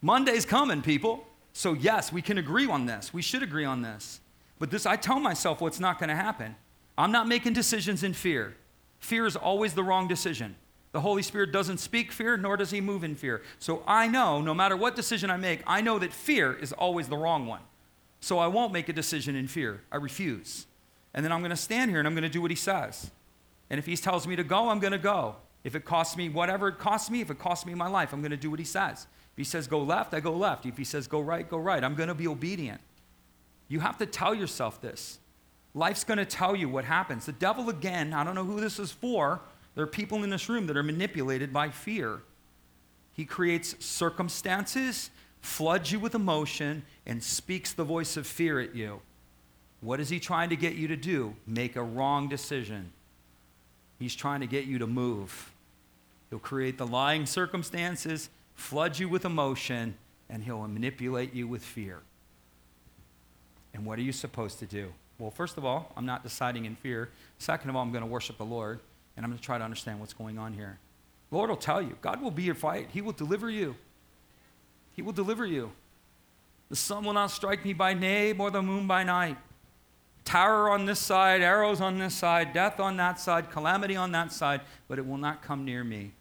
Monday's 0.01 0.45
coming, 0.45 0.81
people. 0.81 1.25
So, 1.51 1.73
yes, 1.73 2.13
we 2.13 2.21
can 2.21 2.37
agree 2.37 2.67
on 2.67 2.85
this. 2.85 3.13
We 3.13 3.21
should 3.21 3.43
agree 3.43 3.65
on 3.65 3.81
this. 3.81 4.21
But 4.59 4.71
this, 4.71 4.85
I 4.85 4.95
tell 4.95 5.19
myself 5.19 5.61
what's 5.61 5.79
not 5.79 5.99
going 5.99 6.09
to 6.09 6.15
happen. 6.15 6.55
I'm 6.97 7.11
not 7.11 7.27
making 7.27 7.53
decisions 7.53 8.03
in 8.03 8.13
fear. 8.13 8.55
Fear 8.99 9.25
is 9.25 9.35
always 9.35 9.73
the 9.73 9.83
wrong 9.83 10.07
decision. 10.07 10.55
The 10.91 11.01
Holy 11.01 11.21
Spirit 11.21 11.51
doesn't 11.51 11.77
speak 11.77 12.11
fear, 12.11 12.35
nor 12.35 12.57
does 12.57 12.71
he 12.71 12.81
move 12.81 13.03
in 13.03 13.15
fear. 13.15 13.41
So 13.59 13.83
I 13.85 14.07
know, 14.07 14.41
no 14.41 14.53
matter 14.53 14.75
what 14.75 14.95
decision 14.95 15.29
I 15.29 15.37
make, 15.37 15.61
I 15.67 15.81
know 15.81 15.99
that 15.99 16.13
fear 16.13 16.53
is 16.53 16.73
always 16.73 17.07
the 17.07 17.17
wrong 17.17 17.45
one. 17.45 17.61
So 18.19 18.39
I 18.39 18.47
won't 18.47 18.73
make 18.73 18.89
a 18.89 18.93
decision 18.93 19.35
in 19.35 19.47
fear. 19.47 19.81
I 19.91 19.97
refuse. 19.97 20.65
And 21.13 21.23
then 21.23 21.31
I'm 21.31 21.39
going 21.39 21.51
to 21.51 21.57
stand 21.57 21.89
here 21.91 21.99
and 21.99 22.07
I'm 22.07 22.13
going 22.13 22.23
to 22.23 22.29
do 22.29 22.41
what 22.41 22.51
he 22.51 22.55
says. 22.55 23.11
And 23.69 23.79
if 23.79 23.85
he 23.85 23.95
tells 23.95 24.27
me 24.27 24.35
to 24.35 24.43
go, 24.43 24.69
I'm 24.69 24.79
going 24.79 24.93
to 24.93 24.97
go. 24.97 25.35
If 25.63 25.75
it 25.75 25.85
costs 25.85 26.15
me 26.15 26.29
whatever 26.29 26.69
it 26.69 26.79
costs 26.79 27.09
me, 27.09 27.21
if 27.21 27.29
it 27.29 27.39
costs 27.39 27.65
me 27.65 27.73
my 27.73 27.87
life, 27.87 28.13
I'm 28.13 28.21
going 28.21 28.31
to 28.31 28.37
do 28.37 28.49
what 28.49 28.59
he 28.59 28.65
says 28.65 29.07
If 29.33 29.37
he 29.37 29.43
says 29.43 29.67
go 29.67 29.79
left, 29.79 30.13
I 30.13 30.19
go 30.19 30.33
left. 30.33 30.65
If 30.65 30.77
he 30.77 30.83
says 30.83 31.07
go 31.07 31.19
right, 31.19 31.49
go 31.49 31.57
right. 31.57 31.83
I'm 31.83 31.95
going 31.95 32.09
to 32.09 32.15
be 32.15 32.27
obedient. 32.27 32.81
You 33.67 33.81
have 33.81 33.97
to 33.99 34.05
tell 34.05 34.33
yourself 34.33 34.81
this. 34.81 35.19
Life's 35.73 36.03
going 36.03 36.17
to 36.17 36.25
tell 36.25 36.55
you 36.55 36.67
what 36.67 36.85
happens. 36.85 37.25
The 37.25 37.31
devil, 37.33 37.69
again, 37.69 38.13
I 38.13 38.23
don't 38.23 38.35
know 38.35 38.45
who 38.45 38.59
this 38.59 38.79
is 38.79 38.91
for. 38.91 39.41
There 39.75 39.83
are 39.83 39.87
people 39.87 40.23
in 40.23 40.29
this 40.29 40.49
room 40.49 40.65
that 40.67 40.75
are 40.75 40.83
manipulated 40.83 41.53
by 41.53 41.69
fear. 41.69 42.21
He 43.13 43.25
creates 43.25 43.75
circumstances, 43.83 45.11
floods 45.41 45.91
you 45.91 45.99
with 45.99 46.15
emotion, 46.15 46.83
and 47.05 47.23
speaks 47.23 47.73
the 47.73 47.83
voice 47.83 48.17
of 48.17 48.27
fear 48.27 48.59
at 48.59 48.75
you. 48.75 49.01
What 49.81 49.99
is 49.99 50.09
he 50.09 50.19
trying 50.19 50.49
to 50.49 50.55
get 50.55 50.75
you 50.75 50.87
to 50.89 50.95
do? 50.95 51.35
Make 51.47 51.75
a 51.75 51.83
wrong 51.83 52.27
decision. 52.27 52.91
He's 53.97 54.15
trying 54.15 54.41
to 54.41 54.47
get 54.47 54.65
you 54.65 54.79
to 54.79 54.87
move. 54.87 55.51
He'll 56.29 56.39
create 56.39 56.77
the 56.77 56.87
lying 56.87 57.25
circumstances, 57.25 58.29
flood 58.55 58.99
you 58.99 59.09
with 59.09 59.25
emotion, 59.25 59.95
and 60.29 60.43
he'll 60.43 60.67
manipulate 60.67 61.33
you 61.33 61.47
with 61.47 61.63
fear. 61.63 61.99
And 63.73 63.85
what 63.85 63.97
are 63.99 64.03
you 64.03 64.11
supposed 64.11 64.59
to 64.59 64.65
do? 64.65 64.91
Well, 65.17 65.31
first 65.31 65.57
of 65.57 65.65
all, 65.65 65.91
I'm 65.97 66.05
not 66.05 66.23
deciding 66.23 66.65
in 66.65 66.75
fear. 66.75 67.09
Second 67.39 67.69
of 67.69 67.75
all, 67.75 67.81
I'm 67.81 67.91
going 67.91 68.03
to 68.03 68.09
worship 68.09 68.37
the 68.37 68.45
Lord, 68.45 68.79
and 69.15 69.25
I'm 69.25 69.31
going 69.31 69.39
to 69.39 69.43
try 69.43 69.57
to 69.57 69.63
understand 69.63 69.99
what's 69.99 70.13
going 70.13 70.37
on 70.37 70.53
here. 70.53 70.79
Lord 71.31 71.49
will 71.49 71.57
tell 71.57 71.81
you. 71.81 71.97
God 72.01 72.21
will 72.21 72.31
be 72.31 72.43
your 72.43 72.55
fight. 72.55 72.89
He 72.91 73.01
will 73.01 73.13
deliver 73.13 73.49
you. 73.49 73.75
He 74.99 75.01
will 75.01 75.13
deliver 75.13 75.45
you. 75.45 75.71
The 76.67 76.75
sun 76.75 77.05
will 77.05 77.13
not 77.13 77.31
strike 77.31 77.63
me 77.63 77.71
by 77.71 77.93
day, 77.93 78.33
or 78.33 78.51
the 78.51 78.61
moon 78.61 78.85
by 78.85 79.05
night. 79.05 79.37
Terror 80.25 80.69
on 80.69 80.85
this 80.85 80.99
side, 80.99 81.41
arrows 81.41 81.79
on 81.79 81.97
this 81.97 82.13
side, 82.13 82.51
death 82.51 82.81
on 82.81 82.97
that 82.97 83.17
side, 83.17 83.49
calamity 83.49 83.95
on 83.95 84.11
that 84.11 84.33
side, 84.33 84.59
but 84.89 84.99
it 84.99 85.07
will 85.07 85.17
not 85.17 85.41
come 85.41 85.63
near 85.63 85.85
me. 85.85 86.11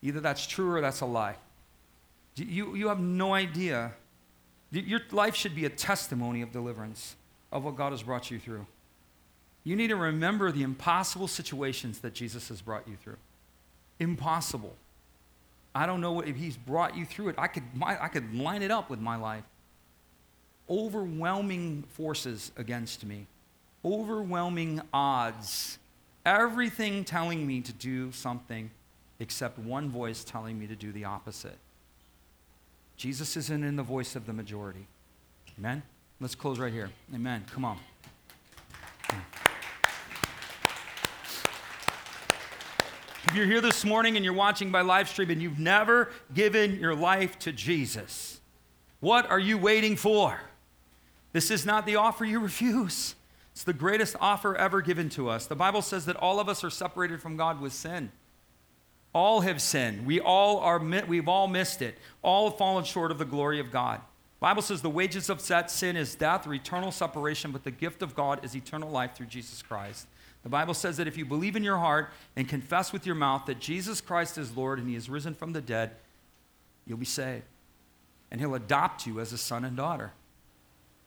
Either 0.00 0.20
that's 0.20 0.46
true 0.46 0.72
or 0.72 0.80
that's 0.80 1.02
a 1.02 1.04
lie. 1.04 1.36
You, 2.34 2.74
you 2.74 2.88
have 2.88 2.98
no 2.98 3.34
idea. 3.34 3.92
Your 4.72 5.02
life 5.10 5.34
should 5.34 5.54
be 5.54 5.66
a 5.66 5.68
testimony 5.68 6.40
of 6.40 6.52
deliverance, 6.52 7.14
of 7.52 7.62
what 7.62 7.76
God 7.76 7.92
has 7.92 8.02
brought 8.02 8.30
you 8.30 8.38
through. 8.38 8.64
You 9.64 9.76
need 9.76 9.88
to 9.88 9.96
remember 9.96 10.50
the 10.50 10.62
impossible 10.62 11.28
situations 11.28 11.98
that 11.98 12.14
Jesus 12.14 12.48
has 12.48 12.62
brought 12.62 12.88
you 12.88 12.96
through. 12.96 13.18
Impossible. 13.98 14.74
I 15.74 15.86
don't 15.86 16.00
know 16.00 16.20
if 16.20 16.36
he's 16.36 16.56
brought 16.56 16.96
you 16.96 17.04
through 17.04 17.28
it. 17.28 17.36
I 17.38 17.46
could, 17.46 17.62
my, 17.74 18.02
I 18.02 18.08
could 18.08 18.34
line 18.34 18.62
it 18.62 18.70
up 18.70 18.90
with 18.90 19.00
my 19.00 19.16
life. 19.16 19.44
Overwhelming 20.68 21.84
forces 21.94 22.52
against 22.56 23.04
me, 23.04 23.26
overwhelming 23.84 24.80
odds, 24.92 25.78
everything 26.24 27.04
telling 27.04 27.46
me 27.46 27.60
to 27.60 27.72
do 27.72 28.12
something 28.12 28.70
except 29.18 29.58
one 29.58 29.90
voice 29.90 30.24
telling 30.24 30.58
me 30.58 30.66
to 30.66 30.76
do 30.76 30.92
the 30.92 31.04
opposite. 31.04 31.58
Jesus 32.96 33.36
isn't 33.36 33.64
in 33.64 33.76
the 33.76 33.82
voice 33.82 34.14
of 34.16 34.26
the 34.26 34.32
majority. 34.32 34.86
Amen? 35.58 35.82
Let's 36.20 36.34
close 36.34 36.58
right 36.58 36.72
here. 36.72 36.90
Amen. 37.14 37.44
Come 37.50 37.64
on. 37.64 37.78
If 43.30 43.36
you're 43.36 43.46
here 43.46 43.60
this 43.60 43.84
morning 43.84 44.16
and 44.16 44.24
you're 44.24 44.34
watching 44.34 44.72
by 44.72 44.80
live 44.80 45.08
stream 45.08 45.30
and 45.30 45.40
you've 45.40 45.60
never 45.60 46.10
given 46.34 46.80
your 46.80 46.96
life 46.96 47.38
to 47.38 47.52
Jesus, 47.52 48.40
what 48.98 49.30
are 49.30 49.38
you 49.38 49.56
waiting 49.56 49.94
for? 49.94 50.40
This 51.32 51.48
is 51.52 51.64
not 51.64 51.86
the 51.86 51.94
offer 51.94 52.24
you 52.24 52.40
refuse. 52.40 53.14
It's 53.52 53.62
the 53.62 53.72
greatest 53.72 54.16
offer 54.20 54.56
ever 54.56 54.82
given 54.82 55.08
to 55.10 55.28
us. 55.28 55.46
The 55.46 55.54
Bible 55.54 55.80
says 55.80 56.06
that 56.06 56.16
all 56.16 56.40
of 56.40 56.48
us 56.48 56.64
are 56.64 56.70
separated 56.70 57.22
from 57.22 57.36
God 57.36 57.60
with 57.60 57.72
sin. 57.72 58.10
All 59.14 59.42
have 59.42 59.62
sinned. 59.62 60.06
We 60.06 60.18
all 60.18 60.58
are, 60.58 60.80
we've 60.80 61.28
all 61.28 61.46
missed 61.46 61.82
it. 61.82 61.98
All 62.22 62.50
have 62.50 62.58
fallen 62.58 62.82
short 62.82 63.12
of 63.12 63.18
the 63.18 63.24
glory 63.24 63.60
of 63.60 63.70
God. 63.70 64.00
Bible 64.40 64.62
says 64.62 64.82
the 64.82 64.90
wages 64.90 65.30
of 65.30 65.40
sin 65.40 65.96
is 65.96 66.16
death 66.16 66.48
or 66.48 66.54
eternal 66.54 66.90
separation, 66.90 67.52
but 67.52 67.62
the 67.62 67.70
gift 67.70 68.02
of 68.02 68.16
God 68.16 68.44
is 68.44 68.56
eternal 68.56 68.90
life 68.90 69.14
through 69.14 69.26
Jesus 69.26 69.62
Christ. 69.62 70.08
The 70.42 70.48
Bible 70.48 70.74
says 70.74 70.96
that 70.96 71.06
if 71.06 71.18
you 71.18 71.24
believe 71.24 71.54
in 71.54 71.62
your 71.62 71.76
heart 71.76 72.10
and 72.34 72.48
confess 72.48 72.92
with 72.92 73.04
your 73.04 73.14
mouth 73.14 73.46
that 73.46 73.60
Jesus 73.60 74.00
Christ 74.00 74.38
is 74.38 74.56
Lord 74.56 74.78
and 74.78 74.88
he 74.88 74.96
is 74.96 75.10
risen 75.10 75.34
from 75.34 75.52
the 75.52 75.60
dead, 75.60 75.90
you'll 76.86 76.98
be 76.98 77.04
saved. 77.04 77.44
And 78.30 78.40
he'll 78.40 78.54
adopt 78.54 79.06
you 79.06 79.20
as 79.20 79.32
a 79.32 79.38
son 79.38 79.64
and 79.64 79.76
daughter. 79.76 80.12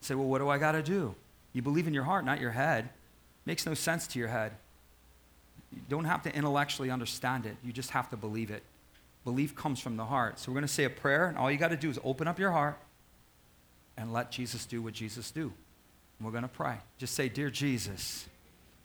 say, 0.02 0.14
well, 0.14 0.28
what 0.28 0.40
do 0.40 0.50
I 0.50 0.58
got 0.58 0.74
to 0.74 0.84
do? 0.84 1.16
You 1.54 1.62
believe 1.62 1.88
in 1.88 1.94
your 1.94 2.04
heart, 2.04 2.26
not 2.26 2.40
your 2.40 2.52
head. 2.52 2.90
Makes 3.46 3.66
no 3.66 3.74
sense 3.74 4.08
to 4.08 4.20
your 4.20 4.28
head. 4.28 4.52
You 5.72 5.82
don't 5.90 6.06
have 6.06 6.22
to 6.24 6.36
intellectually 6.36 6.92
understand 6.92 7.46
it, 7.46 7.56
you 7.64 7.74
just 7.74 7.92
have 7.92 8.10
to 8.12 8.18
believe 8.18 8.52
it. 8.52 8.64
Belief 9.24 9.56
comes 9.56 9.80
from 9.80 9.96
the 9.98 10.06
heart. 10.06 10.38
So 10.38 10.52
we're 10.52 10.56
going 10.56 10.68
to 10.68 10.74
say 10.74 10.84
a 10.84 10.90
prayer, 10.90 11.28
and 11.28 11.38
all 11.38 11.50
you 11.50 11.58
got 11.58 11.70
to 11.70 11.78
do 11.78 11.90
is 11.90 11.98
open 12.04 12.28
up 12.28 12.38
your 12.38 12.52
heart 12.52 12.78
and 13.98 14.12
let 14.12 14.32
Jesus 14.32 14.66
do 14.66 14.82
what 14.82 14.94
Jesus 14.94 15.32
do. 15.32 15.54
And 16.20 16.26
we're 16.26 16.32
going 16.32 16.44
to 16.44 16.50
pray. 16.50 16.78
Just 16.98 17.16
say, 17.16 17.30
Dear 17.30 17.50
Jesus, 17.50 18.28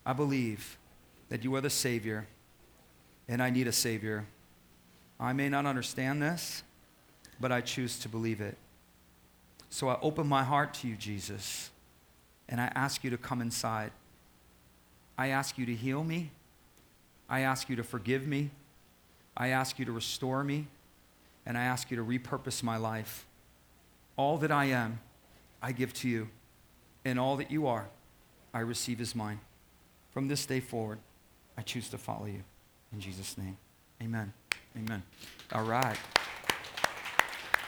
I 0.09 0.15
believe 0.15 0.79
that 1.29 1.45
you 1.45 1.55
are 1.55 1.61
the 1.61 1.69
Savior, 1.69 2.27
and 3.29 3.43
I 3.43 3.51
need 3.51 3.67
a 3.67 3.73
Savior. 3.73 4.25
I 5.21 5.35
may 5.35 5.51
not 5.51 5.67
understand 5.67 6.23
this, 6.23 6.63
but 7.39 7.53
I 7.53 7.61
choose 7.61 7.99
to 7.99 8.09
believe 8.09 8.41
it. 8.41 8.57
So 9.69 9.91
I 9.91 9.99
open 10.01 10.27
my 10.27 10.45
heart 10.45 10.73
to 10.75 10.89
you, 10.89 10.97
Jesus, 10.97 11.69
and 12.49 12.59
I 12.59 12.73
ask 12.75 13.05
you 13.05 13.11
to 13.11 13.19
come 13.19 13.43
inside. 13.43 13.91
I 15.19 15.29
ask 15.29 15.59
you 15.59 15.67
to 15.67 15.75
heal 15.75 16.03
me. 16.03 16.31
I 17.29 17.41
ask 17.41 17.69
you 17.69 17.77
to 17.77 17.85
forgive 17.85 18.27
me. 18.27 18.51
I 19.37 19.49
ask 19.49 19.79
you 19.79 19.85
to 19.85 19.93
restore 19.93 20.43
me. 20.43 20.69
And 21.45 21.59
I 21.59 21.65
ask 21.65 21.91
you 21.91 21.99
to 21.99 22.03
repurpose 22.03 22.63
my 22.63 22.79
life. 22.79 23.27
All 24.17 24.39
that 24.39 24.51
I 24.51 24.67
am, 24.67 25.01
I 25.61 25.73
give 25.73 25.93
to 25.95 26.09
you. 26.09 26.29
and 27.05 27.19
all 27.19 27.37
that 27.37 27.51
you 27.51 27.67
are, 27.67 27.89
I 28.55 28.61
receive 28.61 29.01
as 29.01 29.15
mine. 29.15 29.41
From 30.19 30.27
this 30.27 30.47
day 30.47 30.59
forward, 30.59 30.99
I 31.57 31.63
choose 31.63 31.89
to 31.91 31.97
follow 31.97 32.27
you. 32.27 32.43
In 32.93 32.99
Jesus' 32.99 33.39
name, 33.39 33.57
amen. 34.03 34.33
Amen. 34.77 35.01
All 35.53 35.63
right. 35.63 35.97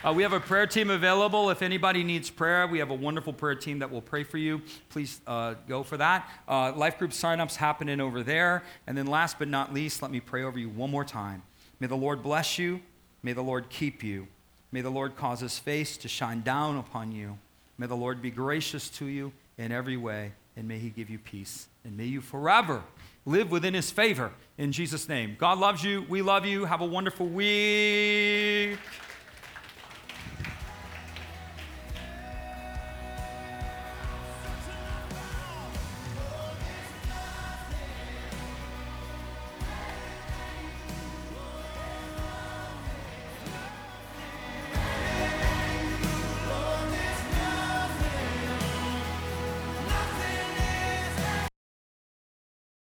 Uh, 0.03 0.13
we 0.13 0.25
have 0.25 0.33
a 0.33 0.41
prayer 0.41 0.67
team 0.67 0.91
available. 0.91 1.51
If 1.51 1.63
anybody 1.63 2.03
needs 2.03 2.29
prayer, 2.29 2.67
we 2.67 2.81
have 2.81 2.91
a 2.91 2.95
wonderful 2.95 3.33
prayer 3.33 3.55
team 3.55 3.79
that 3.79 3.93
will 3.93 4.03
pray 4.03 4.25
for 4.25 4.37
you. 4.37 4.63
Please 4.89 5.21
uh, 5.29 5.55
go 5.69 5.85
for 5.85 5.97
that. 5.99 6.29
Uh, 6.49 6.73
life 6.73 6.99
group 6.99 7.13
signups 7.13 7.55
happening 7.55 8.01
over 8.01 8.25
there. 8.25 8.65
And 8.89 8.99
then, 8.99 9.07
last 9.07 9.39
but 9.39 9.47
not 9.47 9.73
least, 9.73 10.03
let 10.03 10.11
me 10.11 10.19
pray 10.19 10.43
over 10.43 10.59
you 10.59 10.71
one 10.71 10.91
more 10.91 11.05
time. 11.05 11.45
May 11.79 11.87
the 11.87 11.97
Lord 11.97 12.21
bless 12.21 12.59
you. 12.59 12.81
May 13.23 13.33
the 13.33 13.43
Lord 13.43 13.69
keep 13.69 14.03
you. 14.03 14.27
May 14.73 14.81
the 14.81 14.91
Lord 14.91 15.15
cause 15.15 15.39
his 15.39 15.61
face 15.61 15.97
to 15.99 16.09
shine 16.09 16.41
down 16.41 16.79
upon 16.79 17.13
you. 17.13 17.39
May 17.79 17.87
the 17.87 17.97
Lord 17.97 18.21
be 18.21 18.33
gracious 18.33 18.89
to 18.99 19.05
you 19.05 19.31
in 19.57 19.71
every 19.71 19.97
way, 19.97 20.33
and 20.57 20.67
may 20.67 20.81
he 20.81 20.91
give 20.91 21.11
you 21.11 21.21
peace. 21.21 21.69
And 21.85 21.97
may 21.97 22.07
you 22.07 22.21
forever 22.21 22.83
live 23.25 23.51
within 23.51 23.75
his 23.75 23.91
favor 23.91 24.33
in 24.59 24.73
Jesus' 24.73 25.09
name. 25.09 25.37
God 25.39 25.59
loves 25.59 25.83
you. 25.83 26.05
We 26.09 26.23
love 26.23 26.45
you. 26.45 26.65
Have 26.65 26.81
a 26.81 26.87
wonderful 26.87 27.27
week. 27.27 28.79